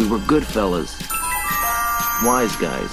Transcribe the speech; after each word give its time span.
We 0.00 0.08
were 0.08 0.18
good 0.20 0.46
fellas. 0.46 0.98
Wise 2.24 2.56
guys. 2.56 2.90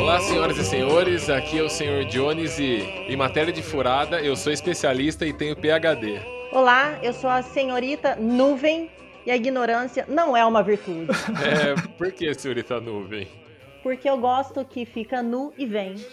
Olá, 0.00 0.20
senhoras 0.20 0.58
e 0.58 0.64
senhores, 0.64 1.30
aqui 1.30 1.60
é 1.60 1.62
o 1.62 1.68
Sr. 1.68 2.04
Jones 2.10 2.58
e 2.58 2.82
em 3.08 3.16
matéria 3.16 3.52
de 3.52 3.62
furada 3.62 4.20
eu 4.20 4.34
sou 4.34 4.52
especialista 4.52 5.24
e 5.24 5.32
tenho 5.32 5.54
PhD. 5.54 6.20
Olá, 6.50 6.98
eu 7.00 7.12
sou 7.12 7.30
a 7.30 7.42
senhorita 7.42 8.16
Nuvem 8.16 8.90
e 9.24 9.30
a 9.30 9.36
ignorância 9.36 10.04
não 10.08 10.36
é 10.36 10.44
uma 10.44 10.62
virtude. 10.62 11.10
É, 11.42 11.74
por 11.96 12.10
que, 12.12 12.32
senhorita 12.34 12.80
Nuvem? 12.80 13.28
Porque 13.82 14.08
eu 14.08 14.18
gosto 14.18 14.64
que 14.64 14.84
fica 14.84 15.22
nu 15.22 15.52
e 15.56 15.64
vem. 15.66 15.94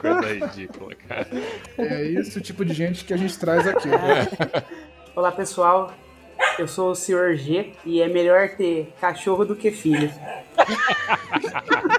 Coisa 0.00 0.46
ridícula, 0.46 0.94
cara. 0.94 1.28
É 1.78 2.04
esse 2.06 2.38
o 2.38 2.40
tipo 2.40 2.64
de 2.64 2.72
gente 2.74 3.04
que 3.04 3.14
a 3.14 3.16
gente 3.16 3.38
traz 3.38 3.66
aqui. 3.66 3.88
né? 3.88 4.26
Olá 5.14 5.30
pessoal, 5.32 5.92
eu 6.58 6.66
sou 6.66 6.90
o 6.90 6.94
Sr. 6.94 7.36
G 7.36 7.72
e 7.84 8.00
é 8.00 8.08
melhor 8.08 8.50
ter 8.50 8.92
cachorro 9.00 9.44
do 9.44 9.54
que 9.56 9.70
filho. 9.70 10.10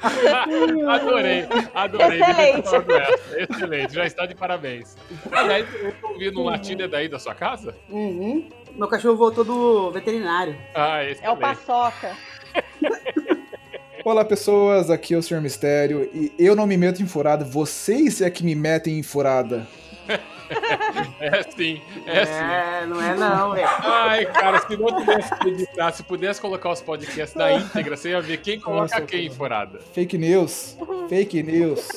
Adorei, 0.88 1.46
adorei. 1.74 2.20
Excelente. 2.20 3.52
Excelente, 3.52 3.94
já 3.94 4.06
está 4.06 4.26
de 4.26 4.34
parabéns. 4.34 4.96
Aliás, 5.30 5.66
eu 5.74 5.92
tô 6.00 6.08
ouvindo 6.08 6.40
um 6.40 6.44
latido 6.44 6.82
é 6.82 6.88
daí 6.88 7.08
da 7.08 7.18
sua 7.18 7.34
casa? 7.34 7.74
Uhum. 7.88 8.48
Meu 8.74 8.88
cachorro 8.88 9.16
voltou 9.16 9.44
do 9.44 9.90
veterinário. 9.90 10.56
Ah, 10.74 11.04
excelente. 11.04 11.26
É 11.26 11.30
o 11.30 11.36
paçoca. 11.36 12.16
Olá, 14.02 14.24
pessoas. 14.24 14.88
Aqui 14.88 15.12
é 15.12 15.18
o 15.18 15.22
Sr. 15.22 15.42
Mistério. 15.42 16.08
E 16.14 16.32
eu 16.38 16.56
não 16.56 16.66
me 16.66 16.76
meto 16.76 17.02
em 17.02 17.06
furada. 17.06 17.44
Vocês 17.44 18.22
é 18.22 18.30
que 18.30 18.42
me 18.42 18.54
metem 18.54 18.98
em 18.98 19.02
furada. 19.02 19.66
É 21.20 21.42
sim, 21.42 21.82
é 22.06 22.24
sim. 22.24 22.32
É, 22.32 22.86
não 22.86 23.00
é 23.00 23.14
não, 23.14 23.52
velho. 23.52 23.68
Ai, 23.68 24.26
cara, 24.26 24.58
se 24.60 24.76
não 24.76 24.86
pudesse 24.86 25.32
editar, 25.46 25.92
se 25.92 26.02
pudesse 26.02 26.40
colocar 26.40 26.70
os 26.70 26.80
podcasts 26.80 27.34
na 27.34 27.52
íntegra, 27.52 27.96
você 27.96 28.10
ia 28.10 28.20
ver 28.20 28.38
quem 28.38 28.58
coloca 28.58 28.94
Nossa, 28.94 29.02
quem 29.02 29.26
em 29.26 29.30
furada. 29.30 29.78
Fake 29.92 30.16
news. 30.16 30.76
Fake 31.08 31.42
news. 31.42 31.88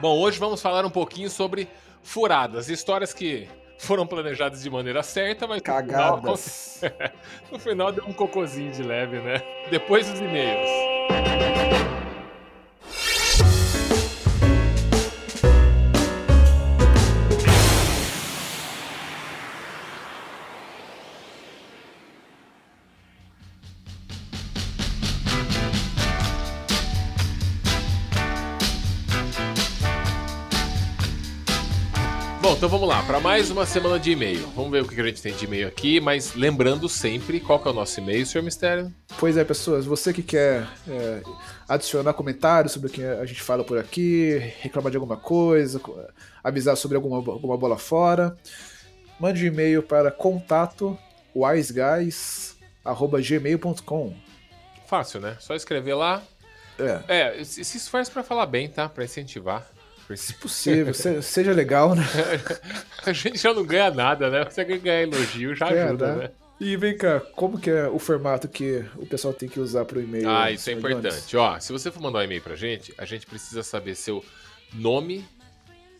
Bom, 0.00 0.18
hoje 0.18 0.38
vamos 0.38 0.60
falar 0.60 0.84
um 0.84 0.90
pouquinho 0.90 1.30
sobre 1.30 1.68
furadas, 2.02 2.68
histórias 2.68 3.14
que 3.14 3.48
foram 3.78 4.06
planejadas 4.06 4.62
de 4.62 4.70
maneira 4.70 5.02
certa, 5.02 5.46
mas 5.46 5.58
no 5.58 5.64
final, 5.64 6.20
Cagadas. 6.20 6.80
no 7.50 7.58
final 7.58 7.92
deu 7.92 8.04
um 8.06 8.12
cocôzinho 8.12 8.70
de 8.72 8.82
leve, 8.82 9.18
né? 9.18 9.42
Depois 9.70 10.08
dos 10.08 10.20
e-mails. 10.20 10.68
Então 32.62 32.70
vamos 32.70 32.86
lá, 32.88 33.02
para 33.02 33.18
mais 33.18 33.50
uma 33.50 33.66
semana 33.66 33.98
de 33.98 34.12
e-mail. 34.12 34.46
Vamos 34.54 34.70
ver 34.70 34.84
o 34.84 34.88
que 34.88 35.00
a 35.00 35.04
gente 35.04 35.20
tem 35.20 35.34
de 35.34 35.46
e-mail 35.46 35.66
aqui, 35.66 35.98
mas 36.00 36.36
lembrando 36.36 36.88
sempre 36.88 37.40
qual 37.40 37.58
que 37.58 37.66
é 37.66 37.72
o 37.72 37.74
nosso 37.74 37.98
e-mail, 37.98 38.24
senhor 38.24 38.44
Mistério. 38.44 38.94
Pois 39.18 39.36
é, 39.36 39.42
pessoas. 39.42 39.84
Você 39.84 40.12
que 40.12 40.22
quer 40.22 40.64
é, 40.88 41.22
adicionar 41.68 42.12
comentários 42.14 42.72
sobre 42.72 42.86
o 42.86 42.90
que 42.92 43.02
a 43.04 43.24
gente 43.24 43.42
fala 43.42 43.64
por 43.64 43.78
aqui, 43.78 44.36
reclamar 44.60 44.92
de 44.92 44.96
alguma 44.96 45.16
coisa, 45.16 45.80
co- 45.80 46.00
avisar 46.44 46.76
sobre 46.76 46.94
alguma, 46.94 47.16
alguma 47.16 47.56
bola 47.58 47.76
fora, 47.76 48.36
mande 49.18 49.42
um 49.42 49.46
e-mail 49.48 49.82
para 49.82 50.12
contato 50.12 50.96
wiseguys.gmail.com. 51.34 54.14
Fácil, 54.86 55.20
né? 55.20 55.36
Só 55.40 55.56
escrever 55.56 55.94
lá. 55.94 56.22
É, 56.78 57.40
É, 57.40 57.44
se 57.44 57.64
se 57.64 57.76
esforce 57.78 58.08
para 58.08 58.22
falar 58.22 58.46
bem, 58.46 58.68
tá? 58.68 58.88
Para 58.88 59.02
incentivar. 59.02 59.66
Se 60.16 60.34
possível, 60.34 60.92
se- 60.94 61.22
seja 61.22 61.52
legal, 61.52 61.94
né? 61.94 62.02
A 63.06 63.12
gente 63.12 63.38
já 63.38 63.52
não 63.52 63.64
ganha 63.64 63.90
nada, 63.90 64.30
né? 64.30 64.44
Você 64.44 64.64
ganhar 64.64 65.02
elogio 65.02 65.54
já 65.54 65.68
É, 65.70 65.82
ajuda, 65.82 66.16
né? 66.16 66.30
E 66.60 66.76
vem 66.76 66.96
cá, 66.96 67.18
como 67.34 67.58
que 67.58 67.68
é 67.70 67.88
o 67.88 67.98
formato 67.98 68.46
que 68.48 68.84
o 68.96 69.04
pessoal 69.06 69.34
tem 69.34 69.48
que 69.48 69.58
usar 69.58 69.84
para 69.84 69.98
o 69.98 70.00
e-mail? 70.02 70.30
Ah, 70.30 70.50
isso 70.50 70.70
é 70.70 70.74
importante. 70.74 71.36
Ó, 71.36 71.58
se 71.58 71.72
você 71.72 71.90
for 71.90 72.00
mandar 72.00 72.20
um 72.20 72.22
e-mail 72.22 72.40
pra 72.40 72.54
gente, 72.54 72.94
a 72.96 73.04
gente 73.04 73.26
precisa 73.26 73.64
saber 73.64 73.96
seu 73.96 74.24
nome, 74.72 75.24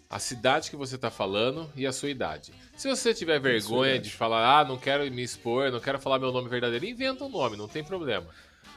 a 0.09 0.21
cidade 0.21 0.71
que 0.71 0.77
você 0.77 0.97
tá 0.97 1.11
falando 1.11 1.69
e 1.75 1.85
a 1.85 1.91
sua 1.91 2.11
idade. 2.11 2.53
Se 2.77 2.87
você 2.89 3.13
tiver 3.13 3.41
vergonha 3.41 3.95
idade. 3.95 4.11
de 4.11 4.15
falar, 4.15 4.61
ah, 4.61 4.65
não 4.65 4.77
quero 4.79 5.03
me 5.11 5.23
expor, 5.25 5.73
não 5.73 5.81
quero 5.81 5.99
falar 5.99 6.21
meu 6.21 6.31
nome 6.31 6.49
verdadeiro, 6.49 6.85
inventa 6.85 7.25
um 7.25 7.29
nome, 7.29 7.57
não 7.57 7.67
tem 7.67 7.83
problema. 7.83 8.27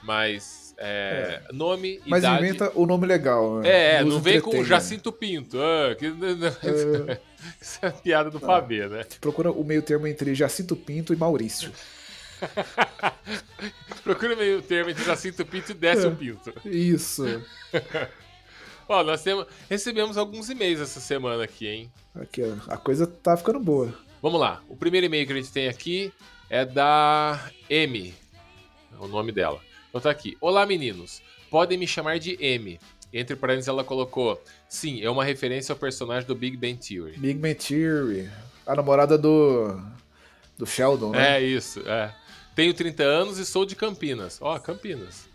Mas, 0.02 0.65
é, 0.78 1.42
nome, 1.52 2.02
Mas 2.06 2.24
idade... 2.24 2.44
inventa 2.44 2.72
o 2.76 2.86
nome 2.86 3.08
legal. 3.08 3.60
né? 3.60 3.70
É, 3.70 3.96
é, 3.96 4.04
Nos 4.04 4.16
não 4.16 4.22
vem 4.22 4.42
com. 4.42 4.64
Jacinto 4.64 5.12
Pinto. 5.12 5.58
Ah, 5.60 5.96
que... 5.96 6.08
Isso 7.62 7.80
é 7.82 7.92
piada 7.92 8.30
do 8.30 8.40
Fabê, 8.40 8.88
né? 8.88 9.06
Procura 9.22 9.52
o 9.52 9.64
meio 9.64 9.82
termo 9.82 10.08
entre 10.08 10.34
Jacinto 10.34 10.76
Pinto 10.76 11.14
e 11.14 11.16
Maurício. 11.16 11.72
Procura 14.04 14.36
meio 14.36 14.62
termo 14.62 14.90
entre 14.90 15.04
Jacinto 15.04 15.46
Pinto 15.46 15.72
e 15.72 15.76
Décio 15.76 16.16
Pinto. 16.16 16.54
Isso. 16.66 17.24
Ó, 18.88 19.04
nós 19.04 19.24
temos, 19.24 19.48
recebemos 19.68 20.18
alguns 20.18 20.50
e-mails 20.50 20.80
essa 20.80 21.00
semana 21.00 21.44
aqui, 21.44 21.68
hein? 21.68 21.92
Aqui, 22.14 22.44
ó, 22.44 22.72
a 22.72 22.78
coisa 22.78 23.08
tá 23.08 23.36
ficando 23.36 23.60
boa. 23.60 23.92
Vamos 24.22 24.40
lá. 24.40 24.62
O 24.70 24.76
primeiro 24.76 25.08
e-mail 25.08 25.26
que 25.26 25.34
a 25.34 25.36
gente 25.36 25.52
tem 25.52 25.68
aqui 25.68 26.14
é 26.52 26.64
da 26.64 27.50
M. 27.68 28.14
É 28.94 29.04
o 29.04 29.08
nome 29.08 29.32
dela. 29.32 29.60
Tá 30.02 30.10
aqui. 30.10 30.38
Olá, 30.42 30.66
meninos. 30.66 31.22
Podem 31.50 31.78
me 31.78 31.88
chamar 31.88 32.20
de 32.20 32.38
M. 32.44 32.80
Entre 33.14 33.36
parênteses, 33.36 33.70
ela 33.70 33.84
colocou: 33.84 34.42
Sim, 34.68 35.02
é 35.02 35.10
uma 35.10 35.24
referência 35.24 35.72
ao 35.72 35.80
personagem 35.80 36.28
do 36.28 36.36
Big 36.36 36.58
Bang 36.58 36.76
Theory. 36.76 37.18
Big 37.18 37.40
Man 37.40 37.54
Theory. 37.54 38.30
A 38.66 38.76
namorada 38.76 39.18
do. 39.18 39.80
do 40.58 40.66
Sheldon, 40.66 41.12
né? 41.12 41.38
É 41.38 41.42
isso, 41.42 41.80
é. 41.88 42.14
Tenho 42.54 42.74
30 42.74 43.04
anos 43.04 43.38
e 43.38 43.46
sou 43.46 43.66
de 43.66 43.76
Campinas. 43.76 44.38
Ó, 44.42 44.58
Campinas. 44.60 45.28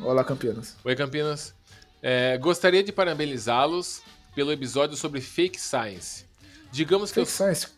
Olá, 0.00 0.24
Campinas. 0.24 0.76
Oi, 0.84 0.96
Campinas. 0.96 1.54
É, 2.02 2.38
gostaria 2.38 2.82
de 2.82 2.92
parabenizá-los 2.92 4.02
pelo 4.34 4.52
episódio 4.52 4.96
sobre 4.96 5.20
fake 5.20 5.60
science. 5.60 6.24
Digamos 6.70 7.10
que 7.10 7.24
Fake 7.24 7.30
Science. 7.30 7.68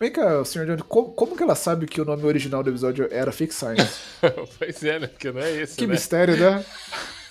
Vem 0.00 0.10
cá, 0.10 0.42
senhor 0.46 0.66
Johnny, 0.66 0.82
como, 0.88 1.10
como 1.10 1.36
que 1.36 1.42
ela 1.42 1.54
sabe 1.54 1.86
que 1.86 2.00
o 2.00 2.06
nome 2.06 2.24
original 2.24 2.62
do 2.62 2.70
episódio 2.70 3.06
era 3.10 3.30
Fake 3.30 3.54
Science? 3.54 4.00
pois 4.58 4.82
é, 4.82 4.98
né? 4.98 5.06
Porque 5.06 5.30
não 5.30 5.42
é 5.42 5.50
esse, 5.52 5.76
Que 5.76 5.86
né? 5.86 5.92
mistério, 5.92 6.38
né? 6.38 6.64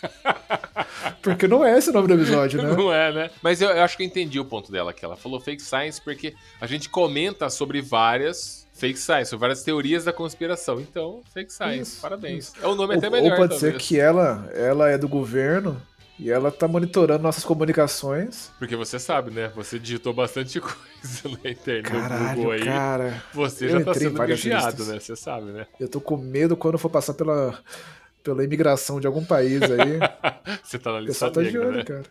Porque 1.24 1.48
não 1.48 1.66
é 1.66 1.76
esse 1.76 1.90
o 1.90 1.94
nome 1.94 2.08
do 2.08 2.14
episódio, 2.14 2.62
né? 2.62 2.72
Não 2.72 2.94
é, 2.94 3.12
né? 3.12 3.32
Mas 3.42 3.60
eu, 3.60 3.70
eu 3.70 3.82
acho 3.82 3.98
que 3.98 4.04
eu 4.04 4.08
entendi 4.08 4.40
o 4.40 4.46
ponto 4.46 4.72
dela, 4.72 4.94
que 4.94 5.04
ela 5.04 5.18
falou 5.18 5.40
fake 5.40 5.64
science 5.64 6.00
porque 6.00 6.36
a 6.62 6.68
gente 6.68 6.90
comenta 6.90 7.50
sobre 7.50 7.82
várias 7.82 8.68
fake 8.74 9.00
science, 9.00 9.32
sobre 9.32 9.42
várias 9.42 9.64
teorias 9.64 10.06
da 10.06 10.14
conspiração. 10.14 10.80
Então, 10.80 11.22
fake 11.34 11.52
science, 11.52 11.94
Isso, 11.94 12.02
parabéns. 12.02 12.54
É 12.62 12.68
o 12.68 12.76
nome 12.76 12.96
até 12.96 13.10
melhor, 13.10 13.32
ou 13.32 13.38
pode 13.38 13.56
ser 13.56 13.72
talvez. 13.72 13.88
que 13.88 14.00
ela, 14.00 14.48
ela 14.54 14.90
é 14.90 14.98
do 14.98 15.08
governo 15.10 15.82
e 16.20 16.30
ela 16.30 16.52
tá 16.52 16.68
monitorando 16.68 17.24
nossas 17.24 17.46
comunicações. 17.46 18.52
Porque 18.60 18.76
você 18.76 19.00
sabe, 19.00 19.32
né? 19.32 19.52
Você 19.56 19.80
digitou 19.80 20.14
bastante 20.14 20.60
coisa 20.60 21.40
na 21.42 21.50
internet, 21.50 21.94
no 21.94 22.00
Google 22.00 22.10
Caralho, 22.10 22.52
aí. 22.52 22.66
cara. 22.66 23.24
Você 23.34 23.70
já 23.70 23.82
tá 23.82 23.94
sendo 23.94 24.26
vigiado, 24.26 24.84
né? 24.86 25.00
Você 25.00 25.16
sabe, 25.16 25.52
né? 25.52 25.66
Eu 25.80 25.88
tô 25.88 26.02
com 26.02 26.18
medo 26.18 26.58
quando 26.58 26.78
for 26.78 26.90
passar 26.90 27.14
pela, 27.14 27.58
pela 28.22 28.44
imigração 28.44 29.00
de 29.00 29.08
algum 29.08 29.24
país 29.24 29.62
aí. 29.64 30.00
Você 30.62 30.78
tá 30.78 30.92
na 30.92 31.00
lista 31.00 31.32
tá 31.32 31.42
de 31.42 31.48
negra, 31.48 31.68
olho, 31.68 31.78
né? 31.78 31.84
cara. 31.86 32.04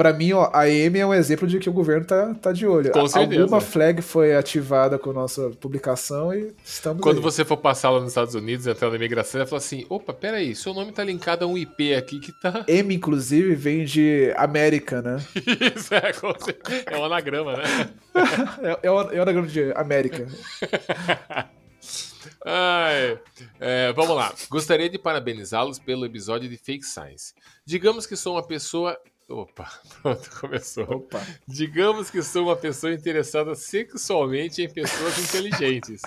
Pra 0.00 0.14
mim, 0.14 0.32
ó, 0.32 0.48
a 0.54 0.66
M 0.66 0.98
é 0.98 1.04
um 1.04 1.12
exemplo 1.12 1.46
de 1.46 1.58
que 1.58 1.68
o 1.68 1.72
governo 1.74 2.06
tá, 2.06 2.32
tá 2.32 2.52
de 2.52 2.66
olho. 2.66 2.90
Com 2.90 3.06
certeza. 3.06 3.42
Alguma 3.42 3.60
flag 3.60 4.00
foi 4.00 4.34
ativada 4.34 4.98
com 4.98 5.12
nossa 5.12 5.50
publicação 5.60 6.32
e 6.32 6.54
estamos 6.64 7.02
Quando 7.02 7.18
aí. 7.18 7.22
você 7.22 7.44
for 7.44 7.58
passar 7.58 7.90
lá 7.90 8.00
nos 8.00 8.08
Estados 8.08 8.34
Unidos, 8.34 8.66
entrar 8.66 8.88
na 8.88 8.96
imigração, 8.96 9.40
vai 9.40 9.46
falar 9.46 9.58
assim: 9.58 9.84
opa, 9.90 10.14
peraí, 10.14 10.56
seu 10.56 10.72
nome 10.72 10.90
tá 10.90 11.04
linkado 11.04 11.44
a 11.44 11.48
um 11.48 11.58
IP 11.58 11.94
aqui 11.94 12.18
que 12.18 12.32
tá. 12.40 12.64
M, 12.66 12.94
inclusive, 12.94 13.54
vem 13.54 13.84
de 13.84 14.32
América, 14.38 15.02
né? 15.02 15.18
Isso, 15.76 15.94
é, 15.94 16.12
é 16.86 16.96
um 16.96 17.04
anagrama, 17.04 17.58
né? 17.58 17.90
É, 18.62 18.86
é, 18.86 18.90
o, 18.90 19.00
é 19.02 19.18
o 19.18 19.22
anagrama 19.22 19.48
de 19.48 19.70
América. 19.76 20.26
Ai, 22.44 23.18
é, 23.58 23.92
vamos 23.92 24.16
lá. 24.16 24.32
Gostaria 24.48 24.88
de 24.88 24.98
parabenizá-los 24.98 25.78
pelo 25.78 26.06
episódio 26.06 26.48
de 26.48 26.56
Fake 26.56 26.84
Science. 26.84 27.34
Digamos 27.66 28.06
que 28.06 28.16
sou 28.16 28.34
uma 28.34 28.46
pessoa 28.46 28.98
Opa, 29.30 29.70
pronto, 30.02 30.28
começou. 30.40 30.84
Opa. 30.90 31.20
Digamos 31.46 32.10
que 32.10 32.20
sou 32.20 32.46
uma 32.46 32.56
pessoa 32.56 32.92
interessada 32.92 33.54
sexualmente 33.54 34.60
em 34.60 34.68
pessoas 34.68 35.16
inteligentes. 35.18 36.02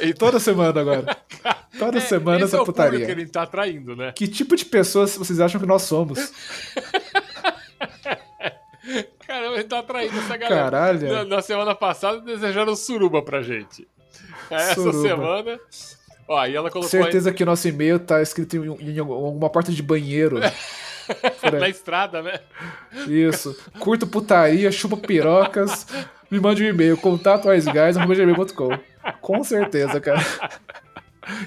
E 0.00 0.14
toda 0.14 0.40
semana 0.40 0.80
agora. 0.80 1.16
Toda 1.78 1.96
É, 1.98 2.00
semana 2.00 2.44
essa 2.44 2.58
é 2.58 2.64
putaria. 2.64 3.06
que 3.06 3.10
ele 3.12 3.26
tá 3.26 3.42
atraindo, 3.42 3.94
né? 3.96 4.12
Que 4.12 4.26
tipo 4.28 4.54
de 4.56 4.64
pessoas 4.66 5.16
vocês 5.16 5.40
acham 5.40 5.58
que 5.60 5.66
nós 5.66 5.82
somos? 5.82 6.18
Caramba, 9.26 9.54
ele 9.54 9.64
tá 9.64 9.78
atraindo 9.78 10.18
essa 10.18 10.36
galera. 10.36 10.62
Caralho. 10.62 11.12
Na, 11.12 11.24
na 11.24 11.42
semana 11.42 11.74
passada 11.74 12.20
desejaram 12.20 12.74
suruba 12.76 13.22
pra 13.22 13.42
gente. 13.42 13.86
Essa 14.50 14.74
Suruba. 14.74 15.08
semana. 15.08 15.60
Ó, 16.28 16.36
aí 16.38 16.54
ela 16.54 16.70
colocou 16.70 16.90
Certeza 16.90 17.32
que 17.32 17.44
nosso 17.44 17.66
e-mail 17.68 17.98
tá 17.98 18.20
escrito 18.20 18.56
em, 18.56 18.90
em 18.94 18.98
alguma 18.98 19.48
porta 19.50 19.72
de 19.72 19.82
banheiro. 19.82 20.38
Na 21.58 21.68
estrada, 21.68 22.22
né? 22.22 22.40
Isso. 23.08 23.56
Curto 23.78 24.06
putaria, 24.06 24.70
chupa 24.70 24.96
pirocas. 24.96 25.86
Me 26.30 26.38
mande 26.38 26.64
um 26.64 26.68
e-mail, 26.68 26.96
contatoaisguys.gmail.com. 26.96 28.78
Com 29.20 29.42
certeza, 29.42 30.00
cara. 30.00 30.24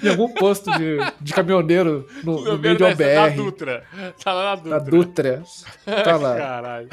Em 0.02 0.10
algum 0.10 0.30
posto 0.34 0.72
de, 0.78 0.98
de 1.20 1.34
caminhoneiro 1.34 2.08
no, 2.24 2.44
no 2.44 2.58
meio 2.58 2.78
de 2.78 2.84
uma 2.84 2.96
Da 2.96 3.30
BR. 3.30 3.36
Dutra. 3.36 3.84
Tá 4.24 4.34
lá 4.34 4.44
na 4.44 4.56
Dutra. 4.56 4.72
Da 4.72 4.80
Dutra. 4.80 5.44
Tá 6.04 6.18
lá. 6.18 6.38
Caralho. 6.38 6.90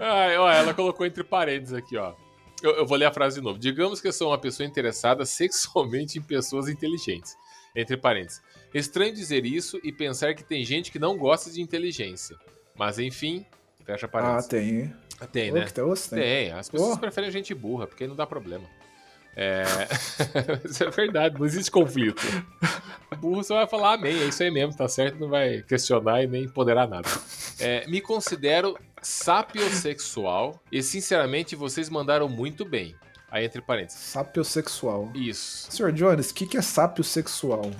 Ai, 0.00 0.36
ó, 0.38 0.50
ela 0.50 0.74
colocou 0.74 1.06
entre 1.06 1.22
parênteses 1.22 1.74
aqui, 1.74 1.96
ó. 1.96 2.12
Eu, 2.62 2.72
eu 2.76 2.86
vou 2.86 2.96
ler 2.96 3.04
a 3.06 3.12
frase 3.12 3.36
de 3.36 3.44
novo. 3.44 3.58
Digamos 3.58 4.00
que 4.00 4.08
eu 4.08 4.12
sou 4.12 4.30
uma 4.30 4.38
pessoa 4.38 4.66
interessada 4.66 5.24
sexualmente 5.24 6.18
em 6.18 6.22
pessoas 6.22 6.68
inteligentes. 6.68 7.36
Entre 7.74 7.96
parênteses. 7.96 8.42
Estranho 8.74 9.12
dizer 9.14 9.44
isso 9.46 9.80
e 9.82 9.90
pensar 9.92 10.34
que 10.34 10.44
tem 10.44 10.64
gente 10.64 10.90
que 10.92 10.98
não 10.98 11.16
gosta 11.16 11.50
de 11.50 11.60
inteligência. 11.62 12.36
Mas 12.76 12.98
enfim, 12.98 13.44
fecha 13.84 14.06
Ah, 14.06 14.08
parênteses. 14.08 14.48
tem. 14.48 14.94
tem, 15.32 15.50
Ô, 15.50 15.54
né? 15.54 15.64
tá 15.66 15.82
gostando. 15.82 16.22
Tem, 16.22 16.52
as 16.52 16.68
pessoas 16.68 16.96
Oh. 16.96 16.98
preferem 17.00 17.30
gente 17.30 17.54
burra, 17.54 17.86
porque 17.86 18.04
aí 18.04 18.08
não 18.08 18.16
dá 18.16 18.26
problema. 18.26 18.64
É... 19.40 19.62
isso 20.68 20.82
é 20.84 20.90
verdade, 20.90 21.38
não 21.38 21.46
existe 21.46 21.70
conflito. 21.70 22.20
Burro 23.18 23.42
só 23.44 23.54
vai 23.56 23.66
falar 23.68 23.94
amém, 23.94 24.20
é 24.20 24.24
isso 24.26 24.42
aí 24.42 24.50
mesmo, 24.50 24.76
tá 24.76 24.88
certo, 24.88 25.18
não 25.18 25.28
vai 25.28 25.62
questionar 25.62 26.22
e 26.22 26.26
nem 26.26 26.48
ponderar 26.48 26.88
nada. 26.88 27.08
É, 27.58 27.86
me 27.86 28.00
considero 28.00 28.76
sapiosexual 29.00 30.60
e, 30.70 30.82
sinceramente, 30.82 31.56
vocês 31.56 31.88
mandaram 31.88 32.28
muito 32.28 32.64
bem. 32.64 32.94
Aí, 33.30 33.44
entre 33.44 33.60
parênteses. 33.60 34.00
Sapiosexual. 34.00 35.10
Isso. 35.14 35.70
Senhor 35.70 35.92
Jones, 35.92 36.30
o 36.30 36.34
que, 36.34 36.46
que 36.46 36.56
é 36.56 36.62
sapiosexual? 36.62 37.70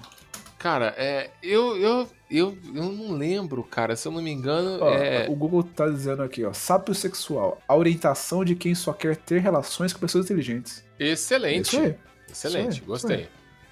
Cara, 0.58 0.93
é, 0.96 1.31
eu, 1.40 1.76
eu, 1.76 2.08
eu, 2.28 2.58
eu 2.75 2.84
não 2.93 3.12
lembro, 3.12 3.62
cara, 3.62 3.94
se 3.94 4.08
eu 4.08 4.12
não 4.12 4.20
me 4.20 4.32
engano, 4.32 4.78
Ó, 4.81 4.93
é... 4.93 5.28
O 5.28 5.37
Google 5.37 5.62
tá 5.62 5.88
dizendo 5.88 6.20
aqui, 6.22 6.44
ó. 6.44 6.52
Sapiosexual. 6.52 7.62
A 7.69 7.76
orientação 7.76 8.44
de 8.44 8.56
quem 8.56 8.75
só 8.75 8.93
quer 8.93 9.16
ter 9.16 9.40
relações 9.40 9.93
com 9.93 10.00
pessoas 10.00 10.25
inteligentes. 10.25 10.84
excelente. 10.99 11.69
Isso 11.69 11.81
aí. 11.81 11.94
Excelente, 12.28 12.70
Isso 12.72 12.81
aí, 12.81 12.87
gostei. 12.87 13.28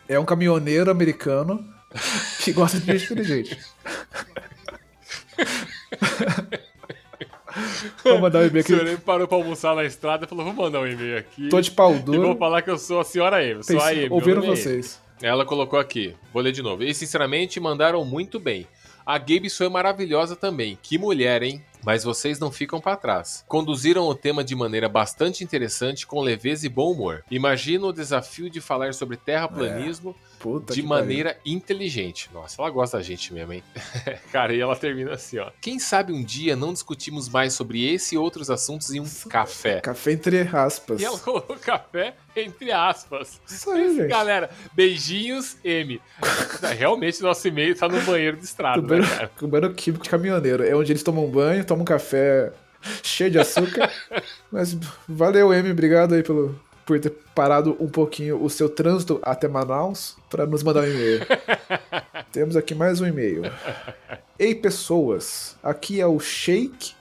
É 0.08 0.18
um 0.18 0.24
caminhoneiro 0.24 0.90
americano 0.90 1.66
que 2.44 2.52
gosta 2.52 2.78
de 2.78 2.86
gente 2.86 3.04
inteligente. 3.12 3.58
Vou 8.04 8.20
mandar 8.20 8.40
um 8.40 8.46
e-mail 8.46 8.64
O 8.64 8.66
senhor 8.66 8.86
aqui. 8.86 8.96
parou 8.98 9.26
pra 9.26 9.36
almoçar 9.36 9.74
na 9.74 9.84
estrada 9.84 10.26
e 10.26 10.28
falou: 10.28 10.44
vou 10.44 10.54
mandar 10.54 10.80
um 10.80 10.86
e-mail 10.86 11.18
aqui. 11.18 11.48
Tô 11.48 11.60
de 11.60 11.70
pau 11.70 11.92
E 11.92 11.96
vou 11.96 12.02
duro. 12.04 12.36
falar 12.36 12.62
que 12.62 12.70
eu 12.70 12.78
sou 12.78 13.00
a 13.00 13.04
senhora 13.04 13.38
Amy. 13.38 13.64
Sou 13.64 13.80
a 13.80 13.94
é 13.94 14.06
Amy. 14.06 14.46
vocês. 14.46 15.00
Ela 15.22 15.46
colocou 15.46 15.78
aqui, 15.78 16.14
vou 16.32 16.42
ler 16.42 16.52
de 16.52 16.62
novo. 16.62 16.82
E 16.82 16.94
sinceramente 16.94 17.58
mandaram 17.58 18.04
muito 18.04 18.38
bem. 18.38 18.66
A 19.04 19.18
Gabe 19.18 19.48
foi 19.48 19.68
maravilhosa 19.68 20.34
também. 20.34 20.76
Que 20.82 20.98
mulher, 20.98 21.42
hein? 21.42 21.62
Mas 21.84 22.02
vocês 22.02 22.40
não 22.40 22.50
ficam 22.50 22.80
pra 22.80 22.96
trás. 22.96 23.44
Conduziram 23.46 24.02
o 24.08 24.14
tema 24.16 24.42
de 24.42 24.56
maneira 24.56 24.88
bastante 24.88 25.44
interessante, 25.44 26.04
com 26.04 26.20
leveza 26.20 26.66
e 26.66 26.68
bom 26.68 26.90
humor. 26.90 27.24
Imagino 27.30 27.86
o 27.86 27.92
desafio 27.92 28.50
de 28.50 28.60
falar 28.60 28.92
sobre 28.94 29.16
terraplanismo 29.16 30.14
Puta 30.38 30.74
de 30.74 30.82
maneira 30.82 31.38
inteligente. 31.44 32.30
Nossa, 32.32 32.60
ela 32.60 32.70
gosta 32.70 32.98
da 32.98 33.02
gente 33.02 33.32
mesmo, 33.32 33.52
hein? 33.52 33.62
Cara, 34.32 34.54
e 34.54 34.60
ela 34.60 34.76
termina 34.76 35.14
assim, 35.14 35.38
ó. 35.38 35.50
Quem 35.60 35.78
sabe 35.78 36.12
um 36.12 36.22
dia 36.22 36.54
não 36.54 36.72
discutimos 36.72 37.28
mais 37.28 37.54
sobre 37.54 37.84
esse 37.84 38.14
e 38.14 38.18
outros 38.18 38.50
assuntos 38.50 38.92
em 38.92 39.00
um 39.00 39.06
café. 39.28 39.80
Café 39.80 40.12
entre 40.12 40.40
aspas. 40.40 41.00
E 41.00 41.04
ela 41.04 41.18
colocou 41.18 41.56
café 41.56 42.14
entre 42.36 42.70
aspas. 42.70 43.40
Isso 43.46 43.70
aí, 43.70 43.96
gente. 43.96 44.08
Galera, 44.08 44.50
beijinhos, 44.72 45.56
M. 45.64 46.00
Realmente, 46.76 47.22
nosso 47.22 47.46
e-mail 47.48 47.76
tá 47.76 47.88
no 47.88 48.00
banheiro 48.02 48.36
de 48.36 48.44
estrada, 48.44 48.98
né, 48.98 49.06
cara? 49.06 49.28
cubano 49.38 49.72
químico 49.74 50.04
de 50.04 50.10
caminhoneiro. 50.10 50.64
É 50.64 50.74
onde 50.74 50.92
eles 50.92 51.02
tomam 51.02 51.26
banho, 51.28 51.64
tomam 51.64 51.84
café 51.84 52.52
cheio 53.02 53.30
de 53.30 53.38
açúcar. 53.38 53.90
Mas 54.50 54.76
valeu, 55.08 55.52
M. 55.52 55.70
Obrigado 55.70 56.14
aí 56.14 56.22
pelo, 56.22 56.58
por 56.86 57.00
ter 57.00 57.10
parado 57.34 57.76
um 57.80 57.88
pouquinho 57.88 58.42
o 58.42 58.48
seu 58.48 58.68
trânsito 58.68 59.18
até 59.22 59.48
Manaus 59.48 60.16
para 60.30 60.46
nos 60.46 60.62
mandar 60.62 60.84
um 60.84 60.86
e-mail. 60.86 61.20
Temos 62.30 62.56
aqui 62.56 62.74
mais 62.74 63.00
um 63.00 63.06
e-mail. 63.06 63.42
Ei, 64.38 64.54
pessoas. 64.54 65.56
Aqui 65.62 66.00
é 66.00 66.06
o 66.06 66.20
Shake. 66.20 66.94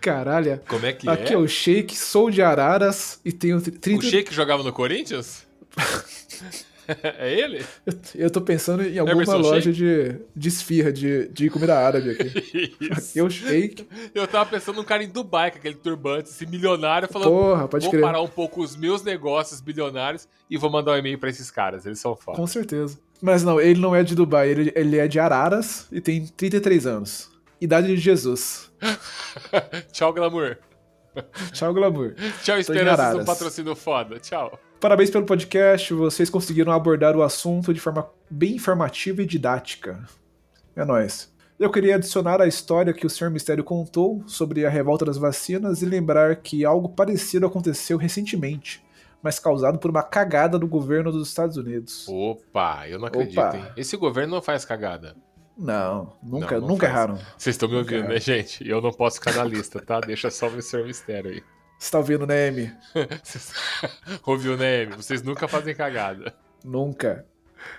Caralho. 0.00 0.60
Como 0.68 0.86
é 0.86 0.92
que 0.92 1.08
Aqui 1.08 1.32
é? 1.32 1.34
é 1.34 1.38
o 1.38 1.48
Shake, 1.48 1.96
sou 1.96 2.30
de 2.30 2.40
Araras 2.40 3.20
e 3.24 3.32
tenho 3.32 3.60
30... 3.60 3.98
O 3.98 4.02
Sheik 4.02 4.32
jogava 4.32 4.62
no 4.62 4.72
Corinthians? 4.72 5.46
é 6.88 7.32
ele? 7.32 7.64
Eu, 7.86 7.94
eu 8.14 8.30
tô 8.30 8.40
pensando 8.40 8.82
em 8.82 8.98
alguma 8.98 9.22
Emerson 9.22 9.36
loja 9.38 9.72
de, 9.72 10.16
de 10.34 10.48
esfirra, 10.48 10.92
de, 10.92 11.28
de 11.28 11.50
comida 11.50 11.78
árabe 11.78 12.10
aqui. 12.10 12.72
O 13.22 13.30
Shake. 13.30 13.86
Eu 14.14 14.26
tava 14.26 14.50
pensando 14.50 14.76
num 14.76 14.84
cara 14.84 15.02
em 15.04 15.08
Dubai, 15.08 15.50
com 15.50 15.58
aquele 15.58 15.76
turbante, 15.76 16.28
esse 16.28 16.44
milionário, 16.46 17.08
falando: 17.08 17.30
Porra, 17.30 17.68
pode 17.68 17.84
vou 17.84 17.90
crer. 17.92 18.02
parar 18.02 18.20
um 18.20 18.28
pouco 18.28 18.62
os 18.62 18.74
meus 18.74 19.02
negócios 19.02 19.60
bilionários 19.60 20.26
e 20.50 20.56
vou 20.56 20.70
mandar 20.70 20.92
um 20.92 20.96
e-mail 20.96 21.18
pra 21.18 21.30
esses 21.30 21.50
caras. 21.50 21.86
Eles 21.86 22.00
são 22.00 22.16
foda. 22.16 22.36
Com 22.36 22.46
certeza. 22.46 22.98
Mas 23.20 23.44
não, 23.44 23.60
ele 23.60 23.80
não 23.80 23.94
é 23.94 24.02
de 24.02 24.16
Dubai, 24.16 24.48
ele, 24.48 24.72
ele 24.74 24.98
é 24.98 25.06
de 25.06 25.20
Araras 25.20 25.86
e 25.92 26.00
tem 26.00 26.26
33 26.26 26.86
anos. 26.86 27.30
Idade 27.60 27.86
de 27.86 27.96
Jesus. 27.96 28.72
Tchau, 29.92 30.12
glamour. 30.12 30.58
Tchau, 31.52 31.72
glamour. 31.72 32.14
Tchau, 32.42 32.56
em 32.56 32.60
esperanças 32.60 33.14
um 33.14 33.24
patrocínio 33.24 33.76
foda. 33.76 34.18
Tchau. 34.18 34.58
Parabéns 34.82 35.10
pelo 35.10 35.24
podcast, 35.24 35.94
vocês 35.94 36.28
conseguiram 36.28 36.72
abordar 36.72 37.16
o 37.16 37.22
assunto 37.22 37.72
de 37.72 37.78
forma 37.78 38.10
bem 38.28 38.56
informativa 38.56 39.22
e 39.22 39.24
didática. 39.26 40.02
É 40.74 40.84
nóis. 40.84 41.32
Eu 41.56 41.70
queria 41.70 41.94
adicionar 41.94 42.40
a 42.42 42.48
história 42.48 42.92
que 42.92 43.06
o 43.06 43.08
Sr. 43.08 43.30
Mistério 43.30 43.62
contou 43.62 44.24
sobre 44.26 44.66
a 44.66 44.68
revolta 44.68 45.04
das 45.04 45.16
vacinas 45.16 45.82
e 45.82 45.86
lembrar 45.86 46.34
que 46.34 46.64
algo 46.64 46.88
parecido 46.88 47.46
aconteceu 47.46 47.96
recentemente, 47.96 48.84
mas 49.22 49.38
causado 49.38 49.78
por 49.78 49.88
uma 49.88 50.02
cagada 50.02 50.58
do 50.58 50.66
governo 50.66 51.12
dos 51.12 51.28
Estados 51.28 51.56
Unidos. 51.56 52.08
Opa, 52.08 52.88
eu 52.88 52.98
não 52.98 53.06
acredito, 53.06 53.38
Opa. 53.38 53.56
hein? 53.56 53.64
Esse 53.76 53.96
governo 53.96 54.34
não 54.34 54.42
faz 54.42 54.64
cagada. 54.64 55.14
Não, 55.56 56.12
nunca, 56.20 56.56
Não, 56.56 56.62
não 56.62 56.68
nunca 56.70 56.88
faz. 56.88 56.98
erraram. 56.98 57.18
Vocês 57.38 57.54
estão 57.54 57.68
me 57.68 57.76
ouvindo, 57.76 58.08
né, 58.08 58.18
gente? 58.18 58.68
Eu 58.68 58.80
não 58.80 58.90
posso 58.90 59.20
ficar 59.20 59.36
na 59.36 59.44
lista, 59.44 59.78
tá? 59.80 60.00
Deixa 60.00 60.28
só 60.28 60.48
o 60.48 60.50
Mr. 60.50 60.82
Mistério 60.82 61.30
aí. 61.30 61.42
Você 61.82 61.90
tá 61.90 61.98
ouvindo, 61.98 62.24
né? 62.28 62.48
Vocês... 63.24 63.52
Ouviu, 64.24 64.56
né, 64.56 64.84
Amy? 64.84 64.94
Vocês 64.94 65.20
nunca 65.20 65.48
fazem 65.48 65.74
cagada. 65.74 66.32
Nunca. 66.62 67.26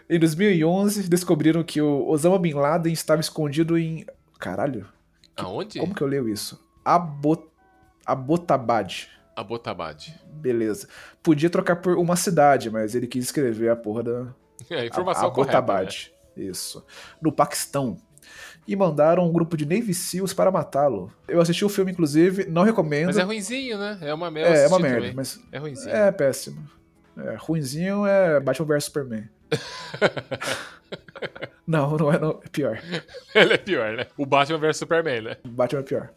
Em 0.10 0.20
2011, 0.20 1.08
descobriram 1.08 1.64
que 1.64 1.82
o 1.82 2.10
Osama 2.10 2.38
Bin 2.38 2.52
Laden 2.52 2.92
estava 2.92 3.22
escondido 3.22 3.78
em. 3.78 4.06
Caralho, 4.38 4.86
Aonde? 5.38 5.80
como 5.80 5.96
que 5.96 6.02
eu 6.02 6.08
leio 6.08 6.28
isso? 6.28 6.62
Abot... 6.84 7.46
Abbottabad. 8.06 9.08
Abbottabad. 9.38 10.14
Beleza. 10.34 10.90
Podia 11.24 11.50
trocar 11.50 11.78
por 11.78 11.98
uma 11.98 12.18
cidade, 12.18 12.70
mas 12.70 12.96
ele 12.96 13.08
quis 13.08 13.24
escrever 13.24 13.70
a 13.70 13.76
porra 13.78 14.04
da. 14.04 14.36
É, 14.70 14.82
a 14.82 14.86
informação 14.86 15.30
a 15.30 15.32
correta. 15.32 15.60
Abbottabad. 15.60 16.12
Isso. 16.36 16.86
No 17.22 17.32
Paquistão. 17.32 17.98
E 18.66 18.76
mandaram 18.76 19.28
um 19.28 19.32
grupo 19.32 19.58
de 19.58 19.66
Navy 19.66 19.94
SEAls 19.94 20.34
para 20.34 20.50
matá-lo. 20.52 21.12
Eu 21.28 21.42
assisti 21.42 21.66
o 21.66 21.70
filme, 21.70 21.92
inclusive, 21.92 22.46
não 22.46 22.64
recomendo. 22.64 23.08
Mas 23.08 23.18
é 23.18 23.24
ruinzinho, 23.24 23.78
né? 23.78 23.98
É 24.02 24.14
uma 24.14 24.32
merda. 24.32 24.56
É, 24.56 24.64
é 24.64 24.68
uma 24.68 24.80
merda, 24.80 24.98
também. 25.00 25.14
mas 25.14 25.40
É 25.52 25.58
ruinzinho. 25.58 25.94
é 25.96 26.12
péssimo. 26.12 26.64
É, 27.18 27.36
ruinzinho 27.38 28.06
é 28.06 28.40
Batman 28.40 28.66
vs 28.68 28.86
Superman. 28.86 29.30
não, 31.68 31.98
não 31.98 32.12
é, 32.14 32.20
não. 32.20 32.40
É 32.44 32.50
pior. 32.50 32.80
Ele 33.36 33.54
é 33.54 33.58
pior, 33.58 33.98
né? 33.98 34.08
O 34.18 34.26
Batman 34.26 34.58
vs 34.60 34.78
Superman, 34.78 35.22
né? 35.22 35.38
Batman 35.46 35.82
é 35.82 35.84
pior. 35.84 36.10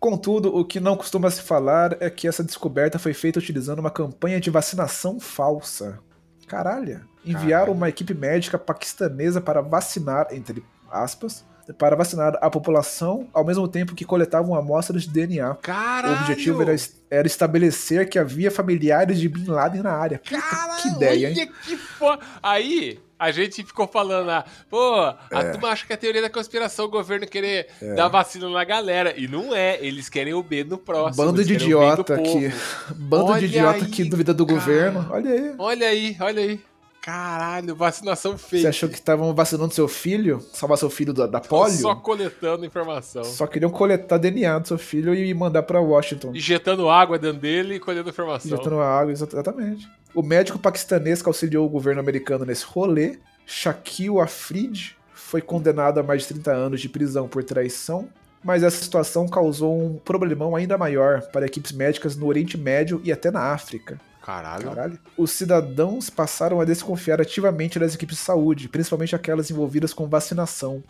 Contudo, 0.00 0.56
o 0.56 0.64
que 0.64 0.80
não 0.80 0.96
costuma 0.96 1.30
se 1.30 1.42
falar 1.42 1.96
é 2.00 2.10
que 2.10 2.26
essa 2.26 2.42
descoberta 2.42 2.98
foi 2.98 3.14
feita 3.14 3.38
utilizando 3.38 3.78
uma 3.78 3.90
campanha 3.90 4.40
de 4.40 4.50
vacinação 4.50 5.20
falsa. 5.20 6.00
Caralho. 6.48 7.02
Enviaram 7.24 7.66
Caralho. 7.66 7.72
uma 7.72 7.88
equipe 7.88 8.12
médica 8.12 8.58
paquistanesa 8.58 9.40
para 9.40 9.60
vacinar, 9.60 10.26
entre 10.32 10.64
aspas, 10.90 11.44
para 11.78 11.96
vacinar 11.96 12.36
a 12.40 12.50
população 12.50 13.28
ao 13.32 13.44
mesmo 13.44 13.66
tempo 13.68 13.94
que 13.94 14.04
coletavam 14.04 14.54
amostras 14.54 15.02
de 15.02 15.10
DNA. 15.10 15.54
Caralho! 15.62 16.14
O 16.16 16.20
objetivo 16.20 16.62
era, 16.62 16.74
era 17.10 17.26
estabelecer 17.26 18.08
que 18.08 18.18
havia 18.18 18.50
familiares 18.50 19.18
de 19.18 19.28
Bin 19.28 19.46
Laden 19.46 19.82
na 19.82 19.92
área. 19.92 20.18
Puta, 20.18 20.40
Caralho, 20.40 20.82
que 20.82 20.88
ideia, 20.88 21.30
hein? 21.30 21.52
que 21.64 21.76
foda. 21.76 22.22
Aí, 22.42 22.98
A 23.18 23.30
gente 23.30 23.62
ficou 23.62 23.86
falando 23.86 24.26
lá, 24.26 24.44
pô, 24.68 24.94
a 25.00 25.16
É. 25.30 25.50
turma 25.52 25.68
acha 25.68 25.86
que 25.86 25.92
é 25.92 25.96
teoria 25.96 26.20
da 26.20 26.28
conspiração 26.28 26.86
o 26.86 26.88
governo 26.88 27.24
querer 27.24 27.68
dar 27.94 28.08
vacina 28.08 28.48
na 28.50 28.64
galera. 28.64 29.14
E 29.16 29.28
não 29.28 29.54
é, 29.54 29.78
eles 29.80 30.08
querem 30.08 30.34
o 30.34 30.42
B 30.42 30.64
no 30.64 30.76
próximo. 30.76 31.24
Bando 31.24 31.44
de 31.44 31.52
idiota 31.54 32.16
aqui. 32.16 32.52
Bando 32.96 33.26
Olha 33.26 33.38
de 33.38 33.46
idiota 33.46 33.84
aí, 33.84 33.90
que 33.92 34.02
duvida 34.02 34.34
do 34.34 34.44
cara. 34.44 34.58
governo. 34.58 35.06
Olha 35.08 35.30
aí. 35.30 35.54
Olha 35.56 35.86
aí, 35.86 36.16
olha 36.18 36.42
aí. 36.42 36.60
Caralho, 37.02 37.74
vacinação 37.74 38.38
fake. 38.38 38.62
Você 38.62 38.68
achou 38.68 38.88
que 38.88 38.94
estavam 38.94 39.34
vacinando 39.34 39.74
seu 39.74 39.88
filho? 39.88 40.40
Salvar 40.52 40.78
seu 40.78 40.88
filho 40.88 41.12
da, 41.12 41.26
da 41.26 41.40
polio? 41.40 41.74
Só 41.76 41.96
coletando 41.96 42.64
informação. 42.64 43.24
Só 43.24 43.44
queriam 43.46 43.70
coletar 43.72 44.18
DNA 44.18 44.60
do 44.60 44.68
seu 44.68 44.78
filho 44.78 45.12
e 45.12 45.34
mandar 45.34 45.64
pra 45.64 45.80
Washington. 45.80 46.30
Injetando 46.32 46.88
água 46.88 47.18
dentro 47.18 47.40
dele 47.40 47.74
e 47.74 47.80
colhendo 47.80 48.08
informação. 48.08 48.52
Injetando 48.52 48.80
água, 48.80 49.10
exa- 49.10 49.26
exatamente. 49.30 49.88
O 50.14 50.22
médico 50.22 50.60
paquistanês 50.60 51.20
que 51.20 51.28
auxiliou 51.28 51.66
o 51.66 51.68
governo 51.68 52.00
americano 52.00 52.44
nesse 52.44 52.64
rolê, 52.64 53.18
Shakil 53.44 54.20
Afrid, 54.20 54.92
foi 55.12 55.40
condenado 55.42 55.98
a 55.98 56.02
mais 56.04 56.22
de 56.22 56.28
30 56.28 56.52
anos 56.52 56.80
de 56.80 56.88
prisão 56.88 57.26
por 57.26 57.42
traição, 57.42 58.08
mas 58.44 58.62
essa 58.62 58.80
situação 58.80 59.26
causou 59.26 59.76
um 59.76 59.96
problemão 60.04 60.54
ainda 60.54 60.78
maior 60.78 61.22
para 61.32 61.46
equipes 61.46 61.72
médicas 61.72 62.14
no 62.16 62.26
Oriente 62.26 62.56
Médio 62.56 63.00
e 63.02 63.10
até 63.10 63.28
na 63.30 63.40
África. 63.52 64.00
Caralho. 64.24 64.64
Caralho. 64.68 64.98
Os 65.16 65.30
cidadãos 65.32 66.08
passaram 66.08 66.60
a 66.60 66.64
desconfiar 66.64 67.20
ativamente 67.20 67.78
das 67.78 67.94
equipes 67.94 68.16
de 68.18 68.22
saúde, 68.22 68.68
principalmente 68.68 69.16
aquelas 69.16 69.50
envolvidas 69.50 69.92
com 69.92 70.06
vacinação. 70.08 70.82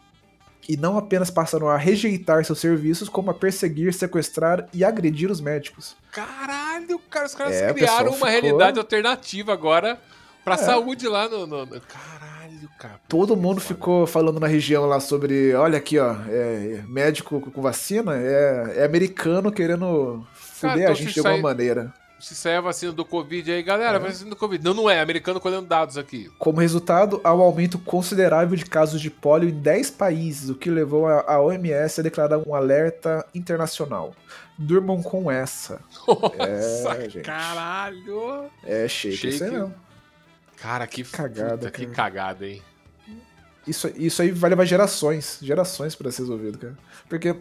E 0.69 0.77
não 0.77 0.97
apenas 0.97 1.29
passaram 1.31 1.69
a 1.69 1.77
rejeitar 1.77 2.45
seus 2.45 2.61
serviços, 2.61 3.09
como 3.09 3.31
a 3.31 3.35
perseguir, 3.35 3.93
sequestrar 3.93 4.69
e 4.73 4.85
agredir 4.85 5.29
os 5.31 5.41
médicos. 5.41 5.97
Caralho, 6.13 6.99
cara, 7.11 7.27
os 7.27 7.35
caras 7.35 7.55
É, 7.55 7.73
criaram 7.73 8.09
uma 8.11 8.15
ficou- 8.15 8.29
realidade 8.29 8.79
alternativa 8.79 9.53
agora 9.53 9.99
pra 10.45 10.55
É. 10.55 10.59
saúde 10.59 11.09
lá 11.09 11.29
no, 11.29 11.47
no- 11.49 11.67
Caralho, 11.67 12.69
cara. 12.79 13.01
Todo 13.09 13.37
mundo 13.37 13.61
ficou 13.61 14.07
falando 14.07 14.39
na 14.39 14.47
região 14.47 14.87
lá 14.87 15.01
sobre, 15.01 15.53
olha 15.55 15.79
aqui, 15.79 15.99
ó, 15.99 16.15
é, 16.29 16.85
médico 16.87 17.41
com 17.41 17.61
vacina, 17.63 18.15
é, 18.17 18.75
é 18.77 18.85
americano 18.85 19.51
querendo 19.51 20.25
Cara, 20.61 20.75
fuder 20.75 20.79
então 20.83 20.93
a 20.93 20.95
gente 20.95 21.15
de 21.15 21.19
alguma 21.27 21.39
maneira. 21.43 21.93
Se 22.23 22.37
sair 22.37 22.55
a 22.55 22.61
vacina 22.61 22.93
do 22.93 23.05
Covid 23.05 23.51
aí, 23.51 23.65
galera, 23.65 23.99
vacina 23.99 24.31
do 24.31 24.37
Covid. 24.37 24.63
Não, 24.65 24.73
não 24.73 24.89
é. 24.89 25.01
Americano 25.01 25.41
colhendo 25.41 25.67
dados 25.67 25.99
aqui. 25.99 26.31
Como 26.39 26.61
resultado, 26.61 27.21
há 27.25 27.35
um 27.35 27.41
aumento 27.41 27.81
considerável 27.81 28.57
de 28.57 28.65
casos 28.65 29.01
de 29.01 29.11
pólio 29.11 29.49
em 29.49 29.53
10 29.53 29.91
países, 29.91 30.49
o 30.49 30.55
que 30.55 30.71
levou 30.71 31.09
a, 31.09 31.41
OMS 31.41 31.99
a 31.99 32.03
declarar 32.03 32.39
um 32.39 32.55
alerta 32.55 33.27
internacional. 33.35 34.15
Durmam 34.57 35.03
com 35.03 35.29
essa. 35.33 35.81
Nossa, 36.07 37.11
gente. 37.11 37.23
caralho. 37.23 38.49
É 38.63 38.87
shake, 38.87 39.17
Shake. 39.17 39.45
não. 39.51 39.75
Cara, 40.59 40.87
que 40.87 41.03
Cagada, 41.03 41.57
puta, 41.57 41.71
que 41.73 41.87
cara. 41.87 41.97
cagada, 41.97 42.47
hein? 42.47 42.63
Isso, 43.67 43.91
isso 43.97 44.21
aí 44.23 44.31
vai 44.33 44.51
levar 44.51 44.65
gerações, 44.65 45.39
gerações 45.41 45.95
pra 45.95 46.11
ser 46.11 46.23
resolvido, 46.23 46.59
cara. 46.59 46.75
Porque 47.09 47.35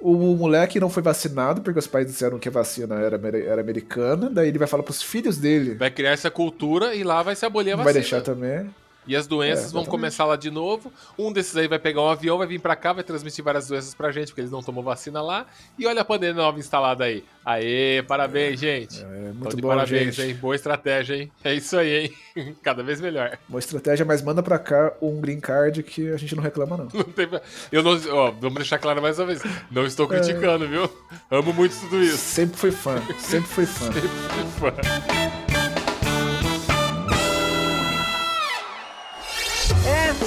o 0.00 0.14
moleque 0.34 0.80
não 0.80 0.88
foi 0.88 1.02
vacinado, 1.02 1.60
porque 1.60 1.78
os 1.78 1.86
pais 1.86 2.06
disseram 2.06 2.38
que 2.38 2.48
a 2.48 2.52
vacina 2.52 2.94
era, 2.94 3.20
era 3.38 3.60
americana, 3.60 4.30
daí 4.30 4.48
ele 4.48 4.58
vai 4.58 4.66
falar 4.66 4.82
pros 4.82 5.02
filhos 5.02 5.36
dele, 5.36 5.74
Vai 5.74 5.90
criar 5.90 6.12
essa 6.12 6.30
cultura 6.30 6.94
e 6.94 7.04
lá 7.04 7.22
vai 7.22 7.36
se 7.36 7.44
abolir 7.44 7.72
a 7.72 7.76
vai 7.76 7.84
vacina. 7.86 8.00
deixar 8.00 8.20
também. 8.22 8.70
E 9.06 9.16
as 9.16 9.26
doenças 9.26 9.70
É, 9.70 9.72
vão 9.72 9.84
começar 9.84 10.24
lá 10.24 10.36
de 10.36 10.50
novo. 10.50 10.92
Um 11.18 11.32
desses 11.32 11.56
aí 11.56 11.66
vai 11.66 11.78
pegar 11.78 12.02
um 12.02 12.08
avião, 12.08 12.38
vai 12.38 12.46
vir 12.46 12.60
pra 12.60 12.76
cá, 12.76 12.92
vai 12.92 13.02
transmitir 13.02 13.42
várias 13.44 13.66
doenças 13.66 13.94
pra 13.94 14.12
gente, 14.12 14.28
porque 14.28 14.40
eles 14.42 14.50
não 14.50 14.62
tomam 14.62 14.82
vacina 14.84 15.20
lá. 15.22 15.46
E 15.78 15.86
olha 15.86 16.02
a 16.02 16.04
pandemia 16.04 16.34
nova 16.34 16.58
instalada 16.58 17.04
aí. 17.04 17.24
Aê, 17.44 18.02
parabéns, 18.06 18.60
gente. 18.60 19.02
É 19.02 19.32
muito 19.32 19.56
bom, 19.56 19.68
parabéns, 19.68 20.14
gente. 20.14 20.28
hein? 20.28 20.34
Boa 20.36 20.54
estratégia, 20.54 21.14
hein? 21.16 21.32
É 21.42 21.54
isso 21.54 21.76
aí, 21.76 22.12
hein? 22.36 22.54
Cada 22.62 22.82
vez 22.82 23.00
melhor. 23.00 23.38
Uma 23.48 23.58
estratégia, 23.58 24.04
mas 24.04 24.22
manda 24.22 24.42
pra 24.42 24.58
cá 24.58 24.92
um 25.00 25.20
green 25.20 25.40
card 25.40 25.82
que 25.82 26.10
a 26.10 26.16
gente 26.16 26.36
não 26.36 26.42
reclama, 26.42 26.76
não. 26.76 26.88
Não 26.94 27.04
tem... 27.04 27.26
Eu 27.72 27.82
não. 27.82 27.92
Ó, 28.12 28.30
vamos 28.32 28.56
deixar 28.56 28.78
claro 28.78 29.00
mais 29.00 29.18
uma 29.18 29.26
vez. 29.26 29.42
Não 29.70 29.84
estou 29.86 30.06
É. 30.06 30.08
criticando, 30.20 30.68
viu? 30.68 30.88
Amo 31.30 31.52
muito 31.54 31.74
tudo 31.80 32.02
isso. 32.02 32.18
Sempre 32.18 32.56
fui 32.58 32.70
fã, 32.70 33.00
sempre 33.18 33.48
fui 33.48 33.66
fã. 33.66 33.90
Sempre 33.92 34.08
fui 34.08 34.70
fã. 34.70 35.49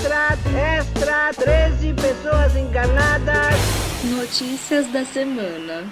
Extra, 0.03 0.35
extra, 0.77 1.33
13 1.33 1.93
pessoas 1.93 2.57
encarnadas. 2.57 3.55
Notícias 4.03 4.85
da 4.91 5.05
semana. 5.05 5.89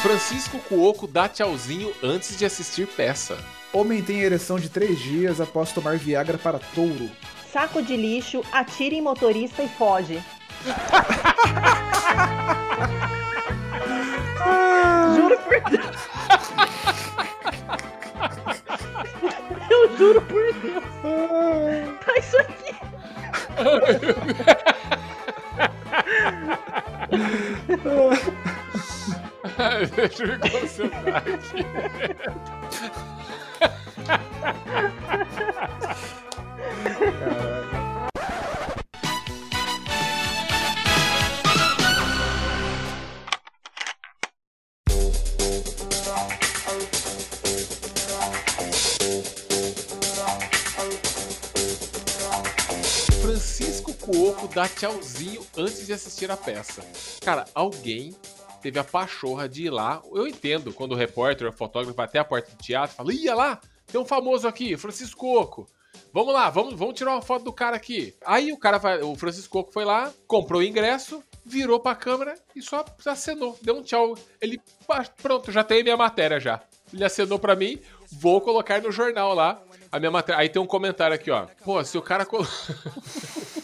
Francisco 0.00 0.60
Cuoco 0.68 1.08
dá 1.08 1.28
tchauzinho 1.28 1.92
antes 2.00 2.38
de 2.38 2.44
assistir 2.44 2.86
peça. 2.86 3.36
Homem 3.72 4.04
tem 4.04 4.20
ereção 4.20 4.56
de 4.56 4.68
três 4.68 5.00
dias 5.00 5.40
após 5.40 5.72
tomar 5.72 5.96
Viagra 5.96 6.38
para 6.38 6.60
touro. 6.60 7.10
Saco 7.52 7.82
de 7.82 7.96
lixo, 7.96 8.44
atira 8.52 8.94
em 8.94 9.02
motorista 9.02 9.64
e 9.64 9.68
foge. 9.68 10.22
Juro 15.16 15.36
por 15.40 15.60
Deus. 15.70 15.96
Eu 19.70 19.96
juro 19.96 20.22
por 20.22 20.52
Deus. 20.54 20.84
Tá 22.04 22.18
isso 22.18 22.38
aqui. 22.38 22.74
Deixa 29.96 30.24
eu 30.24 30.28
me 30.28 30.38
concentrar 30.50 31.16
aqui. 31.16 31.64
Francisco 36.98 37.48
Cuoco 54.08 54.48
dá 54.48 54.66
tchauzinho 54.66 55.46
antes 55.54 55.86
de 55.86 55.92
assistir 55.92 56.30
a 56.30 56.36
peça. 56.36 56.82
Cara, 57.22 57.44
alguém 57.54 58.16
teve 58.62 58.78
a 58.78 58.84
pachorra 58.84 59.46
de 59.46 59.64
ir 59.64 59.70
lá. 59.70 60.00
Eu 60.10 60.26
entendo 60.26 60.72
quando 60.72 60.92
o 60.92 60.94
repórter 60.94 61.46
ou 61.46 61.52
fotógrafo 61.52 61.94
vai 61.94 62.06
até 62.06 62.18
a 62.18 62.24
porta 62.24 62.50
do 62.50 62.56
teatro 62.56 62.94
e 62.94 62.96
fala: 62.96 63.12
Ia 63.12 63.34
lá, 63.34 63.60
tem 63.86 64.00
um 64.00 64.06
famoso 64.06 64.48
aqui, 64.48 64.78
Francisco 64.78 65.20
Cuoco. 65.20 65.66
Vamos 66.10 66.32
lá, 66.32 66.48
vamos, 66.48 66.72
vamos 66.72 66.94
tirar 66.94 67.10
uma 67.12 67.20
foto 67.20 67.44
do 67.44 67.52
cara 67.52 67.76
aqui. 67.76 68.14
Aí 68.24 68.50
o 68.50 68.56
cara 68.56 68.78
vai, 68.78 69.02
o 69.02 69.14
Francisco 69.14 69.52
Cuoco 69.52 69.72
foi 69.72 69.84
lá, 69.84 70.10
comprou 70.26 70.62
o 70.62 70.64
ingresso, 70.64 71.22
virou 71.44 71.78
pra 71.78 71.94
câmera 71.94 72.34
e 72.56 72.62
só 72.62 72.82
acenou, 73.04 73.58
deu 73.60 73.76
um 73.76 73.82
tchau. 73.82 74.16
Ele, 74.40 74.58
"Ah, 74.88 75.04
pronto, 75.22 75.52
já 75.52 75.62
tem 75.62 75.82
minha 75.82 75.98
matéria 75.98 76.40
já. 76.40 76.62
Ele 76.94 77.04
acenou 77.04 77.38
pra 77.38 77.54
mim, 77.54 77.78
vou 78.10 78.40
colocar 78.40 78.80
no 78.80 78.90
jornal 78.90 79.34
lá 79.34 79.60
a 79.92 79.98
minha 79.98 80.10
matéria. 80.10 80.40
Aí 80.40 80.48
tem 80.48 80.62
um 80.62 80.66
comentário 80.66 81.14
aqui, 81.14 81.30
ó. 81.30 81.46
Pô, 81.62 81.84
se 81.84 81.98
o 81.98 82.02
cara. 82.02 82.26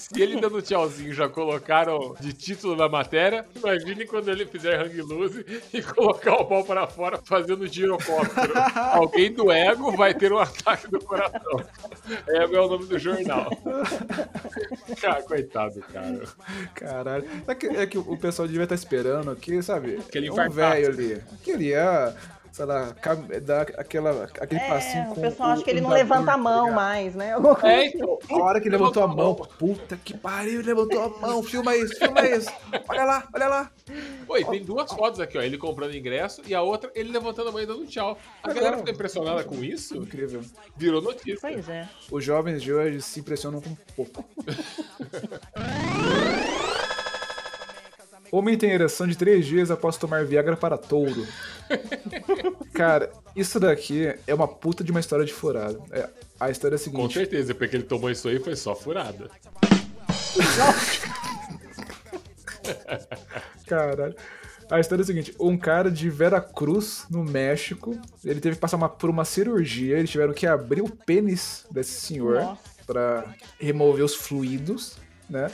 Se 0.00 0.22
ele 0.22 0.40
dando 0.40 0.62
tchauzinho 0.62 1.12
já 1.12 1.28
colocaram 1.28 2.14
de 2.18 2.32
título 2.32 2.74
na 2.74 2.88
matéria, 2.88 3.44
imagine 3.54 4.06
quando 4.06 4.30
ele 4.30 4.46
fizer 4.46 4.80
hang 4.80 5.02
loose 5.02 5.44
e 5.74 5.82
colocar 5.82 6.36
o 6.36 6.46
pau 6.46 6.64
para 6.64 6.86
fora 6.86 7.20
fazendo 7.22 7.66
girocóptero. 7.66 8.52
Alguém 8.92 9.30
do 9.30 9.52
ego 9.52 9.92
vai 9.92 10.14
ter 10.14 10.32
um 10.32 10.38
ataque 10.38 10.88
do 10.88 10.98
coração. 11.00 11.62
Ego 12.28 12.56
é 12.56 12.60
o 12.60 12.68
nome 12.68 12.86
do 12.86 12.98
jornal. 12.98 13.50
Cara, 15.00 15.22
coitado, 15.22 15.80
cara. 15.92 16.22
Caralho. 16.74 17.28
É 17.46 17.54
que, 17.54 17.66
é 17.66 17.86
que 17.86 17.98
o 17.98 18.16
pessoal 18.16 18.48
devia 18.48 18.64
estar 18.64 18.74
esperando 18.74 19.30
aqui, 19.30 19.62
sabe? 19.62 19.96
Aquele 19.96 20.30
um 20.30 20.32
infartaço. 20.32 20.56
velho 20.56 20.88
ali. 20.88 21.22
Que 21.42 21.50
ele 21.50 21.66
ia, 21.66 22.16
sei 22.52 22.64
lá, 22.64 22.92
cam- 22.94 23.26
dar 23.42 23.62
aquela, 23.62 24.24
aquele 24.40 24.60
passinho 24.60 25.02
É, 25.02 25.06
com 25.06 25.12
o 25.12 25.20
pessoal 25.22 25.50
acha 25.50 25.62
que 25.62 25.70
ele 25.70 25.80
não 25.80 25.90
levanta 25.90 26.30
a 26.32 26.34
tá 26.34 26.38
mão 26.38 26.64
ligado? 26.64 26.74
mais, 26.76 27.14
né? 27.14 27.32
É, 27.62 27.86
então. 27.86 28.18
A 28.30 28.36
hora 28.42 28.60
que 28.60 28.68
ele 28.68 28.76
levantou 28.76 29.02
a 29.02 29.08
mão, 29.08 29.34
puta 29.34 29.96
que 30.04 30.16
pariu, 30.16 30.60
ele 30.60 30.68
levantou 30.68 31.02
a 31.04 31.08
mão, 31.20 31.42
filma 31.42 31.76
isso, 31.76 31.94
filma 31.98 32.20
isso. 32.26 32.50
Olha 32.88 33.04
lá, 33.04 33.28
olha 33.34 33.48
lá. 33.48 33.70
Oi, 34.28 34.44
tem 34.44 34.64
duas 34.64 34.92
fotos 34.92 35.20
aqui, 35.20 35.36
ó. 35.38 35.42
Ele 35.42 35.56
comprando 35.58 35.94
ingresso 35.96 36.42
e 36.46 36.54
a 36.54 36.62
outra 36.62 36.90
ele 36.94 37.10
levantando 37.10 37.48
a 37.48 37.52
mão 37.52 37.60
e 37.60 37.66
dando 37.66 37.86
tchau. 37.86 38.18
A 38.42 38.52
galera 38.52 38.76
ficou 38.78 38.92
impressionada 38.92 39.44
com 39.44 39.62
isso, 39.64 39.96
Incrível. 39.96 40.42
virou 40.76 41.00
notícia. 41.02 41.38
Pois 41.40 41.68
é. 41.68 41.88
Os 42.10 42.24
jovens 42.24 42.62
de 42.62 42.72
hoje 42.72 43.00
se 43.02 43.20
impressionam 43.20 43.60
com 43.60 43.74
pouco. 43.96 44.24
Homem 48.32 48.56
tem 48.56 48.70
ereção 48.70 49.06
de 49.06 49.16
três 49.16 49.46
dias 49.46 49.70
após 49.70 49.96
tomar 49.96 50.24
Viagra 50.24 50.56
para 50.56 50.78
touro. 50.78 51.26
Cara, 52.72 53.10
isso 53.34 53.58
daqui 53.58 54.14
é 54.26 54.34
uma 54.34 54.46
puta 54.46 54.84
de 54.84 54.90
uma 54.90 55.00
história 55.00 55.24
de 55.24 55.32
furada. 55.32 55.78
É, 55.90 56.08
a 56.38 56.50
história 56.50 56.74
é 56.74 56.76
a 56.76 56.78
Com 56.78 56.84
seguinte. 56.84 57.14
certeza, 57.14 57.54
porque 57.54 57.76
ele 57.76 57.84
tomou 57.84 58.10
isso 58.10 58.28
aí 58.28 58.38
foi 58.38 58.54
só 58.54 58.74
furada. 58.74 59.30
Caralho. 63.66 64.14
A 64.70 64.78
história 64.78 65.02
é 65.02 65.04
a 65.04 65.06
seguinte: 65.06 65.34
um 65.40 65.56
cara 65.58 65.90
de 65.90 66.08
Veracruz, 66.08 67.04
no 67.10 67.24
México, 67.24 67.98
ele 68.24 68.40
teve 68.40 68.54
que 68.56 68.60
passar 68.60 68.76
uma- 68.76 68.88
por 68.88 69.10
uma 69.10 69.24
cirurgia. 69.24 69.98
Eles 69.98 70.10
tiveram 70.10 70.32
que 70.32 70.46
abrir 70.46 70.82
o 70.82 70.88
pênis 70.88 71.66
desse 71.70 72.00
senhor 72.00 72.56
pra 72.86 73.24
remover 73.58 74.04
os 74.04 74.14
fluidos, 74.14 74.96
né? 75.28 75.50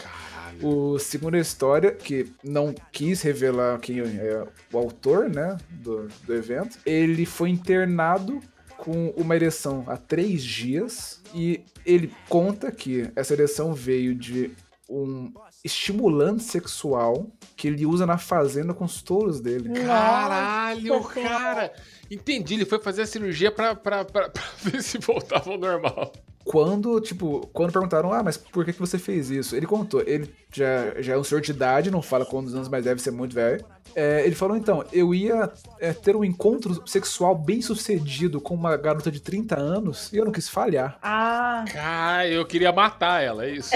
O 0.62 0.98
segundo 0.98 1.34
a 1.34 1.40
história, 1.40 1.92
que 1.92 2.30
não 2.42 2.74
quis 2.92 3.22
revelar 3.22 3.78
quem 3.78 4.00
é 4.00 4.46
o 4.72 4.78
autor, 4.78 5.28
né, 5.28 5.56
do, 5.70 6.08
do 6.24 6.34
evento, 6.34 6.78
ele 6.84 7.26
foi 7.26 7.50
internado 7.50 8.40
com 8.76 9.08
uma 9.16 9.34
ereção 9.34 9.84
há 9.86 9.96
três 9.96 10.44
dias 10.44 11.22
e 11.34 11.64
ele 11.84 12.12
conta 12.28 12.70
que 12.70 13.10
essa 13.16 13.32
ereção 13.32 13.72
veio 13.74 14.14
de 14.14 14.50
um 14.88 15.32
estimulante 15.64 16.44
sexual 16.44 17.26
que 17.56 17.66
ele 17.66 17.84
usa 17.84 18.06
na 18.06 18.18
fazenda 18.18 18.72
com 18.72 18.84
os 18.84 19.02
touros 19.02 19.40
dele. 19.40 19.80
Caralho, 19.80 21.02
cara. 21.04 21.72
Entendi, 22.10 22.54
ele 22.54 22.64
foi 22.64 22.78
fazer 22.78 23.02
a 23.02 23.06
cirurgia 23.06 23.50
pra, 23.50 23.75
pra, 23.75 24.04
pra, 24.04 24.28
pra 24.30 24.42
ver 24.62 24.82
se 24.82 24.98
voltava 24.98 25.50
ao 25.50 25.58
normal. 25.58 26.12
Quando, 26.44 27.00
tipo, 27.00 27.48
quando 27.52 27.72
perguntaram, 27.72 28.12
ah, 28.12 28.22
mas 28.22 28.36
por 28.36 28.64
que, 28.64 28.72
que 28.72 28.78
você 28.78 28.98
fez 28.98 29.30
isso? 29.30 29.56
Ele 29.56 29.66
contou, 29.66 30.00
ele 30.06 30.32
já, 30.52 30.94
já 31.00 31.14
é 31.14 31.18
um 31.18 31.25
senhor 31.25 31.40
de 31.40 31.50
idade, 31.50 31.90
não 31.90 32.00
fala 32.00 32.25
quantos 32.25 32.54
anos, 32.54 32.68
mas 32.68 32.84
deve 32.84 33.02
ser 33.02 33.10
muito 33.10 33.34
velho. 33.34 33.64
É, 33.96 34.25
ele 34.25 34.34
falou, 34.34 34.56
então, 34.56 34.84
eu 34.92 35.12
ia 35.12 35.50
é, 35.80 35.92
ter 35.92 36.14
um 36.14 36.22
encontro 36.22 36.86
sexual 36.86 37.34
bem 37.34 37.60
sucedido 37.60 38.40
com 38.40 38.54
uma 38.54 38.76
garota 38.76 39.10
de 39.10 39.18
30 39.18 39.58
anos 39.58 40.12
e 40.12 40.18
eu 40.18 40.25
não 40.25 40.30
quis 40.30 40.48
falhar. 40.48 40.98
Ah, 41.02 41.64
Cara, 41.72 42.28
eu 42.28 42.44
queria 42.46 42.70
matar 42.70 43.22
ela, 43.22 43.44
é 43.44 43.50
isso. 43.50 43.72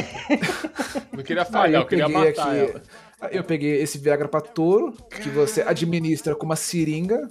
Não 1.13 1.25
queria 1.25 1.43
Aí 1.43 1.51
falhar, 1.51 1.83
eu, 1.83 1.87
queria 1.87 2.07
peguei 2.07 2.25
matar 2.27 2.57
ela. 2.57 2.83
Eu 3.33 3.45
peguei 3.45 3.81
esse 3.83 3.99
Viagra 3.99 4.29
pra 4.29 4.41
touro, 4.41 4.93
que 5.11 5.29
você 5.29 5.63
administra 5.63 6.35
com 6.35 6.47
uma 6.47 6.57
seringa 6.57 7.29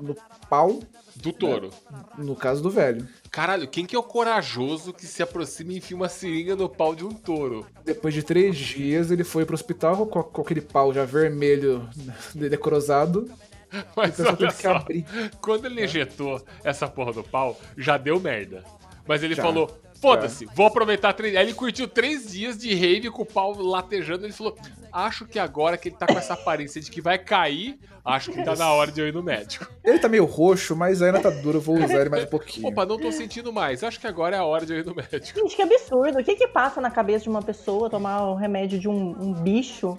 no 0.00 0.16
pau, 0.48 0.80
Do 1.16 1.32
touro. 1.32 1.70
no 2.18 2.34
caso 2.34 2.62
do 2.62 2.68
velho. 2.70 3.06
Caralho, 3.30 3.68
quem 3.68 3.86
que 3.86 3.94
é 3.94 3.98
o 3.98 4.02
corajoso 4.02 4.92
que 4.92 5.06
se 5.06 5.22
aproxima 5.22 5.72
e 5.72 5.76
enfia 5.78 5.96
uma 5.96 6.08
seringa 6.08 6.56
no 6.56 6.68
pau 6.68 6.94
de 6.94 7.04
um 7.04 7.10
touro? 7.10 7.64
Depois 7.84 8.12
de 8.12 8.22
três 8.24 8.56
dias, 8.56 9.10
ele 9.10 9.22
foi 9.22 9.44
pro 9.44 9.54
hospital 9.54 10.06
com, 10.06 10.22
com 10.22 10.42
aquele 10.42 10.60
pau 10.60 10.92
já 10.92 11.04
vermelho, 11.04 11.88
necrosado. 12.34 13.30
Mas 13.96 14.16
pessoal 14.16 14.36
olha 14.40 14.50
só, 14.50 14.72
abrir. 14.76 15.04
quando 15.40 15.66
ele 15.66 15.84
injetou 15.84 16.42
essa 16.64 16.88
porra 16.88 17.12
do 17.12 17.22
pau, 17.22 17.56
já 17.76 17.96
deu 17.96 18.18
merda. 18.18 18.64
Mas 19.06 19.22
ele 19.22 19.34
Já. 19.34 19.42
falou, 19.44 19.70
foda-se, 20.00 20.46
vou 20.54 20.66
aproveitar 20.66 21.12
três... 21.12 21.36
Aí 21.36 21.44
ele 21.44 21.54
curtiu 21.54 21.86
três 21.86 22.30
dias 22.30 22.56
de 22.58 22.74
rave 22.74 23.10
com 23.10 23.22
o 23.22 23.26
pau 23.26 23.54
latejando. 23.60 24.24
Ele 24.24 24.32
falou, 24.32 24.56
acho 24.92 25.26
que 25.26 25.38
agora 25.38 25.76
que 25.76 25.88
ele 25.88 25.96
tá 25.96 26.06
com 26.06 26.18
essa 26.18 26.34
aparência 26.34 26.80
de 26.80 26.90
que 26.90 27.00
vai 27.00 27.18
cair, 27.18 27.78
acho 28.04 28.30
que 28.30 28.42
tá 28.42 28.56
na 28.56 28.72
hora 28.72 28.90
de 28.90 29.00
eu 29.00 29.08
ir 29.08 29.12
no 29.12 29.22
médico. 29.22 29.70
Ele 29.84 29.98
tá 29.98 30.08
meio 30.08 30.24
roxo, 30.24 30.74
mas 30.74 31.02
ainda 31.02 31.20
tá 31.20 31.30
duro, 31.30 31.58
eu 31.58 31.62
vou 31.62 31.76
usar 31.76 32.00
ele 32.00 32.10
mais 32.10 32.24
um 32.24 32.28
pouquinho. 32.28 32.68
Opa, 32.68 32.86
não 32.86 32.98
tô 32.98 33.12
sentindo 33.12 33.52
mais, 33.52 33.84
acho 33.84 34.00
que 34.00 34.06
agora 34.06 34.36
é 34.36 34.38
a 34.38 34.44
hora 34.44 34.64
de 34.64 34.72
eu 34.72 34.78
ir 34.78 34.86
no 34.86 34.94
médico. 34.94 35.38
gente, 35.38 35.56
que 35.56 35.62
absurdo. 35.62 36.18
O 36.18 36.24
que 36.24 36.34
que 36.34 36.48
passa 36.48 36.80
na 36.80 36.90
cabeça 36.90 37.24
de 37.24 37.30
uma 37.30 37.42
pessoa 37.42 37.90
tomar 37.90 38.24
o 38.26 38.34
remédio 38.34 38.78
de 38.78 38.88
um, 38.88 39.10
um 39.20 39.32
bicho? 39.32 39.96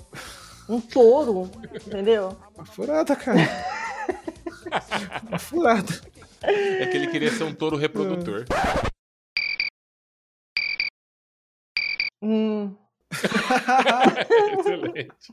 Um 0.68 0.80
touro, 0.80 1.50
entendeu? 1.86 2.36
Uma 2.56 2.66
furada, 2.66 3.16
cara. 3.16 3.40
Uma 5.28 5.38
furada. 5.38 6.02
É 6.42 6.86
que 6.86 6.98
ele 6.98 7.08
queria 7.08 7.30
ser 7.30 7.44
um 7.44 7.54
touro 7.54 7.76
reprodutor. 7.76 8.46
Hum. 12.22 12.76
Excelente. 14.60 15.32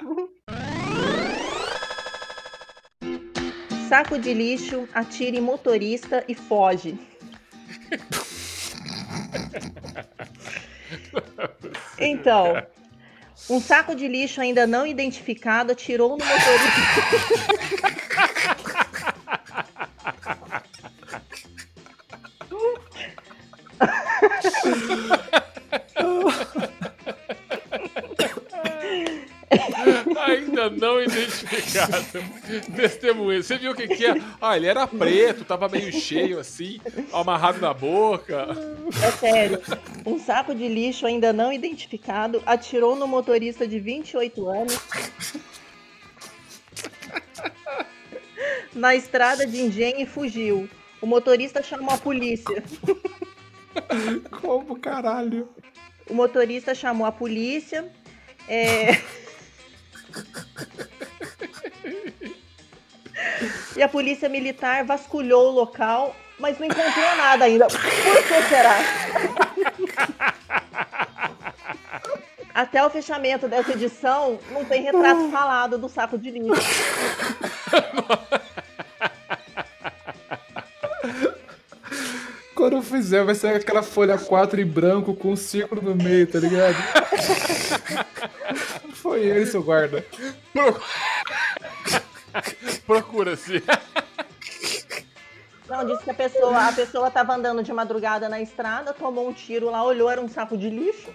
Saco 3.88 4.18
de 4.18 4.34
lixo, 4.34 4.88
atira 4.92 5.36
em 5.36 5.40
motorista 5.40 6.24
e 6.28 6.34
foge. 6.34 6.98
Então, 11.98 12.62
um 13.48 13.60
saco 13.60 13.94
de 13.94 14.06
lixo 14.06 14.40
ainda 14.40 14.66
não 14.66 14.86
identificado 14.86 15.72
atirou 15.72 16.16
no 16.18 16.24
motorista. 16.24 17.48
Ainda 30.30 30.70
não 30.70 31.00
identificado. 31.02 32.04
Testemunha. 32.74 33.42
Você 33.42 33.58
viu 33.58 33.72
o 33.72 33.74
que, 33.74 33.88
que 33.88 34.06
é? 34.06 34.14
Ah, 34.40 34.56
ele 34.56 34.66
era 34.66 34.86
preto, 34.86 35.44
tava 35.44 35.68
meio 35.68 35.92
cheio 35.92 36.38
assim, 36.38 36.80
amarrado 37.12 37.60
na 37.60 37.72
boca. 37.74 38.48
É 39.02 39.10
sério. 39.12 39.60
Um 40.04 40.18
saco 40.18 40.54
de 40.54 40.68
lixo 40.68 41.06
ainda 41.06 41.32
não 41.32 41.52
identificado 41.52 42.42
atirou 42.46 42.96
no 42.96 43.06
motorista 43.06 43.66
de 43.66 43.78
28 43.78 44.48
anos. 44.48 44.78
Na 48.72 48.94
estrada 48.94 49.46
de 49.46 49.60
engenho 49.60 50.00
e 50.00 50.06
fugiu. 50.06 50.68
O 51.00 51.06
motorista 51.06 51.62
chamou 51.62 51.94
a 51.94 51.98
polícia. 51.98 52.62
Como 54.40 54.78
caralho? 54.78 55.48
O 56.08 56.14
motorista 56.14 56.74
chamou 56.74 57.06
a 57.06 57.12
polícia. 57.12 57.90
é, 58.48 59.00
E 63.76 63.82
a 63.82 63.88
polícia 63.88 64.28
militar 64.28 64.84
vasculhou 64.84 65.50
o 65.50 65.52
local, 65.52 66.14
mas 66.38 66.58
não 66.58 66.66
encontrou 66.66 67.16
nada 67.16 67.44
ainda. 67.44 67.68
Por 67.68 67.80
que 67.80 68.42
será? 68.48 68.76
Até 72.52 72.84
o 72.84 72.90
fechamento 72.90 73.46
dessa 73.46 73.70
edição, 73.70 74.40
não 74.50 74.64
tem 74.64 74.82
retrato 74.82 75.30
falado 75.30 75.78
do 75.78 75.88
saco 75.88 76.18
de 76.18 76.32
lixo. 76.32 76.60
Quando 82.52 82.72
eu 82.72 82.82
fizer, 82.82 83.22
vai 83.22 83.36
ser 83.36 83.54
aquela 83.54 83.84
folha 83.84 84.18
4 84.18 84.60
em 84.60 84.66
branco 84.66 85.14
com 85.14 85.30
um 85.30 85.36
círculo 85.36 85.80
no 85.80 85.94
meio, 85.94 86.26
tá 86.26 86.40
ligado? 86.40 86.74
Foi 89.08 89.22
ele, 89.22 89.46
seu 89.46 89.62
guarda. 89.62 90.04
Procura-se. 92.86 93.64
Não, 95.66 95.86
disse 95.86 96.04
que 96.04 96.10
a 96.10 96.14
pessoa, 96.14 96.68
a 96.68 96.72
pessoa 96.72 97.10
tava 97.10 97.34
andando 97.34 97.62
de 97.62 97.72
madrugada 97.72 98.28
na 98.28 98.38
estrada, 98.38 98.92
tomou 98.92 99.26
um 99.26 99.32
tiro 99.32 99.70
lá, 99.70 99.82
olhou, 99.82 100.10
era 100.10 100.20
um 100.20 100.28
saco 100.28 100.58
de 100.58 100.68
lixo. 100.68 101.08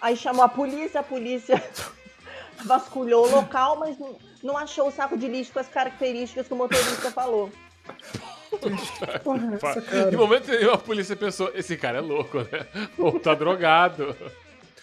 Aí 0.00 0.16
chamou 0.16 0.42
a 0.42 0.48
polícia, 0.48 1.00
a 1.00 1.02
polícia 1.02 1.62
vasculhou 2.64 3.26
o 3.26 3.30
local, 3.30 3.76
mas 3.76 3.98
não, 3.98 4.16
não 4.42 4.56
achou 4.56 4.88
o 4.88 4.92
saco 4.92 5.18
de 5.18 5.28
lixo 5.28 5.52
com 5.52 5.60
as 5.60 5.68
características 5.68 6.46
que 6.46 6.54
o 6.54 6.56
motorista 6.56 7.10
falou. 7.10 7.52
Porra. 9.22 9.58
Em 10.10 10.16
momento 10.16 10.50
nenhum 10.50 10.72
a 10.72 10.78
polícia 10.78 11.14
pensou, 11.14 11.50
esse 11.54 11.76
cara 11.76 11.98
é 11.98 12.00
louco, 12.00 12.38
né? 12.38 12.88
Ou 12.96 13.20
tá 13.20 13.34
drogado. 13.34 14.16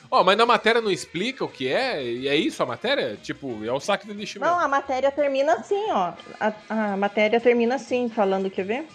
Ó, 0.09 0.23
mas 0.23 0.37
na 0.37 0.45
matéria 0.45 0.81
não 0.81 0.91
explica 0.91 1.43
o 1.43 1.49
que 1.49 1.67
é? 1.67 2.03
E 2.03 2.27
é 2.27 2.35
isso 2.35 2.61
a 2.61 2.65
matéria? 2.65 3.17
Tipo, 3.21 3.63
é 3.65 3.71
o 3.71 3.79
saco 3.79 4.05
de 4.05 4.13
lixo 4.13 4.39
mesmo. 4.39 4.53
Não, 4.53 4.61
a 4.61 4.67
matéria 4.67 5.11
termina 5.11 5.53
assim, 5.53 5.91
ó. 5.91 6.13
A, 6.39 6.53
a 6.69 6.97
matéria 6.97 7.39
termina 7.39 7.75
assim, 7.75 8.09
falando, 8.09 8.49
quer 8.49 8.65
ver? 8.65 8.87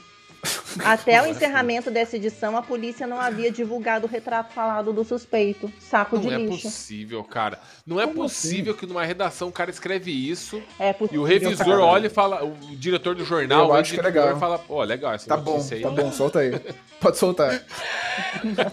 Até 0.84 1.20
o 1.22 1.26
encerramento 1.26 1.90
dessa 1.90 2.16
edição, 2.16 2.56
a 2.56 2.62
polícia 2.62 3.06
não 3.06 3.20
havia 3.20 3.50
divulgado 3.50 4.06
o 4.06 4.08
retrato 4.08 4.52
falado 4.52 4.92
do 4.92 5.04
suspeito. 5.04 5.72
Saco 5.80 6.16
Não 6.16 6.22
de 6.22 6.32
é 6.32 6.36
lixo. 6.38 6.62
possível, 6.62 7.24
cara. 7.24 7.58
Não 7.86 8.00
é 8.00 8.06
Como 8.06 8.20
possível 8.22 8.74
que 8.74 8.86
numa 8.86 9.04
redação 9.04 9.48
o 9.48 9.52
cara 9.52 9.70
escreve 9.70 10.10
isso 10.10 10.62
É 10.78 10.94
e 11.10 11.18
o 11.18 11.24
revisor 11.24 11.64
cara. 11.66 11.80
olha 11.84 12.06
e 12.06 12.10
fala, 12.10 12.44
o 12.44 12.54
diretor 12.76 13.14
do 13.14 13.24
jornal, 13.24 13.64
Eu 13.64 13.70
o 13.70 13.72
acho 13.74 13.94
que 13.94 14.00
é 14.00 14.02
legal. 14.02 14.38
fala, 14.38 14.58
pô, 14.58 14.82
legal 14.82 15.12
essa 15.14 15.26
Tá 15.28 15.36
bom, 15.36 15.60
aí. 15.70 15.80
tá 15.80 15.90
bom, 15.90 16.12
solta 16.12 16.38
aí. 16.40 16.60
Pode 17.00 17.16
soltar. 17.18 17.62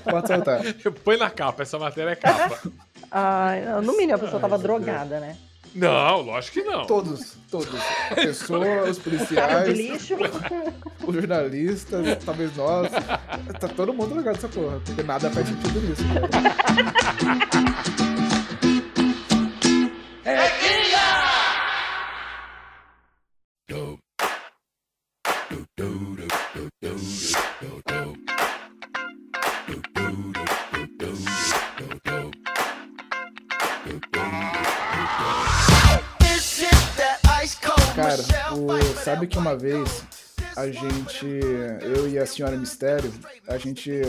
Pode 0.04 0.28
soltar. 0.28 0.62
Põe 1.04 1.18
na 1.18 1.30
capa, 1.30 1.64
essa 1.64 1.80
matéria 1.80 2.12
é 2.12 2.16
capa. 2.16 2.62
Ai, 3.10 3.62
no 3.82 3.94
mínimo 3.94 4.16
a 4.16 4.20
pessoa 4.20 4.40
tava 4.42 4.58
drogada, 4.58 5.20
né? 5.20 5.38
Não, 5.78 6.22
lógico 6.22 6.54
que 6.54 6.64
não. 6.64 6.86
Todos, 6.86 7.38
todos. 7.50 7.70
A 8.12 8.16
pessoa, 8.16 8.84
os 8.90 8.98
policiais, 9.00 9.78
os 11.06 11.16
jornalistas, 11.16 12.24
talvez 12.24 12.56
nós. 12.56 12.92
Tá 13.60 13.68
todo 13.68 13.94
mundo 13.94 14.16
ligado 14.16 14.36
nessa 14.36 14.50
porra, 14.50 14.82
porque 14.86 15.04
nada 15.04 15.30
faz 15.30 15.48
sentido 15.48 15.80
nisso. 15.82 16.04
cara. 16.14 17.58
This 20.28 20.67
sabe 39.04 39.28
que 39.28 39.38
uma 39.38 39.56
vez 39.56 40.04
a 40.56 40.70
gente, 40.70 41.26
eu 41.82 42.10
e 42.10 42.18
a 42.18 42.26
senhora 42.26 42.58
Mistério, 42.58 43.14
a 43.48 43.58
gente, 43.58 44.02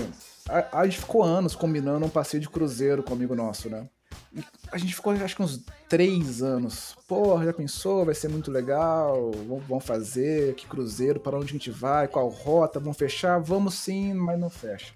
a, 0.48 0.80
a 0.80 0.84
gente 0.84 1.00
ficou 1.00 1.22
anos 1.22 1.54
combinando 1.54 2.06
um 2.06 2.10
passeio 2.10 2.40
de 2.40 2.48
cruzeiro 2.48 3.02
com 3.02 3.10
um 3.10 3.16
amigo 3.16 3.34
nosso, 3.34 3.68
né? 3.68 3.86
E 4.32 4.42
a 4.70 4.78
gente 4.78 4.94
ficou 4.94 5.12
acho 5.12 5.36
que 5.36 5.42
uns 5.42 5.64
três 5.88 6.42
anos. 6.42 6.96
Porra, 7.06 7.46
já 7.46 7.52
pensou? 7.52 8.04
Vai 8.04 8.14
ser 8.14 8.28
muito 8.28 8.50
legal. 8.50 9.30
Vamos, 9.46 9.64
vamos 9.66 9.84
fazer. 9.84 10.54
Que 10.54 10.66
cruzeiro? 10.66 11.20
Para 11.20 11.36
onde 11.36 11.46
a 11.46 11.52
gente 11.52 11.70
vai? 11.70 12.08
Qual 12.08 12.28
rota? 12.28 12.78
Vamos 12.78 12.96
fechar? 12.96 13.38
Vamos 13.38 13.74
sim, 13.74 14.12
mas 14.12 14.38
não 14.38 14.50
fecha. 14.50 14.94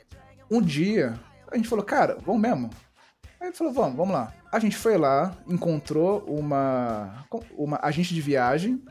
Um 0.51 0.61
dia, 0.61 1.19
a 1.51 1.57
gente 1.57 1.69
falou, 1.69 1.85
cara, 1.85 2.19
vamos 2.25 2.41
mesmo? 2.41 2.71
Aí 3.41 3.49
ele 3.49 3.57
falou, 3.57 3.73
vamos, 3.73 3.97
vamos 3.97 4.15
lá. 4.15 4.33
A 4.53 4.59
gente 4.59 4.77
foi 4.77 4.99
lá, 4.99 5.35
encontrou 5.49 6.21
uma, 6.27 7.27
uma 7.57 7.81
agente 7.83 8.15
de 8.15 8.21
viagem, 8.21 8.83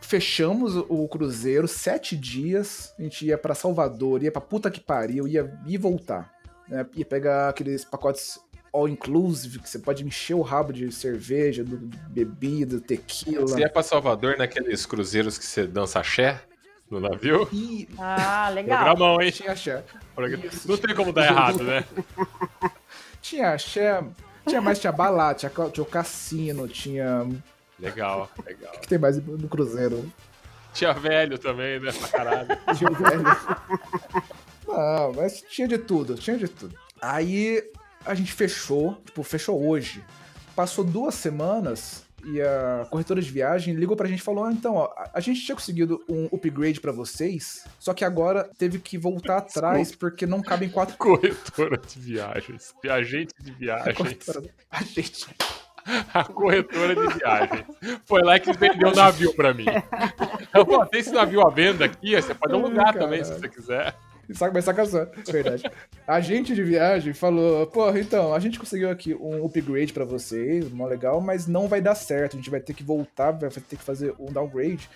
fechamos 0.00 0.76
o, 0.76 1.08
cruzeiro, 1.08 1.68
sete 1.68 2.16
dias, 2.16 2.94
a 2.98 3.02
gente 3.02 3.26
ia 3.26 3.38
pra 3.38 3.54
Salvador, 3.54 4.22
ia 4.22 4.32
pra 4.32 4.40
puta 4.40 4.70
que 4.70 4.80
pariu, 4.80 5.28
ia 5.28 5.52
e 5.66 5.76
voltar. 5.76 6.32
Né? 6.68 6.86
Ia 6.96 7.04
pegar 7.04 7.48
aqueles 7.48 7.84
pacotes 7.84 8.38
all 8.72 8.88
inclusive, 8.88 9.58
que 9.58 9.68
você 9.68 9.78
pode 9.78 10.04
encher 10.04 10.34
o 10.34 10.42
rabo 10.42 10.72
de 10.72 10.90
cerveja, 10.92 11.64
do, 11.64 11.76
de 11.76 11.98
bebida, 12.08 12.80
tequila. 12.80 13.42
Você 13.42 13.60
ia 13.60 13.68
pra 13.68 13.82
Salvador 13.82 14.36
naqueles 14.38 14.86
cruzeiros 14.86 15.36
que 15.36 15.44
você 15.44 15.66
dança 15.66 15.98
axé 15.98 16.40
no 16.90 17.00
navio? 17.00 17.48
E 17.52 17.88
Ah, 17.98 18.48
legal. 18.54 18.84
Programão, 18.84 19.20
hein? 19.20 19.30
tinha 19.30 19.52
axé. 19.52 19.84
Não 20.66 20.76
tem 20.76 20.94
como 20.94 21.12
dar 21.12 21.26
errado, 21.26 21.62
né? 21.62 21.84
Tinha 23.22 23.50
axé, 23.50 24.02
tinha 24.48 24.62
mais, 24.62 24.78
tinha 24.78 24.90
balada, 24.90 25.34
tinha, 25.34 25.50
tinha 25.70 25.84
o 25.84 25.86
cassino, 25.86 26.66
tinha... 26.66 27.28
Legal, 27.80 28.30
legal. 28.46 28.74
O 28.74 28.80
que 28.80 28.88
tem 28.88 28.98
mais 28.98 29.16
no 29.24 29.48
cruzeiro? 29.48 30.10
Tinha 30.72 30.92
velho 30.92 31.36
também, 31.38 31.80
né? 31.80 31.90
Pra 31.92 32.08
caralho. 32.08 32.48
Tinha 32.78 32.90
velho. 32.90 33.24
Não, 34.66 35.12
mas 35.14 35.42
tinha 35.50 35.66
de 35.66 35.78
tudo, 35.78 36.14
tinha 36.14 36.36
de 36.38 36.46
tudo. 36.48 36.76
Aí 37.02 37.62
a 38.04 38.14
gente 38.14 38.32
fechou, 38.32 38.94
tipo, 39.04 39.22
fechou 39.22 39.66
hoje. 39.66 40.04
Passou 40.54 40.84
duas 40.84 41.14
semanas 41.14 42.04
e 42.24 42.40
a 42.40 42.86
corretora 42.90 43.20
de 43.22 43.30
viagem 43.30 43.74
ligou 43.74 43.96
pra 43.96 44.06
gente 44.06 44.20
e 44.20 44.22
falou: 44.22 44.44
ah, 44.44 44.52
então, 44.52 44.74
ó, 44.76 44.92
a- 45.12 45.20
gente 45.20 45.40
tinha 45.44 45.54
conseguido 45.56 46.04
um 46.08 46.26
upgrade 46.26 46.80
pra 46.80 46.92
vocês, 46.92 47.64
só 47.78 47.92
que 47.94 48.04
agora 48.04 48.48
teve 48.58 48.78
que 48.78 48.96
voltar 48.98 49.38
atrás 49.38 49.94
porque 49.94 50.26
não 50.26 50.40
cabem 50.42 50.68
quatro 50.68 50.96
Corretora 50.98 51.78
de 51.78 51.98
viagens. 51.98 52.74
Viajante 52.82 53.34
de 53.40 53.52
viagens. 53.52 53.96
corretoras. 53.96 54.50
A 54.70 54.82
gente. 54.84 55.26
A 56.14 56.24
corretora 56.24 56.94
de 56.94 57.14
viagens. 57.14 57.64
Foi 58.04 58.22
lá 58.22 58.38
que 58.38 58.52
vendeu 58.52 58.88
o 58.88 58.94
navio 58.94 59.34
pra 59.34 59.52
mim. 59.52 59.66
Eu, 60.54 60.64
Pô, 60.66 60.84
tem 60.86 61.00
esse 61.00 61.12
navio 61.12 61.46
à 61.46 61.50
venda 61.50 61.84
aqui, 61.84 62.14
você 62.14 62.34
pode 62.34 62.54
alugar 62.54 62.88
Ai, 62.88 62.92
também 62.92 63.24
se 63.24 63.32
você 63.32 63.48
quiser. 63.48 63.94
Saca, 64.32 64.52
mas 64.54 64.64
saca 64.64 64.86
só, 64.86 65.00
é 65.00 65.32
verdade. 65.32 65.64
A 66.06 66.14
agente 66.14 66.54
de 66.54 66.62
viagem 66.62 67.12
falou: 67.12 67.66
porra, 67.66 67.98
então, 67.98 68.32
a 68.32 68.38
gente 68.38 68.60
conseguiu 68.60 68.88
aqui 68.88 69.14
um 69.14 69.44
upgrade 69.44 69.92
pra 69.92 70.04
vocês, 70.04 70.70
mó 70.70 70.86
legal, 70.86 71.20
mas 71.20 71.48
não 71.48 71.66
vai 71.66 71.80
dar 71.80 71.96
certo. 71.96 72.34
A 72.34 72.36
gente 72.36 72.50
vai 72.50 72.60
ter 72.60 72.74
que 72.74 72.84
voltar, 72.84 73.32
vai 73.32 73.50
ter 73.50 73.76
que 73.76 73.82
fazer 73.82 74.14
um 74.20 74.32
downgrade, 74.32 74.88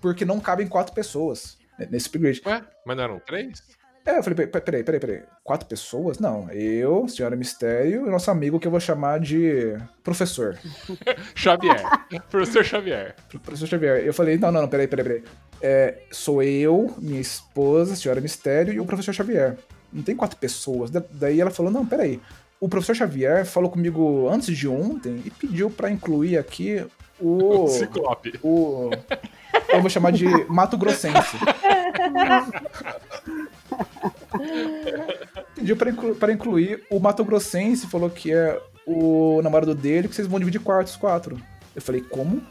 porque 0.00 0.24
não 0.24 0.38
cabem 0.38 0.68
quatro 0.68 0.94
pessoas 0.94 1.58
nesse 1.90 2.08
upgrade. 2.08 2.40
Ué, 2.46 2.62
mas 2.84 2.96
não 2.96 3.04
eram 3.04 3.18
três? 3.18 3.62
É, 4.06 4.18
eu 4.18 4.22
falei: 4.22 4.46
"Pe- 4.46 4.60
peraí, 4.60 4.84
peraí, 4.84 5.00
peraí. 5.00 5.22
Quatro 5.42 5.66
pessoas? 5.68 6.18
Não, 6.20 6.48
eu, 6.52 7.08
Senhora 7.08 7.34
Mistério 7.34 8.06
e 8.06 8.10
nosso 8.10 8.30
amigo 8.30 8.60
que 8.60 8.66
eu 8.66 8.70
vou 8.70 8.78
chamar 8.78 9.18
de 9.18 9.76
professor. 10.04 10.56
Xavier. 11.34 11.82
Professor 12.30 12.64
Xavier. 12.64 13.14
Professor 13.42 13.66
Xavier. 13.66 14.04
Eu 14.06 14.14
falei: 14.14 14.38
não, 14.38 14.52
não, 14.52 14.62
não, 14.62 14.68
peraí, 14.68 14.86
peraí, 14.86 15.04
peraí. 15.04 15.24
É, 15.60 15.98
sou 16.12 16.42
eu, 16.42 16.94
minha 16.98 17.20
esposa, 17.20 17.96
Senhora 17.96 18.20
Mistério 18.20 18.72
e 18.72 18.78
o 18.80 18.86
professor 18.86 19.12
Xavier. 19.12 19.56
Não 19.92 20.02
tem 20.02 20.14
quatro 20.14 20.36
pessoas. 20.38 20.90
Da- 20.90 21.02
Daí 21.10 21.40
ela 21.40 21.50
falou: 21.50 21.72
não, 21.72 21.84
peraí. 21.84 22.20
O 22.60 22.68
professor 22.68 22.94
Xavier 22.94 23.44
falou 23.44 23.68
comigo 23.70 24.28
antes 24.30 24.56
de 24.56 24.66
ontem 24.68 25.20
e 25.26 25.30
pediu 25.30 25.68
pra 25.68 25.90
incluir 25.90 26.38
aqui 26.38 26.86
o. 27.20 27.66
Ciclope. 27.68 28.38
o 28.42 28.90
eu 29.68 29.80
vou 29.80 29.90
chamar 29.90 30.12
de 30.12 30.26
Mato 30.48 30.76
Grossense. 30.78 31.36
Pediu 35.54 35.76
pra, 35.76 35.90
inclu- 35.90 36.14
pra 36.14 36.32
incluir 36.32 36.84
o 36.90 36.98
Mato 36.98 37.24
Grossense, 37.24 37.86
falou 37.86 38.10
que 38.10 38.32
é 38.32 38.60
o 38.86 39.40
namorado 39.42 39.74
dele, 39.74 40.08
que 40.08 40.14
vocês 40.14 40.28
vão 40.28 40.38
dividir 40.38 40.60
quartos, 40.60 40.92
os 40.94 40.98
quatro. 40.98 41.40
Eu 41.74 41.82
falei, 41.82 42.00
como? 42.00 42.42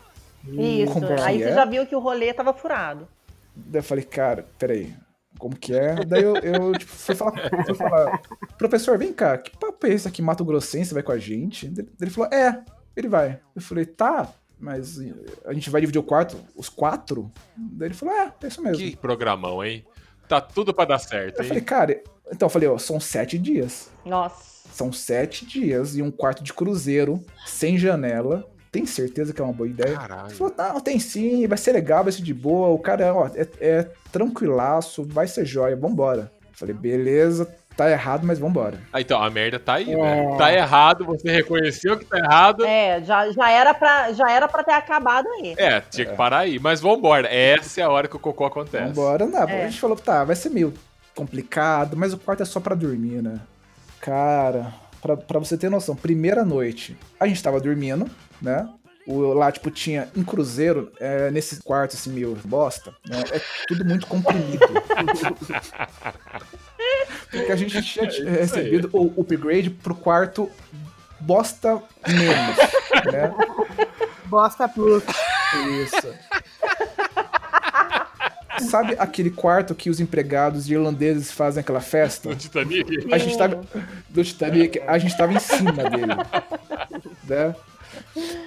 Isso. 0.48 0.92
Como 0.92 1.08
Aí 1.22 1.42
é? 1.42 1.48
você 1.50 1.54
já 1.56 1.66
viu 1.66 1.86
que 1.86 1.96
o 1.96 2.00
rolê 2.00 2.34
tava 2.34 2.54
furado. 2.54 3.08
Daí 3.56 3.80
eu 3.80 3.84
falei, 3.84 4.04
cara, 4.04 4.46
peraí, 4.60 4.94
como 5.40 5.56
que 5.56 5.74
é? 5.74 5.96
Daí 6.06 6.22
eu, 6.24 6.36
eu, 6.38 6.72
tipo, 6.74 6.92
fui 6.92 7.16
falar, 7.16 7.34
fui 7.66 7.74
falar, 7.76 8.22
professor, 8.58 8.98
vem 8.98 9.14
cá, 9.14 9.38
que 9.38 9.58
papo 9.58 9.88
é 9.88 9.92
esse 9.92 10.08
aqui, 10.08 10.22
Mato 10.22 10.44
Grossense 10.44 10.94
vai 10.94 11.02
com 11.04 11.12
a 11.12 11.18
gente? 11.18 11.68
Daí 11.70 11.88
Ele 12.02 12.12
falou, 12.12 12.32
é, 12.34 12.62
ele 12.96 13.08
vai. 13.08 13.40
Eu 13.56 13.62
falei, 13.62 13.86
tá, 13.86 14.30
mas 14.60 15.00
a 15.46 15.54
gente 15.54 15.70
vai 15.70 15.80
dividir 15.82 16.00
o 16.00 16.04
quarto, 16.04 16.38
os 16.56 16.68
quatro? 16.70 17.32
Daí 17.56 17.88
ele 17.88 17.96
falou, 17.96 18.14
é, 18.14 18.34
é 18.44 18.48
isso 18.48 18.62
mesmo. 18.62 18.78
Que 18.78 18.96
programão, 18.98 19.64
hein? 19.64 19.86
Tá 20.28 20.42
tudo 20.42 20.74
pra 20.74 20.86
dar 20.86 21.00
certo, 21.00 21.40
Eu 21.40 21.46
falei, 21.46 21.62
cara, 21.62 22.02
então 22.32 22.48
eu 22.48 22.50
falei, 22.50 22.68
ó, 22.68 22.78
são 22.78 23.00
sete 23.00 23.38
dias. 23.38 23.90
Nossa. 24.04 24.56
São 24.74 24.92
sete 24.92 25.46
dias 25.46 25.96
e 25.96 26.02
um 26.02 26.12
quarto 26.12 26.44
de 26.44 26.54
cruzeiro, 26.54 27.24
sem 27.46 27.78
janela. 27.78 28.46
Tem 28.72 28.86
certeza 28.86 29.34
que 29.34 29.40
é 29.40 29.44
uma 29.44 29.54
boa 29.54 29.70
ideia? 29.70 29.90
Ele 29.90 29.96
Caralho. 29.96 30.36
falou, 30.36 30.54
não, 30.58 30.82
tem 30.82 31.00
sim, 31.00 31.48
vai 31.48 31.58
ser 31.58 31.72
legal, 31.72 32.04
vai 32.04 32.12
ser 32.12 32.22
de 32.22 32.34
boa. 32.34 32.68
O 32.68 32.80
cara, 32.80 33.14
ó, 33.14 33.28
é, 33.28 33.48
é 33.62 33.90
tranquilaço, 34.12 35.04
vai 35.04 35.28
ser 35.28 35.46
jóia, 35.46 35.76
vambora. 35.78 36.32
Eu 36.42 36.58
falei, 36.58 36.76
beleza, 36.76 37.48
tá 37.76 37.90
errado, 37.90 38.26
mas 38.26 38.40
vambora. 38.40 38.80
Ah, 38.92 39.02
então, 39.02 39.22
a 39.22 39.30
merda 39.30 39.60
tá 39.60 39.76
aí, 39.76 39.96
né? 39.96 40.36
Tá 40.38 40.54
errado, 40.54 41.06
você 41.06 41.32
reconheceu 41.32 41.98
que 41.98 42.06
tá 42.06 42.18
errado. 42.18 42.66
É, 42.66 43.02
já, 43.04 43.32
já, 43.32 43.52
era 43.52 43.74
pra, 43.74 44.14
já 44.14 44.32
era 44.32 44.48
pra 44.48 44.64
ter 44.64 44.74
acabado 44.74 45.28
aí. 45.28 45.56
É, 45.58 45.82
tinha 45.82 46.06
que 46.06 46.16
parar 46.16 46.40
aí. 46.40 46.60
Mas 46.60 46.82
vambora. 46.82 47.28
Essa 47.28 47.82
é 47.82 47.84
a 47.84 47.90
hora 47.90 48.08
que 48.08 48.16
o 48.16 48.20
cocô 48.20 48.46
acontece. 48.46 48.94
Vambora, 48.94 49.26
não. 49.26 49.44
É. 49.44 49.66
A 49.66 49.68
gente 49.68 49.80
falou, 49.80 49.98
tá, 49.98 50.24
vai 50.24 50.36
ser 50.36 50.50
meio 50.50 50.74
complicado, 51.14 51.96
mas 51.96 52.14
o 52.14 52.18
quarto 52.18 52.44
é 52.44 52.46
só 52.46 52.60
pra 52.60 52.76
dormir, 52.76 53.22
né? 53.22 53.40
Cara, 54.00 54.74
pra, 55.02 55.18
pra 55.18 55.40
você 55.40 55.58
ter 55.58 55.70
noção, 55.70 55.96
primeira 55.96 56.44
noite, 56.44 56.98
a 57.20 57.28
gente 57.28 57.42
tava 57.42 57.60
dormindo, 57.60 58.10
né? 58.42 58.68
O, 59.08 59.34
lá, 59.34 59.52
tipo, 59.52 59.70
tinha 59.70 60.10
em 60.16 60.24
cruzeiro, 60.24 60.92
é, 61.00 61.30
nesse 61.30 61.62
quarto, 61.62 61.96
assim, 61.96 62.12
meio 62.12 62.36
bosta, 62.44 62.92
né? 63.08 63.24
É 63.32 63.42
tudo 63.68 63.86
muito 63.86 64.08
comprimido. 64.08 64.66
Porque 67.32 67.52
a 67.52 67.56
gente 67.56 67.82
tinha 67.82 68.08
isso 68.08 68.22
aí. 68.22 68.30
recebido 68.30 68.90
o 68.94 69.22
upgrade 69.22 69.70
pro 69.70 69.96
quarto 69.96 70.50
bosta 71.20 71.82
menos, 72.08 72.58
né? 73.12 73.34
Bosta 74.26 74.68
Plus. 74.68 75.04
Isso. 75.84 76.14
Sabe 78.70 78.96
aquele 78.98 79.30
quarto 79.30 79.76
que 79.76 79.90
os 79.90 80.00
empregados 80.00 80.70
irlandeses 80.70 81.32
fazem 81.32 81.62
aquela 81.62 81.82
festa? 81.82 82.30
No 82.30 82.36
Titanic? 82.36 83.14
A 83.14 83.18
gente 83.18 83.38
tava. 83.38 83.62
Do 84.10 84.24
Titanic, 84.24 84.82
a 84.88 84.98
gente 84.98 85.18
tava 85.18 85.34
em 85.34 85.40
cima 85.40 85.90
dele. 85.90 86.16
Né? 87.26 87.56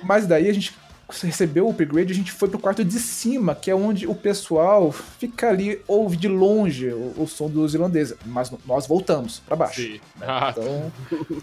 Mas 0.03 0.27
daí 0.27 0.49
a 0.49 0.53
gente 0.53 0.75
recebeu 1.09 1.67
o 1.67 1.71
upgrade, 1.71 2.13
a 2.13 2.15
gente 2.15 2.31
foi 2.33 2.49
pro 2.49 2.59
quarto 2.59 2.85
de 2.85 2.99
cima, 2.99 3.55
que 3.55 3.71
é 3.71 3.75
onde 3.75 4.07
o 4.07 4.15
pessoal 4.15 4.93
fica 4.93 5.49
ali, 5.49 5.81
ouve 5.89 6.17
de 6.17 6.29
longe 6.29 6.89
o, 6.89 7.15
o 7.17 7.27
som 7.27 7.49
dos 7.49 7.75
irlandeses. 7.75 8.15
Mas 8.27 8.53
nós 8.67 8.87
voltamos 8.87 9.41
pra 9.41 9.57
baixo. 9.57 9.81
Sim. 9.81 10.01
Ah, 10.21 10.53
Então, 10.57 10.93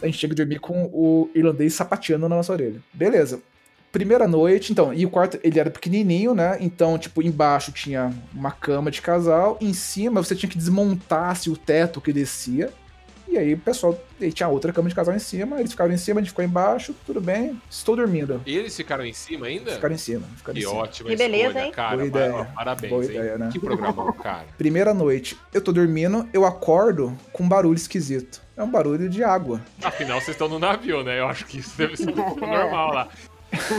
a 0.01 0.05
gente 0.05 0.17
chega 0.17 0.33
a 0.33 0.37
dormir 0.37 0.59
com 0.59 0.85
o 0.93 1.29
irlandês 1.33 1.73
sapateando 1.73 2.29
na 2.29 2.35
nossa 2.35 2.53
orelha. 2.53 2.79
Beleza. 2.93 3.39
Primeira 3.91 4.27
noite, 4.27 4.73
então, 4.73 4.93
e 4.93 5.05
o 5.05 5.09
quarto, 5.09 5.39
ele 5.41 5.57
era 5.57 5.69
pequenininho, 5.69 6.35
né? 6.35 6.57
Então, 6.59 6.97
tipo, 6.97 7.21
embaixo 7.21 7.71
tinha 7.71 8.13
uma 8.33 8.51
cama 8.51 8.91
de 8.91 9.01
casal, 9.01 9.57
em 9.61 9.73
cima 9.73 10.21
você 10.21 10.35
tinha 10.35 10.49
que 10.49 10.57
desmontar 10.57 11.33
se 11.37 11.49
o 11.49 11.55
teto 11.55 12.01
que 12.01 12.11
descia. 12.11 12.73
E 13.27 13.37
aí 13.37 13.53
o 13.53 13.57
pessoal, 13.57 13.99
e 14.19 14.31
tinha 14.31 14.47
outra 14.47 14.71
cama 14.71 14.87
de 14.87 14.95
casal 14.95 15.13
em 15.15 15.19
cima, 15.19 15.59
eles 15.59 15.71
ficaram 15.71 15.93
em 15.93 15.97
cima, 15.97 16.19
a 16.19 16.23
gente 16.23 16.29
ficou 16.29 16.45
embaixo, 16.45 16.95
tudo 17.05 17.19
bem, 17.19 17.59
estou 17.69 17.95
dormindo. 17.95 18.41
E 18.45 18.55
eles 18.57 18.75
ficaram 18.75 19.05
em 19.05 19.13
cima 19.13 19.47
ainda? 19.47 19.71
Ficaram 19.73 19.95
em 19.95 19.97
cima, 19.97 20.25
ficaram 20.37 20.57
em 20.57 20.61
Que 20.61 20.67
cima. 20.67 20.79
ótima 20.81 21.09
Que 21.09 21.15
beleza, 21.15 21.47
escolha, 21.47 21.65
hein? 21.65 21.71
cara. 21.71 21.95
Boa 21.97 22.07
ideia. 22.07 22.47
Parabéns, 22.55 22.89
Boa 22.93 23.03
hein? 23.03 23.09
ideia, 23.09 23.37
né? 23.37 23.49
Que 23.51 23.59
programão, 23.59 24.13
cara. 24.13 24.45
Primeira 24.57 24.93
noite, 24.93 25.37
eu 25.53 25.61
tô 25.61 25.71
dormindo, 25.71 26.27
eu 26.33 26.45
acordo 26.45 27.17
com 27.33 27.43
um 27.43 27.49
barulho 27.49 27.75
esquisito. 27.75 28.41
É 28.55 28.63
um 28.63 28.71
barulho 28.71 29.09
de 29.09 29.21
água. 29.23 29.59
Afinal, 29.83 30.21
vocês 30.21 30.29
estão 30.35 30.47
no 30.47 30.57
navio, 30.59 31.03
né? 31.03 31.19
Eu 31.19 31.27
acho 31.27 31.45
que 31.45 31.57
isso 31.57 31.77
deve 31.77 31.97
ser 31.97 32.09
um 32.09 32.13
pouco 32.13 32.39
normal 32.45 32.93
lá. 32.93 33.09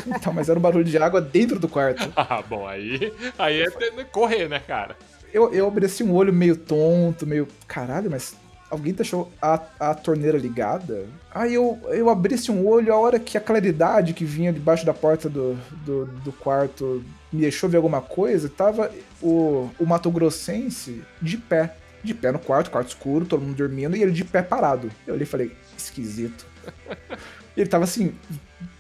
Então, 0.07 0.33
mas 0.33 0.49
era 0.49 0.59
um 0.59 0.63
barulho 0.63 0.85
de 0.85 0.99
água 0.99 1.21
dentro 1.21 1.59
do 1.59 1.69
quarto. 1.69 2.11
Ah, 2.17 2.43
bom, 2.47 2.67
aí, 2.67 3.13
aí 3.39 3.63
é 3.63 4.05
correr, 4.05 4.49
né, 4.49 4.59
cara? 4.59 4.97
Eu, 5.33 5.53
eu 5.53 5.67
abri 5.67 5.87
assim 5.87 6.05
um 6.05 6.15
olho 6.15 6.33
meio 6.33 6.57
tonto, 6.57 7.27
meio. 7.27 7.47
Caralho, 7.67 8.11
mas 8.11 8.35
alguém 8.71 8.93
deixou 8.93 9.33
a, 9.41 9.61
a 9.79 9.95
torneira 9.95 10.39
ligada. 10.39 11.07
Aí 11.33 11.55
eu, 11.55 11.79
eu 11.89 12.09
abri 12.09 12.35
assim, 12.35 12.53
um 12.53 12.67
olho, 12.67 12.93
a 12.93 12.99
hora 12.99 13.19
que 13.19 13.37
a 13.37 13.41
claridade 13.41 14.13
que 14.13 14.25
vinha 14.25 14.53
debaixo 14.53 14.85
da 14.85 14.95
porta 14.95 15.29
do, 15.29 15.55
do, 15.85 16.07
do 16.07 16.33
quarto 16.33 17.05
me 17.33 17.43
deixou 17.43 17.69
ver 17.69 17.77
alguma 17.77 18.01
coisa, 18.01 18.49
tava 18.49 18.91
o, 19.21 19.71
o 19.79 19.87
Mato 19.87 20.11
Grossense 20.11 21.03
de 21.21 21.37
pé. 21.37 21.75
De 22.03 22.15
pé 22.15 22.31
no 22.31 22.39
quarto, 22.39 22.71
quarto 22.71 22.89
escuro, 22.89 23.25
todo 23.25 23.43
mundo 23.43 23.57
dormindo, 23.57 23.97
e 23.97 24.03
ele 24.03 24.13
de 24.13 24.25
pé 24.25 24.41
parado. 24.41 24.91
Eu 25.07 25.15
olhei 25.15 25.25
e 25.25 25.29
falei, 25.29 25.53
esquisito. 25.77 26.47
ele 27.57 27.69
tava 27.69 27.85
assim, 27.85 28.15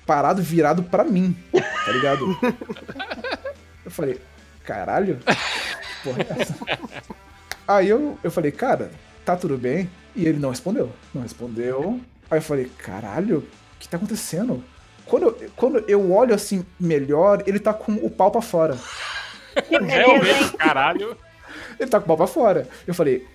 parado, 0.06 0.42
virado 0.42 0.82
pra 0.84 1.02
mim, 1.02 1.36
tá 1.52 1.92
ligado? 1.92 2.24
Eu 3.84 3.90
falei, 3.90 4.20
caralho? 4.64 5.18
Que 5.18 6.02
porra 6.04 6.22
é 6.22 6.42
essa? 6.42 6.56
Aí 7.66 7.88
eu, 7.88 8.16
eu 8.22 8.30
falei, 8.30 8.52
cara, 8.52 8.92
tá 9.26 9.36
tudo 9.36 9.58
bem? 9.58 9.90
E 10.14 10.24
ele 10.24 10.38
não 10.38 10.50
respondeu. 10.50 10.90
Não 11.12 11.22
respondeu. 11.22 12.00
Aí 12.30 12.38
eu 12.38 12.42
falei, 12.42 12.70
caralho, 12.78 13.38
o 13.38 13.78
que 13.78 13.88
tá 13.88 13.96
acontecendo? 13.96 14.62
Quando 15.04 15.24
eu, 15.24 15.50
quando 15.56 15.84
eu 15.88 16.12
olho 16.12 16.32
assim 16.34 16.64
melhor, 16.78 17.42
ele 17.46 17.58
tá 17.58 17.74
com 17.74 17.94
o 17.94 18.08
pau 18.08 18.30
pra 18.30 18.40
fora. 18.40 18.78
Realmente, 19.68 20.56
caralho. 20.56 21.16
Ele 21.78 21.90
tá 21.90 21.98
com 21.98 22.04
o 22.04 22.06
pau 22.08 22.16
pra 22.16 22.26
fora. 22.28 22.68
Eu 22.86 22.94
falei, 22.94 23.26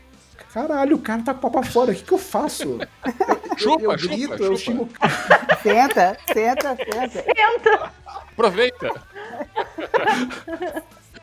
caralho, 0.54 0.96
o 0.96 1.02
cara 1.02 1.22
tá 1.24 1.34
com 1.34 1.40
o 1.40 1.42
pau 1.42 1.52
pra 1.52 1.64
fora, 1.64 1.92
o 1.92 1.96
que 1.96 2.04
que 2.04 2.12
eu 2.14 2.18
faço? 2.18 2.80
Chupa, 3.58 3.84
eu 3.84 3.98
chupa, 3.98 3.98
grito, 3.98 4.32
chupa. 4.32 4.44
eu 4.44 4.58
xingo 4.58 4.90
Senta, 5.62 6.18
senta, 6.34 6.78
senta. 6.78 7.22
Tenta. 7.22 7.92
Aproveita. 8.06 8.90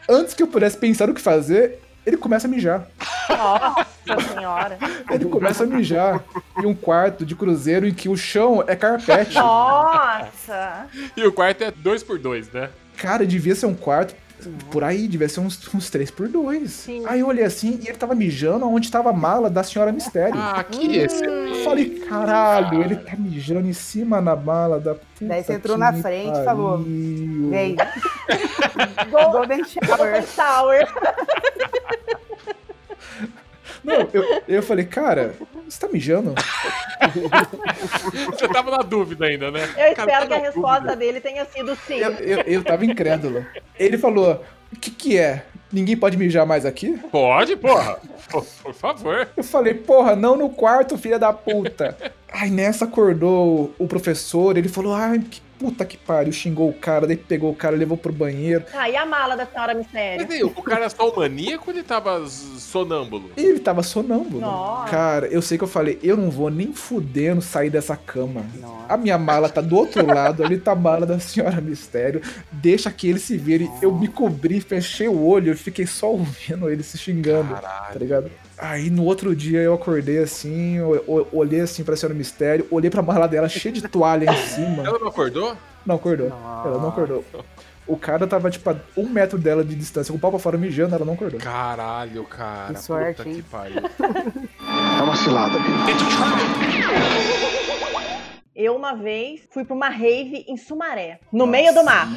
Antes 0.08 0.34
que 0.34 0.42
eu 0.42 0.46
pudesse 0.46 0.76
pensar 0.76 1.06
no 1.06 1.14
que 1.14 1.20
fazer, 1.20 1.80
ele 2.08 2.16
começa 2.16 2.46
a 2.46 2.50
mijar. 2.50 2.88
Nossa 3.28 4.34
senhora. 4.34 4.78
Ele 5.10 5.26
começa 5.26 5.64
a 5.64 5.66
mijar 5.66 6.24
em 6.58 6.64
um 6.64 6.74
quarto 6.74 7.24
de 7.26 7.36
cruzeiro 7.36 7.86
em 7.86 7.92
que 7.92 8.08
o 8.08 8.16
chão 8.16 8.64
é 8.66 8.74
carpete. 8.74 9.34
Nossa. 9.34 10.86
E 11.14 11.22
o 11.26 11.32
quarto 11.32 11.62
é 11.64 11.70
dois 11.70 12.02
por 12.02 12.18
dois, 12.18 12.50
né? 12.50 12.70
Cara, 12.96 13.26
devia 13.26 13.54
ser 13.54 13.66
um 13.66 13.74
quarto 13.74 14.14
por 14.70 14.84
aí, 14.84 15.06
devia 15.08 15.28
ser 15.28 15.40
uns, 15.40 15.58
uns 15.74 15.90
3 15.90 16.10
por 16.10 16.28
2 16.28 16.70
Sim. 16.70 17.02
Aí 17.06 17.20
eu 17.20 17.26
olhei 17.28 17.44
assim 17.44 17.78
e 17.82 17.88
ele 17.88 17.96
tava 17.98 18.14
mijando 18.14 18.68
onde 18.68 18.90
tava 18.90 19.10
a 19.10 19.12
mala 19.12 19.48
da 19.50 19.62
senhora 19.62 19.92
Mistério. 19.92 20.34
Ah, 20.38 20.62
que 20.64 20.96
esse. 20.96 21.24
Eu 21.24 21.64
falei, 21.64 22.00
caralho, 22.00 22.82
ele 22.82 22.96
tá 22.96 23.16
mijando 23.16 23.68
em 23.68 23.72
cima 23.72 24.20
na 24.20 24.34
mala 24.36 24.78
da 24.80 24.94
puta 24.94 25.04
Daí 25.20 25.42
você 25.42 25.54
entrou 25.54 25.76
na 25.78 25.92
frente 25.92 26.38
e 26.38 26.44
falou, 26.44 26.78
Vem. 26.78 27.76
Gol- 29.10 29.32
Golden 29.32 29.62
Shower. 29.64 29.96
Golden 29.98 30.26
Shower. 30.26 30.88
Não, 33.84 34.08
eu, 34.12 34.42
eu 34.48 34.62
falei, 34.62 34.84
cara, 34.84 35.34
você 35.68 35.78
tá 35.80 35.88
mijando? 35.92 36.34
Você 38.26 38.48
tava 38.48 38.70
na 38.70 38.78
dúvida 38.82 39.26
ainda, 39.26 39.50
né? 39.50 39.62
Eu 39.64 39.94
Cara, 39.94 40.10
espero 40.10 40.20
tá 40.20 40.26
que 40.26 40.34
a 40.34 40.38
resposta 40.50 40.80
dúvida. 40.80 40.96
dele 40.96 41.20
tenha 41.20 41.44
sido 41.44 41.76
sim. 41.86 41.98
Eu, 41.98 42.12
eu, 42.12 42.38
eu 42.40 42.64
tava 42.64 42.84
incrédulo. 42.84 43.44
Ele 43.78 43.96
falou, 43.98 44.44
o 44.72 44.76
que 44.76 44.90
que 44.90 45.18
é? 45.18 45.44
Ninguém 45.72 45.96
pode 45.96 46.16
mijar 46.16 46.46
mais 46.46 46.64
aqui? 46.64 46.98
Pode, 47.10 47.54
porra. 47.56 47.98
Por, 48.30 48.44
por 48.62 48.74
favor. 48.74 49.28
Eu 49.36 49.44
falei, 49.44 49.74
porra, 49.74 50.16
não 50.16 50.36
no 50.36 50.48
quarto, 50.48 50.96
filha 50.96 51.18
da 51.18 51.32
puta. 51.32 51.96
Aí 52.32 52.50
nessa 52.50 52.86
acordou 52.86 53.74
o 53.78 53.86
professor, 53.86 54.56
ele 54.56 54.68
falou, 54.68 54.94
ai, 54.94 55.18
que 55.18 55.40
puta 55.58 55.84
que 55.84 55.96
pariu, 55.96 56.32
xingou 56.32 56.68
o 56.68 56.72
cara, 56.72 57.06
daí 57.06 57.16
pegou 57.16 57.50
o 57.50 57.54
cara, 57.54 57.76
levou 57.76 57.96
pro 57.96 58.12
banheiro. 58.12 58.64
Ah, 58.72 58.88
e 58.88 58.96
a 58.96 59.04
mala 59.04 59.36
da 59.36 59.44
senhora 59.46 59.74
Mas 59.74 59.84
Mistério? 59.84 60.26
aí, 60.30 60.44
o 60.44 60.62
cara 60.62 60.84
é 60.84 60.88
só 60.88 61.08
o 61.08 61.16
maníaco 61.16 61.70
ou 61.70 61.76
ele 61.76 61.82
tava 61.82 62.26
sonâmbulo? 62.28 63.30
Ele 63.36 63.58
tava 63.58 63.82
sonâmbulo. 63.82 64.40
Nossa. 64.40 64.90
Cara, 64.90 65.26
eu 65.26 65.42
sei 65.42 65.58
que 65.58 65.64
eu 65.64 65.68
falei, 65.68 65.98
eu 66.02 66.16
não 66.16 66.30
vou 66.30 66.50
nem 66.50 66.72
fudendo 66.72 67.42
sair 67.42 67.70
dessa 67.70 67.96
cama. 67.96 68.44
Nossa. 68.60 68.86
A 68.88 68.96
minha 68.96 69.18
mala 69.18 69.48
tá 69.48 69.60
do 69.60 69.76
outro 69.76 70.06
lado, 70.06 70.44
ali 70.44 70.58
tá 70.58 70.72
a 70.72 70.76
mala 70.76 71.04
da 71.04 71.18
senhora 71.18 71.60
Mistério. 71.60 72.22
Deixa 72.52 72.90
que 72.90 73.08
ele 73.08 73.18
se 73.18 73.36
vire. 73.36 73.70
Eu 73.82 73.94
me 73.94 74.08
cobri, 74.08 74.60
fechei 74.60 75.08
o 75.08 75.26
olho, 75.26 75.52
eu 75.52 75.56
fiquei 75.56 75.86
só 75.86 76.10
ouvindo 76.12 76.70
ele 76.70 76.82
se 76.82 76.96
xingando. 76.96 77.54
Caralho. 77.54 77.92
Tá 77.92 77.98
ligado? 77.98 78.30
Aí 78.60 78.90
no 78.90 79.04
outro 79.04 79.34
dia 79.36 79.60
eu 79.60 79.72
acordei 79.74 80.18
assim, 80.18 80.76
eu- 80.76 80.94
eu 81.06 81.28
olhei 81.32 81.60
assim 81.60 81.84
pra 81.84 81.96
senhora 81.96 82.14
Mistério, 82.16 82.66
olhei 82.70 82.90
pra 82.90 83.02
mala 83.02 83.26
dela 83.28 83.48
cheia 83.48 83.72
de 83.72 83.82
toalha 83.88 84.30
em 84.30 84.36
cima. 84.48 84.82
Ela 84.84 84.98
não 84.98 85.08
acordou? 85.08 85.56
Não 85.86 85.94
acordou. 85.96 86.26
Ela 86.26 86.78
não 86.78 86.88
acordou. 86.88 87.24
O 87.86 87.96
cara 87.96 88.26
tava, 88.26 88.50
tipo, 88.50 88.68
a 88.68 88.76
um 88.96 89.08
metro 89.08 89.38
dela 89.38 89.64
de 89.64 89.74
distância, 89.74 90.12
com 90.12 90.18
o 90.18 90.20
pau 90.20 90.30
pra 90.30 90.38
fora 90.40 90.58
mijando, 90.58 90.94
ela 90.94 91.04
não 91.06 91.14
acordou. 91.14 91.40
Caralho, 91.40 92.24
cara. 92.24 92.74
Que 92.74 92.80
sorte, 92.82 93.16
Puta 93.16 93.28
hein? 93.30 93.34
que 93.36 93.42
pariu. 93.42 93.80
É 94.98 95.02
uma 95.02 95.16
cilada, 95.16 95.58
Eu, 98.54 98.74
uma 98.74 98.94
vez, 98.94 99.42
fui 99.52 99.64
pra 99.64 99.74
uma 99.74 99.88
rave 99.88 100.44
em 100.48 100.56
Sumaré, 100.56 101.20
no 101.32 101.46
meio 101.46 101.72
do 101.72 101.84
mato. 101.84 102.10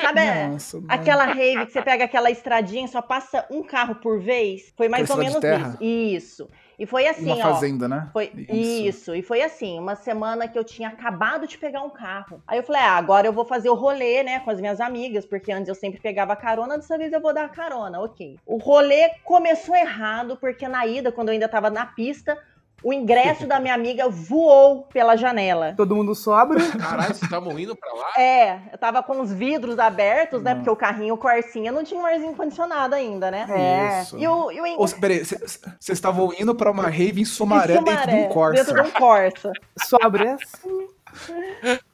Sabe 0.00 0.48
Nossa, 0.48 0.76
mano. 0.76 0.86
aquela 0.88 1.24
rave 1.24 1.66
que 1.66 1.72
você 1.72 1.82
pega 1.82 2.04
aquela 2.04 2.30
estradinha 2.30 2.84
e 2.84 2.88
só 2.88 3.00
passa 3.00 3.46
um 3.50 3.62
carro 3.62 3.94
por 3.96 4.20
vez? 4.20 4.72
Foi 4.76 4.88
mais 4.88 5.08
ou 5.08 5.16
menos 5.16 5.36
isso. 5.36 5.78
Isso. 5.80 6.50
E 6.78 6.86
foi 6.86 7.06
assim, 7.06 7.26
Uma 7.26 7.36
ó. 7.36 7.54
fazenda, 7.54 7.86
né? 7.86 8.08
Foi 8.12 8.32
isso. 8.48 9.14
E 9.14 9.22
foi 9.22 9.40
assim, 9.42 9.78
uma 9.78 9.94
semana 9.94 10.48
que 10.48 10.58
eu 10.58 10.64
tinha 10.64 10.88
acabado 10.88 11.46
de 11.46 11.56
pegar 11.56 11.82
um 11.82 11.90
carro. 11.90 12.42
Aí 12.46 12.58
eu 12.58 12.64
falei, 12.64 12.82
ah, 12.82 12.96
agora 12.96 13.26
eu 13.26 13.32
vou 13.32 13.44
fazer 13.44 13.68
o 13.68 13.74
rolê, 13.74 14.22
né, 14.22 14.40
com 14.40 14.50
as 14.50 14.60
minhas 14.60 14.80
amigas, 14.80 15.24
porque 15.24 15.52
antes 15.52 15.68
eu 15.68 15.74
sempre 15.74 16.00
pegava 16.00 16.34
carona, 16.34 16.76
dessa 16.76 16.98
vez 16.98 17.12
eu 17.12 17.20
vou 17.20 17.32
dar 17.32 17.48
carona, 17.50 18.00
ok. 18.00 18.36
O 18.44 18.56
rolê 18.56 19.10
começou 19.24 19.76
errado, 19.76 20.36
porque 20.40 20.66
na 20.66 20.84
ida, 20.86 21.12
quando 21.12 21.28
eu 21.28 21.34
ainda 21.34 21.48
tava 21.48 21.70
na 21.70 21.86
pista, 21.86 22.36
o 22.82 22.92
ingresso 22.92 23.46
da 23.46 23.58
minha 23.60 23.74
amiga 23.74 24.08
voou 24.08 24.82
pela 24.92 25.16
janela. 25.16 25.74
Todo 25.76 25.94
mundo 25.96 26.14
sobra. 26.14 26.58
Caralho, 26.78 27.08
vocês 27.14 27.22
estavam 27.22 27.58
indo 27.58 27.74
pra 27.76 27.92
lá? 27.92 28.12
É, 28.18 28.58
eu 28.72 28.78
tava 28.78 29.02
com 29.02 29.20
os 29.20 29.32
vidros 29.32 29.78
abertos, 29.78 30.42
né? 30.42 30.50
Não. 30.50 30.58
Porque 30.58 30.70
o 30.70 30.76
carrinho 30.76 31.16
Corsinha 31.16 31.70
não 31.72 31.82
tinha 31.84 32.00
um 32.00 32.06
arzinho 32.06 32.34
condicionado 32.34 32.94
ainda, 32.94 33.30
né? 33.30 33.46
É. 33.48 34.02
Isso. 34.02 34.18
E 34.18 34.26
o, 34.26 34.50
e 34.50 34.60
o 34.60 34.66
in- 34.66 34.76
Ô, 34.78 34.86
peraí, 35.00 35.24
vocês 35.24 35.60
estavam 35.88 36.32
indo 36.38 36.54
pra 36.54 36.70
uma 36.70 36.84
rave 36.88 37.20
em 37.20 37.22
em 37.22 37.24
Sumaré, 37.24 37.78
dentro 37.78 38.08
de 38.08 38.14
um 38.16 38.28
Corsa. 38.28 38.64
Dentro 38.64 38.82
de 38.82 38.88
um 38.88 38.92
Corsa. 38.92 39.52
Sobra. 39.84 40.36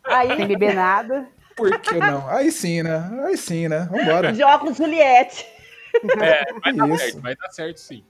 Aí, 0.04 0.36
Sem 0.36 0.46
beber 0.46 0.74
nada. 0.74 1.26
Por 1.56 1.76
que 1.80 1.96
não? 1.96 2.28
Aí 2.28 2.50
sim, 2.52 2.82
né? 2.82 3.10
Aí 3.26 3.36
sim, 3.36 3.68
né? 3.68 3.88
Vambora. 3.90 4.32
de 4.32 4.42
óculos 4.42 4.76
Juliette. 4.76 5.44
É, 6.20 6.52
vai 6.62 6.72
dar 6.72 6.88
Isso. 6.88 6.98
certo, 7.04 7.20
vai 7.20 7.34
dar 7.36 7.50
certo 7.50 7.76
sim. 7.78 8.04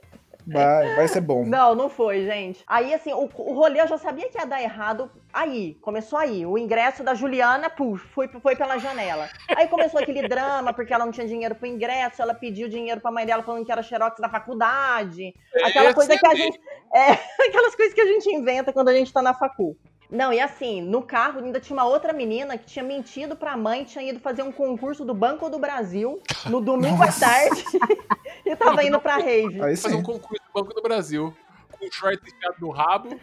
Vai, 0.52 0.94
vai 0.94 1.08
ser 1.08 1.20
bom. 1.20 1.44
Não, 1.48 1.74
não 1.74 1.88
foi, 1.88 2.24
gente. 2.24 2.64
Aí, 2.66 2.94
assim, 2.94 3.12
o, 3.12 3.28
o 3.37 3.54
rolê 3.54 3.80
eu 3.80 3.88
já 3.88 3.98
sabia 3.98 4.28
que 4.28 4.38
ia 4.38 4.46
dar 4.46 4.62
errado. 4.62 5.11
Aí, 5.32 5.74
começou 5.80 6.18
aí. 6.18 6.46
O 6.46 6.56
ingresso 6.56 7.02
da 7.02 7.14
Juliana, 7.14 7.68
puf, 7.68 8.06
foi, 8.08 8.28
foi 8.28 8.56
pela 8.56 8.78
janela. 8.78 9.28
Aí 9.56 9.68
começou 9.68 10.00
aquele 10.00 10.26
drama, 10.26 10.72
porque 10.72 10.92
ela 10.92 11.04
não 11.04 11.12
tinha 11.12 11.26
dinheiro 11.26 11.54
pro 11.54 11.66
ingresso, 11.66 12.22
ela 12.22 12.34
pediu 12.34 12.68
dinheiro 12.68 13.00
pra 13.00 13.11
mãe 13.11 13.26
dela 13.26 13.42
falando 13.42 13.64
que 13.64 13.72
era 13.72 13.82
xerox 13.82 14.20
da 14.20 14.28
faculdade. 14.28 15.34
Aquela 15.62 15.87
Esse 15.87 15.94
coisa 15.94 16.18
que 16.18 16.26
a 16.26 16.34
gente. 16.34 16.61
É, 16.94 17.12
aquelas 17.48 17.74
coisas 17.74 17.94
que 17.94 18.00
a 18.00 18.06
gente 18.06 18.30
inventa 18.30 18.72
quando 18.72 18.88
a 18.88 18.94
gente 18.94 19.12
tá 19.12 19.20
na 19.22 19.34
facu. 19.34 19.76
Não, 20.11 20.33
e 20.33 20.40
assim, 20.40 20.81
no 20.81 21.03
carro 21.03 21.40
ainda 21.40 21.61
tinha 21.61 21.77
uma 21.77 21.85
outra 21.85 22.14
menina 22.14 22.57
que 22.57 22.64
tinha 22.64 22.83
mentido 22.83 23.37
pra 23.37 23.57
mãe, 23.59 23.85
tinha 23.85 24.03
ido 24.03 24.18
fazer 24.18 24.42
um 24.42 24.51
concurso 24.51 25.05
do 25.05 25.12
Banco 25.12 25.51
do 25.51 25.59
Brasil 25.59 26.23
no 26.47 26.62
domingo 26.62 27.03
à 27.03 27.12
tarde 27.12 27.62
e 28.44 28.57
tava 28.57 28.83
indo 28.83 28.99
pra 28.99 29.18
rave. 29.18 29.61
Aí 29.62 29.77
Fazer 29.77 29.97
um 29.97 30.03
concurso 30.03 30.42
do 30.47 30.62
Banco 30.62 30.75
do 30.75 30.81
Brasil. 30.81 31.35
Com 31.71 31.87
um 31.87 31.92
short 31.92 32.18
enfiado 32.27 32.57
no 32.59 32.71
rabo. 32.71 33.09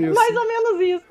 Isso. 0.00 0.14
Mais 0.14 0.36
ou 0.36 0.48
menos 0.48 0.80
isso. 0.80 1.06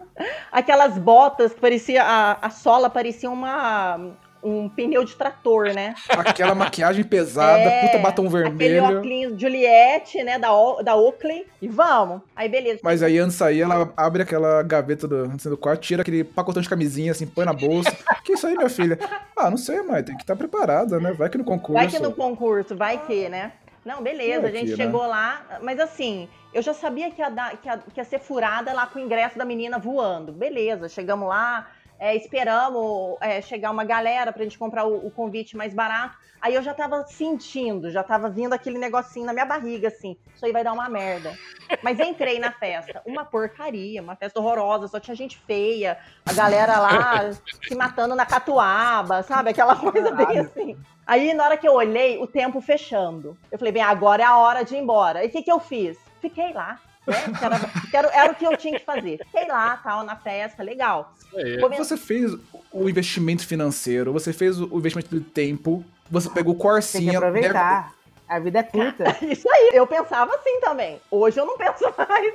Aquelas 0.52 0.98
botas 0.98 1.54
que 1.54 1.62
parecia. 1.62 2.04
A, 2.04 2.48
a 2.48 2.50
sola 2.50 2.90
parecia 2.90 3.30
uma. 3.30 4.18
Um 4.48 4.70
pneu 4.70 5.04
de 5.04 5.16
trator, 5.16 5.74
né? 5.74 5.94
Aquela 6.10 6.56
maquiagem 6.56 7.04
pesada, 7.04 7.64
É, 7.64 7.82
puta 7.86 7.98
batom 8.00 8.28
Aquele 8.28 8.44
vermelho. 8.44 8.84
óculos 9.00 9.42
Juliette, 9.42 10.24
né? 10.24 10.40
Da, 10.40 10.54
O- 10.54 10.82
da 10.82 10.96
Oakley. 10.96 11.46
E 11.62 11.68
vamos. 11.68 12.22
Aí, 12.36 12.48
beleza. 12.48 12.80
Mas 12.84 13.04
aí 13.04 13.18
antes 13.18 13.34
de 13.34 13.40
sair, 13.40 13.62
ela 13.62 13.92
abre 13.98 14.22
aquela 14.24 14.64
gaveta 14.64 15.08
do, 15.08 15.28
do 15.28 15.58
quarto, 15.58 15.82
tira 15.82 16.02
aquele 16.02 16.24
pacotão 16.24 16.62
de 16.62 16.70
camisinha, 16.70 17.12
assim, 17.12 17.26
põe 17.28 17.46
na 17.46 17.54
bolsa. 17.54 17.92
que 18.24 18.34
isso 18.34 18.48
aí, 18.48 18.56
minha 18.56 18.70
filha? 18.70 18.98
Ah, 19.36 19.50
não 19.50 19.58
sei, 19.58 19.82
mãe, 19.82 20.04
tem 20.04 20.16
que 20.16 20.24
estar 20.24 20.36
preparada, 20.36 21.00
né? 21.00 21.12
Vai 21.14 21.30
que 21.30 21.38
no 21.38 21.44
concurso. 21.44 21.74
Vai 21.74 21.88
que 21.88 22.00
no 22.00 22.12
concurso, 22.14 22.76
vai 22.76 22.98
que, 23.06 23.28
né? 23.30 23.52
Não, 23.86 24.02
beleza, 24.04 24.42
Vai 24.42 24.50
a 24.52 24.54
gente 24.54 24.72
né? 24.72 24.76
chegou 24.76 25.08
lá, 25.08 25.60
mas 25.62 25.80
assim, 25.80 26.28
eu 26.54 26.62
já 26.62 26.74
sabia 26.74 27.10
que 27.10 27.22
ia, 27.22 27.30
dar, 27.30 27.56
que, 27.56 27.70
ia, 27.70 27.78
que 27.78 27.98
ia 28.00 28.04
ser 28.04 28.20
furada 28.20 28.74
lá 28.74 28.86
com 28.86 29.00
o 29.00 29.02
ingresso 29.02 29.38
da 29.38 29.46
menina 29.46 29.80
voando. 29.80 30.34
Beleza, 30.34 30.90
chegamos 30.90 31.30
lá, 31.30 31.68
é, 32.00 32.16
esperamos 32.16 33.18
é, 33.22 33.42
chegar 33.42 33.72
uma 33.72 33.84
galera 33.84 34.32
pra 34.32 34.44
gente 34.44 34.58
comprar 34.58 34.86
o, 34.86 35.08
o 35.08 35.12
convite 35.12 35.58
mais 35.58 35.74
barato. 35.74 36.18
Aí 36.40 36.54
eu 36.54 36.62
já 36.62 36.74
tava 36.74 37.04
sentindo, 37.08 37.90
já 37.90 38.04
tava 38.04 38.30
vindo 38.30 38.54
aquele 38.54 38.78
negocinho 38.78 39.26
na 39.26 39.34
minha 39.34 39.46
barriga, 39.46 39.88
assim, 39.88 40.16
isso 40.36 40.46
aí 40.46 40.52
vai 40.52 40.64
dar 40.64 40.74
uma 40.74 40.88
merda. 40.88 41.34
Mas 41.82 42.00
entrei 42.00 42.38
na 42.40 42.52
festa, 42.52 43.02
uma 43.06 43.26
porcaria, 43.26 44.02
uma 44.02 44.16
festa 44.16 44.40
horrorosa, 44.40 44.88
só 44.88 45.00
tinha 45.00 45.16
gente 45.16 45.38
feia, 45.40 45.98
a 46.26 46.34
galera 46.34 46.80
lá 46.80 47.32
se 47.68 47.76
matando 47.76 48.16
na 48.16 48.26
catuaba, 48.26 49.24
sabe? 49.24 49.50
Aquela 49.50 49.76
coisa 49.76 50.12
bem 50.12 50.40
assim. 50.40 50.78
Aí, 51.08 51.34
na 51.34 51.46
hora 51.46 51.58
que 51.58 51.68
eu 51.68 51.74
olhei, 51.74 52.18
o 52.20 52.28
tempo 52.28 52.60
fechando. 52.60 53.38
Eu 53.52 53.58
falei, 53.58 53.72
bem, 53.72 53.82
agora 53.82 54.22
é 54.22 54.26
a 54.26 54.38
hora 54.38 54.64
de 54.64 54.76
ir 54.76 54.80
embora. 54.80 55.24
E 55.24 55.28
o 55.28 55.32
que, 55.32 55.42
que 55.42 55.52
eu 55.52 55.60
fiz? 55.60 55.98
Fiquei 56.22 56.52
lá. 56.52 56.80
Né? 57.08 57.34
Que 57.40 57.46
era, 57.46 57.60
que 57.90 57.98
era, 57.98 58.08
era 58.10 58.32
o 58.32 58.36
que 58.36 58.46
eu 58.46 58.56
tinha 58.58 58.78
que 58.80 58.86
fazer. 58.86 59.20
Sei 59.32 59.48
lá, 59.48 59.78
tal, 59.78 60.04
na 60.04 60.16
festa, 60.16 60.62
legal. 60.62 61.14
Come- 61.62 61.78
Você 61.78 61.98
fez 61.98 62.34
o 62.72 62.90
investimento 62.90 63.46
financeiro, 63.48 64.12
você 64.14 64.32
fez 64.34 64.60
o 64.60 64.78
investimento 64.78 65.10
do 65.10 65.22
tempo, 65.22 65.84
você 66.10 66.30
pegou 66.30 66.54
o 66.54 66.56
Tem 66.56 66.62
que 66.62 66.68
Corsinha. 66.68 67.18
aproveitar. 67.18 67.94
A 68.30 68.40
vida 68.40 68.60
é 68.60 68.64
curta. 68.64 69.06
Isso 69.26 69.48
aí, 69.50 69.70
eu 69.74 69.88
pensava 69.88 70.36
assim 70.36 70.60
também. 70.60 71.00
Hoje 71.10 71.40
eu 71.40 71.46
não 71.46 71.58
penso 71.58 71.86
mais. 71.98 72.34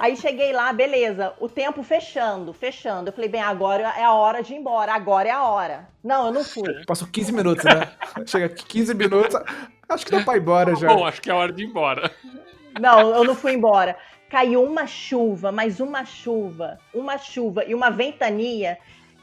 Aí 0.00 0.16
cheguei 0.16 0.54
lá, 0.54 0.72
beleza, 0.72 1.34
o 1.38 1.46
tempo 1.50 1.82
fechando, 1.82 2.50
fechando. 2.54 3.10
Eu 3.10 3.12
falei, 3.12 3.28
bem, 3.28 3.42
agora 3.42 3.92
é 3.98 4.04
a 4.04 4.12
hora 4.14 4.42
de 4.42 4.54
ir 4.54 4.56
embora, 4.56 4.94
agora 4.94 5.28
é 5.28 5.32
a 5.32 5.42
hora. 5.44 5.86
Não, 6.02 6.28
eu 6.28 6.32
não 6.32 6.42
fui. 6.42 6.62
Passou 6.86 7.06
15 7.08 7.30
minutos, 7.32 7.62
né? 7.62 7.90
Chega 8.26 8.46
aqui 8.46 8.64
15 8.64 8.94
minutos, 8.94 9.38
acho 9.86 10.06
que 10.06 10.12
dá 10.12 10.22
pra 10.24 10.34
ir 10.36 10.40
embora 10.40 10.74
já. 10.76 10.88
Bom, 10.88 11.04
acho 11.04 11.20
que 11.20 11.30
é 11.30 11.34
hora 11.34 11.52
de 11.52 11.62
ir 11.62 11.66
embora. 11.66 12.10
Não, 12.80 13.14
eu 13.14 13.24
não 13.24 13.34
fui 13.34 13.52
embora. 13.52 13.96
Caiu 14.28 14.62
uma 14.62 14.86
chuva, 14.86 15.50
mais 15.50 15.80
uma 15.80 16.04
chuva, 16.04 16.78
uma 16.92 17.16
chuva 17.16 17.64
e 17.64 17.74
uma 17.74 17.90
ventania 17.90 18.78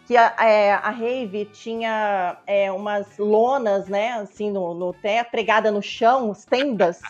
que 0.08 0.16
a, 0.16 0.36
é, 0.40 0.74
a 0.74 0.90
rave 0.90 1.46
tinha 1.46 2.38
é, 2.46 2.72
umas 2.72 3.18
lonas, 3.18 3.88
né, 3.88 4.14
assim, 4.14 4.52
no, 4.52 4.74
no 4.74 4.94
teto, 4.94 5.32
pregada 5.32 5.72
no 5.72 5.82
chão, 5.82 6.32
as 6.32 6.46
tendas. 6.46 7.02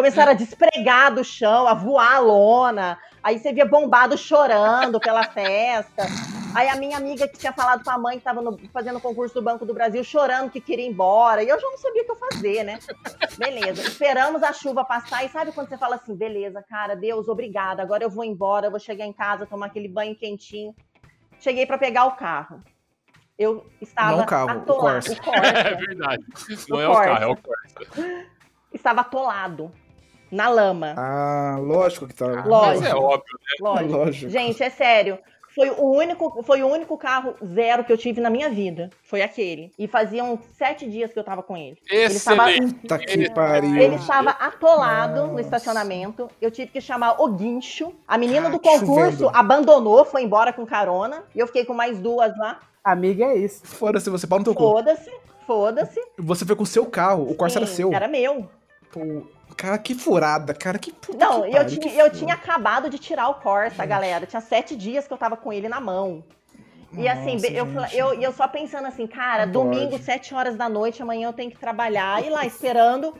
Começaram 0.00 0.32
a 0.32 0.34
despregar 0.34 1.14
do 1.14 1.22
chão, 1.22 1.66
a 1.68 1.74
voar 1.74 2.14
a 2.14 2.18
lona. 2.20 2.98
Aí 3.22 3.38
você 3.38 3.52
via 3.52 3.66
bombado 3.66 4.16
chorando 4.16 4.98
pela 4.98 5.24
festa. 5.24 6.04
Aí 6.54 6.70
a 6.70 6.76
minha 6.76 6.96
amiga 6.96 7.28
que 7.28 7.36
tinha 7.38 7.52
falado 7.52 7.84
com 7.84 7.90
a 7.90 7.98
mãe 7.98 8.18
que 8.18 8.26
estava 8.26 8.40
fazendo 8.72 8.96
o 8.96 9.00
concurso 9.00 9.34
do 9.34 9.42
Banco 9.42 9.66
do 9.66 9.74
Brasil, 9.74 10.02
chorando 10.02 10.50
que 10.50 10.58
queria 10.58 10.86
ir 10.86 10.88
embora. 10.88 11.42
E 11.42 11.50
eu 11.50 11.60
já 11.60 11.66
não 11.68 11.76
sabia 11.76 12.00
o 12.00 12.04
que 12.06 12.12
eu 12.12 12.16
fazer, 12.16 12.64
né? 12.64 12.78
Beleza. 13.36 13.82
Esperamos 13.82 14.42
a 14.42 14.54
chuva 14.54 14.86
passar. 14.86 15.22
E 15.22 15.28
sabe 15.28 15.52
quando 15.52 15.68
você 15.68 15.76
fala 15.76 15.96
assim, 15.96 16.16
beleza, 16.16 16.64
cara, 16.66 16.96
Deus, 16.96 17.28
obrigada. 17.28 17.82
Agora 17.82 18.02
eu 18.02 18.08
vou 18.08 18.24
embora, 18.24 18.68
eu 18.68 18.70
vou 18.70 18.80
chegar 18.80 19.04
em 19.04 19.12
casa, 19.12 19.44
tomar 19.44 19.66
aquele 19.66 19.86
banho 19.86 20.16
quentinho. 20.16 20.74
Cheguei 21.40 21.66
para 21.66 21.76
pegar 21.76 22.06
o 22.06 22.12
carro. 22.12 22.62
Eu 23.38 23.66
estava 23.82 24.16
Não 24.16 24.24
o 24.24 24.26
carro, 24.26 24.48
o 24.48 24.50
atolado. 24.62 24.80
Corsa. 24.80 25.12
O 25.12 25.22
Corsa. 25.22 25.42
É 25.68 25.74
verdade. 25.74 26.24
Não 26.70 26.78
O 26.78 26.80
é 26.80 26.88
o 26.88 26.92
Corsa. 26.92 27.04
carro, 27.10 27.22
é 27.22 27.26
o 27.26 27.36
Corsa. 27.36 28.26
estava 28.72 29.00
atolado. 29.02 29.70
Na 30.30 30.48
lama. 30.48 30.94
Ah, 30.96 31.56
lógico 31.60 32.06
que 32.06 32.14
tá. 32.14 32.26
Mas 32.28 32.46
Lógico. 32.46 32.86
é 32.86 32.94
óbvio, 32.94 33.34
né? 33.40 33.56
Lógico. 33.60 33.90
Lógico. 33.96 34.30
Gente, 34.30 34.62
é 34.62 34.70
sério. 34.70 35.18
Foi 35.52 35.68
o, 35.68 35.82
único, 35.96 36.42
foi 36.44 36.62
o 36.62 36.68
único 36.68 36.96
carro 36.96 37.34
zero 37.44 37.82
que 37.82 37.92
eu 37.92 37.98
tive 37.98 38.20
na 38.20 38.30
minha 38.30 38.48
vida. 38.48 38.88
Foi 39.02 39.20
aquele. 39.20 39.72
E 39.76 39.88
faziam 39.88 40.38
sete 40.56 40.88
dias 40.88 41.12
que 41.12 41.18
eu 41.18 41.24
tava 41.24 41.42
com 41.42 41.56
ele. 41.56 41.76
Ele 41.90 42.04
estava, 42.14 42.48
Excelente. 42.52 43.06
Que 43.06 43.30
pariu. 43.30 43.76
ele 43.76 43.96
estava 43.96 44.30
atolado 44.30 45.22
no 45.22 45.26
Nossa. 45.32 45.40
estacionamento. 45.40 46.28
Eu 46.40 46.52
tive 46.52 46.70
que 46.70 46.80
chamar 46.80 47.20
o 47.20 47.32
guincho. 47.32 47.92
A 48.06 48.16
menina 48.16 48.46
Ah, 48.46 48.50
do 48.52 48.60
concurso 48.60 49.28
abandonou, 49.34 50.04
foi 50.04 50.22
embora 50.22 50.52
com 50.52 50.64
carona. 50.64 51.24
E 51.34 51.40
eu 51.40 51.48
fiquei 51.48 51.64
com 51.64 51.74
mais 51.74 51.98
duas 51.98 52.36
lá. 52.38 52.60
Amiga 52.84 53.24
é 53.24 53.36
isso. 53.36 53.66
Foda-se, 53.66 54.08
você 54.08 54.28
pau 54.28 54.38
no 54.38 54.44
teu 54.44 54.54
cu. 54.54 54.62
Foda-se, 54.62 55.10
foda-se. 55.48 56.00
Você 56.16 56.46
foi 56.46 56.54
com 56.54 56.62
o 56.62 56.66
seu 56.66 56.86
carro, 56.86 57.28
o 57.28 57.34
Corsa 57.34 57.58
era 57.58 57.66
seu. 57.66 57.92
Era 57.92 58.06
meu. 58.06 58.48
Pô, 58.92 59.22
cara, 59.60 59.78
que 59.78 59.94
furada, 59.94 60.54
cara, 60.54 60.78
que 60.78 60.90
puta 60.92 61.18
Não, 61.18 61.42
que 61.42 61.48
eu 61.48 61.52
pariu, 61.52 61.68
tinha, 61.80 61.92
que 61.92 61.98
eu 61.98 62.10
tinha 62.10 62.34
acabado 62.34 62.88
de 62.88 62.98
tirar 62.98 63.28
o 63.28 63.34
Corsa, 63.34 63.84
galera. 63.84 64.24
Tinha 64.26 64.40
sete 64.40 64.74
dias 64.74 65.06
que 65.06 65.12
eu 65.12 65.18
tava 65.18 65.36
com 65.36 65.52
ele 65.52 65.68
na 65.68 65.80
mão. 65.80 66.24
E 66.94 67.06
assim, 67.06 67.34
Nossa, 67.34 67.46
eu, 67.52 67.66
gente. 67.66 67.96
eu, 67.96 68.14
eu 68.14 68.32
só 68.32 68.48
pensando 68.48 68.86
assim, 68.88 69.06
cara, 69.06 69.46
Não 69.46 69.52
domingo, 69.52 69.92
pode. 69.92 70.02
sete 70.02 70.34
horas 70.34 70.56
da 70.56 70.68
noite, 70.68 71.02
amanhã 71.02 71.28
eu 71.28 71.32
tenho 71.32 71.50
que 71.50 71.58
trabalhar. 71.58 72.24
E 72.24 72.30
lá 72.30 72.44
esperando 72.44 73.14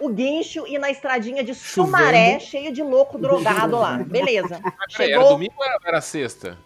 o 0.00 0.08
guincho 0.08 0.66
e 0.66 0.76
na 0.78 0.90
estradinha 0.90 1.44
de. 1.44 1.54
Sumaré, 1.54 2.40
cheio 2.40 2.72
de 2.72 2.82
louco 2.82 3.18
drogado 3.18 3.78
lá. 3.78 3.98
Beleza. 4.04 4.60
Mas 4.62 4.96
peraí, 4.96 5.12
era 5.12 5.20
Chegou, 5.20 5.28
domingo 5.34 5.54
ou 5.56 5.64
era- 5.64 5.78
era 5.84 6.00
sexta? 6.00 6.58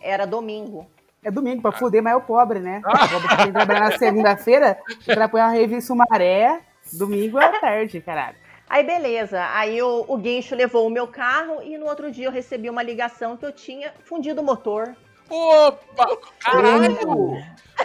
era 0.00 0.26
domingo. 0.26 0.86
É 1.24 1.30
domingo, 1.30 1.62
pra 1.62 1.72
fuder, 1.72 2.02
mas 2.02 2.12
é 2.12 2.16
o 2.16 2.20
pobre, 2.20 2.60
né? 2.60 2.82
O 2.84 3.08
pobre 3.08 3.28
que 3.28 3.36
tem 3.38 3.46
que 3.46 3.52
trabalhar 3.52 3.88
na 3.88 3.96
segunda-feira, 3.98 4.78
pra 5.06 5.26
pôr 5.26 5.40
uma 5.40 5.56
em 5.56 5.80
Sumaré, 5.80 6.60
domingo 6.92 7.40
é 7.40 7.58
tarde, 7.58 7.98
caralho. 8.02 8.36
Aí 8.74 8.82
beleza, 8.82 9.40
aí 9.52 9.80
o, 9.80 10.04
o 10.08 10.16
guincho 10.16 10.56
levou 10.56 10.84
o 10.84 10.90
meu 10.90 11.06
carro 11.06 11.62
e 11.62 11.78
no 11.78 11.86
outro 11.86 12.10
dia 12.10 12.26
eu 12.26 12.32
recebi 12.32 12.68
uma 12.68 12.82
ligação 12.82 13.36
que 13.36 13.46
eu 13.46 13.52
tinha 13.52 13.94
fundido 14.04 14.40
o 14.40 14.44
motor. 14.44 14.96
Opa! 15.30 16.18
Caralho! 16.40 17.36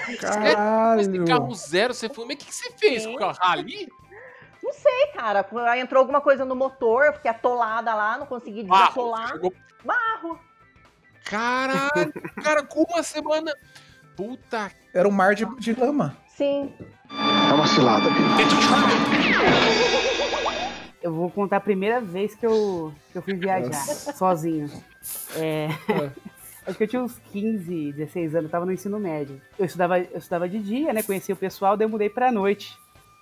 Esse 0.08 0.18
Caralho. 0.18 1.26
carro 1.26 1.54
zero, 1.54 1.94
você 1.94 2.10
foi. 2.10 2.26
Mas 2.26 2.38
o 2.38 2.40
que, 2.40 2.46
que 2.48 2.56
você 2.56 2.72
fez 2.72 3.06
com 3.06 3.14
o 3.14 3.18
carro? 3.20 3.38
Rally? 3.40 3.88
Não 4.64 4.74
sei, 4.74 5.08
cara, 5.14 5.46
aí 5.70 5.80
entrou 5.80 6.00
alguma 6.00 6.22
coisa 6.22 6.44
no 6.44 6.56
motor, 6.56 7.06
eu 7.06 7.14
fiquei 7.14 7.30
atolada 7.30 7.94
lá, 7.94 8.18
não 8.18 8.26
consegui 8.26 8.64
Barro. 8.64 8.82
desatolar. 8.82 9.28
Jogou- 9.30 9.54
Barro. 9.86 10.40
Caralho! 11.24 12.12
Cara, 12.44 12.64
com 12.64 12.82
uma 12.82 13.04
semana. 13.04 13.54
Puta. 14.18 14.72
Era 14.92 15.08
um 15.08 15.12
mar 15.12 15.36
de, 15.36 15.46
de 15.60 15.72
lama. 15.80 16.18
Sim. 16.28 16.74
É 17.48 17.54
uma 17.54 17.68
cilada, 17.68 18.10
Eu 21.02 21.14
vou 21.14 21.30
contar 21.30 21.58
a 21.58 21.62
primeira 21.62 22.02
vez 22.02 22.36
que 22.36 22.46
eu, 22.46 22.94
que 23.12 23.18
eu 23.18 23.22
fui 23.22 23.34
viajar 23.34 23.74
sozinho. 23.74 24.70
É, 25.38 25.70
acho 26.66 26.78
que 26.78 26.84
eu 26.84 26.88
tinha 26.88 27.02
uns 27.02 27.18
15, 27.32 27.94
16 27.94 28.36
anos, 28.36 28.46
eu 28.46 28.52
tava 28.52 28.66
no 28.66 28.74
ensino 28.74 29.00
médio. 29.00 29.42
Eu 29.58 29.66
estudava, 29.66 30.00
eu 30.00 30.18
estudava 30.18 30.50
de 30.50 30.60
dia, 30.60 30.92
né? 30.92 31.02
Conheci 31.02 31.32
o 31.32 31.38
pessoal, 31.38 31.78
daí 31.78 31.86
eu 31.86 31.90
mudei 31.90 32.10
pra 32.10 32.32
noite. 32.32 32.78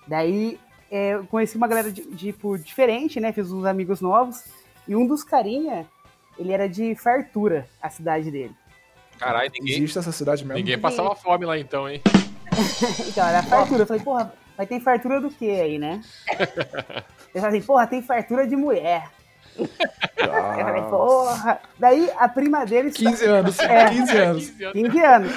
Daí 0.07 0.59
é, 0.89 1.13
eu 1.13 1.25
conheci 1.27 1.55
uma 1.55 1.67
galera 1.67 1.91
de, 1.91 2.01
tipo, 2.15 2.57
diferente, 2.57 3.19
né? 3.19 3.31
Fiz 3.31 3.51
uns 3.51 3.65
amigos 3.65 4.01
novos. 4.01 4.43
E 4.87 4.95
um 4.95 5.05
dos 5.05 5.23
carinha, 5.23 5.85
ele 6.37 6.51
era 6.51 6.67
de 6.67 6.95
fartura, 6.95 7.67
a 7.81 7.89
cidade 7.89 8.31
dele. 8.31 8.55
Caralho, 9.19 9.51
ninguém, 9.51 9.77
Existe 9.77 9.99
essa 9.99 10.11
cidade 10.11 10.43
mesmo? 10.43 10.57
ninguém 10.57 10.79
passava 10.79 11.15
fome 11.15 11.45
lá 11.45 11.57
então, 11.57 11.89
hein? 11.89 12.01
Então, 13.07 13.27
era 13.27 13.43
fartura. 13.43 13.83
Eu 13.83 13.87
falei, 13.87 14.03
porra, 14.03 14.33
mas 14.57 14.67
tem 14.67 14.79
fartura 14.79 15.21
do 15.21 15.29
que 15.29 15.49
aí, 15.49 15.77
né? 15.77 16.01
Eu 17.33 17.41
falei, 17.41 17.61
porra, 17.61 17.87
tem 17.87 18.01
fartura 18.01 18.47
de 18.47 18.55
mulher. 18.55 19.09
Eu 19.57 19.67
falei, 19.67 20.81
porra. 20.83 21.59
Daí 21.79 22.09
a 22.17 22.27
prima 22.29 22.65
dele. 22.65 22.91
15 22.91 23.25
anos, 23.25 23.59
É. 23.59 23.89
15 23.89 24.17
anos. 24.17 24.49
15 24.49 24.63
anos. 24.63 24.73
15 24.73 24.99
anos. 25.05 25.31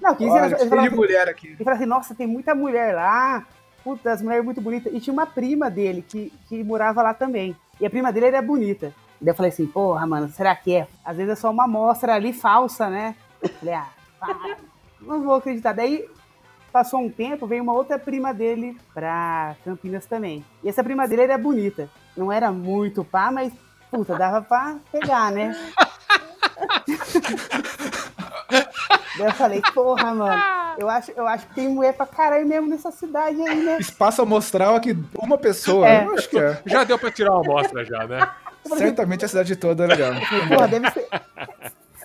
Não, 0.00 0.14
15 0.14 0.30
Olha, 0.30 0.42
anos. 0.44 0.60
Ele 0.60 0.70
falava, 0.70 0.88
de 0.88 0.94
mulher 0.94 1.28
aqui. 1.28 1.46
ele 1.48 1.56
falava 1.58 1.76
assim, 1.76 1.86
nossa, 1.88 2.14
tem 2.14 2.26
muita 2.26 2.54
mulher 2.54 2.94
lá. 2.94 3.46
Puta, 3.84 4.12
as 4.12 4.20
mulheres 4.22 4.44
muito 4.44 4.60
bonitas. 4.60 4.92
E 4.92 5.00
tinha 5.00 5.12
uma 5.12 5.26
prima 5.26 5.70
dele 5.70 6.04
que, 6.06 6.32
que 6.48 6.62
morava 6.64 7.02
lá 7.02 7.14
também. 7.14 7.56
E 7.80 7.86
a 7.86 7.90
prima 7.90 8.12
dele 8.12 8.26
era 8.26 8.42
bonita. 8.42 8.92
Daí 9.20 9.30
eu 9.32 9.34
falei 9.34 9.50
assim, 9.50 9.66
porra, 9.66 10.06
mano, 10.06 10.28
será 10.28 10.54
que 10.54 10.74
é? 10.74 10.86
Às 11.04 11.16
vezes 11.16 11.32
é 11.32 11.36
só 11.36 11.50
uma 11.50 11.64
amostra 11.64 12.14
ali 12.14 12.32
falsa, 12.32 12.88
né? 12.88 13.14
Eu 13.42 13.48
falei, 13.50 13.74
ah, 13.74 13.88
não 15.00 15.22
vou 15.22 15.34
acreditar. 15.36 15.72
Daí 15.72 16.08
passou 16.72 17.00
um 17.00 17.10
tempo, 17.10 17.46
veio 17.46 17.62
uma 17.62 17.72
outra 17.72 17.98
prima 17.98 18.32
dele 18.32 18.76
pra 18.94 19.56
Campinas 19.64 20.06
também. 20.06 20.44
E 20.62 20.68
essa 20.68 20.84
prima 20.84 21.08
dele 21.08 21.22
era 21.22 21.38
bonita. 21.38 21.88
Não 22.16 22.30
era 22.32 22.50
muito 22.50 23.04
pá, 23.04 23.30
mas, 23.30 23.52
puta, 23.90 24.16
dava 24.16 24.42
pra 24.42 24.76
pegar, 24.90 25.30
né? 25.32 25.56
Daí 29.16 29.26
eu 29.26 29.34
falei, 29.34 29.62
porra, 29.74 30.14
mano, 30.14 30.42
eu 30.78 30.88
acho, 30.88 31.10
eu 31.12 31.26
acho 31.26 31.46
que 31.48 31.54
tem 31.54 31.68
mulher 31.68 31.92
pra 31.94 32.06
caralho 32.06 32.46
mesmo 32.46 32.68
nessa 32.68 32.90
cidade 32.90 33.40
aí, 33.42 33.62
né? 33.62 33.78
Espaço 33.78 34.22
amostral 34.22 34.76
aqui, 34.76 34.96
uma 35.20 35.36
pessoa. 35.36 35.88
É. 35.88 36.04
Eu 36.04 36.14
acho 36.14 36.28
que 36.28 36.38
é. 36.38 36.62
Já 36.66 36.84
deu 36.84 36.98
pra 36.98 37.10
tirar 37.10 37.32
uma 37.32 37.40
amostra 37.40 37.84
já, 37.84 38.06
né? 38.06 38.30
Certamente 38.76 39.24
a 39.24 39.28
cidade 39.28 39.56
toda 39.56 39.84
é 39.84 39.86
legal. 39.86 40.12
Porra, 40.48 40.68
deve 40.68 40.90
ser, 40.90 41.08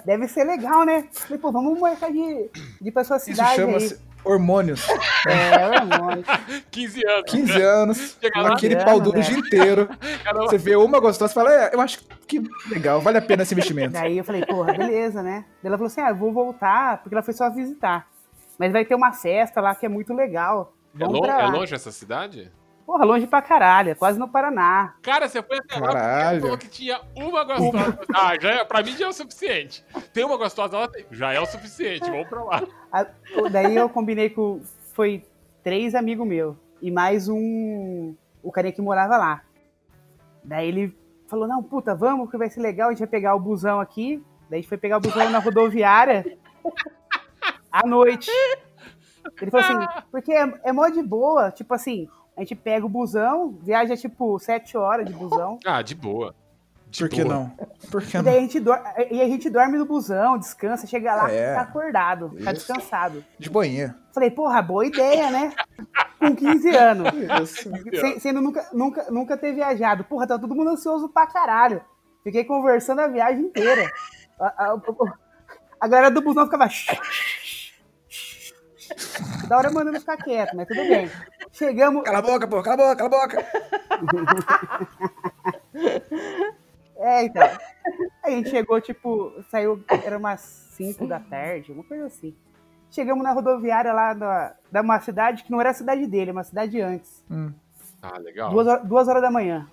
deve 0.06 0.28
ser 0.28 0.44
legal, 0.46 0.86
né? 0.86 1.08
Falei, 1.12 1.38
pô, 1.38 1.52
vamos 1.52 1.80
marcar 1.80 2.12
de, 2.12 2.50
de 2.82 2.88
ir 2.88 2.92
pra 2.92 3.04
sua 3.04 3.18
Isso 3.18 3.26
cidade 3.26 3.56
chama-se 3.56 4.00
hormônios. 4.24 4.88
É, 5.28 5.80
hormônio. 5.80 6.24
15 6.72 7.02
anos. 7.08 7.32
15 7.32 7.62
anos, 7.62 8.18
lá, 8.36 8.54
aquele 8.54 8.76
grana, 8.76 8.90
pau 8.90 9.00
duro 9.00 9.20
o 9.20 9.22
velho. 9.22 9.34
dia 9.36 9.38
inteiro. 9.40 9.90
Cara, 10.24 10.40
Você 10.42 10.58
vê 10.58 10.76
uma 10.76 11.00
gostosa 11.00 11.32
e 11.32 11.36
fala, 11.36 11.54
é, 11.54 11.76
eu 11.76 11.82
acho 11.82 12.00
que 12.28 12.42
legal, 12.70 13.02
vale 13.02 13.18
a 13.18 13.22
pena 13.22 13.44
esse 13.44 13.54
investimento. 13.54 13.94
Daí 13.94 14.18
eu 14.18 14.24
falei, 14.24 14.46
porra, 14.46 14.74
beleza, 14.74 15.22
né? 15.22 15.46
Daí 15.62 15.70
ela 15.70 15.78
falou 15.78 15.88
assim, 15.88 16.02
ah, 16.02 16.10
eu 16.10 16.16
vou 16.16 16.32
voltar, 16.34 17.02
porque 17.02 17.14
ela 17.16 17.24
foi 17.24 17.34
só 17.34 17.50
visitar. 17.50 18.08
Mas 18.58 18.72
vai 18.72 18.86
ter 18.86 18.96
uma 18.96 19.12
festa 19.12 19.60
lá 19.62 19.74
que 19.76 19.86
é 19.86 19.90
muito 19.90 20.14
legal. 20.14 20.74
é, 20.96 21.06
pra 21.22 21.42
é 21.42 21.48
longe 21.48 21.74
essa 21.74 21.92
cidade? 21.92 22.52
Porra, 22.86 23.06
longe 23.06 23.26
pra 23.26 23.42
caralho, 23.42 23.92
é 23.92 23.96
quase 23.96 24.20
no 24.20 24.28
Paraná. 24.28 24.96
Cara, 25.02 25.28
você 25.30 25.42
foi 25.42 25.58
até 25.58 25.80
lá 25.80 25.88
Caralho. 25.94 26.30
porque 26.30 26.42
falou 26.42 26.58
que 26.58 26.68
tinha 26.68 27.00
uma 27.16 27.44
gostosa. 27.46 28.00
Ah, 28.14 28.38
já 28.40 28.52
é, 28.52 28.66
pra 28.66 28.84
mim 28.84 28.92
já 28.98 29.06
é 29.06 29.08
o 29.10 29.14
suficiente. 29.14 29.86
Tem 30.14 30.26
uma 30.26 30.36
gostosa 30.38 30.78
lá, 30.78 30.88
tem- 30.90 31.06
já 31.10 31.32
é 31.34 31.40
o 31.40 31.46
suficiente. 31.46 32.10
Vamos 32.10 32.28
pra 32.28 32.44
lá. 32.44 32.62
A- 32.92 33.08
daí 33.52 33.76
eu 33.76 33.88
combinei 33.90 34.30
com. 34.30 34.62
Foi 34.94 35.24
três 35.64 35.96
amigos 35.96 36.28
meus. 36.28 36.56
E 36.82 36.92
mais 36.92 37.30
um. 37.30 38.14
O 38.44 38.52
carinha 38.52 38.74
que 38.74 38.82
morava 38.82 39.16
lá. 39.18 39.42
Daí 40.44 40.68
ele 40.68 40.98
falou: 41.30 41.48
Não, 41.48 41.64
puta, 41.64 41.96
vamos, 41.96 42.30
que 42.30 42.38
vai 42.38 42.50
ser 42.50 42.60
legal. 42.60 42.90
A 42.90 42.92
gente 42.92 43.00
vai 43.00 43.08
pegar 43.08 43.34
o 43.34 43.40
busão 43.40 43.80
aqui. 43.80 44.22
Daí 44.50 44.60
a 44.60 44.62
gente 44.62 44.68
foi 44.70 44.78
pegar 44.78 44.98
o 44.98 45.02
busão 45.02 45.30
na 45.30 45.40
rodoviária. 45.40 46.38
À 47.72 47.88
noite. 47.88 48.30
Ele 49.42 49.50
falou 49.50 49.66
assim: 49.66 50.02
Porque 50.12 50.34
é, 50.34 50.54
é 50.66 50.72
mó 50.74 50.88
de 50.90 51.02
boa. 51.02 51.50
Tipo 51.50 51.74
assim, 51.74 52.10
a 52.36 52.42
gente 52.42 52.56
pega 52.56 52.86
o 52.86 52.90
busão, 52.90 53.58
viaja 53.62 53.96
tipo 53.96 54.38
sete 54.40 54.78
horas 54.78 55.06
de 55.06 55.14
busão. 55.14 55.60
Ah, 55.66 55.82
de 55.82 55.96
boa. 55.96 56.36
Por 56.98 57.10
que 57.10 57.24
não? 57.24 57.50
Por 57.90 58.04
que 58.04 58.16
E 58.16 58.18
não? 58.18 58.24
daí 58.24 58.38
a 58.38 58.42
gente, 58.42 58.64
e 59.12 59.20
a 59.22 59.26
gente 59.26 59.50
dorme 59.50 59.80
no 59.80 59.86
busão, 59.86 60.38
descansa, 60.38 60.86
chega 60.86 61.16
lá, 61.16 61.32
É. 61.32 61.56
tá 61.56 61.62
acordado, 61.62 62.30
tá 62.44 62.52
Isso. 62.52 62.68
descansado. 62.68 63.26
De 63.40 63.50
boinha. 63.50 63.96
Falei, 64.14 64.30
porra, 64.30 64.62
boa 64.62 64.86
ideia, 64.86 65.32
né? 65.32 65.52
Com 66.20 66.36
15 66.36 66.70
anos. 66.76 67.08
Isso. 67.42 67.72
Sendo 68.20 68.40
nunca, 68.42 68.68
nunca, 68.72 69.06
nunca 69.12 69.36
ter 69.36 69.54
viajado. 69.54 70.04
Porra, 70.04 70.28
tá 70.28 70.38
todo 70.38 70.54
mundo 70.54 70.70
ansioso 70.70 71.10
pra 71.10 71.26
caralho. 71.26 71.82
Fiquei 72.24 72.44
conversando 72.46 73.00
a 73.02 73.08
viagem 73.08 73.42
inteira. 73.46 73.92
A, 74.40 74.46
a- 74.46 74.78
a 75.82 75.88
galera 75.88 76.12
do 76.12 76.22
busão 76.22 76.46
ficava. 76.46 76.68
Da 79.48 79.58
hora 79.58 79.72
mandando 79.72 80.00
ficar 80.00 80.18
quieto, 80.18 80.56
mas 80.56 80.68
tudo 80.68 80.82
bem. 80.82 81.10
Chegamos. 81.54 82.04
Cala 82.04 82.18
a 82.18 82.22
boca, 82.22 82.48
pô, 82.48 82.62
cala 82.62 82.74
a 82.74 82.78
boca, 82.90 82.96
cala 83.10 83.10
a 83.10 83.28
boca. 83.28 83.46
É, 86.96 87.24
então. 87.26 87.44
A 88.24 88.30
gente 88.30 88.50
chegou, 88.50 88.80
tipo, 88.80 89.34
saiu, 89.50 89.84
era 90.06 90.18
umas 90.18 90.40
5 90.40 91.06
da 91.06 91.20
tarde, 91.20 91.72
uma 91.74 91.84
coisa 91.84 92.06
assim. 92.06 92.34
Chegamos 92.90 93.22
na 93.24 93.32
rodoviária 93.34 93.92
lá 93.92 94.14
da, 94.14 94.56
da 94.72 94.82
uma 94.82 95.02
cidade 95.02 95.44
que 95.44 95.52
não 95.52 95.60
era 95.60 95.72
a 95.72 95.74
cidade 95.74 96.08
dele, 96.08 96.32
uma 96.32 96.44
cidade 96.46 96.80
antes. 96.80 97.22
Ah, 98.02 98.18
legal. 98.20 98.52
Duas, 98.52 98.68
horas- 98.68 98.88
duas 98.88 99.08
horas 99.10 99.22
da 99.22 99.30
manhã. 99.32 99.68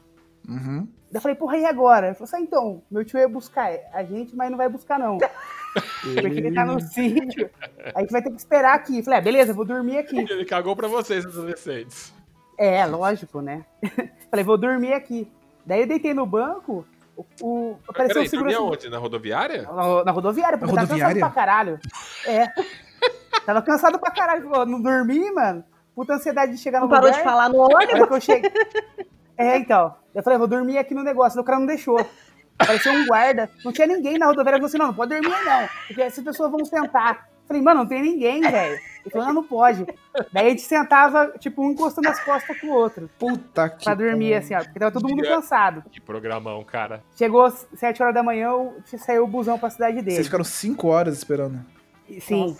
Uhum. 0.48 0.88
Daí 1.10 1.18
eu 1.18 1.20
falei, 1.20 1.36
porra, 1.36 1.56
e 1.58 1.64
agora? 1.66 2.06
Ele 2.08 2.14
falou 2.14 2.24
assim, 2.24 2.36
ah, 2.38 2.40
então, 2.40 2.82
meu 2.90 3.04
tio 3.04 3.20
ia 3.20 3.28
buscar 3.28 3.70
a 3.92 4.02
gente, 4.02 4.34
mas 4.34 4.50
não 4.50 4.58
vai 4.58 4.68
buscar, 4.68 4.98
não. 4.98 5.18
Porque 5.72 6.26
ele 6.38 6.52
tá 6.52 6.64
no 6.64 6.80
sítio. 6.80 7.50
A 7.94 8.00
gente 8.00 8.10
vai 8.12 8.22
ter 8.22 8.30
que 8.30 8.36
esperar 8.36 8.74
aqui. 8.74 9.02
Falei, 9.02 9.18
ah, 9.18 9.22
beleza, 9.22 9.52
vou 9.52 9.64
dormir 9.64 9.98
aqui. 9.98 10.18
Ele 10.18 10.44
cagou 10.44 10.74
pra 10.74 10.88
vocês, 10.88 11.24
adolescentes. 11.24 12.12
É, 12.58 12.84
lógico, 12.86 13.40
né? 13.40 13.64
Falei, 14.30 14.44
vou 14.44 14.58
dormir 14.58 14.92
aqui. 14.92 15.30
Daí 15.64 15.80
eu 15.82 15.86
deitei 15.86 16.12
no 16.12 16.26
banco, 16.26 16.84
o, 17.16 17.24
o, 17.42 17.76
apareceu 17.88 18.14
Peraí, 18.14 18.26
o 18.26 18.30
segurança 18.30 18.58
dormia 18.58 18.74
onde? 18.76 18.88
Na 18.90 18.98
rodoviária? 18.98 19.62
na, 19.62 20.04
na 20.04 20.10
rodoviária, 20.10 20.58
porque 20.58 20.74
Na 20.74 20.82
eu 20.82 20.86
tava 20.88 20.94
rodoviária? 21.00 21.14
cansado 21.14 21.32
pra 21.32 21.42
caralho. 21.42 21.80
É. 22.26 22.48
Tava 23.46 23.62
cansado 23.62 23.98
pra 23.98 24.10
caralho. 24.10 24.48
Não 24.66 24.80
dormi, 24.82 25.30
mano. 25.32 25.64
Puta 25.94 26.14
ansiedade 26.14 26.52
de 26.52 26.58
chegar 26.58 26.80
no 26.80 26.86
Não 26.86 26.90
parou 26.90 27.06
lugar. 27.06 27.18
de 27.18 27.24
falar 27.24 27.48
no 27.48 27.58
ônibus? 27.58 28.06
que 28.08 28.14
eu 28.14 28.20
cheguei. 28.20 28.52
É, 29.36 29.56
então. 29.56 29.94
Eu 30.14 30.22
falei, 30.22 30.38
vou 30.38 30.46
dormir 30.46 30.76
aqui 30.76 30.94
no 30.94 31.02
negócio. 31.02 31.40
O 31.40 31.44
cara 31.44 31.58
não 31.58 31.66
deixou. 31.66 31.98
Apareceu 32.60 32.92
um 32.92 33.06
guarda. 33.06 33.50
Não 33.64 33.72
tinha 33.72 33.86
ninguém 33.86 34.18
na 34.18 34.26
rodoviária. 34.26 34.56
Ele 34.56 34.60
falou 34.60 34.66
assim: 34.68 34.78
não, 34.78 34.86
não 34.88 34.94
pode 34.94 35.10
dormir 35.14 35.34
aí, 35.34 35.44
não. 35.44 35.68
Porque 35.86 36.02
essas 36.02 36.22
pessoas 36.22 36.50
vão 36.50 36.64
sentar. 36.64 37.28
Eu 37.42 37.46
falei, 37.52 37.62
mano, 37.62 37.80
não 37.80 37.86
tem 37.88 38.00
ninguém, 38.02 38.40
velho. 38.42 38.74
Ele 39.00 39.10
falou, 39.10 39.26
não, 39.26 39.34
não 39.34 39.42
pode. 39.44 39.84
Daí 40.32 40.46
a 40.46 40.50
gente 40.50 40.62
sentava, 40.62 41.32
tipo, 41.38 41.62
um 41.66 41.72
encostando 41.72 42.08
as 42.08 42.20
costas 42.22 42.60
com 42.60 42.68
o 42.68 42.70
outro. 42.70 43.10
Puta 43.18 43.68
que. 43.70 43.84
Pra 43.84 43.94
dormir, 43.94 44.34
assim, 44.34 44.54
ó. 44.54 44.62
Porque 44.62 44.78
tava 44.78 44.92
todo 44.92 45.08
mundo 45.08 45.22
cansado. 45.24 45.82
Que 45.90 46.00
programão, 46.00 46.62
cara. 46.62 47.02
Chegou 47.16 47.44
às 47.44 47.66
7 47.74 48.00
horas 48.02 48.14
da 48.14 48.22
manhã, 48.22 48.50
eu- 48.50 48.76
saiu 48.98 49.24
o 49.24 49.26
busão 49.26 49.58
pra 49.58 49.68
cidade 49.70 49.96
dele. 49.96 50.12
Vocês 50.12 50.26
ficaram 50.26 50.44
5 50.44 50.86
horas 50.86 51.16
esperando. 51.16 51.58
Sim. 52.20 52.56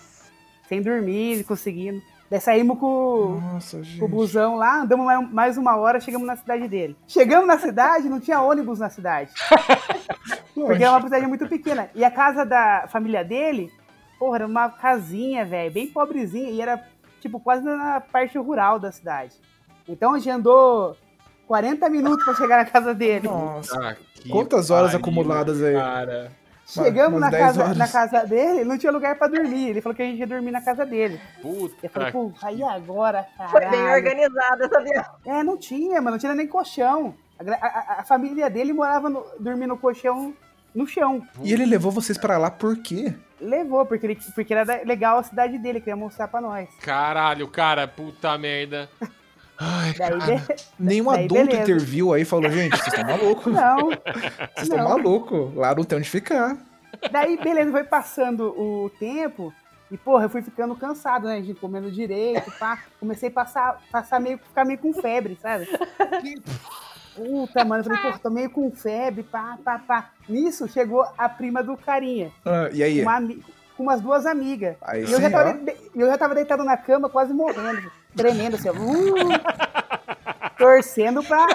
Sem 0.67 0.81
dormir, 0.81 1.43
conseguindo. 1.45 2.01
Daí 2.31 2.39
saímos 2.39 2.79
com, 2.79 3.41
Nossa, 3.41 3.81
com 3.99 4.05
o 4.05 4.07
busão 4.07 4.55
lá, 4.55 4.83
andamos 4.83 5.05
mais- 5.05 5.31
mais 5.33 5.57
uma 5.57 5.75
hora, 5.75 5.99
chegamos 5.99 6.25
na 6.25 6.37
cidade 6.37 6.65
dele. 6.65 6.95
Chegamos 7.05 7.45
na 7.45 7.59
cidade, 7.59 8.07
não 8.07 8.21
tinha 8.21 8.39
ônibus 8.39 8.79
na 8.79 8.89
cidade. 8.89 9.31
Porque 10.55 10.81
é 10.81 10.89
uma 10.89 11.01
cidade 11.01 11.27
muito 11.27 11.45
pequena. 11.49 11.89
E 11.93 12.05
a 12.05 12.09
casa 12.09 12.45
da 12.45 12.85
família 12.87 13.21
dele, 13.25 13.69
porra, 14.17 14.37
era 14.37 14.47
uma 14.47 14.69
casinha, 14.69 15.43
velho, 15.43 15.73
bem 15.73 15.87
pobrezinha. 15.87 16.49
E 16.51 16.61
era, 16.61 16.81
tipo, 17.19 17.37
quase 17.37 17.65
na 17.65 17.99
parte 17.99 18.37
rural 18.37 18.79
da 18.79 18.93
cidade. 18.93 19.35
Então 19.85 20.13
a 20.13 20.17
gente 20.17 20.29
andou 20.29 20.95
40 21.47 21.89
minutos 21.89 22.23
pra 22.23 22.33
chegar 22.35 22.57
na 22.59 22.65
casa 22.65 22.93
dele. 22.93 23.27
Nossa. 23.27 23.77
Ah, 23.77 23.95
que 24.15 24.29
Quantas 24.29 24.69
horas 24.69 24.91
pariu, 24.93 24.99
acumuladas 25.05 25.61
aí? 25.61 25.73
Cara. 25.73 26.31
Chegamos 26.73 27.19
na 27.19 27.29
10 27.29 27.43
casa, 27.57 27.73
na 27.75 27.87
casa 27.87 28.25
dele, 28.25 28.63
não 28.63 28.77
tinha 28.77 28.91
lugar 28.91 29.15
pra 29.17 29.27
dormir. 29.27 29.69
Ele 29.69 29.81
falou 29.81 29.95
que 29.95 30.01
a 30.01 30.05
gente 30.05 30.19
ia 30.19 30.27
dormir 30.27 30.51
na 30.51 30.61
casa 30.61 30.85
dele. 30.85 31.19
Puta. 31.41 31.75
Eu 31.83 31.89
falei, 31.89 32.11
pô, 32.11 32.31
aí 32.41 32.63
agora, 32.63 33.27
cara. 33.37 33.49
Foi 33.49 33.65
bem 33.69 33.81
organizada 33.89 34.65
essa 34.65 34.81
viagem. 34.81 35.11
É, 35.25 35.43
não 35.43 35.57
tinha, 35.57 35.95
mano, 36.01 36.11
não 36.11 36.17
tinha 36.19 36.33
nem 36.35 36.47
colchão. 36.47 37.13
A, 37.39 37.53
a- 37.53 37.95
a- 37.99 38.03
família 38.03 38.49
dele 38.49 38.71
morava 38.73 39.09
no, 39.09 39.25
dormindo 39.39 39.69
no 39.69 39.77
colchão 39.77 40.33
no 40.73 40.87
chão. 40.87 41.21
E 41.41 41.51
ele 41.51 41.65
levou 41.65 41.91
vocês 41.91 42.17
pra 42.17 42.37
lá 42.37 42.49
por 42.51 42.77
quê? 42.77 43.13
Levou, 43.39 43.85
porque, 43.85 44.05
ele, 44.05 44.19
porque 44.35 44.53
era 44.53 44.83
legal 44.85 45.17
a 45.17 45.23
cidade 45.23 45.57
dele, 45.57 45.79
queria 45.79 45.95
mostrar 45.95 46.27
pra 46.27 46.39
nós. 46.39 46.69
Caralho, 46.81 47.47
cara, 47.47 47.87
puta 47.87 48.37
merda. 48.37 48.87
Ai, 49.63 49.93
Daí, 49.93 50.09
cara. 50.09 50.17
be- 50.17 50.55
Nenhum 50.79 51.05
Daí, 51.11 51.25
adulto 51.25 51.45
beleza. 51.45 51.61
interviu 51.63 52.13
aí 52.13 52.21
e 52.23 52.25
falou, 52.25 52.49
gente, 52.51 52.75
vocês 52.75 52.87
estão 52.87 53.05
malucos. 53.05 53.53
não. 53.53 53.89
Vocês 53.89 54.67
estão 54.69 54.83
malucos. 54.83 55.55
Lá 55.55 55.75
não 55.75 55.83
tem 55.83 55.97
onde 55.99 56.09
ficar. 56.09 56.57
Daí, 57.11 57.37
beleza, 57.37 57.71
foi 57.71 57.83
passando 57.83 58.47
o 58.59 58.89
tempo. 58.99 59.53
E, 59.91 59.97
porra, 59.97 60.25
eu 60.25 60.29
fui 60.29 60.41
ficando 60.41 60.73
cansado, 60.75 61.27
né? 61.27 61.41
De 61.41 61.53
comendo 61.53 61.91
direito, 61.91 62.49
pá. 62.57 62.79
Comecei 62.99 63.29
a 63.29 63.31
passar, 63.31 63.81
passar 63.91 64.19
meio, 64.21 64.37
ficar 64.37 64.63
meio 64.65 64.79
com 64.79 64.93
febre, 64.93 65.37
sabe? 65.41 65.67
Puta, 67.15 67.65
mano, 67.65 67.81
eu 67.81 67.83
falei, 67.83 68.01
porra, 68.01 68.19
tô 68.19 68.29
meio 68.29 68.49
com 68.49 68.71
febre, 68.71 69.21
pá, 69.23 69.57
pá, 69.63 69.79
pá. 69.79 70.09
Nisso 70.29 70.67
chegou 70.69 71.05
a 71.17 71.27
prima 71.27 71.61
do 71.61 71.75
carinha. 71.75 72.31
Ah, 72.45 72.69
e 72.71 72.81
aí? 72.81 73.01
uma 73.01 73.17
ami- 73.17 73.43
com 73.75 73.83
umas 73.83 73.99
duas 73.99 74.25
amigas. 74.25 74.77
Aí 74.81 75.01
e 75.01 75.11
eu, 75.11 75.17
sim, 75.17 75.23
já 75.23 75.29
tava 75.29 75.49
ó. 75.61 75.71
eu 75.99 76.07
já 76.07 76.17
tava 76.17 76.35
deitado 76.35 76.63
na 76.63 76.77
cama, 76.77 77.09
quase 77.09 77.33
morrendo, 77.33 77.91
tremendo 78.15 78.55
assim, 78.55 78.69
ó. 78.69 78.73
Uh, 78.73 79.29
torcendo 80.57 81.23
pra, 81.23 81.45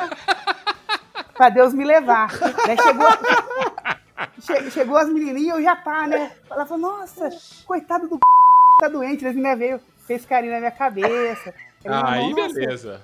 pra 1.35 1.49
Deus 1.49 1.73
me 1.75 1.85
levar. 1.85 2.31
Daí 2.67 2.77
chegou, 2.77 3.09
che- 4.41 4.71
chegou 4.71 4.97
as 4.97 5.09
menininhas, 5.09 5.57
eu 5.59 5.63
já 5.63 5.77
pá, 5.77 6.07
né? 6.07 6.33
Ela 6.51 6.67
falou, 6.67 6.91
nossa, 6.91 7.29
coitado 7.67 8.09
do 8.09 8.19
tá 8.81 8.89
doente, 8.89 9.25
eles 9.25 9.37
ainda 9.37 9.57
veio, 9.57 9.81
fez 10.07 10.25
carinho 10.27 10.53
na 10.53 10.59
minha 10.59 10.71
cabeça. 10.71 11.55
Falei, 11.83 12.01
Aí, 12.05 12.35
"Nossa, 12.35 12.55
beleza. 12.55 13.01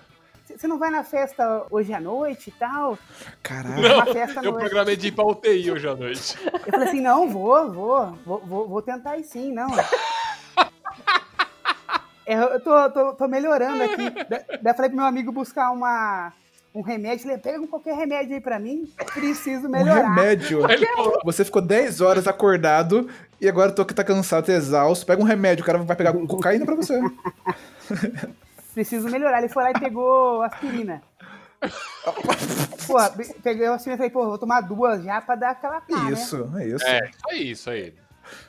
Você 0.55 0.69
não 0.69 0.79
vai 0.79 0.91
na 0.91 1.03
festa 1.03 1.65
hoje 1.71 1.95
à 1.95 2.01
noite 2.01 2.49
e 2.49 2.53
tal? 2.53 2.99
Caralho. 3.43 3.87
À 4.03 4.05
Eu 4.45 4.53
noite. 4.53 4.59
programei 4.59 4.97
de 4.97 5.09
ir 5.09 5.13
pra 5.13 5.25
UTI 5.25 5.71
hoje 5.71 5.89
à 5.89 5.95
noite. 5.97 6.37
Eu 6.45 6.71
falei 6.73 6.89
assim, 6.89 7.01
não, 7.01 7.27
vou, 7.31 7.73
vou, 7.73 8.13
vou, 8.27 8.39
vou, 8.45 8.69
vou 8.69 8.83
tentar 8.83 9.17
ir 9.17 9.25
sim, 9.25 9.51
não. 9.51 9.69
É, 12.27 12.35
Eu 12.35 12.61
tô, 12.61 12.91
tô, 12.91 13.13
tô 13.15 13.29
melhorando 13.29 13.83
aqui. 13.83 14.11
Da- 14.29 14.43
Daí 14.63 14.73
eu 14.73 14.75
falei 14.75 14.89
pro 14.91 14.97
meu 14.99 15.07
amigo 15.07 15.33
buscar 15.33 15.71
uma, 15.71 16.33
um 16.75 16.81
remédio. 16.81 17.25
Falei, 17.25 17.39
pega 17.39 17.61
um 17.61 17.67
qualquer 17.67 17.95
remédio 17.97 18.35
aí 18.35 18.41
pra 18.41 18.59
mim. 18.59 18.91
Preciso 19.15 19.67
Um 19.67 19.71
melhorar. 19.71 20.09
remédio. 20.15 20.71
Ele 20.71 20.87
falou, 20.87 21.21
Você 21.25 21.45
ficou 21.45 21.61
10 21.63 22.01
horas 22.01 22.27
acordado 22.29 23.09
e 23.41 23.49
agora 23.49 23.73
tô 23.73 23.85
que 23.85 23.95
tá 23.95 24.05
cansado, 24.05 24.47
tá 24.47 24.53
exausto. 24.53 25.05
Pega 25.07 25.21
um 25.21 25.25
remédio, 25.27 25.63
o 25.63 25.67
cara 25.67 25.79
vai 25.79 25.97
pegar 25.97 26.13
cocaína 26.13 26.65
pra 26.65 26.75
você. 26.77 27.01
Preciso 28.75 29.09
melhorar. 29.11 29.39
Ele 29.39 29.49
foi 29.49 29.63
lá 29.65 29.71
e 29.71 29.79
pegou 29.81 30.43
aspirina. 30.43 31.03
Pô, 32.87 32.97
peguei 33.43 33.67
a 33.67 33.75
aspirina 33.75 33.95
e 33.95 33.99
falei, 33.99 34.11
pô, 34.11 34.27
vou 34.27 34.39
tomar 34.39 34.61
duas 34.63 35.05
já 35.05 35.21
pra 35.21 35.35
dar 35.37 35.51
aquela 35.51 35.81
pá, 35.81 35.97
né? 36.05 36.13
Isso, 36.13 36.51
é 36.59 36.67
isso. 36.67 36.85
É, 36.87 36.99
isso 37.09 37.21
aí, 37.31 37.51
isso 37.51 37.71
aí. 37.71 37.95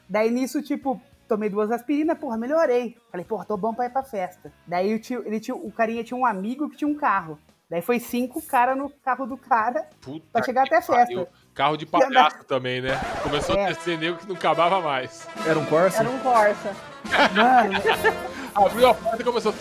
Daí 0.10 0.32
nisso, 0.32 0.62
tipo, 0.62 1.00
tomei 1.28 1.50
duas 1.50 1.72
aspirinas, 1.72 2.18
porra, 2.18 2.38
melhorei. 2.38 2.98
Falei, 3.12 3.26
porra, 3.26 3.46
tô 3.46 3.58
bom 3.58 3.74
pra 3.74 3.86
ir 3.86 3.90
pra 3.90 4.04
festa. 4.04 4.52
Daí 4.68 4.94
o, 4.94 5.00
tio, 5.00 5.24
ele 5.26 5.40
tinha, 5.40 5.56
o 5.56 5.72
carinha 5.72 6.04
tinha 6.04 6.18
um 6.18 6.26
amigo 6.26 6.70
que 6.70 6.78
tinha 6.78 6.88
um 6.88 6.96
carro. 6.96 7.40
Daí 7.70 7.82
foi 7.82 8.00
cinco 8.00 8.42
caras 8.46 8.78
no 8.78 8.90
carro 8.90 9.26
do 9.26 9.36
cara 9.38 9.88
Puta 10.02 10.26
pra 10.32 10.44
chegar 10.44 10.64
até 10.66 10.78
a 10.78 10.82
festa. 10.82 10.96
pariu. 11.06 11.28
Carro 11.56 11.76
de 11.78 11.86
palhaço 11.86 12.44
também, 12.44 12.82
né? 12.82 13.00
Começou 13.24 13.56
É. 13.56 13.66
a 13.66 13.68
descer 13.70 13.98
nego 13.98 14.18
que 14.18 14.28
não 14.28 14.36
acabava 14.36 14.80
mais. 14.82 15.28
Era 15.48 15.58
um 15.58 15.66
Corsa? 15.66 16.00
Era 16.02 16.10
um 16.10 16.20
Corsa. 16.20 16.76
Mano, 17.36 17.74
Abriu 18.56 18.88
a 18.88 18.94
porta 18.94 19.22
e 19.22 19.26
começou. 19.26 19.54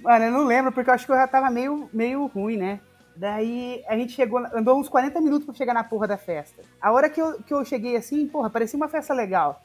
mano, 0.00 0.24
eu 0.24 0.30
não 0.32 0.44
lembro, 0.44 0.72
porque 0.72 0.90
eu 0.90 0.94
acho 0.94 1.06
que 1.06 1.12
eu 1.12 1.16
já 1.16 1.26
tava 1.26 1.50
meio, 1.50 1.88
meio 1.92 2.26
ruim, 2.26 2.56
né? 2.56 2.80
Daí 3.14 3.84
a 3.86 3.96
gente 3.96 4.12
chegou, 4.12 4.38
andou 4.54 4.78
uns 4.78 4.88
40 4.88 5.20
minutos 5.20 5.44
pra 5.46 5.54
chegar 5.54 5.74
na 5.74 5.84
porra 5.84 6.06
da 6.08 6.16
festa. 6.16 6.62
A 6.80 6.90
hora 6.92 7.08
que 7.10 7.20
eu, 7.20 7.42
que 7.42 7.52
eu 7.52 7.64
cheguei 7.64 7.96
assim, 7.96 8.26
porra, 8.26 8.48
parecia 8.50 8.76
uma 8.76 8.88
festa 8.88 9.12
legal. 9.12 9.62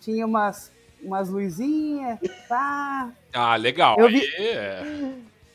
Tinha 0.00 0.26
umas, 0.26 0.70
umas 1.02 1.28
luzinhas, 1.28 2.18
pá, 2.48 3.10
Ah, 3.32 3.56
legal. 3.56 3.96
Eu 3.98 4.08
vi- 4.08 4.26
é. 4.38 4.82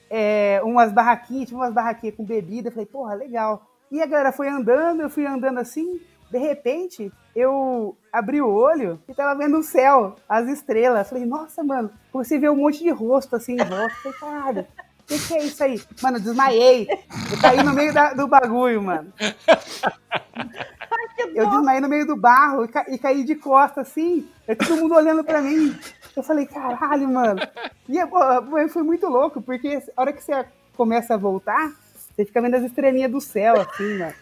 é, 0.09 0.61
umas 0.63 0.91
barraquinhas, 0.91 1.47
tinha 1.49 1.59
umas 1.59 1.73
barraquinhas 1.73 2.15
com 2.15 2.23
bebida. 2.23 2.71
Falei, 2.71 2.85
porra, 2.85 3.13
legal. 3.13 3.65
E 3.91 4.01
a 4.01 4.05
galera 4.05 4.31
foi 4.31 4.47
andando, 4.47 5.01
eu 5.01 5.09
fui 5.09 5.25
andando 5.25 5.59
assim. 5.59 5.99
De 6.31 6.37
repente, 6.37 7.11
eu 7.35 7.97
abri 8.13 8.39
o 8.39 8.47
olho 8.49 8.99
e 9.07 9.13
tava 9.15 9.35
vendo 9.37 9.57
o 9.57 9.63
céu, 9.63 10.15
as 10.27 10.47
estrelas. 10.47 11.09
Falei, 11.09 11.25
nossa, 11.25 11.63
mano, 11.63 11.89
a 12.37 12.39
ver 12.39 12.51
um 12.51 12.55
monte 12.55 12.79
de 12.83 12.89
rosto 12.91 13.35
assim 13.35 13.53
em 13.53 13.65
volta. 13.65 13.89
Falei, 14.03 14.19
caralho, 14.19 14.67
que, 15.09 15.27
que 15.27 15.33
é 15.33 15.43
isso 15.43 15.63
aí? 15.63 15.81
Mano, 16.01 16.17
eu 16.17 16.21
desmaiei. 16.21 16.87
Eu 17.31 17.37
caí 17.41 17.63
no 17.63 17.73
meio 17.73 17.93
da- 17.93 18.13
do 18.13 18.27
bagulho, 18.27 18.81
mano. 18.81 19.11
Eu 21.35 21.49
desmaiei 21.49 21.81
no 21.81 21.89
meio 21.89 22.05
do 22.05 22.15
barro 22.15 22.65
e, 22.65 22.67
ca- 22.67 22.85
e 22.87 22.97
caí 22.97 23.23
de 23.23 23.35
costa, 23.35 23.81
assim. 23.81 24.27
E 24.47 24.55
todo 24.55 24.77
mundo 24.77 24.95
olhando 24.95 25.23
pra 25.23 25.41
mim. 25.41 25.77
Eu 26.15 26.23
falei, 26.23 26.45
caralho, 26.45 27.07
mano. 27.09 27.39
E 27.87 28.05
pô, 28.07 28.19
foi 28.69 28.83
muito 28.83 29.07
louco, 29.07 29.41
porque 29.41 29.81
a 29.95 30.01
hora 30.01 30.13
que 30.13 30.23
você 30.23 30.45
começa 30.75 31.13
a 31.13 31.17
voltar, 31.17 31.71
você 32.15 32.25
fica 32.25 32.41
vendo 32.41 32.55
as 32.55 32.63
estrelinhas 32.63 33.11
do 33.11 33.19
céu, 33.21 33.55
assim, 33.59 33.97
mano. 33.97 34.13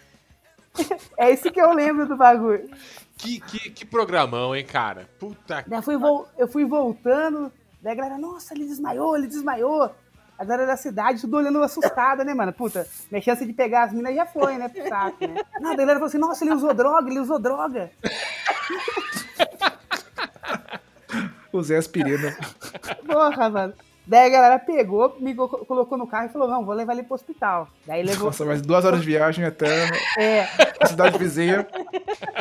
É 1.17 1.31
isso 1.31 1.51
que 1.51 1.59
eu 1.59 1.73
lembro 1.73 2.07
do 2.07 2.15
bagulho. 2.15 2.69
Que, 3.17 3.39
que, 3.41 3.71
que 3.71 3.83
programão, 3.85 4.55
hein, 4.55 4.63
cara? 4.63 5.09
Puta 5.19 5.65
eu 5.71 5.81
fui, 5.81 5.95
eu 6.37 6.47
fui 6.47 6.65
voltando, 6.65 7.51
daí 7.81 7.93
a 7.93 7.95
galera, 7.95 8.17
nossa, 8.19 8.53
ele 8.53 8.65
desmaiou, 8.65 9.17
ele 9.17 9.25
desmaiou. 9.25 9.89
A 10.37 10.45
galera 10.45 10.67
da 10.67 10.77
cidade, 10.77 11.21
tudo 11.21 11.37
olhando 11.37 11.61
assustada, 11.63 12.23
né, 12.23 12.33
mano? 12.33 12.53
Puta, 12.53 12.87
minha 13.09 13.21
chance 13.21 13.45
de 13.45 13.53
pegar 13.53 13.83
as 13.83 13.93
minas 13.93 14.15
já 14.15 14.25
foi, 14.25 14.55
né, 14.57 14.69
pro 14.69 14.87
saco, 14.87 15.25
né? 15.27 15.41
Não, 15.59 15.71
a 15.71 15.75
galera 15.75 15.93
falou 15.93 16.07
assim, 16.07 16.17
nossa, 16.19 16.43
ele 16.45 16.53
usou 16.53 16.73
droga, 16.73 17.09
ele 17.09 17.19
usou 17.19 17.39
droga. 17.39 17.89
Usei 21.51 21.77
aspirina. 21.77 22.37
Porra, 23.05 23.49
mano. 23.49 23.73
Daí 24.05 24.27
a 24.27 24.29
galera 24.29 24.59
pegou, 24.59 25.17
me 25.19 25.33
co- 25.35 25.65
colocou 25.65 25.97
no 25.97 26.07
carro 26.07 26.27
e 26.27 26.29
falou, 26.29 26.47
não, 26.47 26.63
vou 26.63 26.73
levar 26.73 26.93
ele 26.93 27.03
pro 27.03 27.15
hospital. 27.15 27.67
Daí 27.85 28.03
levou... 28.03 28.27
Nossa, 28.27 28.45
mais 28.45 28.61
duas 28.61 28.85
horas 28.85 29.01
de 29.01 29.05
viagem 29.05 29.43
até 29.43 29.89
É, 30.17 30.47
a 30.79 30.85
cidade 30.85 31.17
vizinha. 31.17 31.67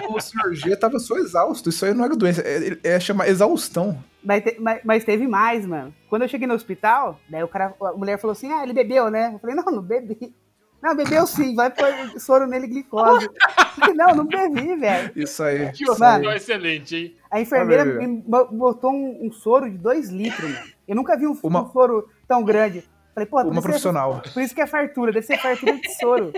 O 0.08 0.54
G 0.54 0.76
tava 0.76 0.98
só 1.00 1.16
exausto. 1.16 1.70
Isso 1.70 1.84
aí 1.84 1.92
não 1.92 2.04
é 2.04 2.08
doença, 2.10 2.42
é, 2.42 2.78
é 2.84 3.00
chamar 3.00 3.28
exaustão. 3.28 3.98
Mas, 4.26 4.42
te- 4.44 4.56
mas- 4.60 4.80
mas 4.84 5.04
teve 5.04 5.26
mais, 5.26 5.64
mano. 5.64 5.94
Quando 6.10 6.22
eu 6.22 6.28
cheguei 6.28 6.46
no 6.46 6.54
hospital, 6.54 7.18
daí 7.28 7.42
o 7.42 7.48
cara, 7.48 7.74
a 7.80 7.92
mulher 7.92 8.18
falou 8.18 8.32
assim, 8.32 8.52
ah, 8.52 8.62
ele 8.62 8.72
bebeu, 8.72 9.10
né? 9.10 9.30
Eu 9.34 9.38
falei, 9.38 9.54
não, 9.56 9.64
não 9.64 9.82
bebi. 9.82 10.34
Não, 10.82 10.94
bebeu 10.94 11.26
sim, 11.26 11.54
vai 11.54 11.70
pôr 11.70 11.86
soro 12.20 12.46
nele 12.46 12.66
glicose. 12.66 13.28
Não, 13.94 14.14
não 14.14 14.24
bebi, 14.26 14.74
velho. 14.76 15.12
Isso 15.14 15.42
aí. 15.42 15.70
Que 15.72 15.82
isso 15.82 15.92
hospital 15.92 16.30
aí. 16.30 16.36
excelente, 16.36 16.96
hein? 16.96 17.16
A 17.30 17.40
enfermeira 17.40 17.82
aí. 17.82 18.06
me 18.06 18.22
bo- 18.26 18.46
botou 18.46 18.90
um, 18.90 19.26
um 19.26 19.32
soro 19.32 19.70
de 19.70 19.76
2 19.76 20.08
litros, 20.10 20.50
mano. 20.50 20.66
Eu 20.88 20.96
nunca 20.96 21.14
vi 21.16 21.26
um, 21.26 21.38
Uma- 21.42 21.62
um 21.62 21.70
soro 21.70 22.08
tão 22.26 22.42
grande. 22.42 22.88
Falei, 23.14 23.26
pô, 23.28 23.40
Uma 23.42 23.52
que 23.52 23.58
é- 23.58 23.62
profissional. 23.62 24.22
por 24.32 24.42
isso 24.42 24.54
que 24.54 24.60
é 24.62 24.66
fartura, 24.66 25.12
deve 25.12 25.26
ser 25.26 25.38
fartura 25.38 25.74
de 25.76 25.94
soro. 25.98 26.32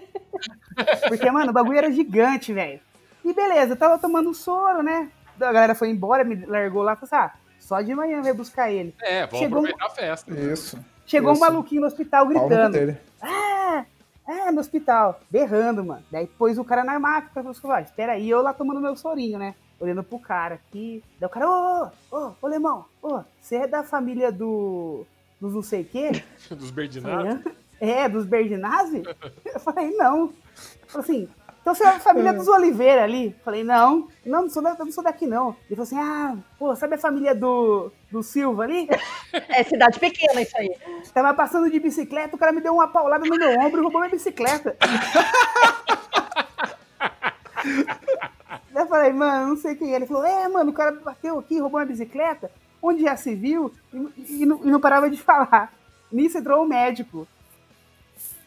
Porque, 1.08 1.30
mano, 1.30 1.50
o 1.50 1.52
bagulho 1.54 1.78
era 1.78 1.90
gigante, 1.90 2.52
velho. 2.52 2.80
E 3.24 3.32
beleza, 3.32 3.72
eu 3.72 3.76
tava 3.76 3.98
tomando 3.98 4.32
soro, 4.34 4.82
né? 4.82 5.08
A 5.40 5.52
galera 5.52 5.74
foi 5.74 5.90
embora, 5.90 6.24
me 6.24 6.34
largou 6.46 6.82
lá, 6.82 6.96
falou 6.96 7.08
assim, 7.12 7.16
ah, 7.16 7.38
só 7.68 7.82
de 7.82 7.94
manhã 7.94 8.22
vai 8.22 8.32
buscar 8.32 8.72
ele. 8.72 8.94
É, 9.02 9.26
vamos 9.26 9.38
Chegou 9.40 9.58
um- 9.58 9.66
aproveitar 9.66 9.86
a 9.86 9.90
festa. 9.90 10.32
Isso. 10.32 10.78
Chegou 11.04 11.32
Isso. 11.32 11.42
um 11.42 11.44
maluquinho 11.46 11.82
no 11.82 11.86
hospital 11.86 12.26
gritando. 12.26 12.76
É, 13.22 13.84
é, 14.26 14.50
no 14.50 14.58
hospital, 14.60 15.20
berrando, 15.30 15.84
mano. 15.84 16.02
Daí 16.10 16.26
pôs 16.26 16.56
o 16.56 16.64
cara 16.64 16.82
na 16.82 16.98
maca, 16.98 17.28
falou 17.34 17.50
assim, 17.50 17.60
"Ó, 17.66 17.78
espera 17.78 18.12
aí, 18.12 18.28
eu 18.30 18.40
lá 18.40 18.54
tomando 18.54 18.80
meu 18.80 18.96
sorinho, 18.96 19.38
né? 19.38 19.54
Olhando 19.78 20.02
pro 20.02 20.18
cara 20.18 20.54
aqui. 20.54 21.04
Daí 21.20 21.26
o 21.26 21.30
cara, 21.30 21.46
ô, 21.48 21.90
ô, 22.10 22.32
ô, 22.40 22.46
Lemão, 22.46 22.86
ô, 23.02 23.20
você 23.40 23.56
é 23.56 23.66
da 23.66 23.82
família 23.84 24.32
do. 24.32 25.04
dos 25.38 25.52
não 25.54 25.62
sei 25.62 25.82
o 25.82 25.84
quê? 25.84 26.10
Dos 26.50 26.70
falei, 26.70 27.38
é, 27.80 28.08
dos 28.08 28.24
Berdinazzi? 28.24 29.02
Eu 29.44 29.60
falei, 29.60 29.90
não. 29.94 30.32
Falei 30.86 31.04
assim, 31.04 31.28
então 31.70 31.74
você 31.74 31.84
é 31.84 31.92
da 31.92 32.00
família 32.00 32.32
dos 32.32 32.48
Oliveira 32.48 33.02
ali? 33.04 33.36
Falei, 33.44 33.62
não, 33.62 34.08
não, 34.24 34.42
não 34.42 34.48
sou, 34.48 34.62
da- 34.62 34.74
não 34.78 34.90
sou 34.90 35.04
daqui 35.04 35.26
não. 35.26 35.54
Ele 35.68 35.76
falou 35.76 35.82
assim, 35.82 35.98
ah, 35.98 36.36
pô, 36.58 36.74
sabe 36.74 36.94
a 36.94 36.98
família 36.98 37.34
do, 37.34 37.92
do 38.10 38.22
Silva 38.22 38.62
ali? 38.64 38.88
É 39.50 39.62
cidade 39.62 39.98
pequena 39.98 40.40
isso 40.40 40.56
aí. 40.56 40.74
Tava 41.12 41.34
passando 41.34 41.70
de 41.70 41.78
bicicleta, 41.78 42.34
o 42.34 42.38
cara 42.38 42.52
me 42.52 42.60
deu 42.60 42.72
uma 42.74 42.88
paulada 42.88 43.24
no 43.26 43.36
meu 43.36 43.60
ombro 43.60 43.80
e 43.80 43.82
roubou 43.82 44.00
minha 44.00 44.10
bicicleta. 44.10 44.76
Eu 48.74 48.86
falei, 48.86 49.12
mano, 49.12 49.48
não 49.48 49.56
sei 49.56 49.74
quem 49.74 49.92
é. 49.92 49.96
Ele 49.96 50.06
falou, 50.06 50.24
é, 50.24 50.48
mano, 50.48 50.70
o 50.70 50.74
cara 50.74 50.92
bateu 50.92 51.38
aqui, 51.38 51.58
roubou 51.58 51.80
minha 51.80 51.90
bicicleta. 51.90 52.50
Onde 52.82 53.02
já 53.02 53.16
se 53.16 53.34
viu? 53.34 53.72
E, 53.92 54.42
e 54.42 54.46
não, 54.46 54.60
e 54.64 54.70
não 54.70 54.80
parava 54.80 55.10
de 55.10 55.20
falar. 55.20 55.72
Nisso 56.10 56.38
entrou 56.38 56.62
o 56.64 56.68
médico 56.68 57.26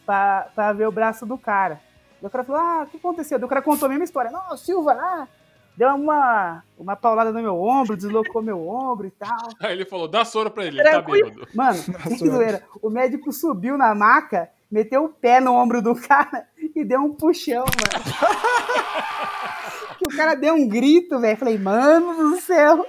pra, 0.06 0.48
pra 0.54 0.72
ver 0.72 0.88
o 0.88 0.92
braço 0.92 1.26
do 1.26 1.36
cara. 1.38 1.80
O 2.22 2.30
cara 2.30 2.44
falou, 2.44 2.60
ah, 2.60 2.82
o 2.84 2.86
que 2.86 2.96
aconteceu? 2.96 3.38
O 3.38 3.48
cara 3.48 3.62
contou 3.62 3.86
a 3.86 3.88
mesma 3.88 4.04
história. 4.04 4.30
Não, 4.30 4.54
o 4.54 4.56
Silva 4.56 4.92
lá 4.92 5.28
deu 5.76 5.88
uma, 5.88 6.62
uma 6.78 6.94
paulada 6.94 7.32
no 7.32 7.42
meu 7.42 7.60
ombro, 7.60 7.96
deslocou 7.96 8.42
meu 8.42 8.68
ombro 8.68 9.06
e 9.06 9.10
tal. 9.10 9.48
Aí 9.60 9.72
ele 9.72 9.84
falou, 9.84 10.06
dá 10.06 10.24
soro 10.24 10.50
pra 10.50 10.64
ele, 10.64 10.80
ele 10.80 10.84
tá 10.84 11.02
Tranquilo. 11.02 11.30
bêbado. 11.30 11.48
Mano, 11.54 11.78
sem 12.06 12.18
zoeira. 12.18 12.62
O 12.80 12.88
médico 12.90 13.32
subiu 13.32 13.76
na 13.76 13.94
maca, 13.94 14.48
meteu 14.70 15.04
o 15.04 15.08
pé 15.08 15.40
no 15.40 15.52
ombro 15.54 15.82
do 15.82 15.94
cara 15.94 16.46
e 16.74 16.84
deu 16.84 17.00
um 17.00 17.12
puxão, 17.12 17.64
mano. 17.64 18.04
que 19.98 20.06
o 20.06 20.16
cara 20.16 20.34
deu 20.34 20.54
um 20.54 20.68
grito, 20.68 21.18
velho. 21.18 21.36
Falei, 21.36 21.58
mano 21.58 22.30
do 22.30 22.40
céu. 22.40 22.86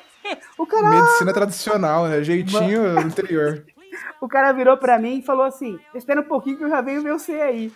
O 0.57 0.65
cara, 0.65 0.89
Medicina 0.89 1.34
tradicional, 1.34 2.07
né? 2.07 2.23
Jeitinho 2.23 2.99
interior. 3.01 3.65
O 4.20 4.28
cara 4.28 4.52
virou 4.52 4.78
pra 4.78 5.00
mim 5.00 5.20
e 5.20 5.22
falou 5.22 5.44
assim: 5.46 5.80
espera 5.94 6.22
um 6.22 6.26
pouquinho 6.26 6.58
que 6.58 6.64
eu 6.64 6.70
já 6.70 6.82
venho 6.82 7.02
ver 7.02 7.14
você 7.14 7.34
aí. 7.34 7.72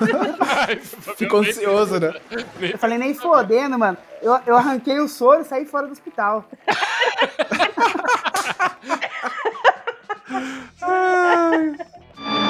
Ficou 1.16 1.40
ansioso, 1.40 1.98
né? 1.98 2.12
Eu 2.60 2.78
falei, 2.78 2.98
nem 2.98 3.14
fodendo, 3.14 3.78
mano. 3.78 3.96
Eu, 4.22 4.38
eu 4.46 4.56
arranquei 4.56 4.98
o 4.98 5.08
soro 5.08 5.42
e 5.42 5.44
saí 5.44 5.64
fora 5.64 5.86
do 5.86 5.92
hospital. 5.92 6.44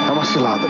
É 0.07 0.11
uma 0.11 0.25
cilada. 0.25 0.67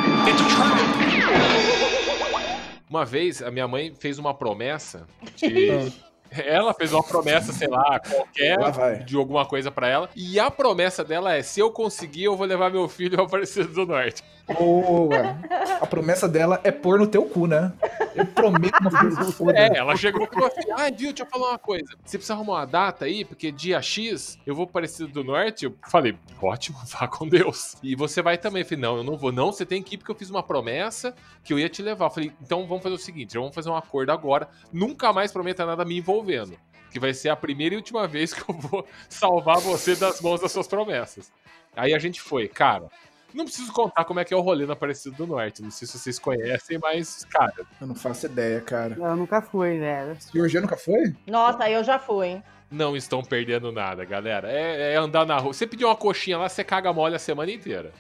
Uma 2.89 3.05
vez, 3.05 3.41
a 3.41 3.51
minha 3.51 3.67
mãe 3.67 3.93
fez 3.99 4.19
uma 4.19 4.33
promessa 4.33 5.07
de... 5.35 5.91
Ela 6.31 6.73
fez 6.73 6.93
uma 6.93 7.03
promessa, 7.03 7.51
sei 7.51 7.67
lá, 7.67 7.99
qualquer, 7.99 9.03
de 9.03 9.15
alguma 9.15 9.45
coisa 9.45 9.69
pra 9.69 9.87
ela. 9.87 10.09
E 10.15 10.39
a 10.39 10.49
promessa 10.49 11.03
dela 11.03 11.33
é: 11.33 11.41
se 11.41 11.59
eu 11.59 11.71
conseguir, 11.71 12.23
eu 12.23 12.37
vou 12.37 12.47
levar 12.47 12.71
meu 12.71 12.87
filho 12.87 13.19
ao 13.19 13.25
Aparecido 13.25 13.73
do 13.73 13.85
Norte. 13.85 14.23
Boa. 14.57 15.37
A 15.79 15.85
promessa 15.85 16.27
dela 16.27 16.59
é 16.63 16.71
pôr 16.71 16.99
no 16.99 17.07
teu 17.07 17.23
cu, 17.25 17.47
né? 17.47 17.71
Eu 18.15 18.25
prometo 18.25 18.79
uma 18.81 18.91
coisa 18.91 19.31
foda. 19.31 19.57
É, 19.57 19.77
ela 19.77 19.95
chegou 19.95 20.23
e 20.23 20.27
falou 20.27 20.47
assim: 20.47 20.71
ah, 20.71 20.89
viu, 20.89 21.13
deixa 21.13 21.23
eu 21.23 21.27
falar 21.27 21.49
uma 21.49 21.59
coisa. 21.59 21.85
Você 22.03 22.17
precisa 22.17 22.33
arrumar 22.33 22.53
uma 22.53 22.65
data 22.65 23.05
aí, 23.05 23.23
porque 23.23 23.51
dia 23.51 23.81
X 23.81 24.37
eu 24.45 24.55
vou 24.55 24.65
para 24.65 24.81
Aparecido 24.81 25.09
do 25.09 25.23
Norte. 25.23 25.65
Eu 25.65 25.75
falei: 25.87 26.17
ótimo, 26.41 26.77
vá 26.87 27.07
com 27.07 27.27
Deus. 27.27 27.75
E 27.83 27.95
você 27.95 28.21
vai 28.21 28.37
também. 28.37 28.61
Eu 28.61 28.67
falei: 28.67 28.81
não, 28.81 28.97
eu 28.97 29.03
não 29.03 29.17
vou, 29.17 29.31
não. 29.31 29.51
Você 29.51 29.65
tem 29.65 29.81
que 29.81 29.95
ir 29.95 29.97
porque 29.97 30.11
eu 30.11 30.15
fiz 30.15 30.29
uma 30.29 30.43
promessa 30.43 31.13
que 31.43 31.53
eu 31.53 31.59
ia 31.59 31.69
te 31.69 31.81
levar. 31.81 32.05
Eu 32.05 32.11
falei: 32.11 32.31
então 32.41 32.65
vamos 32.67 32.83
fazer 32.83 32.95
o 32.95 32.99
seguinte: 32.99 33.37
vamos 33.37 33.53
fazer 33.53 33.69
um 33.69 33.75
acordo 33.75 34.11
agora. 34.11 34.49
Nunca 34.71 35.13
mais 35.13 35.31
prometa 35.31 35.65
nada 35.65 35.85
me 35.85 35.97
envolvendo. 36.21 36.57
Que 36.91 36.99
vai 36.99 37.13
ser 37.13 37.29
a 37.29 37.35
primeira 37.35 37.73
e 37.73 37.77
última 37.77 38.07
vez 38.07 38.33
que 38.33 38.49
eu 38.49 38.53
vou 38.55 38.85
salvar 39.09 39.59
você 39.59 39.95
das 39.95 40.21
mãos 40.21 40.41
das 40.41 40.51
suas 40.51 40.67
promessas. 40.67 41.31
Aí 41.75 41.93
a 41.93 41.99
gente 41.99 42.21
foi, 42.21 42.47
cara. 42.47 42.87
Não 43.33 43.45
preciso 43.45 43.71
contar 43.71 44.03
como 44.03 44.19
é 44.19 44.25
que 44.25 44.33
é 44.33 44.37
o 44.37 44.41
rolê 44.41 44.65
no 44.65 44.73
Aparecido 44.73 45.15
do 45.15 45.25
Norte. 45.25 45.61
Não 45.61 45.71
sei 45.71 45.87
se 45.87 45.97
vocês 45.97 46.19
conhecem, 46.19 46.77
mas, 46.77 47.23
cara, 47.25 47.53
Eu 47.79 47.87
não 47.87 47.95
faço 47.95 48.25
ideia, 48.25 48.59
cara. 48.59 48.95
Eu 48.99 49.15
nunca 49.15 49.41
fui, 49.41 49.79
velho. 49.79 50.11
O 50.11 50.21
senhor 50.21 50.49
G 50.49 50.59
nunca 50.59 50.75
foi? 50.75 51.15
Nossa, 51.25 51.69
eu 51.69 51.81
já 51.81 51.97
fui. 51.97 52.41
não 52.69 52.93
estão 52.93 53.23
perdendo 53.23 53.71
nada, 53.71 54.03
galera. 54.03 54.51
É, 54.51 54.93
é 54.93 54.97
andar 54.97 55.25
na 55.25 55.37
rua. 55.37 55.53
Você 55.53 55.65
pediu 55.65 55.87
uma 55.87 55.95
coxinha 55.95 56.37
lá, 56.37 56.49
você 56.49 56.61
caga 56.61 56.91
mole 56.91 57.15
a 57.15 57.19
semana 57.19 57.49
inteira. 57.49 57.93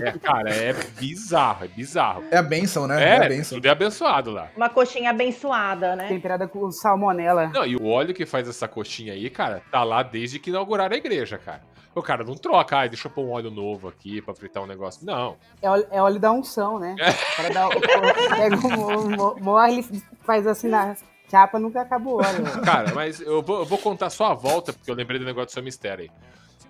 É, 0.00 0.12
cara, 0.18 0.50
é 0.50 0.72
bizarro, 0.72 1.64
é 1.64 1.68
bizarro. 1.68 2.24
É 2.30 2.36
a 2.36 2.42
benção, 2.42 2.86
né? 2.86 3.02
É, 3.02 3.16
a 3.16 3.28
benção. 3.28 3.58
tudo 3.58 3.66
é 3.66 3.70
abençoado 3.70 4.30
lá. 4.30 4.48
Uma 4.56 4.68
coxinha 4.68 5.10
abençoada, 5.10 5.96
né? 5.96 6.08
Temperada 6.08 6.46
com 6.46 6.70
salmonela. 6.70 7.48
Não, 7.48 7.66
e 7.66 7.76
o 7.76 7.86
óleo 7.86 8.14
que 8.14 8.24
faz 8.24 8.48
essa 8.48 8.68
coxinha 8.68 9.12
aí, 9.12 9.28
cara, 9.28 9.62
tá 9.70 9.82
lá 9.82 10.02
desde 10.02 10.38
que 10.38 10.50
inauguraram 10.50 10.94
a 10.94 10.98
igreja, 10.98 11.38
cara. 11.38 11.62
O 11.94 12.02
cara 12.02 12.22
não 12.22 12.34
troca, 12.34 12.76
ai, 12.76 12.88
deixa 12.88 13.08
eu 13.08 13.12
pôr 13.12 13.24
um 13.24 13.30
óleo 13.30 13.50
novo 13.50 13.88
aqui 13.88 14.22
pra 14.22 14.34
fritar 14.34 14.62
um 14.62 14.66
negócio. 14.66 15.04
Não. 15.04 15.36
É 15.60 15.68
óleo, 15.68 15.86
é 15.90 16.00
óleo 16.00 16.20
da 16.20 16.30
unção, 16.30 16.78
né? 16.78 16.94
O 16.94 17.36
cara 17.36 17.50
dá, 17.50 17.68
pega 18.36 18.56
um, 18.56 19.42
morre, 19.42 19.78
ele 19.78 20.02
faz 20.20 20.46
assim 20.46 20.68
na 20.68 20.94
chapa, 21.28 21.58
nunca 21.58 21.80
acaba 21.80 22.08
o 22.08 22.16
óleo. 22.16 22.44
Cara, 22.64 22.94
mas 22.94 23.20
eu 23.20 23.42
vou, 23.42 23.58
eu 23.60 23.64
vou 23.64 23.78
contar 23.78 24.10
só 24.10 24.26
a 24.26 24.34
volta, 24.34 24.72
porque 24.72 24.90
eu 24.90 24.94
lembrei 24.94 25.18
do 25.18 25.24
negócio 25.24 25.46
do 25.46 25.52
seu 25.52 25.62
mistério 25.62 26.04
aí. 26.04 26.10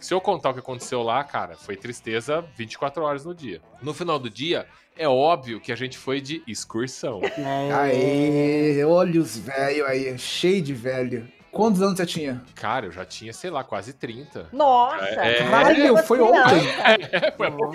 Se 0.00 0.14
eu 0.14 0.20
contar 0.20 0.50
o 0.50 0.54
que 0.54 0.60
aconteceu 0.60 1.02
lá, 1.02 1.22
cara, 1.24 1.56
foi 1.56 1.76
tristeza 1.76 2.44
24 2.56 3.02
horas 3.02 3.24
no 3.24 3.34
dia. 3.34 3.60
No 3.82 3.92
final 3.92 4.18
do 4.18 4.30
dia, 4.30 4.66
é 4.96 5.08
óbvio 5.08 5.60
que 5.60 5.72
a 5.72 5.76
gente 5.76 5.98
foi 5.98 6.20
de 6.20 6.42
excursão. 6.46 7.20
É, 7.38 7.72
Aê, 7.72 8.84
olha 8.84 9.20
os 9.20 9.36
velhos 9.36 9.86
aí, 9.86 10.16
cheio 10.18 10.62
de 10.62 10.72
velho. 10.74 11.26
Quantos 11.50 11.80
anos 11.82 11.96
você 11.96 12.06
tinha? 12.06 12.42
Cara, 12.54 12.86
eu 12.86 12.92
já 12.92 13.04
tinha, 13.04 13.32
sei 13.32 13.50
lá, 13.50 13.64
quase 13.64 13.92
30. 13.92 14.48
Nossa! 14.52 15.02
É, 15.04 15.42
Caralho, 15.44 15.96
foi 15.98 16.20
ontem. 16.20 16.68
É, 17.12 17.30
foi 17.32 17.50
tempo. 17.50 17.72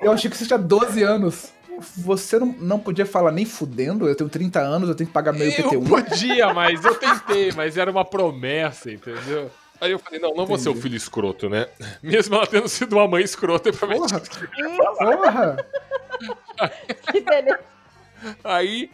Eu 0.00 0.12
achei 0.12 0.30
que 0.30 0.36
você 0.36 0.46
tinha 0.46 0.58
12 0.58 1.02
anos. 1.02 1.52
Você 1.98 2.38
não, 2.38 2.46
não 2.58 2.78
podia 2.78 3.04
falar 3.04 3.32
nem 3.32 3.44
fudendo, 3.44 4.06
eu 4.06 4.14
tenho 4.14 4.30
30 4.30 4.60
anos, 4.60 4.88
eu 4.88 4.94
tenho 4.94 5.08
que 5.08 5.12
pagar 5.12 5.32
meio 5.32 5.50
Eu 5.50 5.80
PTU. 5.80 5.82
podia, 5.88 6.54
mas 6.54 6.84
eu 6.84 6.94
tentei, 6.94 7.50
mas 7.52 7.76
era 7.76 7.90
uma 7.90 8.04
promessa, 8.04 8.92
entendeu? 8.92 9.50
Aí 9.80 9.90
eu 9.90 9.98
falei, 9.98 10.20
não, 10.20 10.34
não 10.34 10.46
vou 10.46 10.58
ser 10.58 10.68
o 10.68 10.74
filho 10.74 10.96
escroto, 10.96 11.48
né? 11.48 11.66
Mesmo 12.02 12.34
ela 12.34 12.46
tendo 12.46 12.68
sido 12.68 12.96
uma 12.96 13.08
mãe 13.08 13.22
escrota, 13.22 13.68
eu 13.68 13.72
prometi. 13.74 14.14
Porra, 14.76 15.16
porra. 15.16 15.66
Que 17.10 17.20
beleza. 17.20 17.60
Aí 18.42 18.90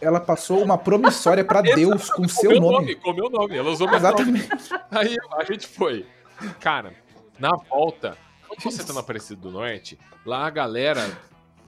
Ela 0.00 0.18
passou 0.20 0.62
uma 0.62 0.76
promissória 0.76 1.44
pra 1.44 1.60
Deus 1.62 2.10
com 2.10 2.26
seu 2.26 2.50
meu 2.50 2.60
nome. 2.60 2.94
Com 2.96 3.12
meu 3.12 3.30
nome. 3.30 3.56
Ela 3.56 3.70
usou 3.70 3.88
meu 3.88 4.00
nome. 4.00 4.08
Exatamente. 4.08 4.48
Aí 4.90 5.16
a 5.32 5.44
gente 5.44 5.66
foi. 5.66 6.06
Cara, 6.58 6.92
na 7.38 7.54
volta, 7.70 8.16
quando 8.48 8.62
você 8.62 8.84
tá 8.84 8.92
na 8.92 9.00
Aparecida 9.00 9.40
do 9.40 9.50
Norte, 9.50 9.98
lá 10.26 10.46
a 10.46 10.50
galera 10.50 11.08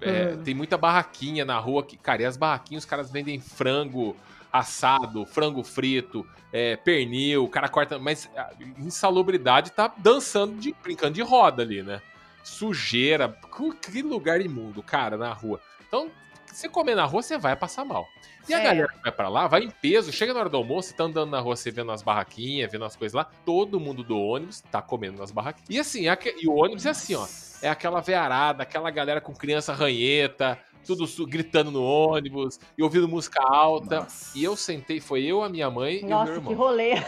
é, 0.01 0.37
tem 0.37 0.55
muita 0.55 0.77
barraquinha 0.77 1.45
na 1.45 1.59
rua. 1.59 1.85
Que, 1.85 1.97
cara, 1.97 2.23
e 2.23 2.25
as 2.25 2.37
barraquinhas 2.37 2.83
os 2.83 2.91
caras 2.91 3.11
vendem 3.11 3.41
frango 3.41 4.17
assado, 4.55 5.27
frango 5.27 5.65
frito, 5.65 6.25
é, 6.53 6.77
pernil, 6.77 7.43
o 7.43 7.49
cara 7.49 7.69
corta. 7.69 7.99
Mas 7.99 8.31
a 8.37 8.53
insalubridade 8.79 9.73
tá 9.73 9.93
dançando, 9.99 10.55
de, 10.61 10.73
brincando 10.81 11.15
de 11.15 11.23
roda 11.23 11.63
ali, 11.63 11.83
né? 11.83 12.01
Sujeira, 12.45 13.37
que 13.83 14.03
lugar 14.03 14.41
imundo, 14.41 14.81
cara, 14.81 15.17
na 15.17 15.33
rua. 15.33 15.61
Então, 15.89 16.09
se 16.47 16.61
você 16.61 16.69
comer 16.69 16.95
na 16.95 17.05
rua, 17.05 17.21
você 17.21 17.37
vai 17.37 17.57
passar 17.57 17.85
mal. 17.85 18.07
E 18.49 18.55
a 18.55 18.61
galera 18.61 18.89
que 18.89 19.03
vai 19.03 19.11
pra 19.11 19.29
lá, 19.29 19.49
vai 19.49 19.63
em 19.63 19.71
peso, 19.71 20.13
chega 20.13 20.33
na 20.33 20.41
hora 20.41 20.49
do 20.49 20.57
almoço, 20.57 20.91
você 20.91 20.95
tá 20.95 21.05
andando 21.05 21.31
na 21.31 21.41
rua, 21.41 21.57
você 21.57 21.71
vendo 21.71 21.91
as 21.91 22.03
barraquinhas, 22.03 22.71
vendo 22.71 22.85
as 22.85 22.95
coisas 22.95 23.15
lá, 23.15 23.25
todo 23.25 23.81
mundo 23.81 24.05
do 24.05 24.17
ônibus 24.17 24.61
tá 24.61 24.81
comendo 24.81 25.19
nas 25.19 25.33
barraquinhas. 25.33 25.69
E 25.71 25.81
assim, 25.81 26.09
é 26.09 26.17
e 26.41 26.47
o 26.47 26.55
ônibus 26.55 26.87
é 26.87 26.91
assim, 26.91 27.15
ó. 27.17 27.27
É 27.63 27.69
aquela 27.69 28.01
vearada, 28.01 28.63
aquela 28.63 28.91
galera 28.91 29.21
com 29.21 29.35
criança 29.35 29.73
ranheta, 29.73 30.59
tudo 30.85 31.07
gritando 31.27 31.71
no 31.71 31.83
ônibus 31.83 32.61
e 32.77 32.83
ouvindo 32.83 33.09
música 33.09 33.43
alta. 33.43 34.01
Nossa. 34.01 34.39
E 34.39 34.45
eu 34.45 34.57
sentei, 34.57 35.01
foi 35.01 35.25
eu, 35.25 35.43
a 35.43 35.49
minha 35.49 35.71
mãe 35.71 36.01
e 36.01 36.05
o 36.05 36.09
Nossa, 36.09 36.33
meu 36.33 36.43
que 36.43 36.49
irmão. 36.51 36.55
rolê. 36.55 37.03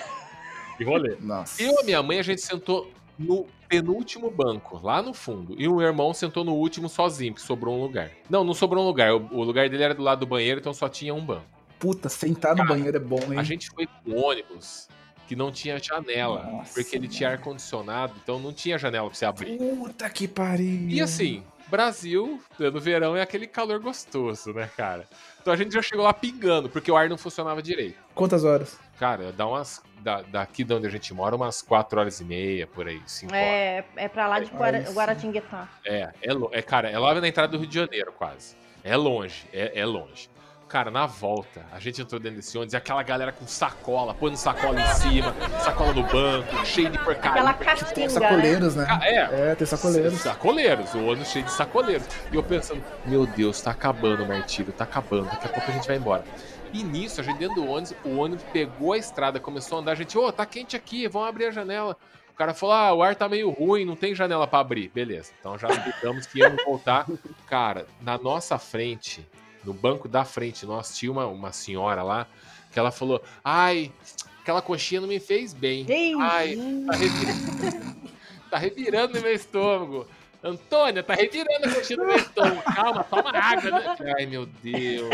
Que 0.77 0.85
rolê. 0.85 1.17
Nossa. 1.21 1.63
Eu 1.63 1.73
e 1.73 1.81
a 1.81 1.85
minha 1.85 2.03
mãe, 2.03 2.19
a 2.19 2.23
gente 2.23 2.41
sentou 2.41 2.91
no 3.19 3.47
penúltimo 3.69 4.31
banco, 4.31 4.81
lá 4.83 5.03
no 5.03 5.13
fundo. 5.13 5.55
E 5.59 5.67
o 5.69 5.77
meu 5.77 5.87
irmão 5.87 6.13
sentou 6.15 6.45
no 6.45 6.55
último 6.55 6.89
sozinho, 6.89 7.35
que 7.35 7.41
sobrou 7.41 7.77
um 7.77 7.83
lugar. 7.83 8.11
Não, 8.29 8.45
não 8.45 8.55
sobrou 8.55 8.85
um 8.85 8.87
lugar. 8.87 9.13
O, 9.13 9.43
lugar 9.43 9.69
dele 9.69 9.83
era 9.83 9.95
do 9.95 10.03
lado 10.03 10.21
do 10.21 10.27
banheiro, 10.27 10.61
então 10.61 10.73
só 10.73 10.89
tinha 10.89 11.15
um 11.15 11.25
banco. 11.25 11.45
Puta, 11.79 12.09
sentar 12.09 12.53
no 12.53 12.59
Cara, 12.59 12.69
banheiro 12.71 12.97
é 12.97 13.01
bom, 13.01 13.21
hein? 13.33 13.39
A 13.39 13.43
gente 13.43 13.71
foi 13.71 13.87
com 13.87 14.17
ônibus 14.17 14.89
que 15.27 15.35
não 15.35 15.51
tinha 15.51 15.79
janela, 15.79 16.45
Nossa, 16.45 16.75
porque 16.75 16.97
ele 16.97 17.09
tinha 17.09 17.31
ar-condicionado, 17.31 18.15
então 18.23 18.39
não 18.39 18.53
tinha 18.53 18.79
janela 18.79 19.09
pra 19.09 19.19
você 19.19 19.25
abrir. 19.25 19.59
Puta 19.59 20.09
que 20.09 20.29
pariu. 20.29 20.89
E 20.89 21.01
assim, 21.01 21.43
Brasil, 21.69 22.41
no 22.59 22.81
verão, 22.81 23.17
é 23.17 23.23
aquele 23.23 23.47
calor 23.47 23.79
gostoso, 23.81 24.53
né, 24.53 24.71
cara? 24.77 25.07
Então 25.41 25.53
a 25.53 25.57
gente 25.57 25.73
já 25.73 25.83
chegou 25.83 26.05
lá 26.05 26.13
pingando, 26.13 26.69
porque 26.69 26.91
o 26.91 26.97
ar 26.97 27.09
não 27.09 27.19
funcionava 27.19 27.61
direito. 27.63 27.99
Quantas 28.15 28.45
horas? 28.45 28.79
Cara, 28.99 29.33
dá 29.33 29.47
umas. 29.47 29.83
da- 30.01 30.23
daqui 30.23 30.63
de 30.63 30.73
onde 30.73 30.87
a 30.87 30.91
gente 30.91 31.13
mora, 31.13 31.35
umas 31.35 31.61
4 31.63 31.99
horas 31.99 32.21
e 32.21 32.25
meia, 32.25 32.65
por 32.67 32.87
aí, 32.87 33.01
5 33.07 33.33
horas. 33.35 33.45
É, 33.45 33.85
é 33.97 34.09
pra 34.09 34.29
lá 34.29 34.39
de 34.39 34.51
Guara. 34.53 34.79
Guaratinguetá. 34.93 35.69
É, 35.85 36.13
é, 36.23 36.33
é, 36.53 36.63
cara, 36.63 36.89
é 36.89 36.97
lá 36.97 37.21
na 37.21 37.27
entrada 37.27 37.49
do 37.51 37.59
Rio 37.59 37.67
de 37.67 37.75
Janeiro, 37.75 38.13
quase. 38.13 38.55
É 38.85 38.97
longe, 38.97 39.45
é, 39.53 39.81
é 39.81 39.85
longe. 39.85 40.29
Cara, 40.69 40.91
na 40.91 41.07
volta, 41.07 41.65
a 41.71 41.79
gente 41.79 42.03
entrou 42.03 42.21
dentro 42.21 42.39
desse 42.39 42.59
ônibus 42.59 42.75
e 42.75 42.77
aquela 42.77 43.01
galera 43.05 43.31
com 43.31 43.47
sacola, 43.47 44.13
pondo 44.13 44.37
sacola 44.37 44.81
em 44.81 44.87
cima, 44.95 45.33
sacola 45.61 45.93
no 45.93 46.03
banco, 46.03 46.67
cheio 46.67 46.91
de 46.91 46.99
porcaria. 46.99 47.31
Aquela 47.31 47.53
Tem 47.53 47.67
caatinga, 47.67 48.01
né? 48.01 48.09
sacoleiros, 48.09 48.75
né? 48.75 48.87
Ah, 48.89 49.01
é, 49.03 49.51
É, 49.51 49.55
tem 49.55 49.65
sacoleiros. 49.67 50.15
Sacoleiros, 50.15 50.95
o 50.95 51.05
ônibus 51.07 51.29
cheio 51.31 51.45
de 51.45 51.53
sacoleiros. 51.53 52.09
E 52.33 52.35
eu 52.35 52.43
pensando, 52.43 52.83
meu 53.05 53.27
Deus, 53.27 53.61
tá 53.63 53.71
acabando 53.71 54.25
o 54.25 54.29
martírio, 54.29 54.73
tá 54.73 54.83
acabando, 54.83 55.27
daqui 55.27 55.47
a 55.47 55.51
pouco 55.51 55.71
a 55.71 55.75
gente 55.75 55.87
vai 55.87 55.97
embora. 55.99 56.25
E 56.73 56.83
nisso, 56.83 57.21
a 57.21 57.25
gente 57.25 57.39
dentro 57.39 57.55
do 57.63 57.71
ônibus, 57.71 57.95
o 58.05 58.17
ônibus 58.17 58.45
pegou 58.53 58.93
a 58.93 58.99
estrada, 58.99 59.39
começou 59.39 59.79
a 59.79 59.81
andar, 59.83 59.93
a 59.93 59.95
gente, 59.95 60.19
ô, 60.19 60.33
tá 60.33 60.45
quente 60.45 60.75
aqui, 60.75 61.07
vamos 61.07 61.29
abrir 61.29 61.47
a 61.47 61.51
janela. 61.53 61.97
O 62.29 62.35
cara 62.37 62.53
falou, 62.53 62.75
ah, 62.75 62.93
o 62.93 63.03
ar 63.05 63.15
tá 63.15 63.29
meio 63.29 63.51
ruim, 63.51 63.85
não 63.85 63.95
tem 63.95 64.17
janela 64.17 64.49
pra 64.49 64.59
abrir. 64.59 64.91
Beleza, 64.93 65.31
então 65.39 65.57
já 65.57 65.69
explicamos 65.69 66.27
que 66.27 66.41
íamos 66.41 66.63
voltar. 66.65 67.07
Cara, 67.47 67.87
na 68.03 68.19
nossa 68.19 68.59
frente, 68.59 69.27
no 69.67 69.75
banco 69.75 70.09
da 70.09 70.25
frente, 70.25 70.65
nós 70.65 70.97
tinha 70.97 71.11
uma, 71.11 71.27
uma 71.27 71.53
senhora 71.53 72.03
lá, 72.03 72.27
que 72.73 72.79
ela 72.79 72.93
falou, 72.93 73.21
ai, 73.45 73.93
aquela 74.41 74.63
coxinha 74.63 75.01
não 75.01 75.09
me 75.09 75.19
fez 75.19 75.53
bem. 75.53 75.85
Ai, 76.21 76.57
tá 76.87 76.97
revirando, 76.97 77.97
tá 78.51 78.59
revirando 78.59 79.15
no 79.15 79.21
meu 79.21 79.35
estômago. 79.35 80.07
Antônia, 80.47 81.03
tá 81.03 81.15
revirando 81.15 81.67
a 81.67 81.75
coxinha 81.75 82.05
meu 82.05 82.17
estômago. 82.17 82.63
Calma, 82.63 83.05
toma 83.05 83.31
água, 83.31 83.71
né? 83.71 83.97
Ai, 84.17 84.27
meu 84.27 84.47
Deus. 84.47 85.11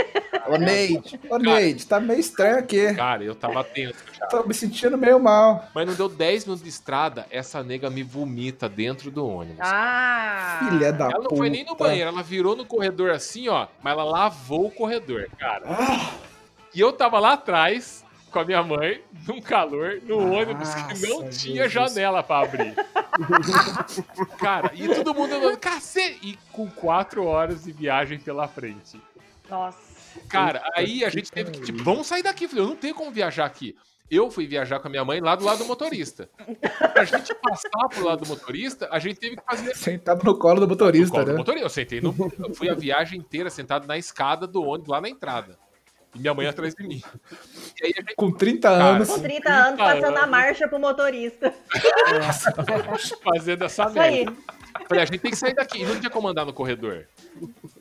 Ô, 0.46 0.56
Neide, 0.56 1.20
ô, 1.30 1.38
Neide, 1.38 1.86
tá 1.86 1.98
meio 2.00 2.20
estranho 2.20 2.58
aqui. 2.58 2.92
Cara, 2.94 3.24
eu 3.24 3.34
tava 3.34 3.64
tenso. 3.64 3.94
Tô 4.30 4.42
me 4.44 4.52
sentindo 4.54 4.96
meio 4.98 5.18
mal. 5.18 5.68
Mas 5.74 5.86
não 5.86 5.94
deu 5.94 6.08
10 6.08 6.44
minutos 6.44 6.62
de 6.62 6.68
estrada, 6.68 7.26
essa 7.30 7.62
nega 7.62 7.88
me 7.90 8.02
vomita 8.02 8.68
dentro 8.68 9.10
do 9.10 9.26
ônibus. 9.26 9.58
Ah! 9.60 10.68
Filha 10.70 10.92
da 10.92 11.04
ela 11.06 11.14
puta. 11.16 11.28
não 11.30 11.36
foi 11.36 11.50
nem 11.50 11.64
no 11.64 11.74
banheiro, 11.74 12.08
ela 12.10 12.22
virou 12.22 12.54
no 12.56 12.64
corredor 12.64 13.10
assim, 13.10 13.48
ó, 13.48 13.66
mas 13.82 13.92
ela 13.92 14.04
lavou 14.04 14.66
o 14.66 14.70
corredor, 14.70 15.28
cara. 15.38 15.62
Ah, 15.66 16.10
E 16.74 16.80
eu 16.80 16.92
tava 16.92 17.18
lá 17.18 17.32
atrás 17.34 18.04
com 18.32 18.38
a 18.40 18.44
minha 18.44 18.62
mãe, 18.62 19.02
num 19.28 19.40
calor, 19.40 20.00
no 20.02 20.32
ônibus 20.32 20.74
que 20.74 21.06
não 21.06 21.28
tinha 21.28 21.68
Jesus. 21.68 21.94
janela 21.94 22.22
pra 22.22 22.40
abrir. 22.40 22.74
Cara, 24.40 24.72
e 24.74 24.88
todo 24.88 25.14
mundo 25.14 25.34
andando, 25.34 25.58
cacete! 25.58 26.18
E 26.22 26.38
com 26.50 26.68
quatro 26.70 27.24
horas 27.24 27.64
de 27.64 27.72
viagem 27.72 28.18
pela 28.18 28.48
frente. 28.48 29.00
Nossa. 29.48 29.92
Cara, 30.28 30.62
aí 30.74 31.04
a 31.04 31.10
gente 31.10 31.30
teve 31.30 31.52
que, 31.52 31.60
tipo, 31.60 31.82
vamos 31.84 32.06
sair 32.06 32.22
daqui. 32.22 32.44
Eu 32.44 32.48
Falei, 32.48 32.64
eu 32.64 32.68
não 32.68 32.76
tenho 32.76 32.94
como 32.94 33.10
viajar 33.10 33.44
aqui. 33.44 33.76
Eu 34.10 34.30
fui 34.30 34.46
viajar 34.46 34.78
com 34.78 34.88
a 34.88 34.90
minha 34.90 35.04
mãe 35.04 35.20
lá 35.20 35.34
do 35.34 35.44
lado 35.44 35.58
do 35.58 35.64
motorista. 35.64 36.28
Pra 36.92 37.04
gente 37.04 37.34
passar 37.36 37.88
pro 37.88 38.04
lado 38.04 38.24
do 38.24 38.28
motorista, 38.28 38.86
a 38.90 38.98
gente 38.98 39.18
teve 39.18 39.36
que 39.36 39.42
fazer 39.42 39.74
Sentado 39.74 40.22
no 40.22 40.38
colo 40.38 40.60
do 40.60 40.68
motorista, 40.68 41.06
no 41.06 41.12
colo 41.12 41.24
do 41.24 41.32
né? 41.32 41.38
motorista. 41.38 41.64
Eu 41.64 41.70
sentei 41.70 42.00
no. 42.00 42.14
Eu 42.38 42.54
fui 42.54 42.68
a 42.68 42.74
viagem 42.74 43.20
inteira 43.20 43.48
sentado 43.48 43.86
na 43.86 43.96
escada 43.96 44.46
do 44.46 44.62
ônibus 44.62 44.88
lá 44.88 45.00
na 45.00 45.08
entrada. 45.08 45.58
E 46.14 46.18
minha 46.18 46.34
mãe 46.34 46.46
atrás 46.46 46.74
de 46.74 46.86
mim. 46.86 47.02
E 47.80 47.86
aí 47.86 47.92
a 47.98 48.14
Com 48.14 48.30
30 48.30 48.68
Cara, 48.68 48.84
anos. 48.84 49.08
Com 49.08 49.20
30 49.20 49.50
anos, 49.50 49.78
passando 49.78 50.16
a 50.16 50.20
anos. 50.20 50.30
marcha 50.30 50.68
pro 50.68 50.78
motorista. 50.78 51.54
fazendo 53.24 53.64
essa 53.64 53.86
Isso 53.86 54.00
aí. 54.00 54.24
merda. 54.24 54.36
Falei, 54.88 55.02
a 55.02 55.06
gente 55.06 55.20
tem 55.20 55.30
que 55.30 55.36
sair 55.36 55.54
daqui. 55.54 55.80
E 55.80 55.86
não 55.86 55.98
tinha 55.98 56.10
como 56.10 56.28
andar 56.28 56.44
no 56.44 56.52
corredor. 56.52 57.06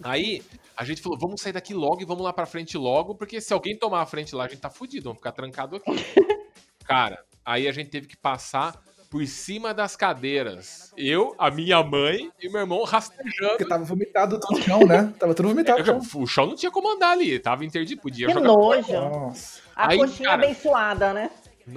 Aí 0.04 0.42
a 0.76 0.84
gente 0.86 1.02
falou, 1.02 1.18
vamos 1.20 1.42
sair 1.42 1.54
daqui 1.54 1.74
logo 1.74 2.02
e 2.02 2.06
vamos 2.06 2.24
lá 2.24 2.32
pra 2.32 2.46
frente 2.46 2.78
logo, 2.78 3.16
porque 3.16 3.42
se 3.42 3.54
alguém 3.54 3.78
tomar 3.78 4.02
a 4.02 4.06
frente 4.06 4.34
lá, 4.36 4.46
a 4.46 4.48
gente 4.48 4.62
tá 4.62 4.70
fudido, 4.70 5.06
vamos 5.06 5.18
ficar 5.20 5.32
trancado 5.32 5.76
aqui. 5.76 5.92
Cara, 6.86 7.24
aí 7.46 7.68
a 7.68 7.72
gente 7.72 7.90
teve 7.90 8.08
que 8.08 8.18
passar 8.18 8.82
por 9.12 9.28
cima 9.28 9.74
das 9.74 9.98
cadeiras. 9.98 10.94
Eu, 10.96 11.36
a 11.38 11.52
minha 11.52 11.84
mãe 11.84 12.32
e 12.42 12.50
meu 12.50 12.62
irmão 12.62 12.82
rastejando. 12.86 13.50
Porque 13.50 13.66
tava 13.66 13.84
vomitado 13.84 14.40
no 14.50 14.62
chão, 14.62 14.88
né? 14.88 15.14
Tava 15.20 15.36
tudo 15.36 15.50
vomitado 15.50 15.86
chão. 15.86 16.02
O 16.16 16.26
chão 16.26 16.46
não 16.46 16.56
tinha 16.56 16.72
como 16.72 16.90
andar 16.90 17.12
ali, 17.12 17.38
tava 17.38 17.66
interdito, 17.66 18.02
podia 18.02 18.28
Que 18.28 18.34
jogar. 18.34 18.48
nojo. 18.48 18.94
Nossa. 18.94 19.60
A 19.76 19.90
Aí, 19.90 19.98
coxinha 19.98 20.30
cara, 20.30 20.44
abençoada, 20.44 21.14
né? 21.14 21.30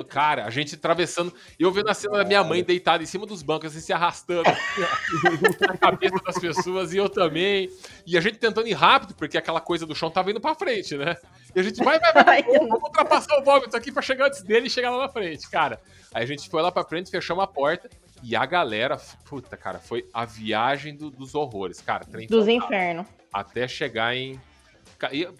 Cara, 0.02 0.46
a 0.46 0.50
gente 0.50 0.74
atravessando. 0.74 1.32
E 1.58 1.62
eu 1.62 1.70
vendo 1.70 1.88
a 1.90 1.94
cena 1.94 2.16
da 2.18 2.24
minha 2.24 2.42
mãe 2.42 2.64
deitada 2.64 3.02
em 3.02 3.06
cima 3.06 3.26
dos 3.26 3.42
bancos, 3.42 3.70
assim, 3.70 3.80
se 3.80 3.92
arrastando 3.92 4.42
na 5.60 5.76
cabeça 5.76 6.16
das 6.24 6.38
pessoas, 6.38 6.92
e 6.92 6.96
eu 6.96 7.08
também. 7.08 7.68
E 8.06 8.16
a 8.16 8.20
gente 8.20 8.38
tentando 8.38 8.66
ir 8.66 8.72
rápido, 8.72 9.14
porque 9.14 9.36
aquela 9.38 9.60
coisa 9.60 9.86
do 9.86 9.94
chão 9.94 10.10
tava 10.10 10.30
indo 10.30 10.40
pra 10.40 10.54
frente, 10.54 10.96
né? 10.96 11.16
E 11.54 11.60
a 11.60 11.62
gente 11.62 11.84
vai, 11.84 12.00
vai, 12.00 12.12
vai, 12.12 12.24
Ai, 12.26 12.42
vamos, 12.42 12.82
ultrapassar 12.82 13.38
o 13.38 13.44
vômito 13.44 13.76
aqui 13.76 13.92
pra 13.92 14.02
chegar 14.02 14.26
antes 14.26 14.42
dele 14.42 14.66
e 14.66 14.70
chegar 14.70 14.90
lá 14.90 15.02
na 15.06 15.08
frente, 15.08 15.48
cara. 15.50 15.80
Aí 16.12 16.24
a 16.24 16.26
gente 16.26 16.48
foi 16.48 16.62
lá 16.62 16.72
pra 16.72 16.82
frente, 16.84 17.10
fechamos 17.10 17.44
a 17.44 17.46
porta. 17.46 17.88
E 18.22 18.34
a 18.34 18.46
galera, 18.46 18.96
puta, 19.26 19.54
cara, 19.56 19.78
foi 19.78 20.08
a 20.12 20.24
viagem 20.24 20.96
do- 20.96 21.10
dos 21.10 21.34
horrores, 21.34 21.80
cara. 21.82 22.04
Dos 22.26 22.48
infernos. 22.48 23.06
Até 23.30 23.68
chegar 23.68 24.16
em. 24.16 24.40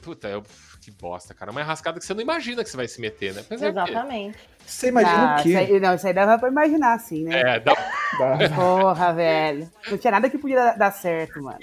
Puta, 0.03 0.29
eu... 0.29 0.43
que 0.85 0.91
bosta, 0.91 1.33
cara. 1.33 1.51
Uma 1.51 1.63
rascada 1.63 1.99
que 1.99 2.05
você 2.05 2.13
não 2.13 2.21
imagina 2.21 2.63
que 2.63 2.69
você 2.69 2.77
vai 2.77 2.87
se 2.87 3.01
meter, 3.01 3.33
né? 3.33 3.43
Mas 3.49 3.63
é? 3.63 3.69
Exatamente. 3.69 4.39
Você 4.67 4.89
imagina 4.89 5.35
Ah, 5.35 5.39
o 5.39 5.43
quê? 5.43 5.49
Isso 5.51 5.59
aí, 5.59 5.81
não, 5.81 5.95
isso 5.95 6.07
aí 6.07 6.13
dava 6.15 6.39
pra 6.39 6.49
imaginar, 6.49 6.95
assim, 6.95 7.25
né? 7.25 7.41
É, 7.41 7.61
dá 7.61 7.75
Dá. 8.19 8.37
Porra, 8.55 9.13
velho. 9.13 9.71
Não 9.91 9.99
tinha 9.99 10.11
nada 10.11 10.29
que 10.31 10.39
podia 10.39 10.57
dar- 10.57 10.79
dar 10.79 10.91
certo, 10.93 11.43
mano. 11.43 11.59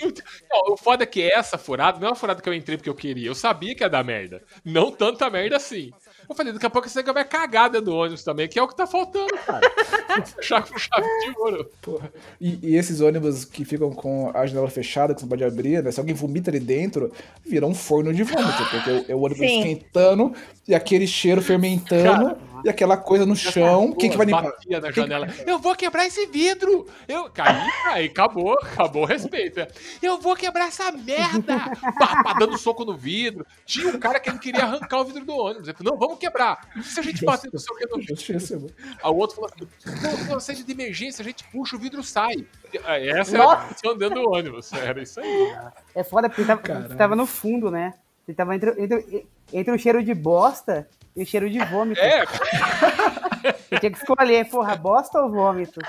Não, 0.50 0.74
o 0.74 0.78
foda 0.78 1.04
é 1.04 1.06
que 1.06 1.22
essa 1.32 1.58
furada 1.58 2.00
não 2.00 2.08
é 2.08 2.10
uma 2.10 2.16
furada 2.16 2.42
que 2.42 2.50
eu 2.50 2.54
entrei 2.54 2.78
porque 2.78 2.90
eu 2.90 2.96
queria. 2.96 3.28
Eu 3.28 3.36
sabia 3.36 3.76
que 3.76 3.84
ia 3.84 3.90
dar 3.90 4.04
merda. 4.04 4.42
Não 4.66 4.92
tanta 4.92 5.30
merda 5.30 5.56
assim. 5.58 5.92
Eu 6.32 6.36
falei, 6.36 6.54
daqui 6.54 6.66
a 6.66 6.70
pouco 6.70 6.88
você 6.90 7.04
vai 7.04 7.26
cagar 7.26 7.70
dentro 7.70 7.88
do 7.88 7.96
ônibus 7.96 8.24
também, 8.24 8.48
que 8.48 8.58
é 8.58 8.64
o 8.64 8.68
que 8.68 8.76
tá 8.76 8.88
faltando, 8.88 9.34
cara. 9.46 9.70
Fechar 10.38 10.64
com 10.66 10.78
chave 10.78 11.06
de 11.26 11.38
ouro. 11.38 11.70
Porra. 11.82 12.12
E, 12.40 12.58
e 12.64 12.76
esses 12.78 13.02
ônibus 13.02 13.44
que 13.46 13.66
ficam 13.66 13.92
com 13.92 14.32
a 14.34 14.46
janela 14.46 14.70
fechada, 14.70 15.14
que 15.14 15.20
você 15.20 15.26
não 15.26 15.30
pode 15.30 15.44
abrir, 15.44 15.84
né? 15.84 15.92
Se 15.92 16.00
alguém 16.00 16.16
vomita 16.16 16.50
ali 16.50 16.60
dentro, 16.60 17.12
vira 17.46 17.66
um 17.68 17.74
forno 17.74 18.14
de 18.14 18.24
vômito, 18.24 18.66
porque 18.72 18.90
o- 18.92 19.06
é 19.12 19.16
o 19.16 19.20
ônibus 19.20 19.40
Sim. 19.46 19.58
esquentando 19.58 20.34
e 20.68 20.74
aquele 20.74 21.06
cheiro 21.06 21.42
fermentando 21.42 22.38
e 22.64 22.70
aquela 22.70 22.98
coisa 22.98 23.26
no 23.26 23.36
chão. 23.36 23.94
Quem 23.94 24.10
que 24.10 24.18
vai 24.18 24.26
limpar? 24.26 24.44
Batia 24.44 24.80
na 24.80 24.92
janela. 24.92 25.28
Eu 25.46 25.60
vou 25.60 25.76
quebrar 25.76 26.06
esse 26.06 26.26
vidro. 26.28 26.88
Eu 27.08 27.30
caí, 27.30 27.70
aí 27.88 28.06
acabou, 28.06 28.54
acabou 28.54 29.04
o 29.04 29.06
respeito. 29.06 29.66
Eu 30.02 30.20
vou 30.20 30.36
quebrar 30.36 30.68
essa 30.68 30.92
merda. 30.92 31.60
Pá, 32.00 32.24
pá, 32.24 32.34
dando 32.34 32.58
soco 32.58 32.86
no 32.86 32.96
vidro. 32.96 33.46
Tinha 33.66 33.90
um 33.90 34.00
cara 34.00 34.20
que 34.20 34.30
ele 34.30 34.40
queria 34.40 34.64
arrancar 34.64 35.00
o 35.00 35.06
vidro 35.06 35.26
do 35.26 35.36
ônibus. 35.36 35.68
Ele 35.68 35.78
falou, 35.78 35.94
não, 35.94 36.00
vamos 36.00 36.20
quebrar. 36.20 36.68
E 36.76 36.84
se 36.84 37.00
a 37.00 37.04
gente 37.04 37.24
bater 37.24 37.52
no 37.52 37.60
seu 37.60 37.76
que 37.76 37.86
no 37.88 37.98
vidro? 37.98 38.74
O 39.04 39.16
outro 39.16 39.36
falou 39.36 39.52
assim: 39.54 40.02
não, 40.02 40.34
não, 40.34 40.40
saída 40.40 40.64
de 40.64 40.72
emergência, 40.72 41.22
a 41.22 41.26
gente 41.26 41.44
puxa, 41.46 41.76
o 41.76 41.80
vidro 41.80 42.04
sai. 42.04 42.46
Essa 42.74 43.36
era 43.36 43.44
Nossa. 43.44 43.56
a 43.56 43.68
discussão 43.68 43.98
dentro 43.98 44.22
do 44.22 44.30
ônibus. 44.30 44.72
Era 44.74 45.02
isso 45.02 45.20
aí. 45.20 45.56
É 45.96 46.04
foda 46.04 46.30
porque 46.30 46.44
tava, 46.44 46.96
tava 46.96 47.16
no 47.16 47.26
fundo, 47.26 47.70
né? 47.70 47.94
Ele 48.28 48.36
tava 48.36 48.56
entre, 48.56 48.72
entre, 48.82 49.28
entre 49.52 49.74
o 49.74 49.78
cheiro 49.78 50.04
de 50.04 50.14
bosta 50.14 50.88
e 51.16 51.24
o 51.24 51.26
cheiro 51.26 51.50
de 51.50 51.60
vômito. 51.66 52.00
É, 52.00 52.26
Você 52.26 53.80
tinha 53.80 53.92
que 53.92 53.98
escolher, 53.98 54.50
porra, 54.50 54.76
bosta 54.76 55.20
ou 55.22 55.30
vômito? 55.32 55.80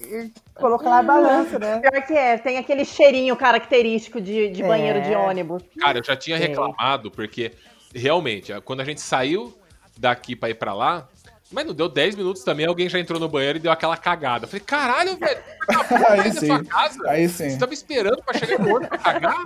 E 0.00 0.30
Coloca 0.54 0.88
na 0.88 1.02
balança, 1.02 1.58
né? 1.58 1.80
Pior 1.80 2.02
que 2.02 2.12
é, 2.12 2.36
tem 2.38 2.58
aquele 2.58 2.84
cheirinho 2.84 3.36
característico 3.36 4.20
de, 4.20 4.48
de 4.50 4.62
É. 4.62 4.66
banheiro 4.66 5.00
de 5.02 5.14
ônibus. 5.14 5.62
Cara, 5.78 5.98
eu 5.98 6.04
já 6.04 6.16
tinha 6.16 6.36
reclamado, 6.36 7.10
porque 7.10 7.52
realmente, 7.94 8.52
quando 8.62 8.80
a 8.80 8.84
gente 8.84 9.00
saiu 9.00 9.54
daqui 9.98 10.34
pra 10.34 10.50
ir 10.50 10.54
pra 10.54 10.74
lá, 10.74 11.08
mas 11.52 11.66
não 11.66 11.74
deu 11.74 11.88
10 11.88 12.14
minutos 12.16 12.42
também, 12.42 12.66
alguém 12.66 12.88
já 12.88 12.98
entrou 12.98 13.20
no 13.20 13.28
banheiro 13.28 13.58
e 13.58 13.60
deu 13.60 13.70
aquela 13.72 13.96
cagada. 13.96 14.44
Eu 14.44 14.48
falei, 14.48 14.64
caralho, 14.64 15.16
velho, 15.16 15.40
Aí 16.08 16.22
sai 16.22 16.30
da 16.32 16.40
sim. 16.40 16.46
sua 16.46 16.64
casa. 16.64 16.98
Aí 17.10 17.28
Você 17.28 17.50
sim. 17.50 17.58
tava 17.58 17.72
esperando 17.74 18.22
pra 18.22 18.38
chegar 18.38 18.58
no 18.58 18.70
outro 18.70 18.88
pra 18.88 18.98
cagar? 18.98 19.36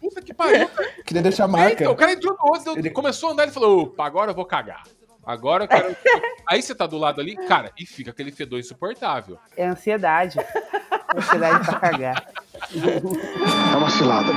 Puta 0.00 0.22
que 0.22 0.32
pariu. 0.32 0.68
cara. 0.74 0.88
Queria 1.04 1.22
deixar 1.22 1.44
É, 1.44 1.46
marca. 1.48 1.82
então, 1.82 1.92
o 1.92 1.96
cara 1.96 2.12
entrou 2.12 2.36
no 2.40 2.48
outro, 2.52 2.78
Ele- 2.78 2.90
começou 2.90 3.28
a 3.28 3.32
andar 3.32 3.48
e 3.48 3.50
falou, 3.50 3.82
opa, 3.82 4.04
agora 4.06 4.30
eu 4.30 4.34
vou 4.34 4.44
cagar. 4.44 4.82
Agora 5.26 5.64
eu 5.64 5.68
quero. 5.68 5.94
Aí 6.48 6.62
você 6.62 6.74
tá 6.74 6.86
do 6.86 6.96
lado 6.96 7.20
ali, 7.20 7.36
cara, 7.46 7.70
e 7.78 7.84
fica 7.86 8.10
aquele 8.10 8.32
fedor 8.32 8.58
insuportável. 8.58 9.38
É 9.56 9.66
ansiedade. 9.66 10.38
Ansiedade 11.14 11.66
pra 11.66 11.78
cagar. 11.78 12.26
É 13.72 13.76
uma 13.76 13.90
cilada? 13.90 14.32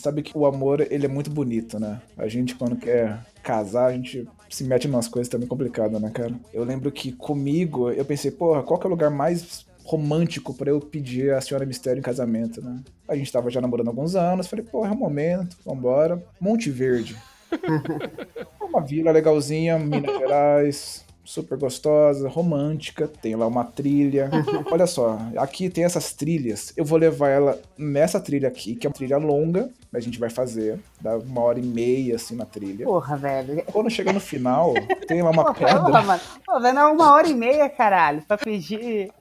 Sabe 0.00 0.22
que 0.22 0.36
o 0.36 0.46
amor, 0.46 0.80
ele 0.90 1.04
é 1.04 1.08
muito 1.08 1.30
bonito, 1.30 1.78
né? 1.78 2.00
A 2.16 2.26
gente, 2.26 2.54
quando 2.54 2.74
quer 2.74 3.20
casar, 3.42 3.86
a 3.86 3.92
gente 3.92 4.26
se 4.48 4.64
mete 4.64 4.86
em 4.86 4.90
umas 4.90 5.06
coisas 5.06 5.28
também 5.28 5.46
complicadas, 5.46 6.00
né, 6.00 6.10
cara? 6.10 6.32
Eu 6.54 6.64
lembro 6.64 6.90
que 6.90 7.12
comigo, 7.12 7.90
eu 7.90 8.04
pensei, 8.04 8.30
porra, 8.30 8.62
qual 8.62 8.80
que 8.80 8.86
é 8.86 8.88
o 8.88 8.90
lugar 8.90 9.10
mais 9.10 9.66
romântico 9.84 10.54
pra 10.54 10.70
eu 10.70 10.80
pedir 10.80 11.34
a 11.34 11.40
senhora 11.42 11.66
Mistério 11.66 11.98
em 11.98 12.02
casamento, 12.02 12.62
né? 12.62 12.80
A 13.06 13.14
gente 13.14 13.30
tava 13.30 13.50
já 13.50 13.60
namorando 13.60 13.88
há 13.88 13.90
alguns 13.90 14.16
anos, 14.16 14.46
falei, 14.46 14.64
porra, 14.64 14.88
é 14.88 14.92
o 14.92 14.96
momento, 14.96 15.58
vambora. 15.66 16.24
Monte 16.40 16.70
Verde. 16.70 17.14
uma 18.62 18.80
vila 18.80 19.10
legalzinha, 19.10 19.78
Minas 19.78 20.18
Gerais, 20.18 21.04
super 21.30 21.56
gostosa, 21.56 22.28
romântica, 22.28 23.06
tem 23.06 23.36
lá 23.36 23.46
uma 23.46 23.62
trilha. 23.62 24.28
Olha 24.68 24.84
só, 24.84 25.16
aqui 25.36 25.70
tem 25.70 25.84
essas 25.84 26.12
trilhas. 26.12 26.72
Eu 26.76 26.84
vou 26.84 26.98
levar 26.98 27.28
ela 27.28 27.60
nessa 27.78 28.18
trilha 28.18 28.48
aqui, 28.48 28.74
que 28.74 28.84
é 28.84 28.88
uma 28.90 28.94
trilha 28.94 29.16
longa, 29.16 29.70
a 29.94 30.00
gente 30.00 30.18
vai 30.18 30.28
fazer, 30.28 30.80
dá 31.00 31.16
uma 31.16 31.40
hora 31.42 31.60
e 31.60 31.62
meia 31.62 32.16
assim 32.16 32.34
na 32.34 32.44
trilha. 32.44 32.84
Porra, 32.84 33.16
velho. 33.16 33.62
Quando 33.66 33.88
chega 33.88 34.12
no 34.12 34.18
final, 34.18 34.74
tem 35.06 35.22
lá 35.22 35.30
uma 35.30 35.44
Porra, 35.54 35.54
pedra. 35.54 36.02
mano. 36.02 36.20
Pô, 36.44 36.60
velho, 36.60 36.78
é 36.80 36.84
uma 36.86 37.12
hora 37.12 37.28
e 37.28 37.34
meia, 37.34 37.68
caralho, 37.68 38.22
pra 38.22 38.36
pedir 38.36 39.12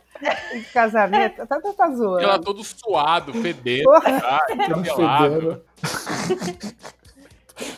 em 0.53 0.63
casamento. 0.73 1.45
Tá, 1.45 1.61
tá, 1.61 1.73
tá 1.73 1.91
zoando. 1.91 2.21
Ela 2.21 2.39
todo 2.39 2.63
suado, 2.63 3.33
fedendo, 3.35 3.83
Porra. 3.83 4.19
tá, 4.19 4.45
cabelado. 4.67 5.35
fedendo. 5.35 6.75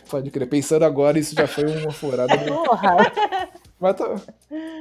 Pode 0.08 0.30
crer, 0.30 0.48
pensando 0.48 0.84
agora, 0.86 1.18
isso 1.18 1.34
já 1.34 1.46
foi 1.46 1.64
uma 1.82 1.92
furada. 1.92 2.34
Porra. 2.38 2.96
Mas, 3.82 3.96
tá- 3.96 4.20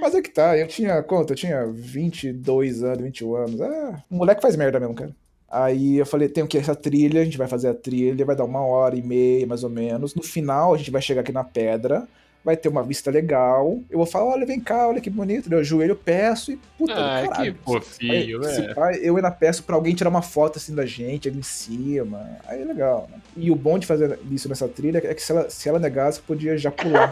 mas 0.01 0.15
é 0.15 0.21
que 0.21 0.29
tá, 0.29 0.57
eu 0.57 0.67
tinha, 0.67 1.01
quanto? 1.03 1.31
Eu 1.31 1.35
tinha 1.35 1.65
22 1.67 2.83
anos, 2.83 3.03
21 3.03 3.35
anos. 3.35 3.59
É, 3.59 4.03
o 4.09 4.15
moleque 4.15 4.41
faz 4.41 4.55
merda 4.55 4.79
mesmo, 4.79 4.93
cara. 4.95 5.15
Aí 5.49 5.97
eu 5.97 6.05
falei, 6.05 6.29
tem 6.29 6.47
que 6.47 6.57
essa 6.57 6.75
trilha, 6.75 7.21
a 7.21 7.25
gente 7.25 7.37
vai 7.37 7.47
fazer 7.47 7.67
a 7.69 7.73
trilha, 7.73 8.25
vai 8.25 8.35
dar 8.35 8.45
uma 8.45 8.61
hora 8.61 8.95
e 8.95 9.01
meia, 9.01 9.45
mais 9.47 9.63
ou 9.63 9.69
menos. 9.69 10.15
No 10.15 10.23
final, 10.23 10.73
a 10.73 10.77
gente 10.77 10.91
vai 10.91 11.01
chegar 11.01 11.21
aqui 11.21 11.31
na 11.31 11.43
pedra, 11.43 12.07
vai 12.43 12.57
ter 12.57 12.69
uma 12.69 12.83
vista 12.83 13.11
legal. 13.11 13.79
Eu 13.89 13.97
vou 13.97 14.05
falar, 14.05 14.25
olha, 14.25 14.45
vem 14.45 14.59
cá, 14.59 14.87
olha 14.87 14.99
que 14.99 15.09
bonito. 15.09 15.51
Eu 15.51 15.59
ajoelho, 15.59 15.95
peço 15.95 16.51
e, 16.51 16.59
puta, 16.77 16.93
Ai, 16.95 17.27
caralho. 17.27 17.53
que 17.53 17.63
fofinho, 17.63 18.43
se 18.43 18.61
né? 18.61 18.73
eu 19.01 19.15
ainda 19.15 19.31
peço 19.31 19.63
pra 19.63 19.75
alguém 19.75 19.93
tirar 19.93 20.09
uma 20.09 20.21
foto 20.21 20.57
assim 20.57 20.73
da 20.73 20.85
gente, 20.85 21.29
ali 21.29 21.39
em 21.39 21.43
cima. 21.43 22.37
Aí 22.47 22.61
é 22.61 22.65
legal, 22.65 23.07
né? 23.11 23.19
E 23.37 23.51
o 23.51 23.55
bom 23.55 23.77
de 23.77 23.85
fazer 23.85 24.19
isso 24.29 24.49
nessa 24.49 24.67
trilha 24.67 24.97
é 25.03 25.13
que 25.13 25.21
se 25.21 25.31
ela, 25.31 25.49
se 25.49 25.69
ela 25.69 25.79
negasse, 25.79 26.21
podia 26.21 26.57
já 26.57 26.71
pular. 26.71 27.09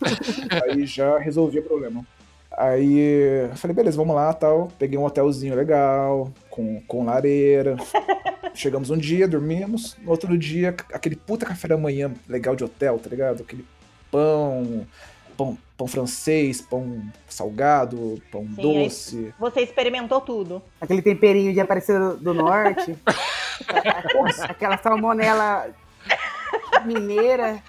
Aí 0.64 0.86
já 0.86 1.18
resolvia 1.18 1.60
o 1.60 1.64
problema. 1.64 2.04
Aí 2.56 3.48
eu 3.50 3.56
falei, 3.56 3.74
beleza, 3.74 3.96
vamos 3.96 4.14
lá 4.14 4.32
tal. 4.32 4.70
Peguei 4.78 4.98
um 4.98 5.04
hotelzinho 5.04 5.54
legal, 5.54 6.30
com, 6.50 6.80
com 6.82 7.04
lareira. 7.04 7.76
Chegamos 8.54 8.90
um 8.90 8.96
dia, 8.96 9.26
dormimos. 9.26 9.96
No 10.02 10.10
outro 10.10 10.36
dia, 10.36 10.74
aquele 10.92 11.16
puta 11.16 11.46
café 11.46 11.68
da 11.68 11.76
manhã 11.76 12.12
legal 12.28 12.54
de 12.54 12.64
hotel, 12.64 12.98
tá 12.98 13.08
ligado? 13.08 13.42
Aquele 13.42 13.64
pão, 14.12 14.86
pão, 15.36 15.58
pão 15.76 15.88
francês, 15.88 16.60
pão 16.60 17.02
salgado, 17.26 18.22
pão 18.30 18.46
Sim, 18.54 18.62
doce. 18.62 19.34
Você 19.40 19.62
experimentou 19.62 20.20
tudo. 20.20 20.62
Aquele 20.80 21.02
temperinho 21.02 21.52
de 21.52 21.60
Aparecida 21.60 22.14
do 22.14 22.34
Norte. 22.34 22.96
Aquela 24.48 24.76
salmonela 24.76 25.68
mineira. 26.84 27.62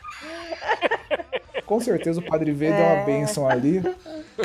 Com 1.66 1.80
certeza 1.80 2.20
o 2.20 2.24
Padre 2.24 2.52
V 2.52 2.72
deu 2.72 2.86
uma 2.86 3.04
benção 3.06 3.48
ali. 3.48 3.82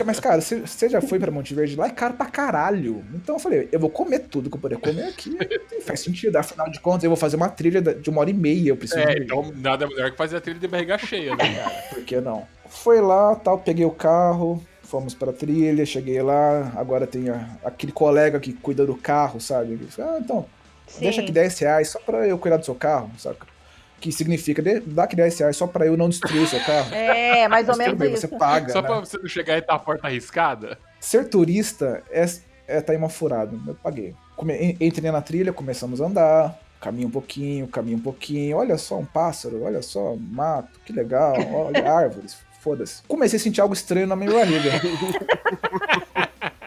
Mas, 0.04 0.20
cara, 0.20 0.40
você 0.40 0.88
já 0.88 1.00
foi 1.00 1.18
pra 1.18 1.30
Monte 1.30 1.54
Verde? 1.54 1.74
Lá 1.76 1.86
é 1.86 1.90
caro 1.90 2.14
pra 2.14 2.26
caralho. 2.26 3.04
Então 3.14 3.36
eu 3.36 3.38
falei, 3.40 3.68
eu 3.72 3.80
vou 3.80 3.90
comer 3.90 4.20
tudo 4.20 4.48
que 4.50 4.56
eu 4.56 4.60
puder 4.60 4.78
comer 4.78 5.04
aqui. 5.08 5.36
Faz 5.82 6.00
sentido. 6.00 6.36
Afinal 6.36 6.70
de 6.70 6.78
contas, 6.80 7.04
eu 7.04 7.10
vou 7.10 7.16
fazer 7.16 7.36
uma 7.36 7.48
trilha 7.48 7.80
de 7.80 8.08
uma 8.10 8.20
hora 8.20 8.30
e 8.30 8.34
meia. 8.34 8.68
Eu 8.70 8.76
preciso 8.76 9.00
É, 9.00 9.14
de- 9.16 9.22
então 9.24 9.52
nada 9.56 9.86
melhor 9.86 10.10
que 10.10 10.16
fazer 10.16 10.36
a 10.36 10.40
trilha 10.40 10.58
de 10.60 10.68
barriga 10.68 10.96
cheia, 10.98 11.34
né, 11.34 11.54
cara? 11.54 11.70
Por 11.90 12.04
que 12.04 12.20
não? 12.20 12.46
Foi 12.68 13.00
lá, 13.00 13.34
tal, 13.34 13.58
peguei 13.58 13.84
o 13.86 13.90
carro, 13.90 14.62
fomos 14.82 15.14
pra 15.14 15.32
trilha, 15.32 15.84
cheguei 15.86 16.20
lá. 16.22 16.70
Agora 16.76 17.06
tem 17.06 17.30
a- 17.30 17.48
aquele 17.64 17.92
colega 17.92 18.38
que 18.38 18.52
cuida 18.52 18.84
do 18.86 18.94
carro, 18.94 19.40
sabe? 19.40 19.72
Ele 19.72 19.88
ah, 19.98 20.18
então, 20.20 20.44
Sim. 20.86 21.00
deixa 21.00 21.22
aqui 21.22 21.32
10 21.32 21.58
reais 21.58 21.88
só 21.88 21.98
pra 21.98 22.26
eu 22.28 22.38
cuidar 22.38 22.58
do 22.58 22.64
seu 22.64 22.74
carro, 22.74 23.10
saca? 23.18 23.46
Que 24.00 24.12
significa, 24.12 24.62
dê- 24.62 24.80
dá 24.80 25.04
aqui 25.04 25.16
10 25.16 25.38
reais 25.40 25.56
só 25.56 25.66
pra 25.66 25.84
eu 25.86 25.96
não 25.96 26.08
destruir 26.08 26.42
o 26.42 26.46
seu 26.46 26.60
carro. 26.60 26.90
É, 26.94 27.48
mais 27.48 27.66
ou 27.68 27.74
tudo 27.74 27.82
menos 27.82 27.98
bem, 27.98 28.12
isso. 28.12 28.20
você 28.28 28.28
paga, 28.28 28.72
Só 28.72 28.80
né? 28.80 28.86
pra 28.86 29.00
você 29.00 29.18
não 29.18 29.26
chegar 29.28 29.56
e 29.56 29.58
estar 29.58 29.74
a 29.74 29.78
porta 29.78 30.06
arriscada. 30.06 30.78
Ser 31.00 31.28
turista 31.28 32.02
é, 32.10 32.24
é 32.68 32.80
tá 32.80 32.94
em 32.94 32.96
uma 32.98 33.08
furada. 33.08 33.56
Eu 33.66 33.74
paguei. 33.74 34.14
Come, 34.36 34.54
en- 34.54 34.76
entrei 34.80 35.10
na 35.10 35.20
trilha, 35.20 35.52
começamos 35.52 36.00
a 36.00 36.06
andar. 36.06 36.58
Caminho 36.80 37.08
um 37.08 37.10
pouquinho, 37.10 37.66
caminho 37.66 37.98
um 37.98 38.00
pouquinho. 38.00 38.56
Olha 38.56 38.78
só 38.78 38.96
um 38.98 39.04
pássaro, 39.04 39.64
olha 39.64 39.82
só 39.82 40.12
um 40.12 40.16
mato, 40.30 40.78
que 40.84 40.92
legal. 40.92 41.34
Olha 41.52 41.82
árvores, 41.92 42.36
foda-se. 42.60 43.02
Comecei 43.08 43.36
a 43.36 43.40
sentir 43.42 43.60
algo 43.60 43.74
estranho 43.74 44.06
na 44.06 44.14
minha 44.14 44.30
barriga. 44.30 44.70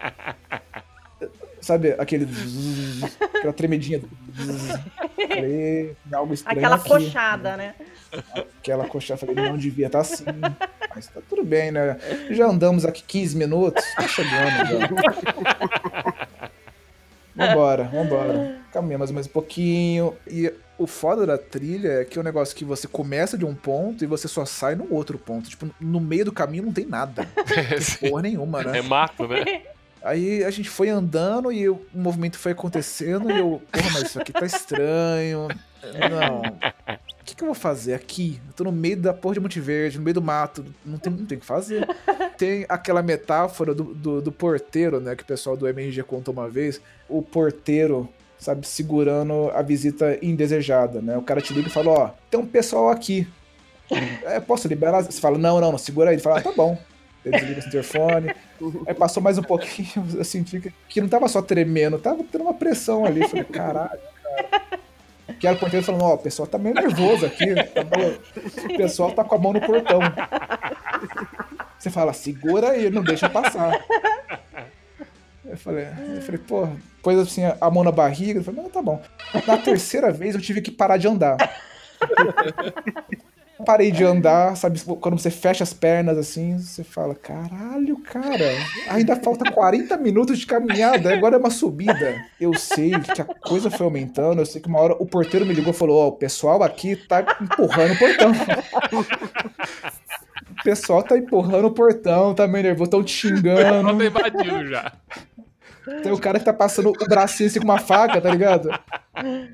Sabe 1.62 1.96
aquele. 1.98 2.26
zzz, 2.26 3.18
aquela 3.22 3.54
tremedinha. 3.54 4.02
zzz. 4.36 4.68
Falei, 5.16 5.96
tem 6.10 6.18
algo 6.18 6.34
estranho. 6.34 6.60
Aquela 6.60 6.76
aqui. 6.76 6.90
coxada, 6.90 7.56
né? 7.56 7.76
Aquela 8.60 8.86
coxada, 8.88 9.20
falei, 9.20 9.36
não 9.36 9.58
devia 9.58 9.86
estar 9.86 10.00
assim. 10.00 10.26
Mas 10.94 11.08
tá 11.08 11.22
tudo 11.30 11.44
bem, 11.44 11.72
né? 11.72 11.98
Já 12.32 12.48
andamos 12.48 12.84
aqui 12.84 13.04
15 13.04 13.38
minutos, 13.38 13.84
tá 13.96 14.08
chegando 14.08 14.66
já. 14.66 16.28
Vambora, 17.34 17.84
vambora. 17.86 18.60
Caminhamos 18.74 19.12
mais 19.12 19.26
um 19.26 19.30
pouquinho. 19.30 20.16
E 20.28 20.52
o 20.78 20.86
foda 20.86 21.26
da 21.26 21.38
trilha 21.38 22.02
é 22.02 22.06
que 22.06 22.18
é 22.18 22.22
um 22.22 22.26
negócio 22.26 22.56
que 22.56 22.66
você 22.66 22.88
começa 22.88 23.38
de 23.38 23.46
um 23.46 23.56
ponto 23.56 24.04
e 24.04 24.08
você 24.08 24.28
só 24.28 24.46
sai 24.46 24.76
no 24.76 24.92
outro 24.94 25.18
ponto. 25.18 25.50
Tipo, 25.50 25.70
no 25.80 26.00
meio 26.00 26.26
do 26.26 26.32
caminho 26.32 26.66
não 26.66 26.74
tem 26.74 26.86
nada. 26.86 27.28
Porra 28.02 28.22
nenhuma, 28.24 28.64
né? 28.64 28.80
É 28.80 28.82
mato, 28.82 29.28
né? 29.28 29.62
Aí 30.04 30.44
a 30.44 30.50
gente 30.50 30.70
foi 30.70 30.90
andando 30.90 31.52
e 31.52 31.70
o 31.70 31.80
movimento 31.94 32.38
foi 32.38 32.54
acontecendo 32.54 33.30
e 33.30 33.38
eu, 33.38 33.62
porra, 33.72 33.90
mas 33.94 34.04
isso 34.04 34.20
aqui 34.20 34.34
tá 34.34 34.46
estranho. 34.46 35.48
Não. 36.10 36.42
O 37.22 37.24
que, 37.24 37.36
que 37.36 37.44
eu 37.44 37.48
vou 37.48 37.56
fazer 37.56 37.94
aqui? 37.94 38.42
Eu 38.48 38.54
tô 38.54 38.64
no 38.64 38.72
meio 38.72 38.98
da 38.98 39.14
porra 39.14 39.36
de 39.36 39.40
Monte 39.40 39.60
Verde, 39.60 39.98
no 39.98 40.04
meio 40.04 40.16
do 40.16 40.22
mato. 40.22 40.66
Não 40.84 40.98
tem, 40.98 41.14
não 41.14 41.26
tem 41.26 41.38
o 41.38 41.42
que 41.42 41.46
fazer. 41.46 41.88
Tem 42.38 42.66
aquela 42.68 43.04
metáfora 43.04 43.74
do, 43.74 43.84
do, 43.94 44.22
do 44.22 44.32
porteiro, 44.32 45.00
né? 45.00 45.16
Que 45.16 45.22
o 45.24 45.26
pessoal 45.26 45.56
do 45.56 45.68
MRG 45.68 46.02
contou 46.04 46.34
uma 46.34 46.50
vez. 46.50 46.82
O 47.08 47.22
porteiro, 47.22 48.10
sabe, 48.40 48.68
segurando 48.68 49.52
a 49.54 49.62
visita 49.62 50.18
indesejada, 50.22 51.02
né? 51.02 51.16
O 51.18 51.22
cara 51.22 51.42
te 51.42 51.54
liga 51.54 51.68
e 51.68 51.72
fala, 51.72 51.92
ó, 51.92 52.10
tem 52.30 52.40
um 52.40 52.46
pessoal 52.46 52.90
aqui. 52.90 53.28
É, 54.24 54.40
posso 54.40 54.68
liberar? 54.68 55.04
Você 55.04 55.22
fala, 55.22 55.38
não, 55.38 55.62
não, 55.62 55.72
não, 55.72 55.78
segura 55.78 56.10
aí. 56.10 56.16
Ele 56.16 56.24
fala, 56.24 56.40
ah, 56.40 56.42
tá 56.42 56.52
bom. 56.52 56.78
Ele 57.24 57.38
desliga 57.38 57.60
esse 57.60 57.68
interfone. 57.68 58.34
Aí 58.88 58.94
passou 58.94 59.22
mais 59.22 59.38
um 59.38 59.44
pouquinho, 59.44 60.06
eu 60.16 60.24
senti 60.24 60.60
que, 60.60 60.74
que 60.90 61.02
não 61.02 61.08
tava 61.08 61.28
só 61.28 61.42
tremendo, 61.42 62.00
tava 62.00 62.24
tendo 62.24 62.44
uma 62.44 62.54
pressão 62.54 63.06
ali. 63.06 63.28
Falei, 63.28 63.46
caralho, 63.46 64.00
cara. 64.24 64.82
Que 65.40 65.48
era 65.48 65.56
o 65.56 65.84
falando, 65.84 66.04
ó, 66.04 66.14
o 66.16 66.18
pessoal 66.18 66.48
tá 66.48 66.58
meio 66.58 66.76
nervoso 66.76 67.26
aqui. 67.26 67.56
tá 67.74 67.84
bom? 67.84 68.14
o 68.74 68.78
pessoal 68.78 69.12
tá 69.12 69.24
com 69.24 69.36
a 69.36 69.38
mão 69.38 69.54
no 69.54 69.62
portão. 69.62 70.00
Você 71.78 71.90
fala, 71.90 72.14
segura 72.14 72.72
aí, 72.72 72.90
não 72.90 73.04
deixa 73.04 73.30
passar. 73.30 73.84
Eu 75.44 75.58
falei, 75.58 75.88
eu 76.16 76.22
falei, 76.22 76.40
pô, 76.40 76.68
pôs 77.02 77.18
assim 77.18 77.42
a 77.60 77.70
mão 77.70 77.84
na 77.84 77.92
barriga, 77.92 78.40
eu 78.40 78.44
falei, 78.44 78.62
não, 78.62 78.70
tá 78.70 78.82
bom. 78.82 79.02
Na 79.48 79.58
terceira 79.58 80.12
vez 80.12 80.36
eu 80.36 80.42
tive 80.42 80.62
que 80.62 80.72
parar 80.72 80.98
de 80.98 81.08
andar. 81.08 81.38
Parei 83.62 83.92
de 83.92 84.04
andar, 84.04 84.56
sabe? 84.56 84.80
Quando 85.00 85.20
você 85.20 85.32
fecha 85.32 85.64
as 85.64 85.74
pernas 85.74 86.18
assim, 86.18 86.58
você 86.58 86.84
fala: 86.84 87.16
caralho, 87.16 87.98
cara, 88.02 88.52
ainda 88.90 89.16
falta 89.16 89.52
40 89.52 89.96
minutos 89.98 90.40
de 90.40 90.46
caminhada, 90.46 91.14
agora 91.14 91.36
é 91.36 91.40
uma 91.40 91.50
subida. 91.50 92.24
Eu 92.40 92.54
sei 92.54 92.92
que 92.92 93.22
a 93.22 93.26
coisa 93.26 93.70
foi 93.72 93.86
aumentando, 93.86 94.42
eu 94.42 94.46
sei 94.46 94.62
que 94.62 94.68
uma 94.68 94.80
hora 94.80 94.96
o 95.00 95.06
porteiro 95.06 95.46
me 95.46 95.54
ligou 95.54 95.74
e 95.74 95.78
falou: 95.78 95.98
Ó, 95.98 96.08
o 96.10 96.14
pessoal 96.14 96.62
aqui 96.64 96.96
tá 96.96 97.26
empurrando 97.42 97.94
o 97.94 98.00
portão. 98.00 98.32
O 100.52 100.64
pessoal 100.64 101.02
tá 101.02 101.18
empurrando 101.18 101.66
o 101.66 101.72
portão, 101.72 102.36
tá 102.36 102.46
meio 102.46 102.66
nervoso, 102.66 102.92
tão 102.92 103.04
te 103.04 103.12
xingando. 103.12 104.04
Invadiu 104.04 104.68
já. 104.68 104.92
Tem 106.04 106.12
o 106.12 106.20
cara 106.20 106.38
que 106.38 106.46
tá 106.46 106.54
passando 106.54 106.90
o 106.90 107.08
bracinho 107.08 107.50
assim 107.50 107.60
com 107.60 107.66
uma 107.66 107.80
faca, 107.80 108.22
tá 108.22 108.30
ligado? 108.30 108.70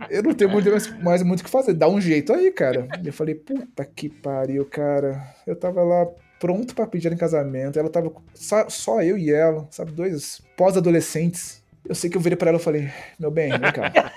Eu 0.09 0.23
não 0.23 0.33
tenho 0.33 0.51
muito, 0.51 0.69
mais, 1.03 1.23
muito 1.23 1.41
o 1.41 1.43
que 1.43 1.49
fazer. 1.49 1.73
Dá 1.73 1.87
um 1.87 1.99
jeito 1.99 2.33
aí, 2.33 2.51
cara. 2.51 2.87
Eu 3.03 3.13
falei, 3.13 3.35
puta 3.35 3.85
que 3.85 4.09
pariu, 4.09 4.65
cara. 4.65 5.21
Eu 5.45 5.55
tava 5.55 5.83
lá 5.83 6.07
pronto 6.39 6.75
pra 6.75 6.85
pedir 6.85 7.11
em 7.11 7.17
casamento. 7.17 7.79
Ela 7.79 7.89
tava 7.89 8.11
só, 8.33 8.69
só 8.69 9.01
eu 9.01 9.17
e 9.17 9.31
ela, 9.31 9.67
sabe? 9.71 9.91
Dois 9.91 10.41
pós-adolescentes. 10.55 11.63
Eu 11.87 11.95
sei 11.95 12.09
que 12.09 12.17
eu 12.17 12.21
virei 12.21 12.35
pra 12.35 12.49
ela 12.49 12.59
e 12.59 12.63
falei, 12.63 12.89
meu 13.19 13.31
bem, 13.31 13.49
vem 13.49 13.71
cá. 13.71 13.91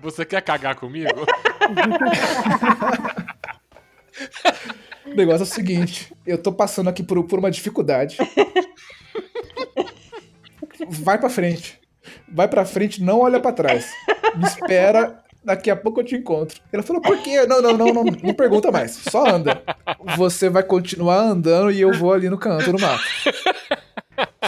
Você 0.00 0.24
quer 0.24 0.42
cagar 0.42 0.74
comigo? 0.74 1.10
O 5.06 5.14
negócio 5.14 5.40
é 5.40 5.42
o 5.42 5.46
seguinte: 5.46 6.12
eu 6.26 6.38
tô 6.38 6.52
passando 6.52 6.88
aqui 6.88 7.02
por, 7.02 7.22
por 7.24 7.38
uma 7.38 7.50
dificuldade. 7.50 8.16
Vai 10.88 11.18
pra 11.18 11.28
frente. 11.28 11.79
Vai 12.32 12.48
pra 12.48 12.64
frente, 12.64 13.02
não 13.02 13.20
olha 13.20 13.40
pra 13.40 13.52
trás. 13.52 13.92
Me 14.36 14.44
espera, 14.44 15.18
daqui 15.44 15.70
a 15.70 15.76
pouco 15.76 16.00
eu 16.00 16.04
te 16.04 16.14
encontro. 16.14 16.60
Ela 16.72 16.82
falou, 16.82 17.02
por 17.02 17.18
quê? 17.22 17.44
Não, 17.46 17.60
não, 17.60 17.76
não, 17.76 17.86
não, 17.92 18.04
não 18.04 18.34
pergunta 18.34 18.70
mais. 18.70 18.92
Só 18.92 19.26
anda. 19.28 19.62
Você 20.16 20.48
vai 20.48 20.62
continuar 20.62 21.18
andando 21.20 21.70
e 21.72 21.80
eu 21.80 21.92
vou 21.92 22.12
ali 22.12 22.28
no 22.28 22.38
canto, 22.38 22.72
no 22.72 22.78
mato. 22.80 23.02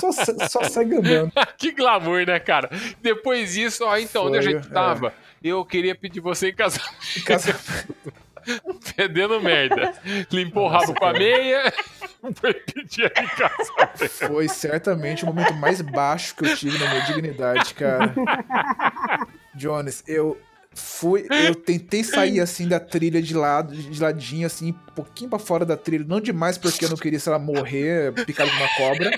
Só, 0.01 0.11
só 0.49 0.65
segue 0.65 0.97
andando. 0.97 1.33
que 1.59 1.73
glamour, 1.73 2.27
né, 2.27 2.39
cara? 2.39 2.71
Depois 3.01 3.55
disso, 3.55 3.85
ó, 3.85 3.97
então, 3.97 4.27
onde 4.27 4.39
a 4.39 4.43
Foi, 4.43 4.53
gente 4.53 4.69
tava? 4.69 5.13
Eu 5.43 5.65
queria 5.65 5.95
pedir 5.95 6.21
você 6.21 6.51
em 6.51 6.55
casamento. 6.55 6.93
Casa- 7.25 7.59
Fedendo 8.83 9.41
merda. 9.41 9.95
Limpou 10.31 10.65
o 10.65 10.69
rabo 10.69 10.95
com 10.95 11.05
a 11.05 11.13
meia. 11.13 11.73
Foi 12.35 12.55
pedir 12.55 13.13
em 13.17 13.27
casamento. 13.27 14.09
Foi 14.09 14.49
certamente 14.49 15.25
o 15.25 15.27
momento 15.27 15.55
mais 15.55 15.81
baixo 15.81 16.37
que 16.37 16.47
eu 16.47 16.57
tive 16.57 16.79
na 16.79 16.89
minha 16.89 17.05
dignidade, 17.05 17.75
cara. 17.75 18.15
Jones, 19.55 20.05
eu 20.07 20.41
fui, 20.75 21.27
eu 21.31 21.55
tentei 21.55 22.05
sair 22.05 22.41
assim 22.41 22.69
da 22.69 22.79
trilha 22.79 23.21
de 23.21 23.35
lado, 23.35 23.75
de 23.75 24.01
ladinho 24.01 24.47
assim, 24.47 24.71
um 24.71 24.95
pouquinho 24.95 25.31
pra 25.31 25.39
fora 25.39 25.67
da 25.67 25.77
trilha, 25.77 26.05
não 26.07 26.21
demais 26.21 26.57
porque 26.57 26.85
eu 26.85 26.91
não 26.91 26.97
queria, 26.97 27.19
sei 27.19 27.33
lá, 27.33 27.39
morrer 27.39 28.13
picado 28.25 28.51
de 28.51 28.57
uma 28.57 28.69
cobra. 28.77 29.11
né? 29.11 29.17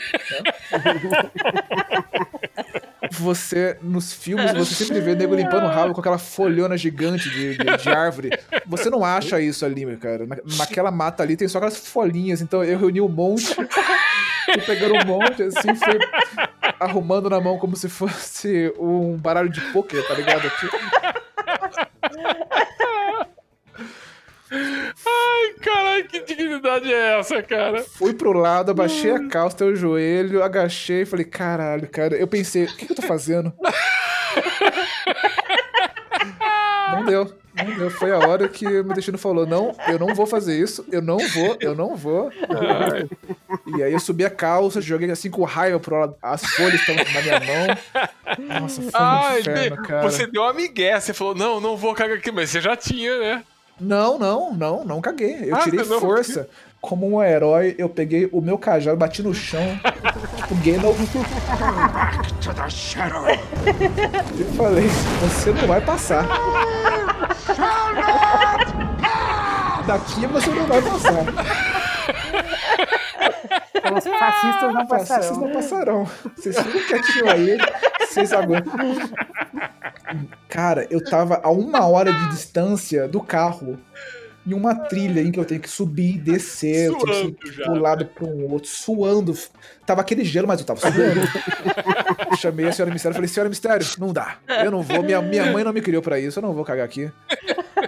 Você, 3.19 3.77
nos 3.83 4.13
filmes, 4.13 4.53
você 4.53 4.75
sempre 4.85 5.01
vê 5.01 5.15
nego 5.15 5.35
limpando 5.35 5.65
o 5.65 5.69
rabo 5.69 5.95
com 5.95 6.01
aquela 6.01 6.19
folhona 6.19 6.77
gigante 6.77 7.29
de, 7.31 7.57
de, 7.57 7.77
de 7.77 7.89
árvore. 7.89 8.31
Você 8.67 8.91
não 8.91 9.05
acha 9.05 9.41
isso 9.41 9.65
ali, 9.65 9.85
meu 9.87 9.99
cara. 9.99 10.27
Na- 10.27 10.37
naquela 10.59 10.91
mata 10.91 11.23
ali 11.23 11.37
tem 11.37 11.47
só 11.49 11.59
aquelas 11.59 11.77
folhinhas. 11.87 12.41
Então 12.41 12.63
eu 12.65 12.79
reuni 12.79 13.01
um 13.01 13.09
monte, 13.09 13.55
fui 13.55 13.67
pegando 14.67 14.95
um 14.97 15.05
monte, 15.05 15.43
assim, 15.45 15.75
fui 15.75 15.99
arrumando 16.81 17.31
na 17.31 17.41
mão 17.41 17.59
como 17.59 17.77
se 17.77 17.89
fosse 17.89 18.73
um 18.79 19.17
baralho 19.17 19.49
de 19.49 19.61
pôquer, 19.73 20.07
tá 20.07 20.15
ligado? 20.15 20.47
Aqui. 20.47 20.69
Caralho, 25.61 26.09
que 26.09 26.21
dignidade 26.21 26.93
é 26.93 27.19
essa, 27.19 27.43
cara? 27.43 27.83
Fui 27.83 28.13
pro 28.13 28.33
lado, 28.33 28.71
abaixei 28.71 29.11
a 29.11 29.29
calça, 29.29 29.65
o 29.65 29.75
joelho, 29.75 30.43
agachei 30.43 31.03
e 31.03 31.07
falei, 31.07 31.25
caralho, 31.25 31.89
cara. 31.89 32.17
Eu 32.17 32.27
pensei, 32.27 32.65
o 32.65 32.77
que, 32.77 32.87
que 32.87 32.93
eu 32.93 32.97
tô 32.97 33.03
fazendo? 33.03 33.53
Não 36.93 37.05
deu, 37.05 37.33
não 37.55 37.77
deu. 37.77 37.91
Foi 37.91 38.13
a 38.13 38.19
hora 38.19 38.49
que 38.49 38.67
o 38.67 38.85
meu 38.85 38.95
destino 38.95 39.19
falou: 39.19 39.47
não, 39.47 39.75
eu 39.89 39.99
não 39.99 40.15
vou 40.15 40.27
fazer 40.27 40.59
isso, 40.59 40.85
eu 40.93 41.03
não 41.03 41.19
vou, 41.19 41.57
eu 41.61 41.75
não 41.75 41.97
vou. 41.97 42.31
E 43.77 43.83
aí 43.83 43.93
eu 43.93 44.01
subi 44.01 44.25
a 44.25 44.31
calça, 44.31 44.81
joguei 44.81 45.11
assim 45.11 45.31
com 45.31 45.43
raiva 45.45 45.81
pro 45.81 45.99
lado, 45.99 46.17
as 46.23 46.45
folhas 46.45 46.81
estavam 46.81 47.05
na 47.13 47.23
minha 47.23 47.41
mão. 47.41 48.61
Nossa, 48.61 48.83
foi 48.83 48.91
um 48.91 48.91
Ai, 48.95 49.41
inferno, 49.41 49.83
cara. 49.83 50.03
você 50.03 50.27
deu 50.27 50.43
uma 50.43 50.53
migué, 50.53 50.99
você 50.99 51.13
falou, 51.13 51.35
não, 51.35 51.61
não 51.61 51.77
vou 51.77 51.95
cagar 51.95 52.17
aqui, 52.19 52.31
mas 52.31 52.51
você 52.51 52.61
já 52.61 52.77
tinha, 52.77 53.19
né? 53.19 53.45
Não, 53.81 54.19
não, 54.19 54.53
não, 54.55 54.85
não 54.85 55.01
caguei. 55.01 55.51
Eu 55.51 55.57
Ah, 55.57 55.61
tirei 55.61 55.85
não. 55.85 56.01
força. 56.01 56.49
Como 56.81 57.17
um 57.17 57.23
herói, 57.23 57.75
eu 57.79 57.89
peguei 57.89 58.29
o 58.31 58.43
meu 58.43 58.59
cajado, 58.59 58.97
bati 58.99 59.23
no 59.23 59.33
chão, 59.33 59.63
tipo 60.37 60.55
Gandalf. 60.57 60.99
E 64.39 64.45
falei, 64.57 64.87
você 65.23 65.51
não 65.53 65.67
vai 65.67 65.81
passar. 65.81 66.27
Daqui 69.87 70.27
você 70.27 70.51
não 70.51 70.67
vai 70.67 70.83
passar. 70.83 71.25
Então, 73.75 73.99
os 73.99 74.05
fascistas 74.05 74.75
não 74.75 74.87
Fascistas 74.87 75.19
passarão. 75.29 75.41
não 75.41 75.53
passarão. 75.53 76.05
Vocês 76.37 76.57
ficam 76.59 76.81
quietinhos 76.87 77.29
aí, 77.29 77.59
vocês 78.01 78.33
aguentam. 78.33 78.73
Cara, 80.49 80.87
eu 80.91 81.03
tava 81.05 81.41
a 81.43 81.51
uma 81.51 81.87
hora 81.87 82.13
de 82.13 82.29
distância 82.29 83.09
do 83.09 83.21
carro. 83.21 83.79
Em 84.47 84.53
uma 84.53 84.75
trilha 84.75 85.21
em 85.21 85.33
que 85.33 85.41
eu 85.41 85.45
tenho 85.45 85.61
que 85.61 85.71
subir 85.71 86.17
e 86.17 86.19
descer, 86.19 86.87
eu 86.89 86.99
tenho 86.99 87.35
que 87.35 87.49
Suando 87.49 87.53
já. 87.53 87.65
pular 87.65 88.05
para 88.05 88.27
um 88.27 88.51
outro, 88.53 88.69
suando. 88.69 89.35
Tava 89.87 90.03
aquele 90.03 90.25
gelo, 90.25 90.47
mas 90.47 90.61
eu 90.61 90.67
tava 90.67 90.81
suando. 90.81 91.21
Chamei 92.39 92.67
a 92.67 92.73
senhora 92.73 92.93
Mistério 92.93 93.15
e 93.15 93.17
falei, 93.17 93.29
senhora 93.29 93.49
Mistério, 93.49 93.87
não 93.99 94.13
dá. 94.13 94.37
Eu 94.63 94.71
não 94.71 94.83
vou, 94.83 95.03
minha, 95.03 95.23
minha 95.23 95.51
mãe 95.51 95.65
não 95.65 95.73
me 95.73 95.81
criou 95.81 96.03
pra 96.03 96.19
isso, 96.21 96.39
eu 96.39 96.43
não 96.43 96.53
vou 96.53 96.65
cagar 96.65 96.85
aqui. 96.85 97.11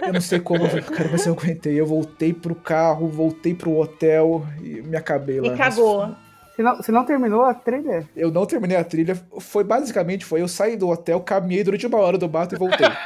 Eu 0.05 0.13
não 0.13 0.21
sei 0.21 0.39
como, 0.39 0.67
cara, 0.69 1.09
mas 1.11 1.25
eu 1.25 1.33
aguentei. 1.33 1.79
Eu 1.79 1.85
voltei 1.85 2.33
pro 2.33 2.55
carro, 2.55 3.07
voltei 3.07 3.53
pro 3.53 3.77
hotel 3.77 4.45
e 4.61 4.81
me 4.81 4.95
acabei 4.97 5.39
lá. 5.41 5.53
E 5.53 5.57
cagou. 5.57 6.15
Você 6.57 6.63
não, 6.63 6.75
você 6.75 6.91
não 6.91 7.05
terminou 7.05 7.43
a 7.43 7.53
trilha? 7.53 8.09
Eu 8.15 8.31
não 8.31 8.43
terminei 8.43 8.75
a 8.77 8.83
trilha. 8.83 9.15
Foi 9.39 9.63
basicamente, 9.63 10.25
foi 10.25 10.41
eu 10.41 10.47
saí 10.47 10.75
do 10.75 10.89
hotel, 10.89 11.21
caminhei 11.21 11.63
durante 11.63 11.85
uma 11.85 11.99
hora 11.99 12.17
do 12.17 12.27
mato 12.27 12.55
e 12.55 12.57
voltei. 12.57 12.87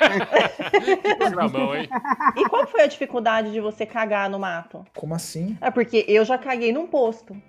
Que 0.71 1.15
programão, 1.15 1.75
hein? 1.75 1.89
E 2.37 2.47
qual 2.47 2.65
foi 2.65 2.83
a 2.83 2.87
dificuldade 2.87 3.51
de 3.51 3.59
você 3.59 3.85
cagar 3.85 4.29
no 4.29 4.39
mato? 4.39 4.85
Como 4.95 5.13
assim? 5.13 5.57
É 5.59 5.69
porque 5.69 6.05
eu 6.07 6.23
já 6.23 6.37
caguei 6.37 6.71
num 6.71 6.87
posto. 6.87 7.35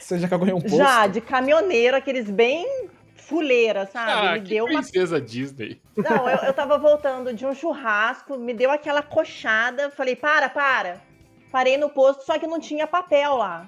Você 0.00 0.18
já 0.18 0.28
cagou 0.28 0.46
em 0.46 0.52
um 0.52 0.60
posto? 0.60 0.76
Já, 0.76 1.06
de 1.06 1.20
caminhoneiro, 1.20 1.96
aqueles 1.96 2.28
bem 2.28 2.88
fuleira, 3.14 3.86
sabe? 3.86 4.10
Ah, 4.10 4.32
me 4.34 4.40
que 4.42 4.48
deu 4.48 4.64
uma. 4.64 4.80
princesa 4.80 5.20
Disney. 5.20 5.80
Não, 5.96 6.28
eu, 6.28 6.38
eu 6.38 6.52
tava 6.52 6.76
voltando 6.76 7.32
de 7.32 7.46
um 7.46 7.54
churrasco, 7.54 8.36
me 8.36 8.52
deu 8.52 8.70
aquela 8.70 9.02
coxada, 9.02 9.90
falei, 9.90 10.16
para, 10.16 10.48
para. 10.48 11.11
Parei 11.52 11.76
no 11.76 11.90
posto, 11.90 12.24
só 12.24 12.38
que 12.38 12.46
não 12.46 12.58
tinha 12.58 12.86
papel 12.86 13.36
lá. 13.36 13.66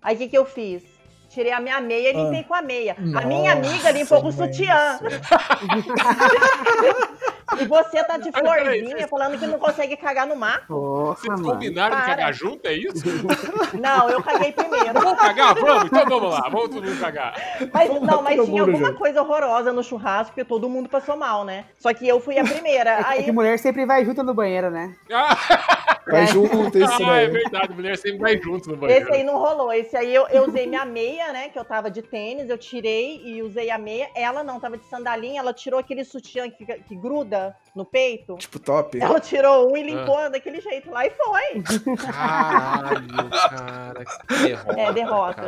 Aí 0.00 0.14
o 0.14 0.18
que, 0.18 0.28
que 0.28 0.38
eu 0.38 0.46
fiz? 0.46 0.84
Tirei 1.28 1.52
a 1.52 1.60
minha 1.60 1.78
meia 1.80 2.10
e 2.10 2.12
limpei 2.14 2.44
com 2.44 2.54
a 2.54 2.62
meia. 2.62 2.96
a 3.14 3.26
minha 3.26 3.52
amiga 3.52 3.90
limpou 3.90 4.22
com 4.22 4.28
o 4.28 4.32
Nossa, 4.32 4.46
sutiã. 4.46 4.98
E 7.60 7.64
você 7.64 8.04
tá 8.04 8.18
de 8.18 8.30
florzinha 8.30 9.08
falando 9.08 9.38
que 9.38 9.46
não 9.46 9.58
consegue 9.58 9.96
cagar 9.96 10.26
no 10.26 10.36
mato. 10.36 10.66
Porra, 10.66 11.14
Vocês 11.16 11.40
combinaram 11.40 11.96
de 11.96 12.02
Para. 12.02 12.14
cagar 12.14 12.32
junto, 12.32 12.66
é 12.66 12.74
isso? 12.74 13.04
Não, 13.80 14.10
eu 14.10 14.22
caguei 14.22 14.52
primeiro. 14.52 14.92
Vamos 14.92 15.18
cagar? 15.18 15.54
Vamos? 15.54 15.84
Então 15.86 16.04
vamos 16.06 16.30
lá, 16.30 16.40
vamos 16.50 16.68
todo 16.68 16.84
mundo 16.84 17.00
cagar. 17.00 17.34
Mas, 17.72 17.88
Vamos 17.88 18.06
não, 18.06 18.22
mas 18.22 18.34
tinha 18.34 18.46
mundo 18.46 18.60
alguma 18.60 18.86
junto. 18.88 18.98
coisa 18.98 19.22
horrorosa 19.22 19.72
no 19.72 19.82
churrasco, 19.82 20.34
porque 20.34 20.44
todo 20.44 20.68
mundo 20.68 20.88
passou 20.88 21.16
mal, 21.16 21.44
né? 21.44 21.64
Só 21.78 21.92
que 21.94 22.06
eu 22.06 22.20
fui 22.20 22.38
a 22.38 22.44
primeira. 22.44 22.90
É 22.90 23.02
Aí 23.04 23.22
que 23.24 23.32
mulher 23.32 23.58
sempre 23.58 23.86
vai 23.86 24.04
junto 24.04 24.22
no 24.22 24.34
banheiro, 24.34 24.70
né? 24.70 24.94
Ah, 25.10 25.36
Vai 26.10 26.26
junto, 26.26 26.78
isso 26.78 27.04
ah, 27.06 27.16
é 27.20 27.26
verdade, 27.28 27.72
mulher 27.74 27.96
sempre 27.98 28.18
vai 28.18 28.40
junto 28.40 28.70
no 28.70 28.76
banheiro. 28.76 29.02
Esse 29.04 29.12
aí 29.12 29.22
não 29.24 29.38
rolou. 29.38 29.72
Esse 29.72 29.96
aí 29.96 30.14
eu, 30.14 30.26
eu 30.28 30.44
usei 30.48 30.66
minha 30.66 30.84
meia, 30.84 31.32
né? 31.32 31.48
Que 31.50 31.58
eu 31.58 31.64
tava 31.64 31.90
de 31.90 32.02
tênis, 32.02 32.48
eu 32.48 32.56
tirei 32.58 33.20
e 33.24 33.42
usei 33.42 33.70
a 33.70 33.78
meia. 33.78 34.08
Ela 34.14 34.42
não, 34.42 34.58
tava 34.58 34.76
de 34.78 34.84
sandalinha, 34.86 35.40
ela 35.40 35.52
tirou 35.52 35.78
aquele 35.78 36.04
sutiã 36.04 36.48
que, 36.50 36.56
fica- 36.58 36.78
que 36.78 36.94
gruda 36.96 37.54
no 37.74 37.84
peito. 37.84 38.36
Tipo, 38.36 38.58
top. 38.58 38.98
Ela 39.00 39.20
tirou 39.20 39.70
um 39.72 39.76
e 39.76 39.80
Ah. 39.82 39.84
limpou 39.84 40.30
daquele 40.30 40.60
jeito 40.60 40.90
lá 40.90 41.06
e 41.06 41.10
foi. 41.10 41.96
Caralho, 41.96 43.30
cara, 43.30 44.04
que 44.04 44.34
derrota. 44.46 44.80
É, 44.80 44.92
derrota. 44.92 45.42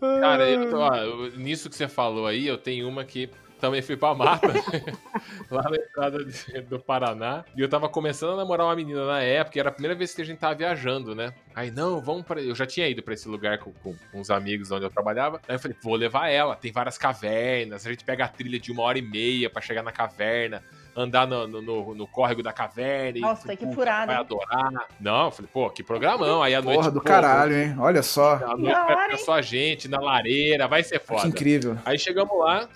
Cara, 0.00 0.20
Cara, 0.20 0.48
eu 0.48 0.76
ó, 0.78 0.90
nisso 1.36 1.68
que 1.68 1.76
você 1.76 1.88
falou 1.88 2.26
aí, 2.26 2.46
eu 2.46 2.56
tenho 2.58 2.88
uma 2.88 3.04
que 3.04 3.28
também 3.60 3.82
fui 3.82 3.96
pra 3.96 4.14
mata, 4.14 4.48
lá 5.50 5.62
na 5.62 5.76
entrada 5.76 6.24
de- 6.24 6.60
do 6.62 6.78
Paraná. 6.80 7.44
E 7.56 7.60
eu 7.60 7.68
tava 7.68 7.88
começando 7.88 8.32
a 8.32 8.36
namorar 8.36 8.66
uma 8.66 8.76
menina 8.76 9.06
na 9.06 9.20
época, 9.22 9.58
e 9.58 9.60
era 9.60 9.68
a 9.68 9.72
primeira 9.72 9.94
vez 9.94 10.14
que 10.14 10.22
a 10.22 10.24
gente 10.24 10.38
tava 10.38 10.54
viajando, 10.54 11.14
né? 11.14 11.32
Aí, 11.54 11.70
não, 11.70 12.00
vamos 12.00 12.24
pra. 12.24 12.40
Eu 12.40 12.54
já 12.54 12.66
tinha 12.66 12.88
ido 12.88 13.02
pra 13.02 13.14
esse 13.14 13.28
lugar 13.28 13.58
com, 13.58 13.72
com 13.72 13.94
uns 14.14 14.30
amigos 14.30 14.70
onde 14.70 14.84
eu 14.84 14.90
trabalhava. 14.90 15.40
Aí 15.48 15.54
eu 15.56 15.58
falei, 15.60 15.76
vou 15.82 15.94
levar 15.94 16.28
ela. 16.28 16.56
Tem 16.56 16.72
várias 16.72 16.96
cavernas, 16.98 17.86
a 17.86 17.90
gente 17.90 18.04
pega 18.04 18.24
a 18.24 18.28
trilha 18.28 18.58
de 18.58 18.72
uma 18.72 18.82
hora 18.82 18.98
e 18.98 19.02
meia 19.02 19.50
pra 19.50 19.60
chegar 19.60 19.82
na 19.82 19.92
caverna. 19.92 20.62
andar 20.96 21.24
no, 21.26 21.46
no, 21.46 21.62
no- 21.62 21.94
no 21.94 22.06
córrego 22.06 22.42
da 22.42 22.52
caverna. 22.52 23.16
e, 23.18 23.20
Nossa, 23.20 23.48
que 23.56 23.64
puta, 23.64 23.74
furada, 23.74 24.06
Vai 24.06 24.14
hein? 24.16 24.20
adorar. 24.20 24.88
Não, 25.00 25.26
eu 25.26 25.30
falei, 25.30 25.50
pô, 25.52 25.70
que 25.70 25.82
programão. 25.84 26.42
Aí 26.42 26.54
à 26.54 26.60
noite. 26.60 26.76
Porra 26.78 26.90
do 26.90 27.00
pô, 27.00 27.06
caralho, 27.06 27.56
hein? 27.56 27.74
Olha 27.78 28.02
só. 28.02 28.34
À 28.34 28.56
noite 28.56 28.72
vai 28.72 28.92
hora, 28.96 29.04
ficar 29.12 29.18
só 29.24 29.32
a 29.34 29.42
gente 29.42 29.86
na 29.88 30.00
lareira, 30.00 30.66
vai 30.66 30.82
ser 30.82 31.00
foda. 31.00 31.22
Que 31.22 31.28
incrível. 31.28 31.78
Aí 31.84 31.96
chegamos 31.98 32.36
lá, 32.38 32.68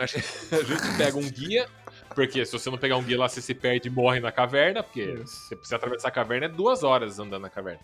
a 0.00 0.06
gente 0.06 0.26
a 0.50 0.62
gente 0.62 0.96
pega 0.96 1.18
um 1.18 1.30
guia, 1.30 1.68
porque 2.14 2.44
se 2.44 2.52
você 2.52 2.70
não 2.70 2.78
pegar 2.78 2.96
um 2.96 3.02
guia 3.02 3.18
lá, 3.18 3.28
você 3.28 3.42
se 3.42 3.54
perde 3.54 3.88
e 3.88 3.90
morre 3.90 4.18
na 4.18 4.32
caverna, 4.32 4.82
porque 4.82 5.18
você 5.18 5.54
precisa 5.54 5.76
atravessar 5.76 6.08
a 6.08 6.10
caverna, 6.10 6.46
é 6.46 6.48
duas 6.48 6.82
horas 6.82 7.18
andando 7.18 7.42
na 7.42 7.50
caverna. 7.50 7.80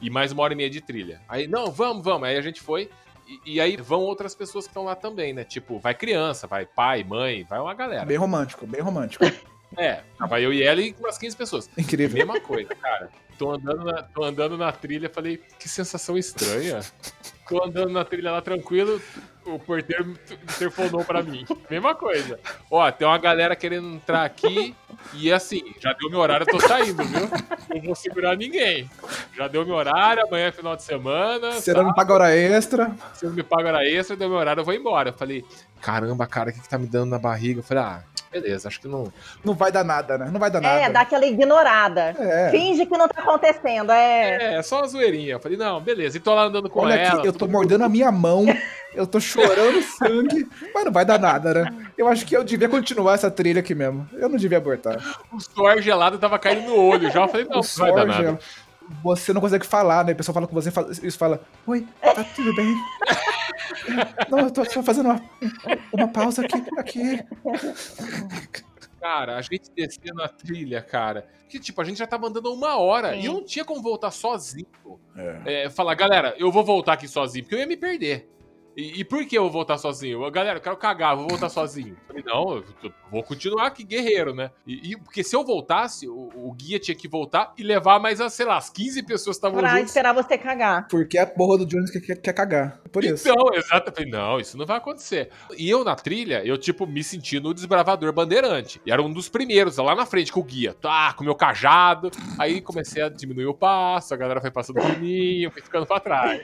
E 0.00 0.10
mais 0.10 0.32
uma 0.32 0.42
hora 0.42 0.52
e 0.52 0.56
meia 0.56 0.68
de 0.68 0.80
trilha. 0.80 1.22
Aí, 1.28 1.46
não, 1.46 1.70
vamos, 1.70 2.04
vamos. 2.04 2.28
Aí 2.28 2.36
a 2.36 2.42
gente 2.42 2.60
foi, 2.60 2.90
e, 3.26 3.54
e 3.54 3.60
aí 3.60 3.76
vão 3.76 4.00
outras 4.00 4.34
pessoas 4.34 4.66
que 4.66 4.70
estão 4.70 4.84
lá 4.84 4.94
também, 4.94 5.32
né? 5.32 5.44
Tipo, 5.44 5.78
vai 5.78 5.94
criança, 5.94 6.46
vai 6.46 6.66
pai, 6.66 7.02
mãe, 7.02 7.44
vai 7.44 7.58
uma 7.58 7.72
galera. 7.74 8.04
Bem 8.04 8.16
romântico, 8.16 8.66
bem 8.66 8.80
romântico. 8.80 9.24
É, 9.76 10.04
vai 10.28 10.44
eu 10.44 10.52
e 10.52 10.62
ela 10.62 10.80
e 10.80 10.94
umas 11.00 11.18
15 11.18 11.36
pessoas. 11.36 11.70
Incrível. 11.76 12.18
Mesma 12.18 12.40
coisa, 12.40 12.72
cara. 12.76 13.10
Tô 13.36 13.50
andando, 13.50 13.82
na, 13.82 14.02
tô 14.04 14.22
andando 14.22 14.56
na 14.56 14.70
trilha, 14.70 15.10
falei, 15.10 15.42
que 15.58 15.68
sensação 15.68 16.16
estranha. 16.16 16.78
Tô 17.48 17.62
andando 17.62 17.90
na 17.90 18.04
trilha 18.04 18.32
lá 18.32 18.40
tranquilo, 18.40 19.00
o 19.44 19.58
porteiro 19.58 20.14
interfonou 20.42 21.04
pra 21.04 21.22
mim. 21.22 21.44
Mesma 21.68 21.94
coisa. 21.94 22.38
Ó, 22.70 22.90
tem 22.90 23.06
uma 23.06 23.18
galera 23.18 23.54
querendo 23.54 23.86
entrar 23.88 24.24
aqui 24.24 24.74
e 25.12 25.30
assim, 25.30 25.74
já 25.78 25.92
deu 25.92 26.08
meu 26.08 26.20
horário, 26.20 26.46
eu 26.48 26.58
tô 26.58 26.66
saindo, 26.66 27.04
viu? 27.04 27.28
Não 27.68 27.82
vou 27.82 27.94
segurar 27.94 28.36
ninguém. 28.36 28.90
Já 29.36 29.46
deu 29.46 29.66
meu 29.66 29.74
horário, 29.74 30.24
amanhã 30.26 30.46
é 30.46 30.52
final 30.52 30.74
de 30.74 30.82
semana. 30.82 31.52
Você 31.52 31.74
não 31.74 31.92
paga 31.92 32.14
hora 32.14 32.34
extra. 32.34 32.94
Se 33.12 33.26
eu 33.26 33.30
me 33.30 33.42
pago 33.42 33.68
hora 33.68 33.86
extra, 33.86 34.16
deu 34.16 34.28
meu 34.28 34.38
horário, 34.38 34.60
eu 34.60 34.64
vou 34.64 34.74
embora. 34.74 35.10
Eu 35.10 35.14
falei, 35.14 35.44
caramba, 35.80 36.26
cara, 36.26 36.50
o 36.50 36.52
que, 36.52 36.60
que 36.60 36.68
tá 36.68 36.78
me 36.78 36.86
dando 36.86 37.10
na 37.10 37.18
barriga? 37.18 37.60
Eu 37.60 37.64
falei, 37.64 37.82
ah, 37.82 38.02
beleza, 38.40 38.66
acho 38.66 38.80
que 38.80 38.88
não. 38.88 39.12
Não 39.44 39.54
vai 39.54 39.70
dar 39.70 39.84
nada, 39.84 40.18
né? 40.18 40.28
Não 40.30 40.40
vai 40.40 40.50
dar 40.50 40.60
nada. 40.60 40.80
É, 40.80 40.90
dá 40.90 41.00
aquela 41.02 41.24
ignorada. 41.24 42.14
É. 42.18 42.50
Finge 42.50 42.84
que 42.84 42.96
não 42.96 43.06
tá 43.06 43.22
acontecendo. 43.22 43.92
É. 43.92 44.56
É, 44.56 44.62
só 44.62 44.78
uma 44.78 44.88
zoeirinha. 44.88 45.34
Eu 45.34 45.40
falei, 45.40 45.56
não, 45.56 45.80
beleza. 45.80 46.16
E 46.16 46.20
tô 46.20 46.34
lá 46.34 46.44
andando 46.44 46.68
com 46.68 46.80
Olha 46.80 46.94
ela. 46.94 47.18
aqui, 47.18 47.28
eu 47.28 47.32
tô 47.32 47.46
mordendo 47.46 47.84
a 47.84 47.88
minha 47.88 48.10
mão, 48.10 48.44
eu 48.94 49.06
tô 49.06 49.20
chorando 49.20 49.80
sangue, 49.82 50.46
mas 50.74 50.84
não 50.84 50.92
vai 50.92 51.04
dar 51.04 51.18
nada, 51.18 51.54
né? 51.54 51.76
Eu 51.96 52.08
acho 52.08 52.26
que 52.26 52.36
eu 52.36 52.42
devia 52.42 52.68
continuar 52.68 53.14
essa 53.14 53.30
trilha 53.30 53.60
aqui 53.60 53.74
mesmo. 53.74 54.08
Eu 54.14 54.28
não 54.28 54.36
devia 54.36 54.58
abortar. 54.58 54.98
O 55.32 55.40
suor 55.40 55.80
gelado 55.80 56.18
tava 56.18 56.38
caindo 56.38 56.68
no 56.68 56.76
olho 56.76 57.10
já. 57.10 57.22
Eu 57.22 57.28
falei, 57.28 57.46
não, 57.46 57.60
o 57.60 57.62
não 57.62 57.76
vai 57.76 57.94
dar 57.94 58.06
nada. 58.06 58.38
Você 59.02 59.32
não 59.32 59.40
consegue 59.40 59.66
falar, 59.66 60.04
né? 60.04 60.12
A 60.12 60.14
pessoa 60.14 60.34
fala 60.34 60.46
com 60.46 60.54
você 60.54 60.70
e 61.02 61.10
fala: 61.10 61.40
Oi, 61.66 61.86
tá 62.00 62.24
tudo 62.24 62.54
bem? 62.54 62.74
Não, 64.30 64.40
eu 64.40 64.50
tô 64.50 64.64
só 64.64 64.82
fazendo 64.82 65.10
uma, 65.10 65.20
uma 65.92 66.08
pausa 66.08 66.44
aqui. 66.44 66.64
aqui. 66.78 67.24
Cara, 69.00 69.36
a 69.36 69.42
gente 69.42 69.70
descendo 69.74 70.22
a 70.22 70.28
trilha, 70.28 70.82
cara. 70.82 71.26
Que 71.48 71.58
tipo, 71.58 71.80
a 71.80 71.84
gente 71.84 71.98
já 71.98 72.06
tava 72.06 72.26
andando 72.26 72.52
uma 72.52 72.76
hora 72.78 73.12
Sim. 73.12 73.20
e 73.20 73.26
eu 73.26 73.34
não 73.34 73.44
tinha 73.44 73.64
como 73.64 73.82
voltar 73.82 74.10
sozinho. 74.10 74.66
É, 75.44 75.68
falar, 75.70 75.94
galera, 75.94 76.34
eu 76.38 76.50
vou 76.50 76.64
voltar 76.64 76.94
aqui 76.94 77.06
sozinho, 77.06 77.44
porque 77.44 77.54
eu 77.54 77.60
ia 77.60 77.66
me 77.66 77.76
perder. 77.76 78.33
E, 78.76 79.00
e 79.00 79.04
por 79.04 79.24
que 79.24 79.36
eu 79.38 79.42
vou 79.44 79.50
voltar 79.52 79.78
sozinho? 79.78 80.24
Eu, 80.24 80.30
Galera, 80.30 80.58
eu 80.58 80.62
quero 80.62 80.76
cagar, 80.76 81.16
vou 81.16 81.28
voltar 81.28 81.48
sozinho. 81.48 81.90
Eu 81.90 82.06
Falei, 82.08 82.24
não, 82.26 82.56
eu 82.56 82.64
eu 82.82 82.92
vou 83.10 83.22
continuar 83.22 83.66
aqui, 83.68 83.84
guerreiro, 83.84 84.34
né? 84.34 84.50
E, 84.66 84.92
e- 84.92 84.96
porque 84.96 85.22
se 85.22 85.36
eu 85.36 85.44
voltasse, 85.44 86.08
o, 86.08 86.30
o 86.34 86.52
guia 86.52 86.78
tinha 86.80 86.94
que 86.96 87.06
voltar 87.06 87.52
e 87.56 87.62
levar 87.62 88.00
mais, 88.00 88.20
as, 88.20 88.32
sei 88.34 88.44
lá, 88.46 88.56
as 88.56 88.68
15 88.70 89.02
pessoas 89.04 89.36
que 89.36 89.38
estavam 89.46 89.58
Pra 89.60 89.70
juntos. 89.70 89.86
esperar 89.86 90.12
você 90.12 90.36
cagar. 90.36 90.88
Porque 90.88 91.16
a 91.18 91.26
porra 91.26 91.58
do 91.58 91.66
Jones 91.66 91.90
quer, 91.90 92.00
quer, 92.00 92.16
quer 92.16 92.32
cagar. 92.32 92.80
Por 92.92 93.04
isso. 93.04 93.28
Então, 93.28 93.54
exato. 93.54 93.90
Eu 93.90 93.94
falei, 93.94 94.10
não, 94.10 94.40
isso 94.40 94.56
não 94.58 94.66
vai 94.66 94.76
acontecer. 94.78 95.30
E 95.56 95.70
eu 95.70 95.84
na 95.84 95.94
trilha, 95.94 96.44
eu, 96.44 96.58
tipo, 96.58 96.86
me 96.86 97.04
senti 97.04 97.38
no 97.38 97.54
desbravador 97.54 98.12
bandeirante. 98.12 98.80
E 98.84 98.90
era 98.90 99.00
um 99.02 99.12
dos 99.12 99.28
primeiros, 99.28 99.76
lá 99.76 99.94
na 99.94 100.04
frente, 100.06 100.32
com 100.32 100.40
o 100.40 100.44
guia. 100.44 100.74
Tá, 100.74 101.12
com 101.12 101.22
o 101.22 101.24
meu 101.24 101.34
cajado. 101.34 102.10
Aí 102.38 102.60
comecei 102.60 103.02
a 103.02 103.08
diminuir 103.08 103.46
o 103.46 103.54
passo, 103.54 104.12
a 104.14 104.16
galera 104.16 104.40
foi 104.40 104.50
passando 104.50 104.80
por 104.80 104.98
mim, 104.98 105.42
eu 105.42 105.50
fui 105.50 105.62
ficando 105.62 105.86
pra 105.86 106.00
trás. 106.00 106.42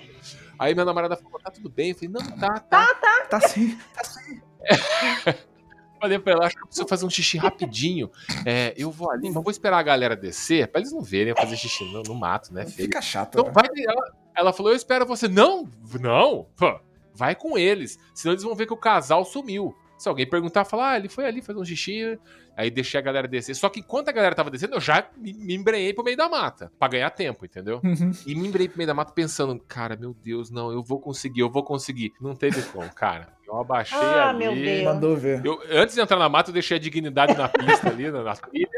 Aí 0.61 0.75
minha 0.75 0.85
namorada 0.85 1.17
falou, 1.17 1.41
tá 1.41 1.51
tudo 1.51 1.71
bem? 1.71 1.89
Eu 1.89 1.95
falei, 1.95 2.11
não, 2.11 2.21
tá, 2.39 2.61
tá. 2.61 2.87
Tá 3.31 3.39
assim, 3.39 3.79
tá 3.95 4.03
assim. 4.03 4.43
Falei 5.99 6.19
pra 6.19 6.33
ela, 6.33 6.47
acho 6.47 6.57
que 6.57 6.63
eu 6.63 6.67
preciso 6.67 6.89
fazer 6.89 7.07
um 7.07 7.11
xixi 7.11 7.39
rapidinho. 7.39 8.11
É, 8.45 8.75
eu 8.77 8.91
vou 8.91 9.11
ali, 9.11 9.31
mas 9.31 9.43
vou 9.43 9.51
esperar 9.51 9.79
a 9.79 9.83
galera 9.83 10.15
descer, 10.15 10.69
pra 10.69 10.81
eles 10.81 10.93
não 10.93 11.01
verem 11.01 11.31
eu 11.31 11.37
fazer 11.37 11.57
xixi 11.57 11.85
no, 11.91 12.03
no 12.03 12.15
mato, 12.15 12.53
né, 12.53 12.67
feio. 12.67 12.89
Fica 12.89 13.01
chato. 13.01 13.39
Então 13.39 13.47
né? 13.47 13.53
vai. 13.53 13.69
Ela, 13.87 14.13
ela 14.35 14.53
falou: 14.53 14.73
Eu 14.73 14.77
espero 14.77 15.07
você. 15.07 15.29
Não, 15.29 15.69
não. 15.99 16.47
pô, 16.57 16.81
vai 17.15 17.35
com 17.35 17.59
eles. 17.59 17.99
Senão 18.15 18.35
eles 18.35 18.45
vão 18.45 18.55
ver 18.55 18.67
que 18.67 18.73
o 18.73 18.79
casal 18.79 19.25
sumiu. 19.25 19.75
Se 20.01 20.09
alguém 20.09 20.27
perguntar, 20.27 20.65
falar, 20.65 20.93
ah, 20.93 20.97
ele 20.97 21.11
foi 21.11 21.27
ali 21.27 21.43
fazer 21.43 21.59
um 21.59 21.65
xixi. 21.65 22.19
Aí 22.57 22.71
deixei 22.71 22.99
a 22.99 23.03
galera 23.03 23.29
descer. 23.29 23.55
Só 23.55 23.69
que 23.69 23.81
enquanto 23.81 24.09
a 24.09 24.13
galera 24.13 24.35
tava 24.35 24.51
descendo, 24.51 24.75
eu 24.77 24.81
já 24.81 25.07
me, 25.15 25.35
me 25.35 25.55
embrenhei 25.55 25.93
pro 25.93 26.03
meio 26.03 26.17
da 26.17 26.27
mata. 26.27 26.73
Pra 26.79 26.89
ganhar 26.89 27.11
tempo, 27.11 27.45
entendeu? 27.45 27.81
Uhum. 27.85 28.11
E 28.27 28.35
me 28.35 28.49
embrenhei 28.49 28.69
pro 28.69 28.79
meio 28.79 28.87
da 28.87 28.95
mata 28.95 29.13
pensando, 29.13 29.59
cara, 29.69 29.97
meu 29.97 30.15
Deus, 30.15 30.51
não, 30.51 30.73
eu 30.73 30.83
vou 30.83 30.99
conseguir, 30.99 31.41
eu 31.41 31.51
vou 31.51 31.63
conseguir. 31.63 32.15
Não 32.19 32.35
teve 32.35 32.63
como, 32.63 32.89
cara. 32.95 33.29
Eu 33.47 33.59
abaixei 33.61 33.99
Ah, 33.99 34.31
ali. 34.31 34.39
meu 34.39 34.55
Deus. 34.55 34.85
Mandou 34.85 35.17
ver. 35.19 35.45
Eu, 35.45 35.61
antes 35.71 35.95
de 35.95 36.01
entrar 36.01 36.19
na 36.19 36.29
mata, 36.31 36.49
eu 36.49 36.55
deixei 36.55 36.79
a 36.79 36.81
dignidade 36.81 37.37
na 37.37 37.47
pista 37.49 37.91
ali, 37.91 38.11
na, 38.11 38.23
na 38.23 38.35
trilha. 38.37 38.69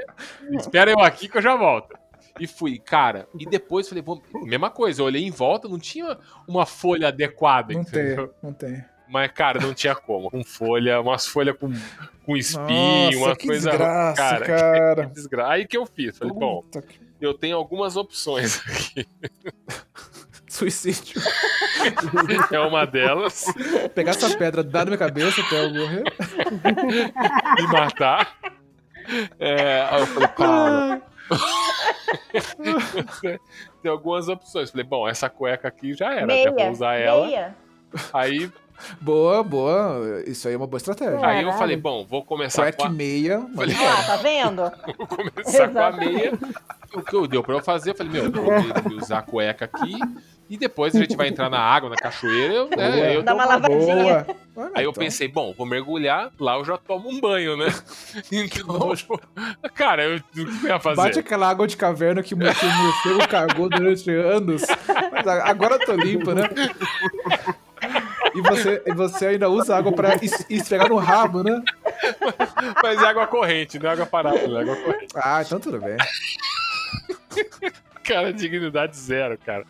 Espera 0.51 0.91
eu 0.91 0.99
aqui 1.01 1.29
que 1.29 1.39
eu 1.39 1.43
já 1.43 1.55
volto. 1.55 1.97
E 2.41 2.47
fui, 2.47 2.79
cara. 2.79 3.29
E 3.39 3.45
depois 3.47 3.89
falei, 3.89 4.03
bom, 4.03 4.21
mesma 4.43 4.71
coisa. 4.71 5.03
Eu 5.03 5.07
olhei 5.07 5.23
em 5.25 5.31
volta, 5.31 5.69
não 5.69 5.79
tinha 5.79 6.19
uma 6.49 6.65
folha 6.67 7.09
adequada, 7.09 7.75
Não 7.75 7.83
entendeu? 7.83 8.29
tem, 8.29 8.37
não 8.43 8.53
tem. 8.53 8.85
Mas, 9.09 9.31
cara, 9.33 9.61
não 9.61 9.75
tinha 9.75 9.95
como. 9.95 10.31
Com 10.31 10.43
folha, 10.45 11.01
umas 11.01 11.27
folhas 11.27 11.57
com, 11.59 11.71
com 12.25 12.37
espinho, 12.37 13.13
Nossa, 13.13 13.19
uma 13.19 13.37
que 13.37 13.47
coisa. 13.47 13.71
desgraça, 13.71 14.17
cara, 14.17 14.45
cara. 14.47 15.07
que 15.07 15.13
desgraça. 15.15 15.51
Aí 15.53 15.67
que 15.67 15.77
eu 15.77 15.85
fiz. 15.87 16.17
Falei, 16.19 16.33
bom, 16.35 16.63
que- 16.71 17.01
eu 17.21 17.35
tenho 17.35 17.57
algumas 17.57 17.97
opções 17.97 18.61
aqui. 18.67 19.07
Suicídio. 20.49 21.21
É 22.51 22.61
uma 22.61 22.85
delas, 22.87 23.47
Pegar 23.95 24.11
essa 24.11 24.37
pedra, 24.37 24.63
dar 24.63 24.81
na 24.81 24.91
minha 24.91 24.99
cabeça 24.99 25.41
até 25.41 25.65
eu 25.65 25.71
morrer. 25.73 26.03
me 27.57 27.67
matar. 27.73 28.37
É, 29.41 29.83
aí 29.91 30.01
eu 30.01 30.07
falei, 30.09 30.29
calma. 30.29 31.03
Tem 33.83 33.91
algumas 33.91 34.29
opções. 34.29 34.71
Falei, 34.71 34.85
bom, 34.87 35.09
essa 35.09 35.29
cueca 35.31 35.69
aqui 35.69 35.95
já 35.95 36.13
era. 36.13 36.27
meia. 36.27 36.51
Até 36.51 36.65
vou 36.65 36.73
usar 36.73 36.95
ela. 36.97 37.27
Meia. 37.27 37.57
Aí, 38.13 38.51
Boa, 39.01 39.43
boa. 39.43 40.23
Isso 40.27 40.49
aí 40.49 40.55
é 40.55 40.57
uma 40.57 40.67
boa 40.67 40.79
estratégia. 40.79 41.25
aí 41.25 41.43
eu 41.43 41.53
falei, 41.53 41.77
bom, 41.77 42.05
vou 42.09 42.25
começar 42.25 42.73
com 42.73 42.85
e 42.85 42.87
a, 42.87 42.91
meia. 42.91 43.47
Falei, 43.55 43.77
Olha 43.77 43.91
lá, 43.91 44.03
tá 44.03 44.17
vendo? 44.17 44.63
vou 44.99 45.07
começar 45.07 45.69
com 45.69 45.79
a 45.79 45.93
meia. 45.93 46.33
O 46.95 47.03
que 47.03 47.15
eu 47.15 47.27
deu 47.27 47.43
pra 47.43 47.55
eu 47.55 47.63
fazer, 47.63 47.91
eu 47.91 47.95
falei, 47.95 48.13
meu, 48.13 48.25
eu 48.25 48.33
vou 48.33 48.99
usar 48.99 49.19
a 49.19 49.23
cueca 49.23 49.65
aqui. 49.65 49.99
E 50.51 50.57
depois 50.59 50.95
a 50.95 50.99
gente 50.99 51.17
vai 51.17 51.29
entrar 51.29 51.49
na 51.49 51.59
água, 51.59 51.89
na 51.89 51.97
cachoeira. 51.97 52.53
Eu, 52.53 52.69
né, 52.69 53.17
eu 53.17 53.23
Dá 53.23 53.33
uma 53.33 53.47
lavadinha. 53.47 54.27
Boa. 54.55 54.71
Aí 54.75 54.85
eu 54.85 54.91
então. 54.91 55.03
pensei, 55.03 55.27
bom, 55.27 55.55
vou 55.57 55.67
mergulhar, 55.67 56.31
lá 56.39 56.57
eu 56.59 56.65
já 56.65 56.77
tomo 56.77 57.09
um 57.09 57.19
banho, 57.19 57.57
né? 57.57 57.67
Então, 58.31 58.93
cara, 59.75 60.05
eu, 60.05 60.17
o 60.17 60.23
que 60.23 60.41
eu 60.41 60.69
ia 60.69 60.79
fazer? 60.79 60.97
Bate 60.97 61.19
aquela 61.19 61.49
água 61.49 61.67
de 61.67 61.77
caverna 61.77 62.23
que 62.23 62.35
o 62.35 62.37
morcego 62.37 63.29
cagou 63.29 63.69
durante 63.69 64.11
anos. 64.11 64.63
Mas 65.11 65.27
agora 65.27 65.77
eu 65.77 65.87
tô 65.87 65.95
limpo, 65.95 66.33
né? 66.33 66.43
E 68.35 68.41
você, 68.41 68.83
você 68.95 69.27
ainda 69.27 69.49
usa 69.49 69.77
água 69.77 69.93
pra 69.93 70.17
es- 70.23 70.47
esfregar 70.49 70.89
no 70.89 70.97
rabo, 70.97 71.43
né? 71.43 71.63
Mas 72.83 73.03
é 73.03 73.07
água 73.07 73.27
corrente, 73.27 73.79
não 73.79 73.91
é 73.91 73.93
água 73.93 74.07
parada, 74.07 74.39
é 74.39 74.61
água 74.61 74.77
corrente. 74.77 75.13
Ah, 75.15 75.43
então 75.45 75.61
tudo 75.61 75.79
bem. 75.81 75.97
Cara, 78.03 78.33
dignidade 78.33 78.97
zero, 78.97 79.39
cara. 79.39 79.65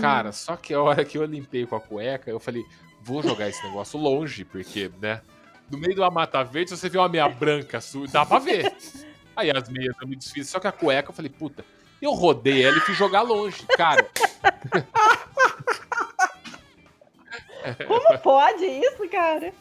Cara, 0.00 0.32
só 0.32 0.56
que 0.56 0.72
a 0.74 0.80
hora 0.80 1.04
que 1.04 1.18
eu 1.18 1.24
limpei 1.24 1.66
com 1.66 1.76
a 1.76 1.80
cueca, 1.80 2.30
eu 2.30 2.40
falei, 2.40 2.64
vou 3.02 3.22
jogar 3.22 3.48
esse 3.48 3.62
negócio 3.64 3.98
longe, 3.98 4.44
porque, 4.44 4.90
né? 5.00 5.20
No 5.70 5.78
meio 5.78 5.94
de 5.94 6.00
uma 6.00 6.10
mata 6.10 6.42
verde, 6.44 6.70
se 6.70 6.76
você 6.76 6.88
vê 6.88 6.98
uma 6.98 7.08
meia 7.08 7.28
branca, 7.28 7.80
dá 8.12 8.24
pra 8.24 8.38
ver. 8.38 8.72
Aí 9.34 9.50
as 9.50 9.68
meias 9.68 9.94
eu 10.00 10.06
me 10.08 10.16
desfiz, 10.16 10.48
só 10.48 10.58
que 10.58 10.66
a 10.66 10.72
cueca 10.72 11.10
eu 11.10 11.14
falei, 11.14 11.30
puta, 11.30 11.64
eu 12.00 12.12
rodei 12.12 12.64
ela 12.64 12.76
e 12.76 12.80
fui 12.80 12.94
jogar 12.94 13.22
longe. 13.22 13.64
Cara, 13.76 14.06
Como 17.86 18.18
pode 18.18 18.64
isso, 18.64 19.08
cara? 19.08 19.52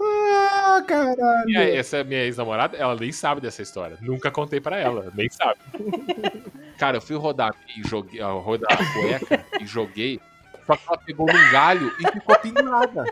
Ah, 0.00 0.82
caralho. 0.86 1.48
e 1.48 1.56
aí, 1.56 1.76
essa 1.76 2.02
minha 2.04 2.24
ex-namorada, 2.24 2.76
ela 2.76 2.94
nem 2.94 3.12
sabe 3.12 3.40
dessa 3.40 3.62
história. 3.62 3.98
Nunca 4.00 4.30
contei 4.30 4.60
pra 4.60 4.78
ela, 4.78 5.12
nem 5.14 5.28
sabe. 5.30 5.60
Cara, 6.78 6.96
eu 6.96 7.00
fui 7.00 7.16
rodar 7.16 7.54
e 7.76 7.86
joguei, 7.86 8.20
rodar 8.20 8.72
a 8.72 8.92
cueca 8.92 9.44
e 9.60 9.66
joguei, 9.66 10.20
só 10.66 10.76
que 10.76 10.82
ela 10.88 10.98
pegou 10.98 11.26
num 11.26 11.52
galho 11.52 11.92
e 12.00 12.10
ficou 12.10 12.38
pendurada. 12.38 13.04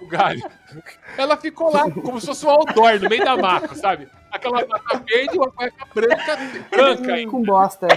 O 0.00 0.06
galho. 0.06 0.40
Ela 1.18 1.36
ficou 1.36 1.70
lá, 1.70 1.90
como 1.90 2.20
se 2.20 2.26
fosse 2.26 2.46
um 2.46 2.50
outdoor 2.50 2.98
no 3.00 3.10
meio 3.10 3.24
da 3.24 3.36
mata, 3.36 3.74
sabe? 3.74 4.08
Aquela 4.30 4.64
mata 4.66 5.02
verde 5.06 5.34
e 5.34 5.38
uma 5.38 5.50
cueca 5.50 5.86
branca, 5.92 6.38
branca. 6.70 7.26
Com 7.28 7.42
bosta. 7.42 7.88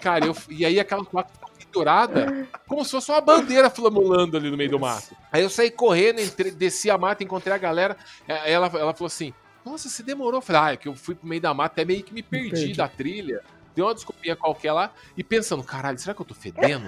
Cara, 0.00 0.26
eu, 0.26 0.34
e 0.48 0.64
aí 0.64 0.80
aquela 0.80 1.04
cueca 1.04 1.30
pendurada 1.76 2.48
como 2.66 2.84
se 2.84 2.90
fosse 2.90 3.10
uma 3.10 3.20
bandeira 3.20 3.68
flamulando 3.68 4.36
ali 4.36 4.50
no 4.50 4.56
meio 4.56 4.70
do 4.70 4.80
mato. 4.80 5.14
Aí 5.30 5.42
eu 5.42 5.50
saí 5.50 5.70
correndo, 5.70 6.20
entrei, 6.20 6.50
desci 6.50 6.90
a 6.90 6.96
mata, 6.96 7.22
encontrei 7.22 7.54
a 7.54 7.58
galera. 7.58 7.96
Aí 8.26 8.52
ela, 8.52 8.66
ela 8.66 8.94
falou 8.94 9.06
assim: 9.06 9.34
Nossa, 9.64 9.88
você 9.88 10.02
demorou. 10.02 10.38
Eu 10.38 10.42
falei, 10.42 10.62
ah, 10.62 10.72
é 10.72 10.76
que 10.76 10.88
eu 10.88 10.94
fui 10.94 11.14
pro 11.14 11.28
meio 11.28 11.40
da 11.40 11.52
mata, 11.52 11.74
até 11.74 11.84
meio 11.84 12.02
que 12.02 12.14
me 12.14 12.22
perdi, 12.22 12.50
perdi. 12.50 12.74
da 12.74 12.88
trilha. 12.88 13.42
Deu 13.74 13.84
uma 13.84 13.94
desculpinha 13.94 14.34
qualquer 14.34 14.72
lá 14.72 14.90
e 15.18 15.22
pensando, 15.22 15.62
caralho, 15.62 15.98
será 15.98 16.14
que 16.14 16.22
eu 16.22 16.24
tô 16.24 16.34
fedendo? 16.34 16.86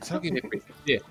Será 0.00 0.20
que 0.20 0.28
alguém 0.28 0.40
vai 0.40 0.42
perceber? 0.42 1.02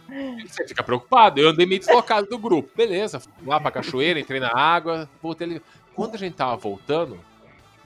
Você 0.47 0.65
fica 0.65 0.81
preocupado. 0.81 1.41
Eu 1.41 1.49
andei 1.49 1.65
meio 1.65 1.81
deslocado 1.81 2.27
do 2.27 2.37
grupo. 2.37 2.71
Beleza, 2.73 3.19
fui 3.19 3.31
lá 3.45 3.59
pra 3.59 3.69
cachoeira, 3.69 4.21
entrei 4.21 4.39
na 4.39 4.57
água, 4.57 5.09
voltei 5.21 5.45
ali. 5.45 5.61
Quando 5.93 6.15
a 6.15 6.17
gente 6.17 6.35
tava 6.35 6.55
voltando, 6.55 7.19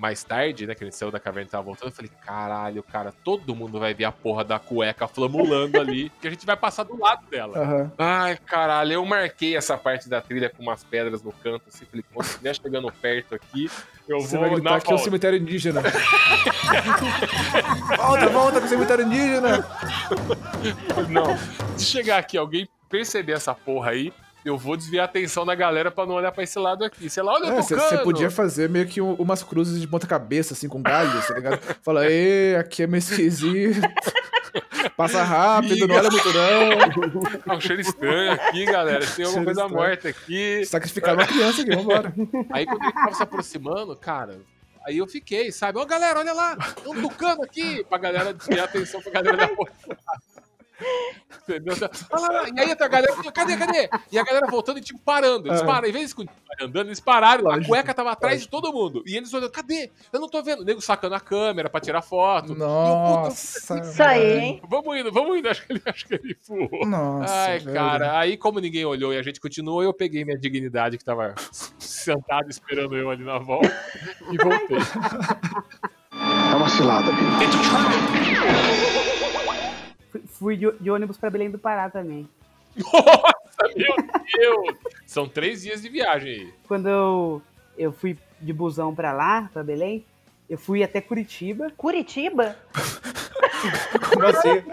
mais 0.02 0.24
tarde, 0.24 0.66
né, 0.66 0.74
que 0.74 0.84
gente 0.84 0.96
saiu 0.96 1.12
da 1.12 1.20
caverna 1.20 1.48
e 1.48 1.52
tava 1.52 1.64
voltando, 1.64 1.90
eu 1.90 1.96
falei, 1.96 2.10
caralho, 2.26 2.82
cara, 2.82 3.14
todo 3.24 3.56
mundo 3.56 3.80
vai 3.80 3.94
ver 3.94 4.06
a 4.06 4.12
porra 4.12 4.44
da 4.44 4.58
cueca 4.58 5.08
flamulando 5.08 5.80
ali, 5.80 6.12
que 6.20 6.28
a 6.28 6.32
gente 6.32 6.44
vai 6.44 6.58
passar 6.58 6.84
do 6.84 7.00
lado 7.00 7.24
dela. 7.30 7.56
Aham. 7.56 7.92
Ai, 8.00 8.36
caralho, 8.38 8.94
eu 8.94 9.06
marquei 9.06 9.56
essa 9.56 9.78
parte 9.78 10.10
da 10.10 10.20
trilha 10.20 10.50
com 10.50 10.64
umas 10.64 10.84
pedras 10.84 11.22
no 11.22 11.32
canto, 11.32 11.66
assim, 11.68 11.86
falei, 11.86 12.04
quando 12.12 12.26
estiver 12.26 12.56
chegando 12.56 12.92
perto 12.92 13.36
aqui, 13.36 13.70
eu 14.08 14.20
Você 14.22 14.38
vou 14.38 14.48
vai 14.48 14.56
gritar 14.56 14.78
aqui 14.78 14.92
é 14.92 14.96
o 14.96 14.98
cemitério 14.98 15.38
indígena. 15.38 15.82
volta, 17.96 18.30
volta 18.30 18.60
pro 18.60 18.70
cemitério 18.70 19.06
indígena. 19.06 19.64
Não, 21.08 21.38
se 21.78 21.86
chegar 21.86 22.18
aqui 22.18 22.40
alguém 22.40 22.68
perceber 22.90 23.34
essa 23.34 23.54
porra 23.54 23.92
aí, 23.92 24.12
eu 24.44 24.58
vou 24.58 24.76
desviar 24.78 25.04
a 25.04 25.06
atenção 25.06 25.46
da 25.46 25.54
galera 25.56 25.92
pra 25.92 26.06
não 26.06 26.16
olhar 26.16 26.32
pra 26.32 26.44
esse 26.44 26.58
lado 26.60 26.84
aqui. 26.84 27.10
Sei 27.10 27.22
lá, 27.24 27.34
olha 27.34 27.48
eu 27.48 27.56
Você 27.64 27.98
podia 28.00 28.30
fazer 28.32 28.70
meio 28.70 28.88
que 28.88 29.02
um- 29.02 29.14
umas 29.16 29.44
cruzes 29.44 29.80
de 29.80 29.88
ponta 29.88 30.08
cabeça, 30.08 30.54
assim, 30.54 30.68
com 30.68 30.82
galhos, 30.82 31.28
tá 31.28 31.34
ligado? 31.34 31.60
Fala, 31.84 32.06
ê, 32.10 32.56
aqui 32.56 32.84
é 32.84 32.88
meio 32.88 33.00
esquisito. 33.00 33.82
Passa 34.98 35.24
rápido, 35.24 35.88
não 35.88 35.96
olha 35.96 36.10
muito 36.10 36.30
não. 36.34 37.32
Tá 37.46 37.56
um 37.56 37.62
cheiro 37.62 37.82
estranho 37.82 38.32
aqui, 38.34 38.66
galera. 38.66 39.06
Tem 39.06 39.26
alguma 39.26 39.46
coisa 39.46 39.62
estranho. 39.62 39.82
morta 39.82 40.10
aqui. 40.10 40.66
Sacrificar 40.66 41.14
uma 41.14 41.26
criança 41.26 41.62
aqui, 41.62 41.76
vambora. 41.76 42.14
Aí 42.52 42.66
quando 42.66 42.84
ele 42.84 42.92
tava 42.94 43.14
se 43.14 43.24
aproximando, 43.24 43.96
cara, 43.96 44.40
aí 44.86 44.98
eu 44.98 45.08
fiquei, 45.08 45.52
sabe? 45.52 45.80
Ó, 45.80 45.86
galera, 45.86 46.20
olha 46.20 46.34
lá, 46.34 46.56
tem 46.56 46.92
um 46.92 47.02
tucano 47.02 47.44
aqui, 47.44 47.84
pra 47.88 47.98
galera 47.98 48.34
desviar 48.34 48.62
a 48.62 48.66
atenção 48.66 49.02
pra 49.02 49.12
galera 49.12 49.38
da 49.38 49.48
porta. 49.50 49.98
Entendeu? 51.48 51.76
Lá, 52.12 52.46
e 52.56 52.60
aí 52.60 52.72
a 52.72 52.88
galera, 52.88 53.14
cadê, 53.34 53.58
cadê? 53.58 53.90
E 54.12 54.18
a 54.20 54.24
galera 54.24 54.48
voltando 54.48 54.78
e 54.78 54.82
tipo 54.82 55.00
parando. 55.00 55.48
Eles 55.48 55.62
Ah. 55.62 55.66
pararam, 55.66 55.88
em 55.88 55.92
vez 55.92 56.10
de 56.10 56.16
continuar 56.16 56.38
andando, 56.62 56.88
eles 56.88 57.00
pararam. 57.00 57.48
A 57.50 57.56
Lógico, 57.56 57.68
cueca 57.70 57.94
tava 57.94 58.12
atrás 58.12 58.42
de 58.42 58.48
todo 58.50 58.72
mundo. 58.74 59.04
E 59.06 59.16
eles 59.18 59.34
olhando, 59.34 59.52
cadê? 59.52 59.90
Eu 60.12 60.20
não 60.20 60.28
tô 60.30 60.42
vendo. 60.44 60.62
O 60.62 60.66
nego 60.66 60.82
sacando 60.82 61.16
a 61.16 61.20
câmera 61.20 61.70
pra 61.70 61.80
tirar 61.82 62.02
foto. 62.02 62.54
Nossa. 62.56 63.80
Isso 63.80 64.04
aí, 64.04 64.38
hein? 64.40 64.62
Vamos 64.68 64.98
indo, 64.98 65.12
vamos 65.12 65.38
indo. 65.38 65.50
Acho 65.50 65.66
que 65.66 65.74
ele, 65.74 65.82
acho 65.88 66.06
que 66.08 66.14
ele 66.16 66.38
furou. 66.42 66.86
Nossa. 66.86 67.34
Ai, 67.34 67.60
velho. 67.60 67.76
cara, 67.76 68.18
aí 68.20 68.38
como 68.38 68.60
ninguém 68.60 68.86
olhou 68.86 69.14
e 69.14 69.18
a 69.18 69.24
gente 69.24 69.40
continuou, 69.40 69.82
eu 69.84 69.94
peguei 69.94 70.24
minha 70.26 70.38
dignidade 70.38 70.98
que 70.98 71.04
tava 71.06 71.34
sentado 71.80 72.50
esperando 72.50 72.96
eu 72.96 73.10
ali 73.10 73.24
na 73.24 73.38
volta 73.40 73.72
e 74.32 74.38
voltei. 74.38 74.78
É 76.52 76.56
uma 76.56 76.68
cilada, 76.70 77.12
Bill. 77.12 77.32
Fui- 77.32 79.01
Fui 80.26 80.58
de, 80.58 80.72
de 80.80 80.92
ônibus 80.92 81.18
pra 81.18 81.30
Belém 81.30 81.50
do 81.50 81.58
Pará 81.58 81.90
também. 81.90 82.28
Nossa, 82.76 83.76
meu 83.76 83.96
Deus! 84.38 84.78
São 85.06 85.28
três 85.28 85.62
dias 85.62 85.82
de 85.82 85.90
viagem 85.90 86.32
aí. 86.32 86.54
Quando 86.68 86.88
eu, 86.88 87.42
eu 87.78 87.92
fui 87.92 88.18
de 88.40 88.54
busão 88.54 88.96
pra 88.96 89.12
lá, 89.14 89.50
pra 89.54 89.64
Belém, 89.64 90.06
eu 90.50 90.58
fui 90.58 90.84
até 90.84 91.02
Curitiba. 91.02 91.72
Curitiba? 91.78 92.58
Como 94.14 94.26
assim? 94.26 94.64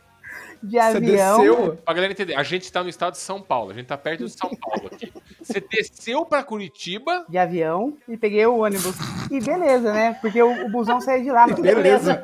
De 0.64 0.72
Você 0.78 0.98
avião. 0.98 1.38
desceu? 1.38 1.76
Pra 1.84 1.94
galera 1.94 2.14
entender, 2.14 2.36
a 2.36 2.44
gente 2.44 2.72
tá 2.72 2.82
no 2.82 2.88
estado 2.90 3.14
de 3.14 3.20
São 3.20 3.42
Paulo, 3.42 3.72
a 3.72 3.74
gente 3.74 3.86
tá 3.88 3.98
perto 3.98 4.24
de 4.26 4.32
São 4.32 4.50
Paulo 4.56 4.88
aqui. 4.92 5.12
Você 5.42 5.60
desceu 5.60 6.26
pra 6.26 6.42
Curitiba, 6.42 7.26
De 7.28 7.38
avião 7.38 7.98
e 8.08 8.16
peguei 8.16 8.46
o 8.46 8.60
ônibus. 8.60 8.96
E 9.30 9.42
beleza, 9.42 9.92
né? 9.94 10.18
Porque 10.22 10.42
o, 10.42 10.66
o 10.66 10.70
busão 10.72 11.02
saiu 11.02 11.24
de 11.24 11.32
lá. 11.32 11.48
Beleza. 11.48 12.24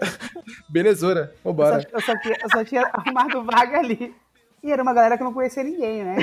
Belezura. 0.70 1.34
Eu 1.44 1.52
Vambora. 1.52 1.82
só, 1.82 1.88
eu, 1.92 2.02
só 2.02 2.18
tinha, 2.20 2.38
eu 2.42 2.50
só 2.50 2.64
tinha 2.64 2.90
arrumado 2.94 3.44
vaga 3.44 3.80
ali. 3.80 4.16
E 4.64 4.72
era 4.72 4.82
uma 4.82 4.94
galera 4.94 5.18
que 5.18 5.24
eu 5.24 5.26
não 5.26 5.34
conhecia 5.34 5.64
ninguém, 5.64 6.04
né? 6.04 6.16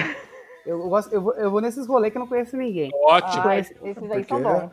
Eu, 0.65 0.89
gosto, 0.89 1.13
eu, 1.13 1.21
vou, 1.23 1.33
eu 1.35 1.51
vou 1.51 1.61
nesses 1.61 1.87
rolês 1.87 2.11
que 2.13 2.19
eu 2.19 2.21
não 2.21 2.27
conheço 2.27 2.57
ninguém. 2.57 2.91
ótimo. 3.05 3.47
Ah, 3.47 3.59
esses 3.59 3.77
aí 3.83 4.25
são 4.25 4.43
Porque- 4.43 4.61
bons. 4.61 4.71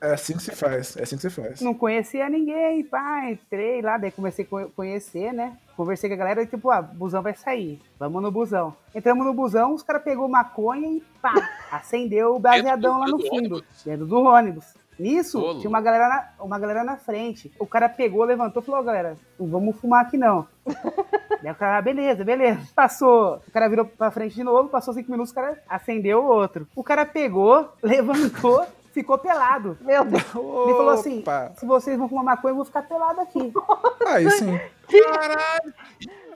É 0.00 0.12
assim 0.12 0.34
que 0.36 0.42
se 0.42 0.54
faz. 0.54 0.96
É 0.96 1.02
assim 1.02 1.16
que 1.16 1.22
se 1.22 1.30
faz. 1.30 1.60
Não 1.60 1.72
conhecia 1.74 2.28
ninguém, 2.28 2.84
pá, 2.84 3.30
entrei 3.30 3.80
lá, 3.80 3.96
daí 3.96 4.10
comecei 4.10 4.44
a 4.44 4.48
co- 4.48 4.70
conhecer, 4.76 5.32
né? 5.32 5.56
Conversei 5.76 6.08
com 6.10 6.14
a 6.14 6.18
galera 6.18 6.42
e 6.42 6.46
tipo, 6.46 6.70
ah, 6.70 6.82
busão 6.82 7.22
vai 7.22 7.34
sair. 7.34 7.80
Vamos 7.98 8.22
no 8.22 8.30
busão. 8.30 8.74
Entramos 8.94 9.24
no 9.26 9.32
busão, 9.34 9.72
os 9.74 9.82
caras 9.82 10.02
pegou 10.02 10.28
maconha 10.28 10.86
e 10.88 11.02
pá, 11.20 11.32
acendeu 11.72 12.34
o 12.34 12.38
baseadão 12.38 12.98
lá 13.00 13.06
no 13.06 13.18
do 13.18 13.26
fundo, 13.26 13.64
dentro 13.84 14.06
do 14.06 14.20
ônibus. 14.22 14.66
Nisso, 14.98 15.38
Ô, 15.38 15.58
tinha 15.58 15.68
uma 15.68 15.80
galera, 15.82 16.08
na, 16.08 16.44
uma 16.44 16.58
galera 16.58 16.82
na 16.82 16.96
frente. 16.96 17.52
O 17.58 17.66
cara 17.66 17.86
pegou, 17.86 18.24
levantou 18.24 18.62
e 18.62 18.64
falou, 18.66 18.80
"Ó, 18.80 18.82
galera, 18.84 19.14
não 19.38 19.46
vamos 19.46 19.76
fumar 19.76 20.06
aqui 20.06 20.16
não. 20.16 20.46
Daí 21.42 21.52
o 21.52 21.54
cara, 21.54 21.76
ah, 21.76 21.82
beleza, 21.82 22.24
beleza. 22.24 22.60
Passou, 22.74 23.42
o 23.46 23.50
cara 23.50 23.68
virou 23.68 23.84
pra 23.84 24.10
frente 24.10 24.34
de 24.34 24.42
novo, 24.42 24.70
passou 24.70 24.94
cinco 24.94 25.10
minutos, 25.10 25.32
o 25.32 25.34
cara 25.34 25.62
acendeu 25.68 26.22
o 26.24 26.26
outro. 26.28 26.66
O 26.74 26.82
cara 26.82 27.04
pegou, 27.04 27.70
levantou, 27.82 28.64
ficou 28.96 29.18
pelado. 29.18 29.76
Meu 29.82 30.04
Deus. 30.04 30.22
Ele 30.24 30.74
falou 30.74 30.90
assim: 30.90 31.22
se 31.56 31.66
vocês 31.66 31.98
vão 31.98 32.08
fumar 32.08 32.24
maconha, 32.24 32.52
eu 32.52 32.56
vou 32.56 32.64
ficar 32.64 32.82
pelado 32.82 33.20
aqui. 33.20 33.52
Aí 34.08 34.30
sim. 34.30 34.58
Caralho! 35.04 35.74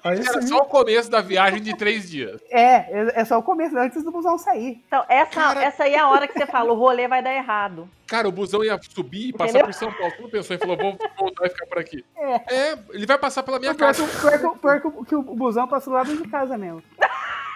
Aí 0.02 0.18
Era 0.18 0.40
sim. 0.40 0.46
só 0.48 0.58
o 0.58 0.64
começo 0.64 1.10
da 1.10 1.20
viagem 1.20 1.60
de 1.60 1.76
três 1.76 2.08
dias. 2.10 2.40
É, 2.50 3.20
é- 3.20 3.24
só 3.24 3.38
o 3.38 3.42
começo, 3.42 3.76
antes 3.78 4.02
do 4.02 4.10
busão 4.10 4.38
sair. 4.38 4.82
Então, 4.86 5.04
essa, 5.08 5.52
essa 5.62 5.84
aí 5.84 5.92
é 5.94 5.98
a 5.98 6.08
hora 6.08 6.26
que 6.26 6.32
você 6.38 6.46
fala, 6.46 6.72
o 6.72 6.74
rolê 6.74 7.06
vai 7.06 7.22
dar 7.22 7.34
errado. 7.34 7.86
Cara, 8.06 8.26
o 8.26 8.32
busão 8.32 8.64
ia 8.64 8.78
subir 8.82 9.28
e 9.28 9.32
passar 9.34 9.62
por 9.62 9.74
São 9.74 9.92
Paulo. 9.92 10.14
Não 10.20 10.30
pensou 10.30 10.56
e 10.56 10.58
falou, 10.58 10.76
vou 10.76 10.96
voltar 11.18 11.46
e 11.46 11.50
ficar 11.50 11.66
por 11.66 11.78
aqui. 11.78 12.02
É. 12.16 12.34
É, 12.54 12.78
ele 12.92 13.04
vai 13.04 13.18
passar 13.18 13.42
pela 13.42 13.58
minha 13.58 13.74
casa. 13.74 14.02
o- 14.02 14.08
pior 14.08 14.38
que 14.38 14.46
o- 14.46 14.56
pior 14.56 14.80
que 14.80 14.86
o- 14.86 15.04
que 15.04 15.14
o 15.14 15.22
busão 15.22 15.68
passou 15.68 15.92
lá 15.92 16.02
dentro 16.02 16.22
de 16.24 16.30
casa 16.30 16.56
mesmo. 16.56 16.82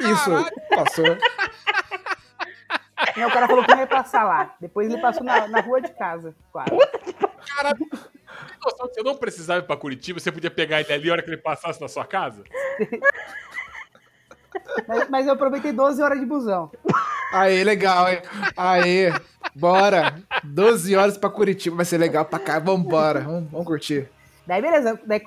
Isso. 0.01 0.31
Passou. 0.75 1.05
E 3.17 3.21
aí 3.21 3.27
o 3.27 3.33
cara 3.33 3.47
falou 3.47 3.65
que 3.65 3.71
não 3.71 3.81
ia 3.81 3.87
passar 3.87 4.25
lá. 4.25 4.55
Depois 4.61 4.89
ele 4.89 5.01
passou 5.01 5.25
na, 5.25 5.49
na 5.49 5.61
rua 5.61 5.81
de 5.81 5.93
casa, 5.93 6.35
quase. 6.53 6.71
Caralho, 7.55 7.79
tem 7.79 8.59
noção 8.65 8.89
que 8.89 8.95
você 8.95 9.03
não 9.03 9.17
precisava 9.17 9.61
ir 9.61 9.67
pra 9.67 9.77
Curitiba, 9.77 10.19
você 10.19 10.33
podia 10.33 10.51
pegar 10.51 10.81
ele 10.81 10.93
ali 10.93 11.11
a 11.11 11.13
hora 11.13 11.23
que 11.23 11.31
ele 11.31 11.37
passasse 11.37 11.81
na 11.81 11.89
sua 11.89 12.05
casa? 12.05 12.43
Mas, 14.87 15.09
mas 15.09 15.27
eu 15.27 15.33
aproveitei 15.33 15.73
12 15.73 16.01
horas 16.03 16.19
de 16.19 16.27
busão. 16.27 16.71
Aí, 17.33 17.65
legal, 17.65 18.09
hein? 18.09 18.23
Aí, 18.57 19.13
bora. 19.55 20.15
12 20.45 20.95
horas 20.95 21.19
pra 21.19 21.29
Curitiba, 21.29 21.77
vai 21.77 21.85
ser 21.85 21.99
legal 21.99 22.25
pra 22.25 22.39
cá. 22.39 22.59
Vambora, 22.59 23.21
vamos, 23.21 23.51
vamos 23.51 23.67
curtir. 23.67 24.09
Daí 24.47 24.61
beleza, 24.61 25.01
daí 25.07 25.23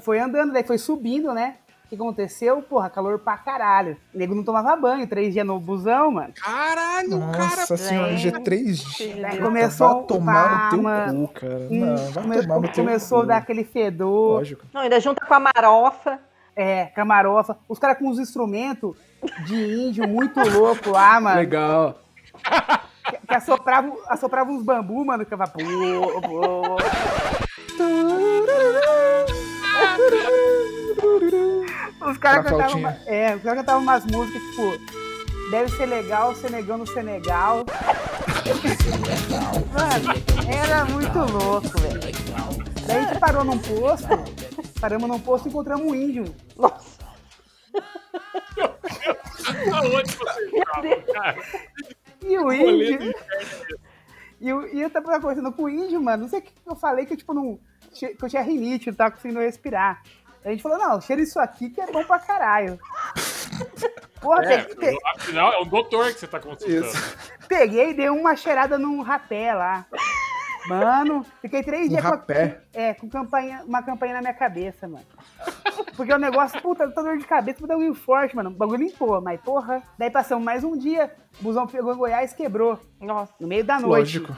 foi 0.00 0.20
andando, 0.20 0.52
daí 0.52 0.62
foi 0.62 0.78
subindo, 0.78 1.34
né? 1.34 1.56
O 1.90 1.92
que 1.96 1.96
aconteceu? 1.96 2.62
Porra, 2.62 2.88
calor 2.88 3.18
pra 3.18 3.36
caralho. 3.36 3.96
O 4.14 4.18
nego 4.18 4.32
não 4.32 4.44
tomava 4.44 4.76
banho, 4.76 5.08
três 5.08 5.32
dias 5.32 5.44
no 5.44 5.58
busão, 5.58 6.12
mano. 6.12 6.32
Caralho, 6.40 7.18
cara. 7.32 7.56
Nossa 7.56 7.76
senhora. 7.76 8.14
G3 8.14 8.96
Daí 9.20 9.22
Vai 9.22 9.38
começou 9.38 10.04
tomar 10.04 10.70
no 10.70 10.70
teu 10.70 10.82
cu, 11.26 11.32
cara. 11.34 11.66
Hum, 11.68 11.80
Não, 11.80 11.96
vai 11.96 12.12
come- 12.22 12.42
tomar 12.42 12.54
no 12.60 12.68
teu 12.68 12.84
começou 12.84 13.22
a 13.22 13.24
dar 13.24 13.36
aquele 13.38 13.64
fedor. 13.64 14.34
Lógico. 14.36 14.64
Não, 14.72 14.82
ainda 14.82 15.00
junta 15.00 15.26
com 15.26 15.34
a 15.34 15.40
marofa. 15.40 16.20
É, 16.54 16.84
camarofa. 16.86 17.58
Os 17.68 17.78
caras 17.80 17.98
com 17.98 18.08
uns 18.08 18.20
instrumentos 18.20 18.96
de 19.46 19.88
índio 19.88 20.06
muito 20.06 20.38
louco 20.48 20.90
lá, 20.90 21.20
mano. 21.20 21.40
Legal. 21.40 21.98
Que, 23.04 23.18
que 23.26 23.34
assoprava, 23.34 23.92
assoprava 24.08 24.48
uns 24.52 24.62
bambu, 24.62 25.04
mano, 25.04 25.24
que 25.26 25.30
ficava. 25.30 25.52
pô. 32.00 32.10
Os 32.10 32.18
caras 32.18 32.44
cantavam. 32.46 32.78
uma- 32.78 32.96
É, 33.06 33.36
os 33.36 33.42
cantavam 33.42 33.82
umas 33.82 34.04
músicas, 34.06 34.42
tipo. 34.42 35.50
Deve 35.50 35.70
ser 35.76 35.86
legal, 35.86 36.34
Senegão 36.34 36.78
no 36.78 36.86
Senegal. 36.86 37.64
Mano, 39.72 40.14
era 40.48 40.84
muito 40.86 41.18
louco, 41.18 41.68
velho. 41.80 42.00
Daí 42.86 42.98
a 42.98 43.02
gente 43.08 43.18
parou 43.20 43.44
num 43.44 43.58
posto, 43.58 44.08
paramos 44.80 45.08
num 45.08 45.18
posto 45.20 45.46
e 45.46 45.48
encontramos 45.50 45.86
um 45.86 45.94
índio. 45.94 46.24
Nossa, 46.56 46.98
Aonde 49.74 50.12
você 50.16 50.44
estava, 50.46 51.02
cara? 51.12 51.36
E 52.22 52.38
o 52.38 52.52
índio. 52.52 53.14
E, 54.40 54.52
o- 54.52 54.66
e 54.74 54.80
eu 54.80 54.90
tava 54.90 55.20
conversando 55.20 55.52
com 55.52 55.64
o 55.64 55.68
índio, 55.68 56.00
mano. 56.02 56.22
Não 56.24 56.28
sei 56.30 56.38
o 56.40 56.42
que 56.42 56.52
eu 56.66 56.76
falei 56.76 57.06
que 57.06 57.12
eu, 57.12 57.16
tipo, 57.16 57.34
não. 57.34 57.58
Que 57.92 58.16
eu 58.22 58.28
tinha 58.28 58.42
rinite, 58.42 58.86
não 58.88 58.94
tava 58.94 59.10
conseguindo 59.12 59.40
respirar. 59.40 60.02
A 60.44 60.50
gente 60.50 60.62
falou, 60.62 60.78
não, 60.78 61.00
cheira 61.00 61.20
isso 61.22 61.38
aqui 61.38 61.70
que 61.70 61.80
é 61.80 61.90
bom 61.92 62.02
pra 62.04 62.18
caralho. 62.18 62.78
Porra, 64.20 64.44
É, 64.44 64.62
peguei, 64.64 64.92
pe- 64.92 64.98
afinal, 65.16 65.52
é 65.52 65.60
um 65.60 65.66
doutor 65.66 66.12
que 66.12 66.20
você 66.20 66.26
tá 66.26 66.38
consultando. 66.40 66.86
Isso. 66.86 67.16
peguei 67.48 67.90
e 67.90 67.94
dei 67.94 68.10
uma 68.10 68.36
cheirada 68.36 68.78
num 68.78 69.00
rapé 69.02 69.52
lá. 69.54 69.86
Mano, 70.68 71.24
fiquei 71.40 71.62
três 71.62 71.86
Um 71.86 71.88
dias 71.88 72.02
com, 72.02 72.08
a- 72.08 72.10
rapé. 72.10 72.60
é, 72.74 72.92
com 72.92 73.08
campanha, 73.08 73.62
uma 73.66 73.82
campanha 73.82 74.14
na 74.14 74.20
minha 74.20 74.34
cabeça, 74.34 74.86
mano. 74.86 75.06
Porque 75.96 76.12
o 76.12 76.18
negócio, 76.18 76.60
puta, 76.60 76.90
tá 76.90 77.00
dor 77.02 77.16
de 77.16 77.24
cabeça, 77.24 77.58
puta 77.58 77.76
um 77.76 77.94
forte, 77.94 78.36
mano. 78.36 78.50
O 78.50 78.52
bagulho 78.52 78.84
limpou, 78.84 79.20
mas 79.22 79.40
porra. 79.40 79.82
Daí 79.98 80.10
passamos 80.10 80.44
mais 80.44 80.62
um 80.62 80.76
dia, 80.76 81.14
o 81.40 81.44
busão 81.44 81.66
pegou 81.66 81.94
em 81.94 81.96
Goiás 81.96 82.34
quebrou. 82.34 82.78
Nossa. 83.00 83.32
No 83.40 83.48
meio 83.48 83.64
da 83.64 83.80
noite. 83.80 84.18
Lógico. 84.18 84.36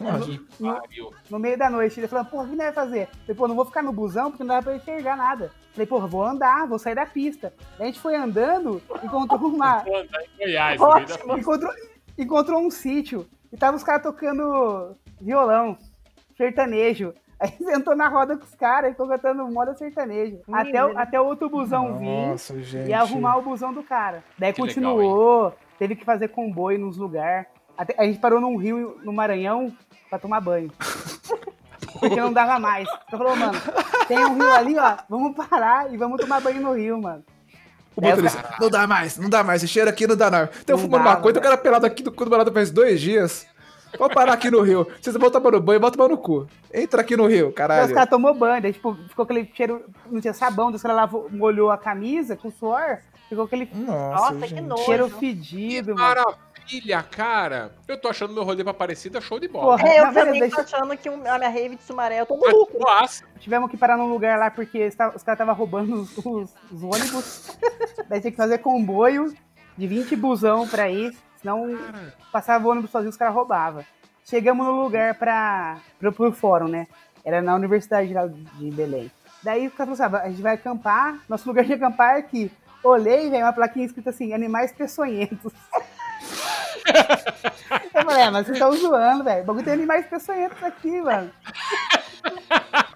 Lógico. 0.00 0.44
Pariu. 0.80 1.10
No 1.30 1.38
meio 1.38 1.56
da 1.58 1.68
noite. 1.70 1.98
Ele 2.00 2.08
falou, 2.08 2.24
porra, 2.24 2.44
o 2.44 2.48
que 2.48 2.56
nós 2.56 2.66
vai 2.66 2.72
fazer? 2.74 3.08
Falei, 3.22 3.34
pô, 3.36 3.48
não 3.48 3.54
vou 3.56 3.64
ficar 3.64 3.82
no 3.82 3.92
busão 3.92 4.30
porque 4.30 4.44
não 4.44 4.54
dá 4.56 4.62
pra 4.62 4.76
enxergar 4.76 5.16
nada. 5.16 5.50
Falei, 5.72 5.86
porra, 5.86 6.06
vou 6.06 6.24
andar, 6.24 6.66
vou 6.66 6.78
sair 6.78 6.94
da 6.94 7.06
pista. 7.06 7.52
Daí 7.78 7.88
a 7.88 7.90
gente 7.90 8.00
foi 8.00 8.16
andando, 8.16 8.82
encontrou 9.02 9.40
uma. 9.48 9.78
Vou 9.84 9.96
andar 9.96 10.20
em 10.22 10.38
Goiás, 10.38 10.80
no 10.80 10.86
Ótimo. 10.86 11.38
encontrou, 11.38 11.72
encontrou 12.18 12.60
um 12.60 12.70
sítio 12.70 13.26
e 13.52 13.56
tava 13.56 13.76
os 13.76 13.84
caras 13.84 14.02
tocando 14.02 14.96
violão, 15.20 15.76
sertanejo. 16.36 17.14
Aí 17.38 17.52
sentou 17.64 17.96
na 17.96 18.08
roda 18.08 18.36
com 18.36 18.44
os 18.44 18.54
caras 18.54 18.90
e 18.90 18.92
ficou 18.92 19.08
cantando 19.08 19.46
moda 19.48 19.74
sertanejo. 19.74 20.40
Até, 20.52 20.84
o- 20.84 20.98
até 20.98 21.20
o 21.20 21.24
outro 21.24 21.48
busão 21.48 21.96
vir 21.98 22.28
Nossa, 22.28 22.60
gente. 22.62 22.88
e 22.88 22.92
arrumar 22.92 23.36
o 23.38 23.42
busão 23.42 23.72
do 23.72 23.82
cara. 23.82 24.22
Daí 24.38 24.52
Que 24.52 24.60
continuou, 24.60 25.54
teve 25.78 25.94
que 25.96 26.04
fazer 26.04 26.28
comboio 26.28 26.78
nos 26.78 26.96
lugares. 26.98 27.46
Até- 27.80 27.94
A 27.98 28.04
gente 28.04 28.18
parou 28.18 28.40
num 28.40 28.56
rio 28.56 29.00
no 29.02 29.12
Maranhão 29.12 29.72
pra 30.10 30.18
tomar 30.18 30.40
banho. 30.40 30.70
Porque 31.98 32.16
não 32.20 32.32
dava 32.32 32.58
mais. 32.58 32.88
Então 33.06 33.18
falou, 33.18 33.34
mano, 33.36 33.58
tem 34.06 34.18
um 34.24 34.34
rio 34.34 34.52
ali, 34.52 34.78
ó, 34.78 34.96
vamos 35.08 35.34
parar 35.34 35.92
e 35.92 35.96
vamos 35.96 36.20
tomar 36.20 36.40
banho 36.40 36.60
no 36.60 36.72
rio, 36.74 37.00
mano. 37.00 37.24
O 37.96 38.00
motorista, 38.02 38.54
não 38.60 38.70
dá 38.70 38.86
mais, 38.86 39.16
não 39.18 39.28
dá 39.28 39.42
mais, 39.42 39.62
esse 39.62 39.72
cheiro 39.72 39.90
aqui 39.90 40.06
não 40.06 40.16
dá 40.16 40.30
não. 40.30 40.44
Então 40.62 40.76
Não 40.76 40.78
fumando 40.84 41.02
dava, 41.04 41.16
maconha, 41.16 41.30
então 41.30 41.40
o 41.40 41.44
cara 41.44 41.56
pelado 41.58 41.84
aqui 41.86 42.02
do 42.02 42.12
cu 42.12 42.24
do 42.24 42.30
balado 42.30 42.52
faz 42.52 42.70
dois 42.70 43.00
dias. 43.00 43.46
Vou 43.98 44.08
parar 44.08 44.34
aqui 44.34 44.48
no 44.50 44.60
rio. 44.62 44.86
Vocês 45.00 45.16
vão 45.16 45.30
tomar 45.30 45.50
no 45.50 45.60
banho, 45.60 45.80
bota 45.80 45.96
tomar 45.96 46.08
no 46.08 46.16
cu. 46.16 46.46
Entra 46.72 47.00
aqui 47.00 47.16
no 47.16 47.26
rio, 47.26 47.46
Daí 47.46 47.48
os 47.48 47.54
caralho. 47.54 47.94
caras 47.94 48.08
tomou 48.10 48.32
banho, 48.32 48.62
daí 48.62 48.72
tipo, 48.72 48.94
ficou 49.08 49.24
aquele 49.24 49.50
cheiro, 49.52 49.84
não 50.08 50.20
tinha 50.20 50.32
sabão, 50.32 50.66
daí 50.66 50.76
os 50.76 50.82
caras 50.82 50.96
lavou, 50.96 51.28
molhou 51.30 51.70
a 51.72 51.76
camisa 51.76 52.36
com 52.36 52.50
suor, 52.52 52.98
ficou 53.28 53.44
aquele 53.46 53.68
Nossa, 53.74 54.34
Nossa, 54.34 54.46
que 54.46 54.60
nojo. 54.60 54.84
cheiro 54.84 55.10
Que 55.10 55.18
fedido, 55.18 55.96
mano. 55.96 56.24
Maravilha, 56.70 57.02
cara. 57.02 57.72
Eu 57.88 57.98
tô 58.00 58.08
achando 58.08 58.32
meu 58.32 58.44
rolê 58.44 58.62
pra 58.62 58.72
Parecida 58.74 59.20
show 59.20 59.38
de 59.40 59.48
bola. 59.48 59.76
Porra. 59.76 59.88
É, 59.88 60.00
eu 60.00 60.12
também 60.12 60.40
deixa- 60.40 60.56
tô 60.56 60.62
achando 60.76 60.96
que 60.96 61.08
a 61.08 61.16
minha 61.16 61.48
rave 61.48 61.76
de 61.76 61.82
Sumaré 61.82 62.20
eu 62.20 62.26
tô 62.26 62.36
no 62.36 62.46
lucro. 62.46 62.78
Nossa, 62.78 63.24
Tivemos 63.40 63.70
que 63.70 63.76
parar 63.76 63.96
num 63.96 64.10
lugar 64.10 64.38
lá 64.38 64.50
porque 64.50 64.86
os 64.88 64.94
caras 64.94 65.16
estavam 65.16 65.54
roubando 65.54 65.94
os, 66.02 66.16
os- 66.18 66.54
os 66.70 66.82
ônibus. 66.82 67.56
daí 68.08 68.20
tinha 68.20 68.30
que 68.30 68.36
fazer 68.36 68.58
comboio 68.58 69.34
de 69.76 69.86
20 69.86 70.14
busão 70.16 70.68
pra 70.68 70.88
ir, 70.90 71.16
senão 71.40 71.76
passava 72.32 72.66
o 72.66 72.70
ônibus 72.70 72.90
sozinho 72.90 73.10
os 73.10 73.16
caras 73.16 73.34
roubavam. 73.34 73.84
Chegamos 74.24 74.64
no 74.66 74.82
lugar 74.82 75.14
pra, 75.14 75.78
pro, 75.98 76.12
pro 76.12 76.32
fórum, 76.32 76.68
né? 76.68 76.86
Era 77.24 77.42
na 77.42 77.54
Universidade 77.54 78.12
lá 78.12 78.26
de 78.26 78.70
Belém. 78.70 79.10
Daí 79.42 79.66
o 79.66 79.70
cara 79.70 79.90
falou 79.94 80.04
assim, 80.06 80.16
ah, 80.16 80.26
a 80.26 80.30
gente 80.30 80.42
vai 80.42 80.54
acampar, 80.54 81.18
nosso 81.28 81.48
lugar 81.48 81.64
de 81.64 81.72
acampar 81.72 82.16
é 82.16 82.18
aqui. 82.18 82.52
Olhei, 82.84 83.28
velho, 83.30 83.44
uma 83.44 83.52
plaquinha 83.52 83.86
escrita 83.86 84.10
assim, 84.10 84.32
animais 84.32 84.72
peçonhentos. 84.72 85.52
Eu 87.94 88.04
falei, 88.04 88.22
é, 88.22 88.30
mas 88.30 88.46
vocês 88.46 88.56
estão 88.56 88.72
zoando, 88.72 89.24
velho. 89.24 89.42
O 89.42 89.46
bagulho 89.46 89.64
tem 89.64 89.74
animais 89.74 90.06
peçonhentos 90.06 90.62
aqui, 90.62 91.00
mano. 91.00 91.30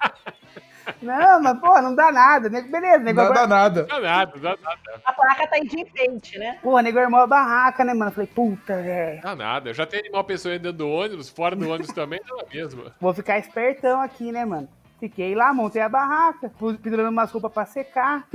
Não, 1.00 1.42
mas, 1.42 1.58
pô, 1.60 1.80
não 1.82 1.94
dá 1.94 2.10
nada. 2.10 2.48
Beleza, 2.48 2.98
nego 2.98 3.18
Não 3.18 3.26
agora... 3.26 3.40
dá 3.40 3.46
nada. 3.46 3.82
dá 3.84 4.00
nada, 4.00 4.38
dá 4.38 4.56
nada. 4.62 4.80
A 5.04 5.12
placa 5.12 5.46
tá 5.46 5.58
de 5.58 5.80
enfeite, 5.80 6.38
né? 6.38 6.58
Pô, 6.62 6.78
nego 6.80 6.98
armou 6.98 7.20
a 7.20 7.26
barraca, 7.26 7.84
né, 7.84 7.92
mano? 7.92 8.10
Eu 8.10 8.14
falei, 8.14 8.26
puta, 8.26 8.80
velho. 8.82 9.20
Dá 9.22 9.36
nada. 9.36 9.70
Eu 9.70 9.74
já 9.74 9.86
tenho 9.86 10.02
animal 10.02 10.24
pessoa 10.24 10.58
dentro 10.58 10.78
do 10.78 10.88
ônibus, 10.88 11.28
fora 11.28 11.54
do 11.54 11.68
ônibus 11.68 11.92
também, 11.92 12.20
dá 12.26 12.36
na 12.36 12.44
mesma. 12.50 12.94
Vou 13.00 13.12
ficar 13.12 13.38
espertão 13.38 14.00
aqui, 14.00 14.32
né, 14.32 14.44
mano? 14.44 14.68
Fiquei 14.98 15.34
lá, 15.34 15.52
montei 15.52 15.82
a 15.82 15.88
barraca, 15.88 16.50
pendurando 16.82 17.10
umas 17.10 17.30
roupas 17.30 17.52
pra 17.52 17.66
secar. 17.66 18.26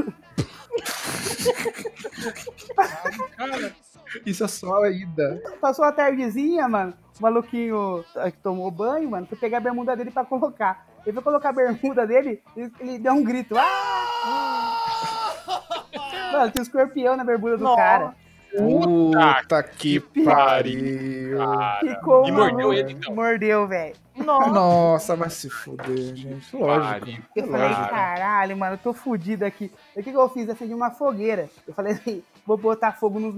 Isso 4.25 4.43
é 4.43 4.47
só 4.47 4.83
a 4.83 4.89
ida. 4.89 5.41
Passou 5.61 5.85
a 5.85 5.91
tardezinha, 5.91 6.67
mano. 6.67 6.93
O 7.19 7.23
maluquinho 7.23 8.03
ah, 8.15 8.31
que 8.31 8.37
tomou 8.37 8.71
banho, 8.71 9.09
mano, 9.09 9.27
foi 9.27 9.37
pegar 9.37 9.57
a 9.57 9.61
bermuda 9.61 9.95
dele 9.95 10.11
pra 10.11 10.23
colocar. 10.25 10.87
Ele 11.05 11.13
foi 11.13 11.23
colocar 11.23 11.49
a 11.49 11.53
bermuda 11.53 12.05
dele, 12.07 12.41
ele, 12.55 12.71
ele 12.79 12.99
deu 12.99 13.13
um 13.13 13.23
grito. 13.23 13.55
Ah! 13.57 14.75
Mano, 16.31 16.51
tinha 16.51 16.61
um 16.61 16.63
escorpião 16.63 17.17
na 17.17 17.23
bermuda 17.23 17.57
do 17.57 17.63
Nossa. 17.63 17.81
cara. 17.81 18.15
Puta 18.55 19.63
que 19.63 19.99
pariu. 19.99 21.37
Ficou 21.81 22.27
E 22.27 22.31
mordeu 22.31 22.73
ele, 22.73 22.93
então? 22.93 23.13
Mordeu, 23.13 23.67
velho. 23.67 23.95
Nossa. 24.15 24.49
Nossa, 24.49 25.15
vai 25.15 25.29
se 25.29 25.49
fuder, 25.49 26.15
gente. 26.15 26.55
Lógico. 26.55 27.21
Eu 27.35 27.47
falei, 27.47 27.69
Cara. 27.69 27.87
caralho, 27.87 28.57
mano, 28.57 28.73
eu 28.73 28.77
tô 28.79 28.93
fudido 28.93 29.45
aqui. 29.45 29.71
O 29.95 30.03
que, 30.03 30.11
que 30.11 30.17
eu 30.17 30.29
fiz? 30.29 30.47
Eu 30.47 30.53
acendi 30.53 30.73
uma 30.73 30.89
fogueira. 30.91 31.49
Eu 31.67 31.73
falei 31.73 31.93
assim, 31.93 32.23
vou 32.49 32.57
botar 32.57 32.93
fogo 32.93 33.19
nos 33.19 33.35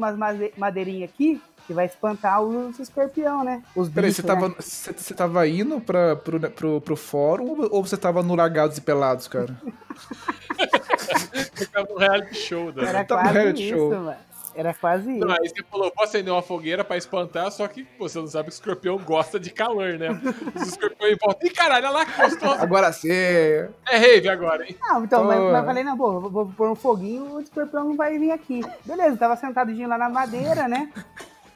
madeirinhas 0.57 1.09
aqui, 1.09 1.41
que 1.67 1.73
vai 1.73 1.85
espantar 1.85 2.41
os 2.41 2.79
escorpião, 2.79 3.43
né? 3.43 3.61
Os 3.75 3.89
Peraí, 3.89 4.09
bichos, 4.09 4.15
você 4.15 4.23
tava, 4.23 4.47
né? 4.47 4.55
você, 4.57 4.93
você 4.93 5.13
tava 5.13 5.47
indo 5.47 5.81
pra, 5.81 6.15
pro, 6.15 6.39
pro, 6.49 6.79
pro 6.81 6.95
fórum 6.95 7.67
ou 7.69 7.85
você 7.85 7.97
tava 7.97 8.23
no 8.23 8.35
Largados 8.35 8.77
e 8.77 8.81
Pelados, 8.81 9.27
cara? 9.27 9.53
Ficava 11.53 11.87
no 11.89 11.97
reality 11.97 12.35
show, 12.35 12.71
né? 12.71 12.85
Era 12.85 13.03
tá 13.03 13.15
no 13.15 13.21
quase 13.21 13.33
reality 13.37 13.63
isso, 13.67 13.75
show. 13.77 13.89
mano. 13.89 14.30
Era 14.53 14.73
quase 14.73 15.17
isso. 15.17 15.25
Não, 15.25 15.33
aí 15.33 15.47
você 15.47 15.63
falou, 15.63 15.91
posso 15.91 16.09
acender 16.09 16.33
uma 16.33 16.41
fogueira 16.41 16.83
pra 16.83 16.97
espantar, 16.97 17.51
só 17.51 17.67
que 17.67 17.83
pô, 17.83 18.07
você 18.07 18.19
não 18.19 18.27
sabe 18.27 18.45
que 18.45 18.51
o 18.51 18.55
escorpião 18.55 18.97
gosta 18.97 19.39
de 19.39 19.49
calor, 19.49 19.97
né? 19.97 20.09
Os 20.55 20.67
escorpiões 20.67 21.17
voltam. 21.21 21.47
Ih, 21.47 21.53
caralho, 21.53 21.87
olha 21.87 21.97
lá 21.97 22.05
que 22.05 22.21
gostoso. 22.21 22.61
Agora 22.61 22.91
sim. 22.91 23.09
É 23.09 23.69
rave 23.97 24.29
agora, 24.29 24.65
hein? 24.65 24.75
Não, 24.81 25.03
então, 25.03 25.23
mas, 25.23 25.39
mas 25.39 25.59
eu 25.59 25.65
falei, 25.65 25.83
não, 25.83 25.97
pô, 25.97 26.19
vou, 26.19 26.29
vou 26.29 26.45
pôr 26.47 26.69
um 26.69 26.75
foguinho, 26.75 27.35
o 27.35 27.41
escorpião 27.41 27.85
não 27.85 27.95
vai 27.95 28.17
vir 28.17 28.31
aqui. 28.31 28.61
Beleza, 28.85 29.17
tava 29.17 29.35
sentadinho 29.35 29.87
lá 29.87 29.97
na 29.97 30.09
madeira, 30.09 30.67
né? 30.67 30.91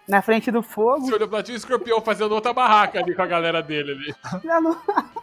Na 0.07 0.21
frente 0.21 0.51
do 0.51 0.61
fogo. 0.61 1.01
Você 1.07 1.15
olhou 1.15 1.27
pra 1.27 1.41
ti, 1.41 1.51
o 1.51 1.55
escorpião 1.55 1.99
fazendo 1.99 2.31
outra 2.35 2.53
barraca 2.53 2.99
ali 2.99 3.15
com 3.15 3.21
a 3.23 3.25
galera 3.25 3.63
dele 3.63 3.93
ali. 3.93 4.15
Não- 4.43 4.77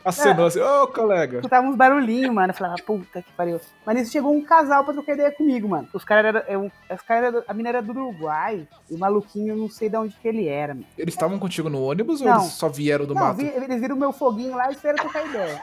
Acenou 0.04 0.46
assim, 0.46 0.58
ô 0.60 0.88
colega. 0.88 1.36
escutava 1.36 1.64
uns 1.66 1.76
barulhinhos, 1.76 2.34
mano. 2.34 2.50
Eu 2.50 2.54
falava, 2.56 2.74
puta 2.84 3.22
que 3.22 3.30
pariu. 3.32 3.60
Mas 3.86 3.94
nisso 3.94 4.10
chegou 4.10 4.34
um 4.34 4.42
casal 4.42 4.82
pra 4.84 4.92
trocar 4.92 5.12
ideia 5.14 5.30
comigo, 5.30 5.68
mano. 5.68 5.88
Os 5.92 6.04
caras 6.04 6.24
eram. 6.34 6.42
é 6.48 6.58
um- 6.58 6.70
Os 6.92 7.02
caras 7.02 7.32
eram- 7.32 7.44
a 7.46 7.54
mina 7.54 7.68
era 7.68 7.80
do 7.80 7.92
Uruguai. 7.92 8.66
E 8.90 8.94
o 8.94 8.98
maluquinho, 8.98 9.52
eu 9.52 9.56
não 9.56 9.68
sei 9.68 9.88
de 9.88 9.96
onde 9.96 10.16
que 10.16 10.26
ele 10.26 10.48
era, 10.48 10.74
mano. 10.74 10.86
Eles 10.98 11.14
estavam 11.14 11.38
contigo 11.38 11.70
no 11.70 11.80
ônibus 11.80 12.20
ou 12.20 12.26
Não. 12.26 12.40
eles 12.40 12.52
só 12.52 12.68
vieram 12.68 13.06
do 13.06 13.14
não, 13.14 13.22
mato? 13.22 13.36
vi- 13.36 13.52
eles 13.54 13.80
viram 13.80 13.94
meu 13.94 14.12
foguinho 14.12 14.56
lá 14.56 14.68
e 14.68 14.72
esperam 14.72 14.96
trocar 14.98 15.24
ideia. 15.24 15.60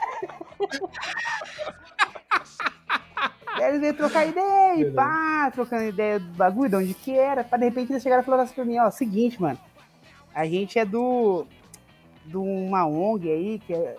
Aí 3.54 3.64
eles 3.64 3.80
veio 3.80 3.94
trocar 3.94 4.26
ideia 4.26 4.76
e 4.80 4.90
pá, 4.92 5.50
trocando 5.52 5.82
ideia 5.84 6.18
do 6.18 6.32
bagulho, 6.34 6.70
de 6.70 6.76
onde 6.76 6.94
que 6.94 7.18
era. 7.18 7.44
Pra 7.44 7.58
de 7.58 7.64
repente 7.64 7.92
eles 7.92 8.02
chegaram 8.02 8.22
e 8.22 8.24
falaram 8.24 8.44
assim 8.44 8.54
pra 8.54 8.64
mim, 8.64 8.78
ó, 8.78 8.90
seguinte, 8.90 9.40
mano. 9.40 9.58
A 10.34 10.46
gente 10.46 10.78
é 10.78 10.84
do. 10.84 11.46
de 12.24 12.36
uma 12.36 12.86
ONG 12.86 13.28
aí 13.30 13.58
que 13.58 13.74
é- 13.74 13.96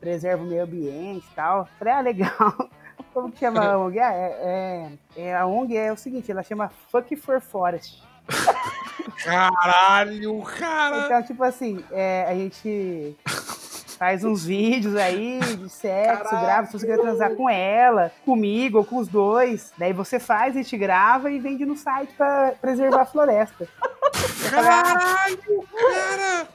preserva 0.00 0.42
o 0.42 0.46
meio 0.46 0.62
ambiente 0.64 1.26
e 1.30 1.34
tal. 1.34 1.68
Falei, 1.78 1.92
ah, 1.94 2.00
legal. 2.00 2.70
Como 3.12 3.30
que 3.30 3.40
chama 3.40 3.60
a 3.64 3.78
ONG? 3.78 3.98
Ah, 3.98 4.12
é, 4.14 4.88
é- 5.16 5.22
é- 5.22 5.36
a 5.36 5.46
ONG 5.46 5.76
é 5.76 5.92
o 5.92 5.96
seguinte, 5.96 6.30
ela 6.30 6.42
chama 6.42 6.70
Fuck 6.90 7.14
for 7.16 7.40
Forest. 7.40 8.02
Caralho, 9.24 10.40
cara! 10.42 11.04
Então, 11.06 11.22
tipo 11.22 11.42
assim, 11.44 11.84
é, 11.90 12.24
a 12.28 12.34
gente 12.34 13.16
faz 14.02 14.24
uns 14.24 14.44
vídeos 14.44 14.96
aí 14.96 15.38
de 15.38 15.68
sexo, 15.68 16.30
grava 16.30 16.66
se 16.66 16.72
você 16.72 16.88
quer 16.88 16.98
transar 16.98 17.36
com 17.36 17.48
ela, 17.48 18.10
comigo 18.24 18.78
ou 18.78 18.84
com 18.84 18.96
os 18.96 19.06
dois. 19.06 19.72
Daí 19.78 19.92
você 19.92 20.18
faz, 20.18 20.56
a 20.56 20.58
gente 20.60 20.76
grava 20.76 21.30
e 21.30 21.38
vende 21.38 21.64
no 21.64 21.76
site 21.76 22.12
pra 22.14 22.52
preservar 22.60 23.02
a 23.02 23.06
floresta. 23.06 23.68
Ah, 24.44 24.50
Caralho, 24.50 25.38
cara! 25.70 26.48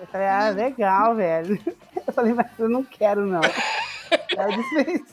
eu 0.00 0.06
falei, 0.06 0.26
ah, 0.28 0.48
legal, 0.50 1.16
velho. 1.16 1.58
Eu 2.06 2.12
falei, 2.12 2.32
mas 2.32 2.46
eu 2.58 2.68
não 2.68 2.84
quero, 2.84 3.26
não. 3.26 3.40
Eu 3.42 4.48
disse, 4.56 5.04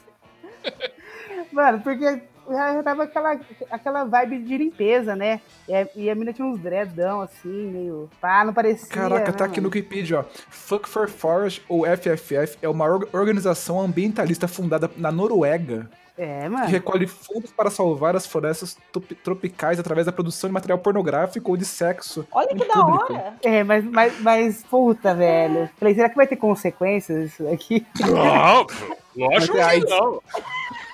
Mano, 1.51 1.81
porque 1.81 2.21
já, 2.51 2.83
tava 2.83 3.03
aquela, 3.03 3.39
aquela 3.69 4.03
vibe 4.03 4.39
de 4.39 4.57
limpeza, 4.57 5.15
né? 5.15 5.39
E 5.67 5.73
a, 5.73 5.87
e 5.95 6.09
a 6.09 6.15
mina 6.15 6.33
tinha 6.33 6.47
uns 6.47 6.59
dreadão, 6.59 7.21
assim, 7.21 7.71
meio... 7.71 8.09
Pá, 8.19 8.43
não 8.43 8.53
parecia, 8.53 8.87
Caraca, 8.89 9.31
né, 9.31 9.37
tá 9.37 9.45
aqui 9.45 9.59
no? 9.61 9.67
Wikipedia, 9.67 10.19
ó. 10.19 10.23
Fuck 10.49 10.87
for 10.89 11.09
Forest, 11.09 11.63
ou 11.69 11.83
FFF, 11.85 12.57
é 12.61 12.67
uma 12.69 12.85
orga- 12.85 13.07
organização 13.13 13.79
ambientalista 13.81 14.47
fundada 14.47 14.89
na 14.97 15.11
Noruega 15.11 15.89
É, 16.17 16.43
que 16.43 16.49
mano. 16.49 16.65
recolhe 16.67 17.07
fundos 17.07 17.51
para 17.51 17.69
salvar 17.71 18.15
as 18.15 18.25
florestas 18.27 18.77
tropicais 19.23 19.79
através 19.79 20.05
da 20.05 20.11
produção 20.11 20.49
de 20.49 20.53
material 20.53 20.77
pornográfico 20.77 21.49
ou 21.51 21.57
de 21.57 21.65
sexo. 21.65 22.27
Olha 22.31 22.49
que 22.49 22.65
da 22.67 22.73
público. 22.73 23.13
hora. 23.13 23.33
É, 23.43 23.63
mas, 23.63 23.83
mas, 23.85 24.19
mas, 24.19 24.63
puta, 24.63 25.13
velho. 25.15 25.69
Falei, 25.77 25.95
será 25.95 26.09
que 26.09 26.15
vai 26.15 26.27
ter 26.27 26.35
consequências 26.35 27.31
isso 27.31 27.47
aqui? 27.47 27.85
Não, 27.99 28.67
lógico 29.15 29.53
que 29.55 29.59
AIDS. 29.61 29.89
não. 29.89 30.21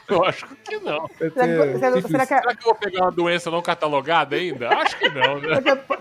Eu 0.10 0.24
acho 0.24 0.46
que 0.64 0.78
não. 0.80 1.06
Será 1.18 1.32
que, 1.32 1.78
será, 1.80 2.26
que, 2.26 2.28
Será 2.28 2.56
que 2.56 2.62
eu 2.62 2.66
vou 2.66 2.76
pegar 2.76 3.02
uma 3.04 3.12
doença 3.12 3.52
não 3.52 3.62
catalogada 3.62 4.38
ainda? 4.38 4.70
Acho 4.70 4.98
que 4.98 5.10
não, 5.10 5.40
né? 5.42 5.58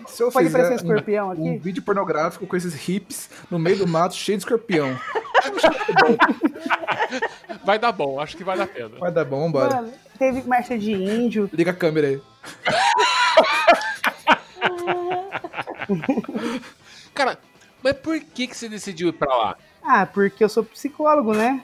Se 0.06 0.22
eu 0.22 0.30
pode 0.30 0.46
fizer 0.46 0.58
parecer 0.58 0.72
um- 0.72 0.76
escorpião 0.76 1.28
um, 1.28 1.30
aqui? 1.32 1.58
vídeo 1.58 1.82
pornográfico 1.82 2.46
com 2.46 2.56
esses 2.56 2.88
hips 2.88 3.28
no 3.50 3.58
meio 3.58 3.78
do 3.78 3.86
mato 3.86 4.14
cheio 4.14 4.38
de 4.38 4.44
escorpião. 4.44 4.96
Vai 7.64 7.78
dar 7.80 7.90
bom, 7.90 8.20
acho 8.20 8.36
que 8.36 8.44
vai 8.44 8.56
dar 8.56 8.68
pena. 8.68 8.90
Vai 8.98 9.10
dar 9.10 9.24
bom, 9.24 9.50
bora. 9.50 9.74
Mano, 9.76 9.92
teve 10.18 10.42
marcha 10.46 10.78
de 10.78 10.92
índio. 10.92 11.50
Liga 11.52 11.72
a 11.72 11.74
câmera 11.74 12.06
aí. 12.06 12.20
Cara, 17.14 17.38
mas 17.82 17.94
por 17.94 18.18
que, 18.20 18.46
que 18.46 18.56
você 18.56 18.68
decidiu 18.68 19.08
ir 19.08 19.12
pra 19.12 19.34
lá? 19.34 19.56
Ah, 19.82 20.06
porque 20.06 20.42
eu 20.42 20.48
sou 20.48 20.64
psicólogo, 20.64 21.32
né? 21.34 21.62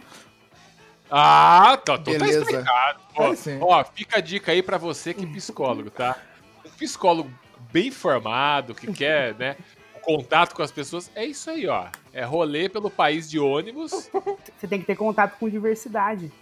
Ah, 1.14 1.76
tá, 1.76 1.94
então 1.94 2.14
tá 2.14 2.18
Beleza. 2.24 2.40
explicado. 2.40 3.00
Ó, 3.14 3.26
Aí 3.30 3.36
sim. 3.36 3.58
ó, 3.60 3.84
fica 3.84 4.16
a 4.16 4.20
dica 4.22 4.50
aí 4.50 4.62
pra 4.62 4.78
você 4.78 5.12
que 5.12 5.24
é 5.24 5.28
psicólogo, 5.28 5.90
tá? 5.90 6.16
Um 6.64 6.70
psicólogo 6.70 7.30
bem 7.70 7.90
formado, 7.90 8.74
que 8.74 8.90
quer, 8.90 9.34
né, 9.36 9.56
contato 10.00 10.54
com 10.54 10.62
as 10.62 10.72
pessoas, 10.72 11.10
é 11.14 11.26
isso 11.26 11.50
aí, 11.50 11.68
ó. 11.68 11.88
É 12.14 12.24
rolê 12.24 12.66
pelo 12.68 12.90
país 12.90 13.28
de 13.28 13.38
ônibus. 13.38 14.10
Você 14.58 14.66
tem 14.66 14.80
que 14.80 14.86
ter 14.86 14.96
contato 14.96 15.38
com 15.38 15.50
diversidade. 15.50 16.32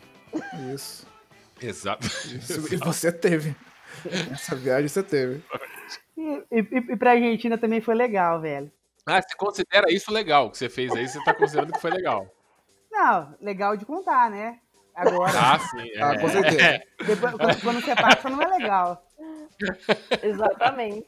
Isso. 0.73 1.05
Exato. 1.61 2.07
Isso. 2.07 2.73
E 2.73 2.77
você 2.77 3.11
teve. 3.13 3.55
Essa 4.33 4.55
viagem 4.55 4.89
você 4.89 5.03
teve. 5.03 5.43
E, 6.17 6.23
e, 6.53 6.93
e 6.93 6.97
pra 6.97 7.11
Argentina 7.13 7.59
também 7.59 7.81
foi 7.81 7.95
legal, 7.95 8.41
velho. 8.41 8.71
Ah, 9.05 9.21
você 9.21 9.35
considera 9.37 9.93
isso 9.93 10.13
legal 10.13 10.47
o 10.47 10.51
que 10.51 10.57
você 10.59 10.69
fez 10.69 10.93
aí? 10.93 11.07
Você 11.09 11.23
tá 11.25 11.35
considerando 11.35 11.73
que 11.73 11.81
foi 11.81 11.91
legal? 11.91 12.27
Não, 13.01 13.35
legal 13.41 13.77
de 13.79 13.87
contar, 13.87 14.29
né? 14.31 14.59
Agora, 14.95 15.33
Ah, 15.35 15.59
sim. 15.59 15.89
É. 15.95 16.03
Ah, 16.03 16.19
com 16.21 16.29
certeza. 16.29 16.83
depois, 17.07 17.35
quando, 17.35 17.61
quando 17.63 17.81
você 17.81 17.95
passa, 17.97 18.29
não 18.29 18.43
é 18.43 18.47
legal. 18.59 19.03
Exatamente. 20.23 21.07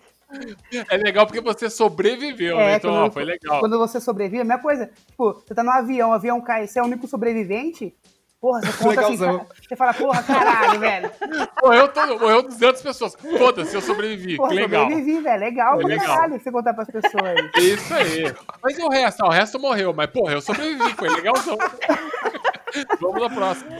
É 0.90 0.96
legal 0.96 1.26
porque 1.26 1.42
você 1.42 1.68
sobreviveu, 1.68 2.58
É, 2.58 2.64
né? 2.66 2.76
Então, 2.76 2.90
quando- 2.92 3.06
ó, 3.06 3.10
foi 3.10 3.24
legal. 3.24 3.60
Quando 3.60 3.78
você 3.78 4.00
sobrevive, 4.00 4.40
a 4.40 4.44
mesma 4.44 4.62
coisa. 4.62 4.90
Tipo, 5.06 5.34
você 5.34 5.54
tá 5.54 5.62
no 5.62 5.70
avião, 5.70 6.08
o 6.10 6.12
avião 6.14 6.40
cai, 6.40 6.66
você 6.66 6.78
é 6.78 6.82
o 6.82 6.86
único 6.86 7.06
sobrevivente. 7.06 7.94
Porra, 8.42 8.60
você 8.60 8.72
conta 8.82 9.00
assim, 9.02 9.10
Legalzão. 9.12 9.38
ca- 9.38 9.54
você 9.68 9.76
fala, 9.76 9.94
porra, 9.94 10.22
caralho, 10.24 10.80
velho. 10.80 11.10
Morreu, 11.62 11.88
todo, 11.92 12.18
morreu 12.18 12.42
200 12.42 12.82
pessoas. 12.82 13.14
Foda-se, 13.38 13.72
eu 13.72 13.80
sobrevivi. 13.80 14.36
Porra, 14.36 14.48
que 14.48 14.54
legal. 14.56 14.82
sobrevivi, 14.82 15.20
velho. 15.20 15.40
Legal 15.40 15.74
Foi 15.74 15.84
pra 15.84 15.88
legal. 15.94 16.06
caralho 16.08 16.40
você 16.42 16.50
contar 16.50 16.74
pras 16.74 16.88
pessoas. 16.90 17.22
Isso 17.56 17.94
aí. 17.94 18.34
Mas 18.60 18.76
e 18.76 18.82
o 18.82 18.88
resto? 18.88 19.22
Ah, 19.24 19.28
o 19.28 19.30
resto 19.30 19.60
morreu, 19.60 19.94
mas 19.94 20.10
porra, 20.10 20.32
eu 20.32 20.40
sobrevivi, 20.40 20.92
foi 20.94 21.08
legalzão. 21.08 21.56
Vamos 23.00 23.22
na 23.22 23.30
próxima. 23.30 23.70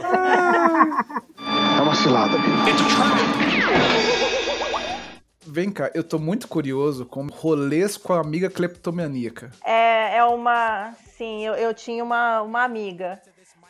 É 1.77 1.81
uma 1.81 1.95
cilada. 1.95 2.37
Vem 5.45 5.71
cá, 5.71 5.91
eu 5.93 6.03
tô 6.03 6.17
muito 6.17 6.47
curioso 6.47 7.05
com 7.05 7.27
rolês 7.27 7.97
com 7.97 8.13
a 8.13 8.21
amiga 8.21 8.49
cleptomaníaca. 8.49 9.51
É, 9.65 10.17
é 10.17 10.23
uma. 10.23 10.93
Sim, 11.17 11.45
eu, 11.45 11.53
eu 11.55 11.73
tinha 11.73 12.03
uma, 12.03 12.41
uma 12.41 12.63
amiga. 12.63 13.19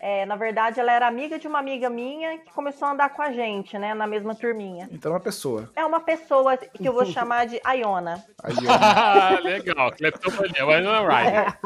É, 0.06 0.26
na 0.26 0.36
verdade, 0.36 0.82
ela 0.82 0.92
era 0.92 1.08
amiga 1.08 1.40
de 1.40 1.48
uma 1.48 1.60
amiga 1.60 1.90
minha 1.90 2.38
que 2.40 2.52
começou 2.52 2.86
a 2.86 2.92
andar 2.92 3.12
com 3.12 3.22
a 3.22 3.32
gente, 3.32 3.78
né? 3.78 3.94
Na 3.94 4.06
mesma 4.06 4.36
turminha. 4.36 4.90
Então 4.92 5.14
é 5.14 5.16
uma 5.16 5.22
pessoa. 5.22 5.72
É 5.78 5.86
uma 5.86 6.02
pessoa 6.02 6.58
que 6.58 6.86
eu 6.86 6.92
vou 6.92 7.06
chamar 7.08 7.46
de 7.48 7.62
Iona. 7.78 8.22
Ó. 8.44 9.40
legal, 9.40 9.94
cleptomania, 9.94 10.66
mas 10.66 10.84
não 10.84 10.94
é 10.94 11.08
right. 11.08 11.58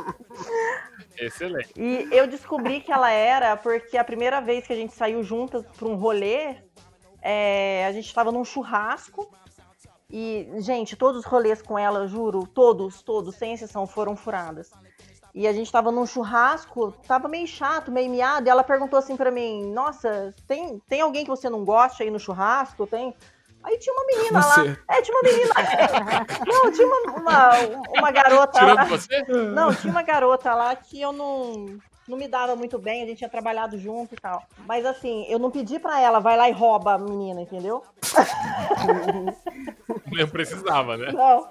Excelente. 1.17 1.73
E 1.75 2.07
eu 2.11 2.27
descobri 2.27 2.79
que 2.79 2.91
ela 2.91 3.09
era 3.09 3.57
porque 3.57 3.97
a 3.97 4.03
primeira 4.03 4.39
vez 4.39 4.67
que 4.67 4.73
a 4.73 4.75
gente 4.75 4.93
saiu 4.93 5.23
juntas 5.23 5.65
para 5.75 5.87
um 5.87 5.95
rolê, 5.95 6.57
é, 7.23 7.87
a 7.87 7.91
gente 7.91 8.05
estava 8.05 8.31
num 8.31 8.45
churrasco. 8.45 9.35
E, 10.11 10.47
gente, 10.59 10.95
todos 10.95 11.21
os 11.21 11.25
rolês 11.25 11.59
com 11.59 11.77
ela, 11.77 12.01
eu 12.01 12.07
juro, 12.07 12.45
todos, 12.45 13.01
todos, 13.01 13.33
sem 13.33 13.53
exceção, 13.53 13.87
foram 13.87 14.15
furadas. 14.15 14.71
E 15.37 15.47
a 15.47 15.53
gente 15.53 15.71
tava 15.71 15.91
num 15.91 16.03
churrasco, 16.03 16.95
tava 17.07 17.27
meio 17.27 17.45
chato, 17.45 17.91
meio 17.91 18.09
miado, 18.09 18.47
e 18.47 18.49
ela 18.49 18.63
perguntou 18.63 18.97
assim 18.97 19.15
pra 19.15 19.29
mim: 19.29 19.71
Nossa, 19.71 20.33
tem, 20.47 20.81
tem 20.89 20.99
alguém 20.99 21.23
que 21.23 21.29
você 21.29 21.47
não 21.47 21.63
gosta 21.63 22.01
aí 22.01 22.09
no 22.09 22.19
churrasco? 22.19 22.87
Tem? 22.87 23.13
Aí 23.63 23.77
tinha 23.77 23.93
uma 23.93 24.05
menina 24.07 24.39
lá. 24.43 24.55
Você. 24.55 24.79
É, 24.89 25.01
tinha 25.03 25.15
uma 25.15 25.21
menina. 25.21 25.53
não, 26.47 26.71
tinha 26.71 26.87
uma, 26.87 27.11
uma, 27.19 27.49
uma 27.99 28.11
garota 28.11 28.65
lá. 28.65 28.71
Tirando 28.71 28.89
você? 28.89 29.23
Não, 29.53 29.75
tinha 29.75 29.91
uma 29.91 30.01
garota 30.01 30.55
lá 30.55 30.75
que 30.75 30.99
eu 30.99 31.11
não, 31.11 31.77
não 32.07 32.17
me 32.17 32.27
dava 32.27 32.55
muito 32.55 32.79
bem, 32.79 33.03
a 33.03 33.05
gente 33.05 33.17
tinha 33.17 33.29
trabalhado 33.29 33.77
junto 33.77 34.13
e 34.13 34.17
tal. 34.17 34.43
Mas 34.65 34.85
assim, 34.85 35.25
eu 35.27 35.37
não 35.37 35.51
pedi 35.51 35.79
pra 35.79 35.99
ela, 35.99 36.19
vai 36.19 36.37
lá 36.37 36.49
e 36.49 36.51
rouba 36.53 36.93
a 36.93 36.97
menina, 36.97 37.41
entendeu? 37.41 37.83
Não 40.11 40.27
precisava, 40.29 40.95
né? 40.97 41.11
Não. 41.11 41.49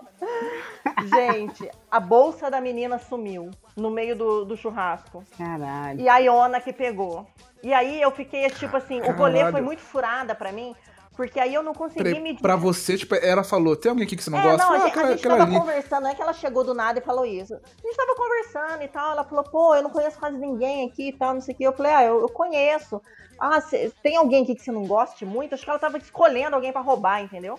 Gente, 1.07 1.71
a 1.91 2.01
bolsa 2.01 2.51
da 2.51 2.61
menina 2.61 2.99
sumiu 2.99 3.51
no 3.77 3.91
meio 3.91 4.17
do, 4.17 4.45
do 4.45 4.57
churrasco. 4.57 5.23
Caralho. 5.37 6.01
E 6.01 6.09
a 6.09 6.19
Iona 6.19 6.61
que 6.61 6.73
pegou. 6.73 7.27
E 7.63 7.73
aí 7.75 8.01
eu 8.01 8.11
fiquei, 8.11 8.49
tipo 8.51 8.77
assim, 8.77 9.01
o 9.01 9.13
rolê 9.13 9.39
Caralho. 9.39 9.53
foi 9.53 9.61
muito 9.61 9.83
furada 9.83 10.35
pra 10.35 10.53
mim, 10.53 10.75
porque 11.17 11.41
aí 11.41 11.55
eu 11.55 11.63
não 11.63 11.73
consegui 11.73 12.05
Peraí, 12.05 12.21
me 12.21 12.39
pra 12.39 12.57
você, 12.57 12.97
tipo, 12.97 13.15
ela 13.15 13.43
falou, 13.43 13.75
tem 13.75 13.91
alguém 13.91 14.07
aqui 14.07 14.17
que 14.17 14.23
você 14.23 14.31
não 14.31 14.39
é, 14.39 14.43
gosta? 14.43 14.65
não, 14.65 14.73
a 14.73 14.77
ah, 14.77 14.87
aquela, 14.87 15.09
a 15.09 15.11
gente 15.13 15.23
tava 15.27 15.43
ali. 15.43 15.59
conversando, 15.59 16.03
não 16.03 16.11
é 16.11 16.15
que 16.15 16.23
ela 16.23 16.33
chegou 16.33 16.63
do 16.63 16.75
nada 16.75 16.99
e 16.99 17.03
falou 17.03 17.25
isso. 17.25 17.55
A 17.55 17.87
gente 17.87 17.97
tava 17.97 18.15
conversando 18.15 18.83
e 18.83 18.89
tal, 18.89 19.13
ela 19.13 19.25
falou, 19.25 19.45
pô, 19.45 19.75
eu 19.75 19.83
não 19.83 19.91
conheço 19.91 20.19
quase 20.19 20.37
ninguém 20.37 20.89
aqui 20.89 21.09
e 21.09 21.13
tal, 21.13 21.35
não 21.35 21.41
sei 21.41 21.55
o 21.55 21.57
que. 21.57 21.65
Eu 21.65 21.73
falei, 21.73 21.93
ah, 21.93 22.05
eu, 22.05 22.21
eu 22.21 22.29
conheço. 22.29 23.01
Ah, 23.41 23.61
cê- 23.61 23.93
tem 24.03 24.17
alguém 24.17 24.43
aqui 24.45 24.55
que 24.55 24.63
você 24.63 24.73
não 24.73 24.87
goste 24.87 25.25
muito? 25.25 25.55
Acho 25.55 25.65
que 25.65 25.71
ela 25.71 25.79
tava 25.79 25.99
escolhendo 25.99 26.55
alguém 26.55 26.73
pra 26.73 26.81
roubar, 26.81 27.23
entendeu? 27.23 27.59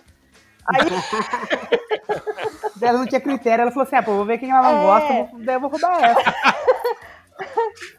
Aí, 0.67 0.81
Ela 2.81 2.99
não 2.99 3.07
tinha 3.07 3.21
critério, 3.21 3.63
ela 3.63 3.71
falou 3.71 3.85
assim: 3.85 3.95
ah, 3.95 4.03
pô, 4.03 4.13
vou 4.15 4.25
ver 4.25 4.37
quem 4.37 4.51
ela 4.51 4.61
não 4.61 4.79
É. 4.79 4.83
gosta, 4.83 5.13
eu 5.13 5.25
vou, 5.25 5.39
daí 5.39 5.55
eu 5.55 5.59
vou 5.61 5.69
roubar 5.69 6.03
essa. 6.03 6.35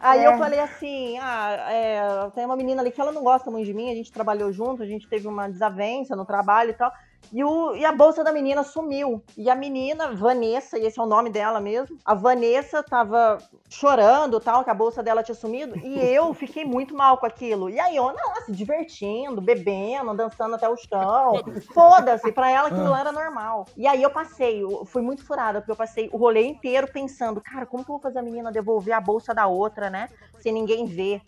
aí 0.00 0.24
É. 0.24 0.26
eu 0.26 0.38
falei 0.38 0.60
assim, 0.60 1.18
ah, 1.18 1.50
é, 1.70 2.30
tem 2.34 2.44
uma 2.44 2.56
menina 2.56 2.82
ali 2.82 2.90
que 2.90 3.00
ela 3.00 3.12
não 3.12 3.22
gosta 3.22 3.50
muito 3.50 3.66
de 3.66 3.74
mim, 3.74 3.90
a 3.90 3.94
gente 3.94 4.12
trabalhou 4.12 4.52
junto, 4.52 4.82
a 4.82 4.86
gente 4.86 5.08
teve 5.08 5.26
uma 5.28 5.48
desavença 5.48 6.14
no 6.16 6.24
trabalho 6.24 6.70
e 6.70 6.74
tal. 6.74 6.92
E, 7.32 7.42
o, 7.42 7.74
e 7.74 7.84
a 7.84 7.92
bolsa 7.92 8.22
da 8.22 8.32
menina 8.32 8.62
sumiu. 8.62 9.22
E 9.36 9.50
a 9.50 9.54
menina, 9.54 10.12
Vanessa, 10.12 10.78
e 10.78 10.86
esse 10.86 10.98
é 10.98 11.02
o 11.02 11.06
nome 11.06 11.30
dela 11.30 11.60
mesmo, 11.60 11.98
a 12.04 12.14
Vanessa 12.14 12.82
tava 12.82 13.38
chorando 13.68 14.38
tal, 14.40 14.62
que 14.62 14.70
a 14.70 14.74
bolsa 14.74 15.02
dela 15.02 15.22
tinha 15.22 15.34
sumido. 15.34 15.76
E 15.78 15.98
eu 16.04 16.32
fiquei 16.34 16.64
muito 16.64 16.94
mal 16.94 17.18
com 17.18 17.26
aquilo. 17.26 17.68
E 17.68 17.78
a 17.78 17.88
Iona 17.88 18.20
lá 18.26 18.42
se 18.42 18.52
divertindo, 18.52 19.40
bebendo, 19.40 20.14
dançando 20.14 20.54
até 20.54 20.68
o 20.68 20.76
chão. 20.76 21.42
Foda-se, 21.72 22.30
pra 22.32 22.50
ela 22.50 22.68
aquilo 22.68 22.90
lá 22.90 23.00
era 23.00 23.12
normal. 23.12 23.66
E 23.76 23.86
aí 23.86 24.02
eu 24.02 24.10
passei, 24.10 24.62
eu 24.62 24.84
fui 24.84 25.02
muito 25.02 25.24
furada, 25.24 25.60
porque 25.60 25.72
eu 25.72 25.76
passei 25.76 26.08
o 26.12 26.16
rolê 26.16 26.44
inteiro 26.44 26.88
pensando, 26.88 27.40
cara, 27.40 27.66
como 27.66 27.84
que 27.84 27.90
eu 27.90 27.94
vou 27.94 28.02
fazer 28.02 28.18
a 28.18 28.22
menina 28.22 28.52
devolver 28.52 28.94
a 28.94 29.00
bolsa 29.00 29.34
da 29.34 29.46
outra, 29.46 29.90
né? 29.90 30.08
Sem 30.40 30.52
ninguém 30.52 30.86
ver. 30.86 31.20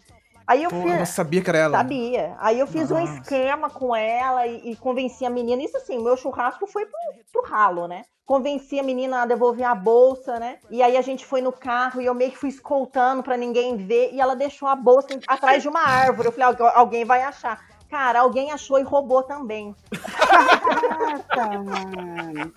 Aí 0.47 0.63
eu 0.63 0.71
Pô, 0.71 0.83
fiz. 0.83 0.93
ela 0.93 1.07
sabia 1.07 1.43
que 1.43 1.51
era 1.51 1.59
ela. 1.59 1.77
Sabia. 1.79 2.37
Aí 2.39 2.59
eu 2.61 2.67
fiz 2.67 2.91
um 2.91 2.99
Nossa. 3.01 3.15
esquema 3.15 3.69
com 3.69 3.95
ela 3.97 4.47
e, 4.47 4.71
e 4.73 4.77
convenci 4.77 5.25
a 5.27 5.31
menina. 5.31 5.63
Isso 5.63 5.77
assim, 5.77 6.03
meu 6.03 6.17
churrasco 6.17 6.67
foi 6.67 6.87
pro, 6.87 7.01
pro 7.33 7.51
ralo, 7.51 7.89
né? 7.89 8.03
Convenci 8.25 8.79
a 8.79 8.83
menina 8.83 9.23
a 9.23 9.27
devolver 9.27 9.67
a 9.67 9.75
bolsa, 9.75 10.39
né? 10.39 10.59
E 10.71 10.83
aí 10.83 10.97
a 10.97 11.03
gente 11.03 11.25
foi 11.25 11.41
no 11.41 11.53
carro 11.53 12.01
e 12.01 12.07
eu 12.07 12.15
meio 12.15 12.31
que 12.33 12.39
fui 12.39 12.49
escoltando 12.49 13.23
pra 13.23 13.37
ninguém 13.37 13.77
ver. 13.77 14.11
E 14.13 14.21
ela 14.21 14.35
deixou 14.35 14.69
a 14.69 14.75
bolsa 14.77 15.09
atrás 15.27 15.63
de 15.63 15.69
uma 15.69 15.81
árvore. 15.81 16.29
Eu 16.29 16.33
falei, 16.33 16.47
"Algu- 16.47 16.73
alguém 16.75 17.05
vai 17.05 17.23
achar. 17.23 17.65
Cara, 17.91 18.21
alguém 18.21 18.53
achou 18.53 18.79
e 18.79 18.83
roubou 18.83 19.23
também. 19.23 19.75
Caraca, 20.19 21.59
mano. 21.59 22.53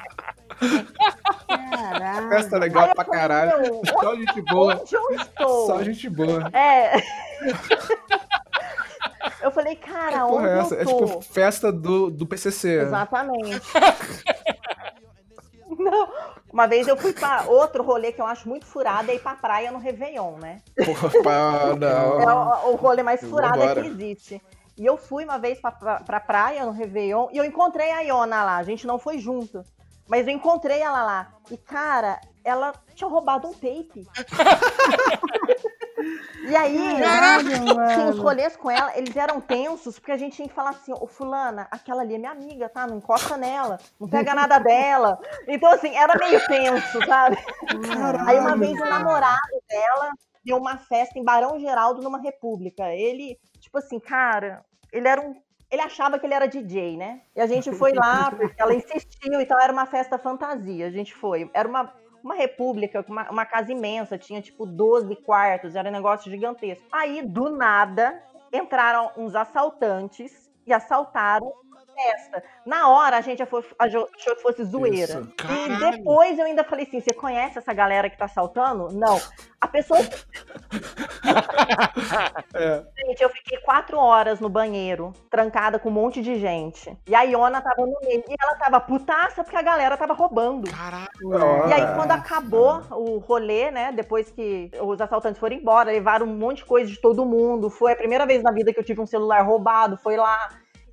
Caralho. 1.48 2.30
Festa 2.30 2.58
legal 2.58 2.88
eu 2.90 2.96
pra 2.96 3.06
caralho. 3.06 3.62
"Meu, 3.62 3.82
Só 4.02 4.16
gente 4.16 4.42
boa. 4.42 4.76
Onde 4.82 4.96
eu 4.96 5.10
estou? 5.12 5.66
Só 5.68 5.84
gente 5.84 6.10
boa. 6.10 6.50
É. 6.54 6.98
eu 9.42 9.52
falei, 9.52 9.76
cara, 9.76 10.12
Que 10.12 10.18
onde 10.18 10.30
porra 10.32 10.48
é 10.50 10.54
eu 10.54 10.60
essa? 10.62 10.76
É 10.76 10.84
tô? 10.84 11.06
tipo 11.06 11.22
festa 11.22 11.72
do, 11.72 12.10
do 12.10 12.26
PCC. 12.26 12.82
Exatamente. 12.82 13.62
Não. 15.78 16.10
Uma 16.52 16.68
vez 16.68 16.88
eu 16.88 16.98
fui 16.98 17.14
pra 17.14 17.44
outro 17.48 17.84
rolê 17.84 18.12
que 18.12 18.20
eu 18.20 18.26
acho 18.26 18.50
muito 18.50 18.66
furado, 18.66 19.12
é 19.12 19.16
ir 19.16 19.20
pra 19.20 19.36
praia 19.36 19.72
no 19.72 19.78
Réveillon, 19.78 20.38
né? 20.38 20.62
Porra, 20.84 21.76
não. 21.76 22.22
É 22.22 22.34
o, 22.66 22.72
o 22.72 22.76
rolê 22.76 23.04
mais 23.04 23.22
furado 23.22 23.60
Vambora. 23.60 23.82
que 23.84 23.88
existe. 23.88 24.42
E 24.80 24.86
eu 24.86 24.96
fui 24.96 25.26
uma 25.26 25.38
vez 25.38 25.60
pra, 25.60 25.74
pra, 25.74 26.00
pra 26.00 26.22
praia 26.22 26.66
no 26.66 26.72
Réveillon 26.72 27.28
e 27.34 27.38
eu 27.38 27.44
encontrei 27.44 27.92
a 27.92 28.00
Iona 28.00 28.46
lá. 28.46 28.56
A 28.56 28.64
gente 28.64 28.88
não 28.88 28.98
foi 28.98 29.20
junto. 29.20 29.62
Mas 30.08 30.26
eu 30.26 30.34
encontrei 30.34 30.80
ela 30.80 31.04
lá. 31.04 31.34
E, 31.52 31.58
cara, 31.58 32.22
ela 32.46 32.74
tinha 32.96 33.10
roubado 33.10 33.50
um 33.50 33.52
tape. 33.52 34.08
e 36.48 36.56
aí, 36.56 36.98
Caralho, 36.98 37.50
sim, 37.94 38.10
os 38.10 38.20
rolês 38.20 38.56
com 38.56 38.72
ela, 38.72 38.98
eles 38.98 39.14
eram 39.18 39.42
tensos, 39.42 40.00
porque 40.00 40.14
a 40.14 40.18
gente 40.18 40.38
tinha 40.38 40.48
que 40.48 40.56
falar 40.56 40.70
assim, 40.70 40.94
ô 40.94 41.06
fulana, 41.06 41.68
aquela 41.70 42.02
ali 42.02 42.16
é 42.16 42.18
minha 42.18 42.32
amiga, 42.32 42.70
tá? 42.70 42.88
Não 42.88 42.96
encosta 42.98 43.36
nela, 43.36 43.78
não 44.00 44.08
pega 44.08 44.34
nada 44.34 44.60
dela. 44.60 45.20
Então, 45.46 45.74
assim, 45.74 45.94
era 45.96 46.18
meio 46.18 46.40
tenso, 46.48 47.06
sabe? 47.06 47.38
Aí 48.26 48.40
uma 48.40 48.56
vez 48.56 48.80
o 48.80 48.86
namorado 48.86 49.62
dela 49.70 50.14
deu 50.44 50.58
uma 50.58 50.78
festa 50.78 51.20
em 51.20 51.24
Barão 51.24 51.60
Geraldo 51.60 52.02
numa 52.02 52.20
república. 52.20 52.96
Ele 52.96 53.38
tipo 53.60 53.78
assim, 53.78 54.00
cara, 54.00 54.66
ele 54.92 55.08
era 55.08 55.22
um. 55.22 55.36
Ele 55.72 55.82
achava 55.82 56.18
que 56.18 56.26
ele 56.26 56.34
era 56.34 56.48
DJ, 56.48 56.98
né? 56.98 57.22
E 57.36 57.42
a 57.42 57.46
gente 57.46 57.72
foi 57.72 57.94
lá, 57.94 58.32
porque 58.32 58.60
ela 58.60 58.74
insistiu, 58.74 59.40
então 59.40 59.60
era 59.60 59.72
uma 59.72 59.86
festa 59.86 60.18
fantasia. 60.18 60.88
A 60.88 60.90
gente 60.90 61.14
foi. 61.14 61.50
Era 61.54 61.70
uma, 61.70 61.94
uma 62.24 62.34
república, 62.34 63.06
uma, 63.08 63.30
uma 63.30 63.46
casa 63.46 63.72
imensa, 63.72 64.18
tinha 64.18 64.42
tipo 64.42 64.66
12 64.66 65.16
quartos, 65.18 65.76
era 65.76 65.88
um 65.90 65.92
negócio 65.92 66.32
gigantesco. 66.32 66.88
Aí, 66.92 67.22
do 67.22 67.52
nada, 67.52 68.20
entraram 68.52 69.12
uns 69.16 69.36
assaltantes 69.36 70.50
e 70.66 70.74
assaltaram 70.74 71.54
festa. 72.00 72.44
Na 72.66 72.90
hora, 72.90 73.18
a 73.18 73.22
gente 73.22 73.42
achou 73.44 73.64
achou 73.78 74.08
que 74.08 74.36
fosse 74.42 74.64
zoeira. 74.64 75.22
Isso. 75.22 75.34
E 75.50 75.92
depois 75.92 76.38
eu 76.40 76.46
ainda 76.46 76.64
falei 76.64 76.86
assim: 76.86 77.02
você 77.02 77.14
conhece 77.14 77.58
essa 77.58 77.74
galera 77.74 78.10
que 78.10 78.18
tá 78.18 78.26
assaltando? 78.26 78.90
Não. 78.94 79.20
A 79.60 79.68
pessoa. 79.68 80.00
É. 82.54 82.84
Gente, 82.98 83.22
eu 83.22 83.30
fiquei 83.30 83.60
quatro 83.60 83.98
horas 83.98 84.40
no 84.40 84.50
banheiro, 84.50 85.14
trancada 85.30 85.78
com 85.78 85.90
um 85.90 85.92
monte 85.92 86.22
de 86.22 86.40
gente. 86.40 86.98
E 87.08 87.14
a 87.14 87.22
Iona 87.24 87.62
tava 87.62 87.86
no 87.86 87.98
meio. 88.02 88.24
E 88.28 88.36
ela 88.40 88.56
tava 88.56 88.80
putaça 88.80 89.44
porque 89.44 89.56
a 89.56 89.62
galera 89.62 89.96
tava 89.96 90.14
roubando. 90.14 90.70
Caralho. 90.70 91.68
E 91.68 91.74
aí, 91.74 91.96
quando 91.96 92.12
acabou 92.12 92.82
o 92.92 93.20
rolê, 93.20 93.72
né? 93.72 93.92
Depois 93.92 94.32
que 94.32 94.72
os 94.82 95.00
assaltantes 95.00 95.40
foram 95.40 95.56
embora, 95.56 95.92
levaram 95.92 96.26
um 96.26 96.36
monte 96.36 96.58
de 96.58 96.66
coisa 96.66 96.90
de 96.90 97.00
todo 97.00 97.26
mundo. 97.26 97.70
Foi 97.70 97.94
a 97.94 97.96
primeira 97.96 98.26
vez 98.26 98.42
na 98.42 98.52
vida 98.52 98.74
que 98.74 98.80
eu 98.80 98.84
tive 98.84 99.02
um 99.02 99.08
celular 99.08 99.42
roubado. 99.46 99.98
Foi 99.98 100.18
lá. 100.18 100.50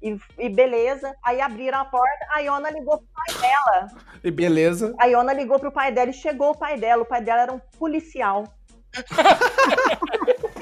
E, 0.07 0.19
e 0.39 0.49
beleza. 0.49 1.15
Aí 1.25 1.41
abriram 1.41 1.79
a 1.81 1.85
porta, 1.85 2.27
a 2.35 2.41
Iona 2.41 2.71
ligou 2.71 2.99
pro 2.99 3.07
pai 3.15 3.35
dela. 3.41 3.89
E 4.23 4.31
beleza. 4.31 4.95
A 4.99 5.07
Iona 5.07 5.33
ligou 5.33 5.59
pro 5.59 5.73
pai 5.73 5.91
dela 5.93 6.11
e 6.11 6.15
chegou 6.15 6.51
o 6.51 6.59
pai 6.59 6.77
dela. 6.79 7.03
O 7.03 7.07
pai 7.07 7.21
dela 7.21 7.43
era 7.43 7.53
um 7.53 7.61
policial. 7.79 8.45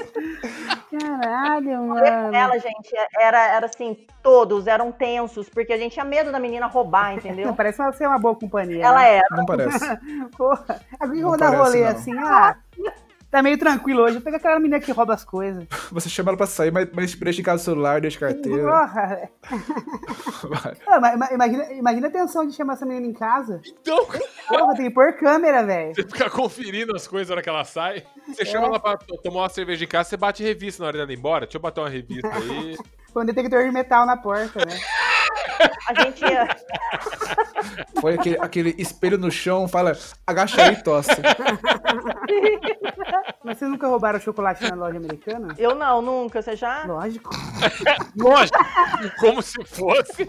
Caralho, 0.99 1.81
mano. 1.83 2.31
dela, 2.31 2.57
gente, 2.59 2.93
era, 3.19 3.47
era 3.55 3.65
assim, 3.65 4.05
todos 4.23 4.65
eram 4.67 4.91
tensos, 4.91 5.49
porque 5.49 5.73
a 5.73 5.77
gente 5.77 5.93
tinha 5.93 6.05
medo 6.05 6.31
da 6.31 6.39
menina 6.39 6.67
roubar, 6.67 7.09
Não, 7.11 7.17
entendeu? 7.17 7.53
parece 7.53 7.81
uma- 7.81 7.91
ser 7.91 8.07
uma 8.07 8.17
boa 8.19 8.35
companhia. 8.35 8.83
Ela 8.85 8.99
né? 9.01 9.15
era. 9.17 9.27
Não 9.31 9.45
parece. 9.45 9.79
Porra. 10.37 10.81
Alguém 10.99 11.21
Não 11.21 11.29
vou 11.29 11.37
dar 11.37 11.51
parece, 11.51 11.63
rolê 11.63 11.81
não. 11.83 11.89
assim, 11.91 12.17
ah. 12.17 12.55
Tá 13.35 13.41
meio 13.43 13.57
tranquilo 13.57 14.01
hoje. 14.01 14.21
Pega 14.21 14.37
aquela 14.37 14.57
menina 14.61 14.79
que 14.79 14.93
rouba 14.93 15.13
as 15.13 15.25
coisas. 15.25 15.65
Você 15.91 16.07
chama 16.07 16.29
ela 16.29 16.37
pra 16.37 16.47
sair, 16.47 16.71
mas, 16.71 16.87
mas 16.93 17.13
deixa 17.15 17.41
em 17.41 17.43
casa 17.43 17.61
o 17.61 17.65
celular, 17.65 17.99
deixa 17.99 18.17
a 18.17 18.29
carteira. 18.31 18.63
Porra. 18.63 19.29
Ah, 20.87 20.99
mas- 21.01 21.31
imagina, 21.31 21.73
imagina 21.73 22.07
a 22.07 22.11
tensão 22.11 22.47
de 22.47 22.53
chamar 22.53 22.73
essa 22.75 22.85
menina 22.85 23.05
em 23.07 23.11
casa. 23.11 23.59
Então, 23.81 24.05
Porra, 24.47 24.73
tem 24.75 24.85
que 24.87 24.91
pôr 24.91 25.11
câmera, 25.17 25.63
velho. 25.65 25.93
você 25.93 26.03
fica 26.03 26.29
conferindo 26.29 26.95
as 26.95 27.07
coisas 27.07 27.27
na 27.27 27.33
hora 27.35 27.41
que 27.43 27.49
ela 27.49 27.65
sai. 27.65 28.03
Você 28.27 28.45
chama 28.45 28.67
ela 28.67 28.79
pra 28.79 28.95
to- 28.95 29.17
tomar 29.17 29.41
uma 29.41 29.49
cerveja 29.49 29.83
em 29.83 29.87
casa, 29.87 30.09
você 30.11 30.15
bate 30.17 30.41
revista 30.41 30.81
na 30.81 30.87
hora 30.87 30.97
dela 30.99 31.11
ir 31.11 31.17
embora. 31.17 31.45
Deixa 31.45 31.57
eu 31.57 31.61
bater 31.61 31.81
uma 31.81 31.89
revista 31.89 32.29
aí. 32.33 32.77
Põe 33.13 33.23
um 33.23 33.25
detector 33.25 33.63
de 33.65 33.71
metal 33.71 34.05
na 34.05 34.15
porta, 34.15 34.59
né? 34.65 34.77
A 35.87 36.01
gente 36.01 36.23
ia. 36.23 36.47
Põe 38.01 38.13
aquele, 38.15 38.37
aquele 38.39 38.75
espelho 38.77 39.17
no 39.17 39.31
chão, 39.31 39.67
fala, 39.67 39.93
agacha 40.25 40.61
aí 40.63 40.73
e 40.73 40.83
tosse. 40.83 41.11
Mas 43.43 43.57
vocês 43.57 43.69
nunca 43.69 43.87
roubaram 43.87 44.19
chocolate 44.19 44.67
na 44.69 44.75
loja 44.75 44.97
americana? 44.97 45.53
Eu 45.57 45.75
não, 45.75 46.01
nunca. 46.01 46.41
Você 46.41 46.55
já? 46.55 46.83
Lógico. 46.85 47.29
Lógico, 48.17 48.57
como 49.19 49.41
se 49.41 49.63
fosse 49.65 50.25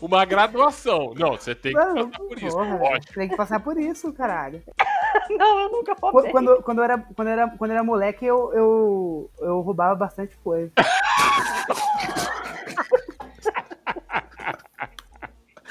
uma 0.00 0.24
graduação. 0.24 1.14
Não, 1.16 1.32
você 1.32 1.54
tem 1.54 1.72
que 1.72 1.78
Mano, 1.78 2.08
passar 2.08 2.18
por 2.18 2.38
isso. 2.42 2.56
porra, 2.56 3.00
tem 3.14 3.28
que 3.28 3.36
passar 3.36 3.60
por 3.60 3.78
isso, 3.78 4.12
caralho. 4.12 4.62
Não, 5.30 5.60
eu 5.60 5.70
nunca 5.70 5.94
roubei. 6.00 6.30
Quando, 6.30 6.62
quando, 6.62 6.78
eu, 6.78 6.84
era, 6.84 6.98
quando, 6.98 7.28
eu, 7.28 7.32
era, 7.32 7.48
quando 7.48 7.70
eu 7.70 7.74
era 7.76 7.84
moleque, 7.84 8.24
eu, 8.24 8.52
eu, 8.52 9.30
eu 9.40 9.60
roubava 9.60 9.94
bastante 9.94 10.36
coisa. 10.38 10.72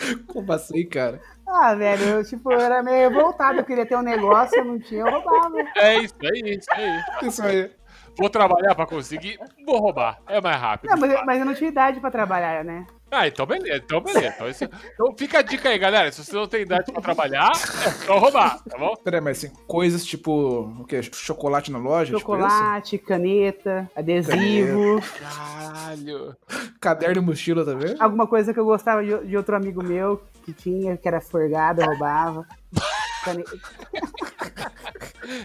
Como 0.28 0.52
assim, 0.52 0.86
cara? 0.88 1.22
Ah, 1.48 1.74
velho, 1.76 2.04
eu, 2.04 2.24
tipo, 2.26 2.52
eu 2.52 2.60
era 2.60 2.84
meio 2.84 3.10
revoltado, 3.10 3.60
eu 3.60 3.66
queria 3.66 3.86
ter 3.86 3.96
um 3.96 4.02
negócio, 4.02 4.58
eu 4.58 4.66
não 4.66 4.80
tinha, 4.80 5.02
eu 5.02 5.10
roubava. 5.10 5.58
É 5.78 5.98
isso 6.00 6.16
aí, 6.22 6.58
isso 6.58 6.72
aí. 6.72 7.04
Isso 7.24 7.44
aí. 7.44 7.72
Vou 8.18 8.30
trabalhar 8.30 8.74
pra 8.76 8.86
conseguir, 8.86 9.40
vou 9.66 9.80
roubar. 9.80 10.20
É 10.28 10.42
mais 10.42 10.60
rápido. 10.60 10.90
Não, 10.90 10.98
mas, 10.98 11.26
mas 11.26 11.40
eu 11.40 11.46
não 11.46 11.54
tinha 11.54 11.70
idade 11.70 12.00
pra 12.00 12.12
trabalhar, 12.12 12.66
né? 12.66 12.86
Ah, 13.10 13.26
então 13.28 13.46
beleza, 13.46 13.82
então 13.86 14.02
beleza. 14.02 14.28
Então, 14.36 14.50
isso- 14.50 14.64
então 14.66 15.16
fica 15.18 15.40
a 15.40 15.42
dica 15.42 15.70
aí, 15.70 15.78
galera. 15.78 16.12
Se 16.12 16.24
você 16.26 16.34
não 16.36 16.46
tem 16.48 16.62
idade 16.64 16.92
pra 16.92 17.02
trabalhar, 17.02 17.52
é 17.54 17.90
só 18.06 18.18
roubar, 18.18 18.62
tá 18.64 18.78
bom? 18.78 18.94
Peraí, 19.02 19.22
mas 19.22 19.38
assim, 19.38 19.54
coisas 19.66 20.06
tipo, 20.06 20.32
o 20.80 20.84
quê? 20.86 21.02
Chocolate 21.04 21.72
na 21.72 21.78
loja? 21.78 22.14
Tipo 22.18 22.20
Chocolate, 22.20 22.98
caneta, 22.98 23.90
adesivo. 23.96 25.02
Caralho. 25.20 26.36
Caderno 26.82 27.22
e 27.22 27.26
mochila 27.26 27.64
também? 27.64 27.96
Alguma 28.00 28.28
coisa 28.28 28.54
que 28.54 28.60
eu 28.60 28.66
gostava 28.66 29.04
de, 29.04 29.26
de 29.26 29.38
outro 29.38 29.56
amigo 29.56 29.82
meu 29.82 30.22
que 30.44 30.52
tinha, 30.52 30.98
que 30.98 31.08
era 31.08 31.22
forgado, 31.22 31.82
eu 31.82 31.88
roubava. 31.88 32.46
Caneta. 33.24 33.52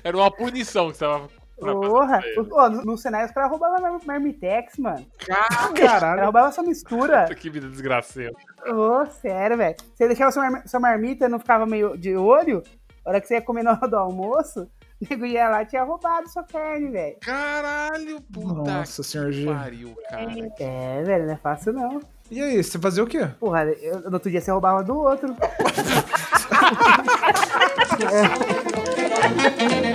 Era 0.05 0.17
uma 0.17 0.31
punição 0.31 0.91
que 0.91 0.97
você 0.97 1.05
tava. 1.05 1.29
Porra! 1.63 2.21
Ô, 2.51 2.69
no, 2.69 2.85
no 2.85 2.99
cenário 2.99 3.27
os 3.27 3.33
caras 3.33 3.51
roubavam 3.51 3.81
mar- 3.81 4.01
marmitex, 4.05 4.77
mano. 4.79 5.05
Caras 5.27 5.73
Caralho. 5.79 6.23
roubavam 6.23 6.49
essa 6.51 6.63
mistura. 6.63 7.27
Que 7.35 7.49
vida 7.51 7.69
desgraceira. 7.69 8.33
Ô, 8.67 9.07
sério, 9.07 9.57
velho. 9.57 9.77
Você 9.95 10.07
deixava 10.07 10.31
sua, 10.33 10.43
marmi- 10.51 10.69
sua 10.69 10.81
marmita 10.81 11.27
e 11.27 11.29
não 11.29 11.39
ficava 11.39 11.67
meio 11.67 11.97
de 11.97 12.17
olho, 12.17 12.63
a 13.05 13.11
hora 13.11 13.21
que 13.21 13.27
você 13.29 13.35
ia 13.35 13.43
comer 13.43 13.63
na 13.63 13.73
hora 13.73 13.89
do 13.89 13.97
almoço, 13.97 14.69
o 15.01 15.07
nego 15.11 15.27
ia 15.27 15.49
lá 15.49 15.63
e 15.63 15.67
tinha 15.67 15.83
roubado 15.83 16.29
sua 16.29 16.45
carne, 16.45 16.91
velho. 16.91 17.17
Caralho, 17.21 18.21
puta 18.33 18.71
Nossa, 18.71 19.03
senhor 19.03 19.27
que 19.31 19.43
G. 19.43 19.47
pariu, 19.47 19.95
cara. 20.09 20.27
É, 20.61 21.03
velho, 21.03 21.27
não 21.27 21.35
é 21.35 21.37
fácil 21.37 21.73
não. 21.73 22.01
E 22.31 22.41
aí, 22.41 22.63
você 22.65 22.79
fazia 22.79 23.05
o 23.05 23.07
quê? 23.07 23.29
Porra, 23.39 23.65
eu, 23.65 24.01
no 24.01 24.15
outro 24.15 24.31
dia 24.31 24.41
você 24.41 24.51
roubava 24.51 24.83
do 24.83 24.97
outro. 24.99 25.37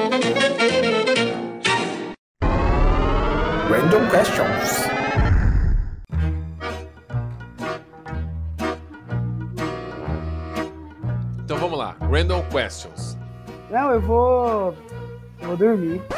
Random 3.98 4.12
questions. 4.12 4.86
Então 11.44 11.58
vamos 11.58 11.80
lá. 11.80 11.96
Random 12.02 12.44
questions. 12.52 13.18
Não, 13.72 13.90
eu 13.90 14.00
vou. 14.00 14.78
eu 15.42 15.48
Vou 15.48 15.58
dormir. 15.58 16.00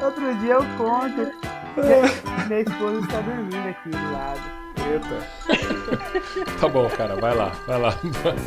Outro 0.00 0.32
dia 0.36 0.54
eu 0.54 0.64
conto. 0.76 1.32
Minha, 1.76 2.02
minha 2.46 2.60
esposa 2.60 3.00
está 3.00 3.20
dormindo 3.20 3.68
aqui 3.68 3.88
do 3.90 4.12
lado. 4.12 4.67
Eita. 4.88 5.28
Tá 6.60 6.68
bom, 6.68 6.88
cara. 6.88 7.14
Vai 7.16 7.34
lá, 7.34 7.52
vai 7.66 7.78
lá. 7.80 7.94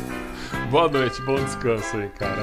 Boa 0.70 0.88
noite, 0.88 1.20
bom 1.22 1.36
descanso 1.36 1.96
aí, 1.96 2.08
cara. 2.10 2.34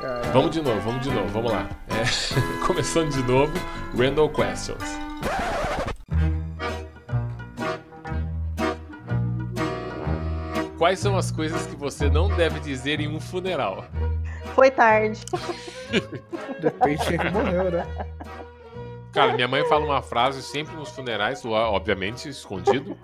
Caralho. 0.00 0.32
Vamos 0.32 0.50
de 0.50 0.62
novo, 0.62 0.80
vamos 0.80 1.02
de 1.02 1.10
novo, 1.10 1.28
vamos 1.28 1.52
lá. 1.52 1.68
É, 1.88 2.04
começando 2.66 3.10
de 3.10 3.22
novo, 3.22 3.52
Random 3.96 4.28
questions. 4.28 4.98
Quais 10.78 10.98
são 10.98 11.16
as 11.16 11.30
coisas 11.30 11.66
que 11.66 11.76
você 11.76 12.08
não 12.08 12.28
deve 12.28 12.60
dizer 12.60 13.00
em 13.00 13.08
um 13.08 13.20
funeral? 13.20 13.84
Foi 14.54 14.70
tarde. 14.70 15.20
Depende 16.60 17.02
de 17.02 17.08
quem 17.08 17.18
que 17.18 17.30
morreu, 17.30 17.70
né? 17.70 17.86
Cara, 19.18 19.34
minha 19.34 19.48
mãe 19.48 19.64
fala 19.64 19.84
uma 19.84 20.00
frase 20.00 20.40
sempre 20.44 20.76
nos 20.76 20.90
funerais, 20.90 21.44
obviamente 21.44 22.28
escondido, 22.28 22.96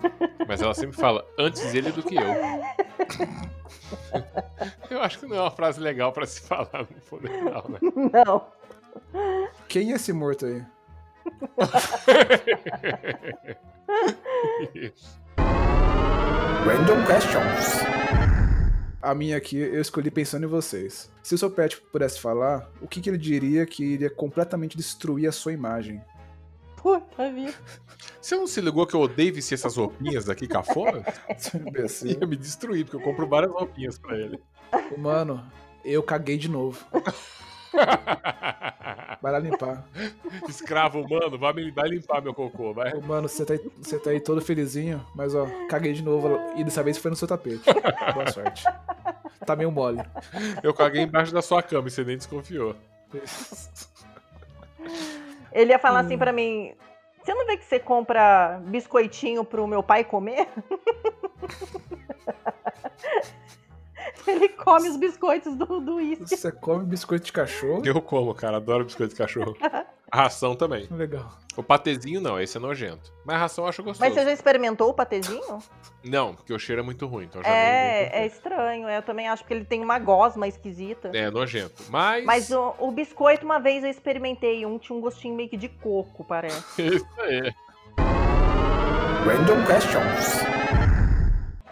mas 0.47 0.61
ela 0.61 0.73
sempre 0.73 0.95
fala 0.95 1.27
antes 1.37 1.73
ele 1.73 1.91
do 1.91 2.01
que 2.01 2.15
eu. 2.15 2.21
Eu 4.89 5.01
acho 5.01 5.19
que 5.19 5.25
não 5.25 5.35
é 5.35 5.41
uma 5.41 5.51
frase 5.51 5.81
legal 5.81 6.13
pra 6.13 6.25
se 6.25 6.39
falar 6.41 6.87
no 6.89 7.01
funeral, 7.01 7.65
né? 7.67 7.79
Não. 8.13 8.47
Quem 9.67 9.91
é 9.91 9.95
esse 9.95 10.13
morto 10.13 10.45
aí? 10.45 10.63
Random 16.65 17.03
questions. 17.05 17.83
A 19.05 19.13
minha 19.13 19.37
aqui 19.37 19.55
eu 19.55 19.79
escolhi 19.79 20.09
pensando 20.09 20.45
em 20.45 20.49
vocês. 20.49 21.11
Se 21.21 21.35
o 21.35 21.37
seu 21.37 21.51
pet 21.51 21.79
pudesse 21.91 22.19
falar, 22.19 22.67
o 22.81 22.87
que, 22.87 22.99
que 22.99 23.07
ele 23.07 23.19
diria 23.19 23.63
que 23.63 23.83
iria 23.83 24.09
completamente 24.09 24.75
destruir 24.75 25.27
a 25.27 25.31
sua 25.31 25.53
imagem? 25.53 26.01
Puta 26.75 27.31
vida. 27.31 27.53
Você 28.19 28.35
não 28.35 28.47
se 28.47 28.59
ligou 28.59 28.87
que 28.87 28.95
eu 28.95 29.01
odeio 29.01 29.31
vestir 29.31 29.53
essas 29.53 29.77
roupinhas 29.77 30.27
aqui 30.27 30.47
cafona? 30.47 31.05
Seu 31.37 31.59
imbecil. 31.59 32.17
Ia 32.19 32.25
me 32.25 32.35
destruir, 32.35 32.83
porque 32.83 32.97
eu 32.97 33.01
compro 33.01 33.27
várias 33.27 33.51
roupinhas 33.51 33.99
pra 33.99 34.17
ele. 34.17 34.39
Mano, 34.97 35.45
eu 35.83 36.01
caguei 36.01 36.39
de 36.39 36.49
novo. 36.49 36.83
Vai 39.21 39.31
lá 39.31 39.39
limpar. 39.39 39.83
Escravo 40.47 41.01
humano, 41.01 41.37
vai, 41.39 41.53
me- 41.53 41.71
vai 41.71 41.89
limpar 41.89 42.21
meu 42.21 42.33
cocô, 42.33 42.73
vai. 42.73 42.93
Ô, 42.93 43.01
Mano, 43.01 43.27
você 43.27 43.43
tá, 43.45 43.53
aí, 43.53 43.71
você 43.81 43.97
tá 43.97 44.09
aí 44.11 44.19
todo 44.19 44.39
felizinho, 44.41 45.03
mas 45.15 45.33
ó, 45.33 45.47
caguei 45.67 45.93
de 45.93 46.03
novo 46.03 46.39
e 46.55 46.63
dessa 46.63 46.83
vez 46.83 46.97
foi 46.97 47.09
no 47.09 47.17
seu 47.17 47.27
tapete. 47.27 47.63
Boa 48.13 48.31
sorte. 48.31 48.63
Tá 49.45 49.55
meio 49.55 49.71
mole. 49.71 50.03
Eu 50.61 50.73
caguei 50.73 51.03
embaixo 51.03 51.33
da 51.33 51.41
sua 51.41 51.63
cama 51.63 51.87
e 51.87 51.91
você 51.91 52.03
nem 52.03 52.17
desconfiou. 52.17 52.75
Ele 55.51 55.71
ia 55.71 55.79
falar 55.79 56.01
assim 56.01 56.17
pra 56.17 56.31
mim: 56.31 56.73
Você 57.23 57.33
não 57.33 57.47
vê 57.47 57.57
que 57.57 57.65
você 57.65 57.79
compra 57.79 58.59
biscoitinho 58.65 59.43
pro 59.43 59.65
meu 59.65 59.81
pai 59.81 60.03
comer? 60.03 60.47
Ele 64.27 64.49
come 64.49 64.89
os 64.89 64.97
biscoitos 64.97 65.55
do 65.55 65.79
do 65.79 65.95
uísque. 65.95 66.35
Você 66.35 66.51
come 66.51 66.85
biscoito 66.85 67.25
de 67.25 67.31
cachorro? 67.33 67.81
Eu 67.85 68.01
como, 68.01 68.33
cara. 68.33 68.57
Adoro 68.57 68.85
biscoito 68.85 69.13
de 69.13 69.17
cachorro. 69.17 69.55
A 70.11 70.23
ração 70.23 70.55
também. 70.55 70.87
Legal. 70.91 71.29
O 71.57 71.63
patezinho 71.63 72.21
não, 72.21 72.39
esse 72.39 72.57
é 72.57 72.59
nojento. 72.59 73.11
Mas 73.25 73.35
a 73.35 73.39
ração 73.39 73.63
eu 73.65 73.69
acho 73.69 73.83
gostoso. 73.83 73.99
Mas 73.99 74.13
você 74.13 74.25
já 74.25 74.31
experimentou 74.31 74.89
o 74.89 74.93
patezinho? 74.93 75.59
Não, 76.03 76.35
porque 76.35 76.53
o 76.53 76.59
cheiro 76.59 76.81
é 76.81 76.83
muito 76.83 77.07
ruim. 77.07 77.25
Então 77.25 77.41
É, 77.43 78.21
é 78.21 78.25
estranho. 78.25 78.87
Eu 78.89 79.01
também 79.01 79.27
acho 79.27 79.43
que 79.45 79.53
ele 79.53 79.65
tem 79.65 79.81
uma 79.81 79.97
gosma 79.99 80.47
esquisita. 80.47 81.11
É 81.13 81.29
nojento. 81.31 81.83
Mas. 81.89 82.25
Mas 82.25 82.51
o, 82.51 82.75
o 82.79 82.91
biscoito, 82.91 83.45
uma 83.45 83.59
vez 83.59 83.83
eu 83.83 83.89
experimentei 83.89 84.65
um, 84.65 84.77
tinha 84.77 84.97
um 84.97 85.01
gostinho 85.01 85.35
meio 85.35 85.49
que 85.49 85.57
de 85.57 85.69
coco, 85.69 86.23
parece. 86.23 86.81
Isso 86.81 87.07
aí. 87.19 87.53
Random 89.25 89.65
questions. 89.65 90.64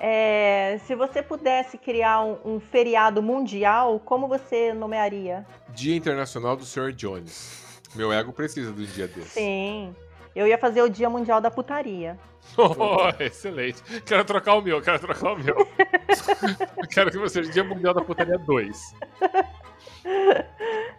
É, 0.05 0.81
se 0.85 0.95
você 0.95 1.23
pudesse 1.23 1.77
criar 1.77 2.25
um, 2.25 2.37
um 2.43 2.59
feriado 2.59 3.23
mundial, 3.23 4.01
como 4.01 4.27
você 4.27 4.73
nomearia? 4.73 5.45
Dia 5.69 5.95
Internacional 5.95 6.57
do 6.57 6.65
Sr. 6.65 6.91
Jones. 6.91 7.81
Meu 7.95 8.11
ego 8.11 8.33
precisa 8.33 8.71
um 8.71 8.75
dia 8.75 9.07
desse. 9.07 9.29
Sim. 9.29 9.95
Eu 10.35 10.45
ia 10.45 10.57
fazer 10.57 10.81
o 10.81 10.89
Dia 10.89 11.09
Mundial 11.09 11.39
da 11.39 11.49
Putaria. 11.49 12.19
Oh, 12.57 13.07
excelente. 13.23 13.81
Quero 14.01 14.25
trocar 14.25 14.55
o 14.55 14.61
meu, 14.61 14.81
quero 14.81 14.99
trocar 14.99 15.31
o 15.31 15.39
meu. 15.39 15.55
Eu 15.55 16.87
quero 16.91 17.09
que 17.09 17.17
você 17.17 17.35
seja 17.35 17.53
Dia 17.53 17.63
Mundial 17.63 17.93
da 17.93 18.01
Putaria 18.01 18.37
2. 18.37 18.95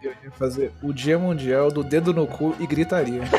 Eu 0.01 0.13
ia 0.23 0.31
fazer 0.31 0.73
o 0.81 0.91
Dia 0.91 1.19
Mundial 1.19 1.69
do 1.69 1.83
Dedo 1.83 2.11
no 2.11 2.25
Cu 2.25 2.55
e 2.59 2.65
Gritaria. 2.65 3.21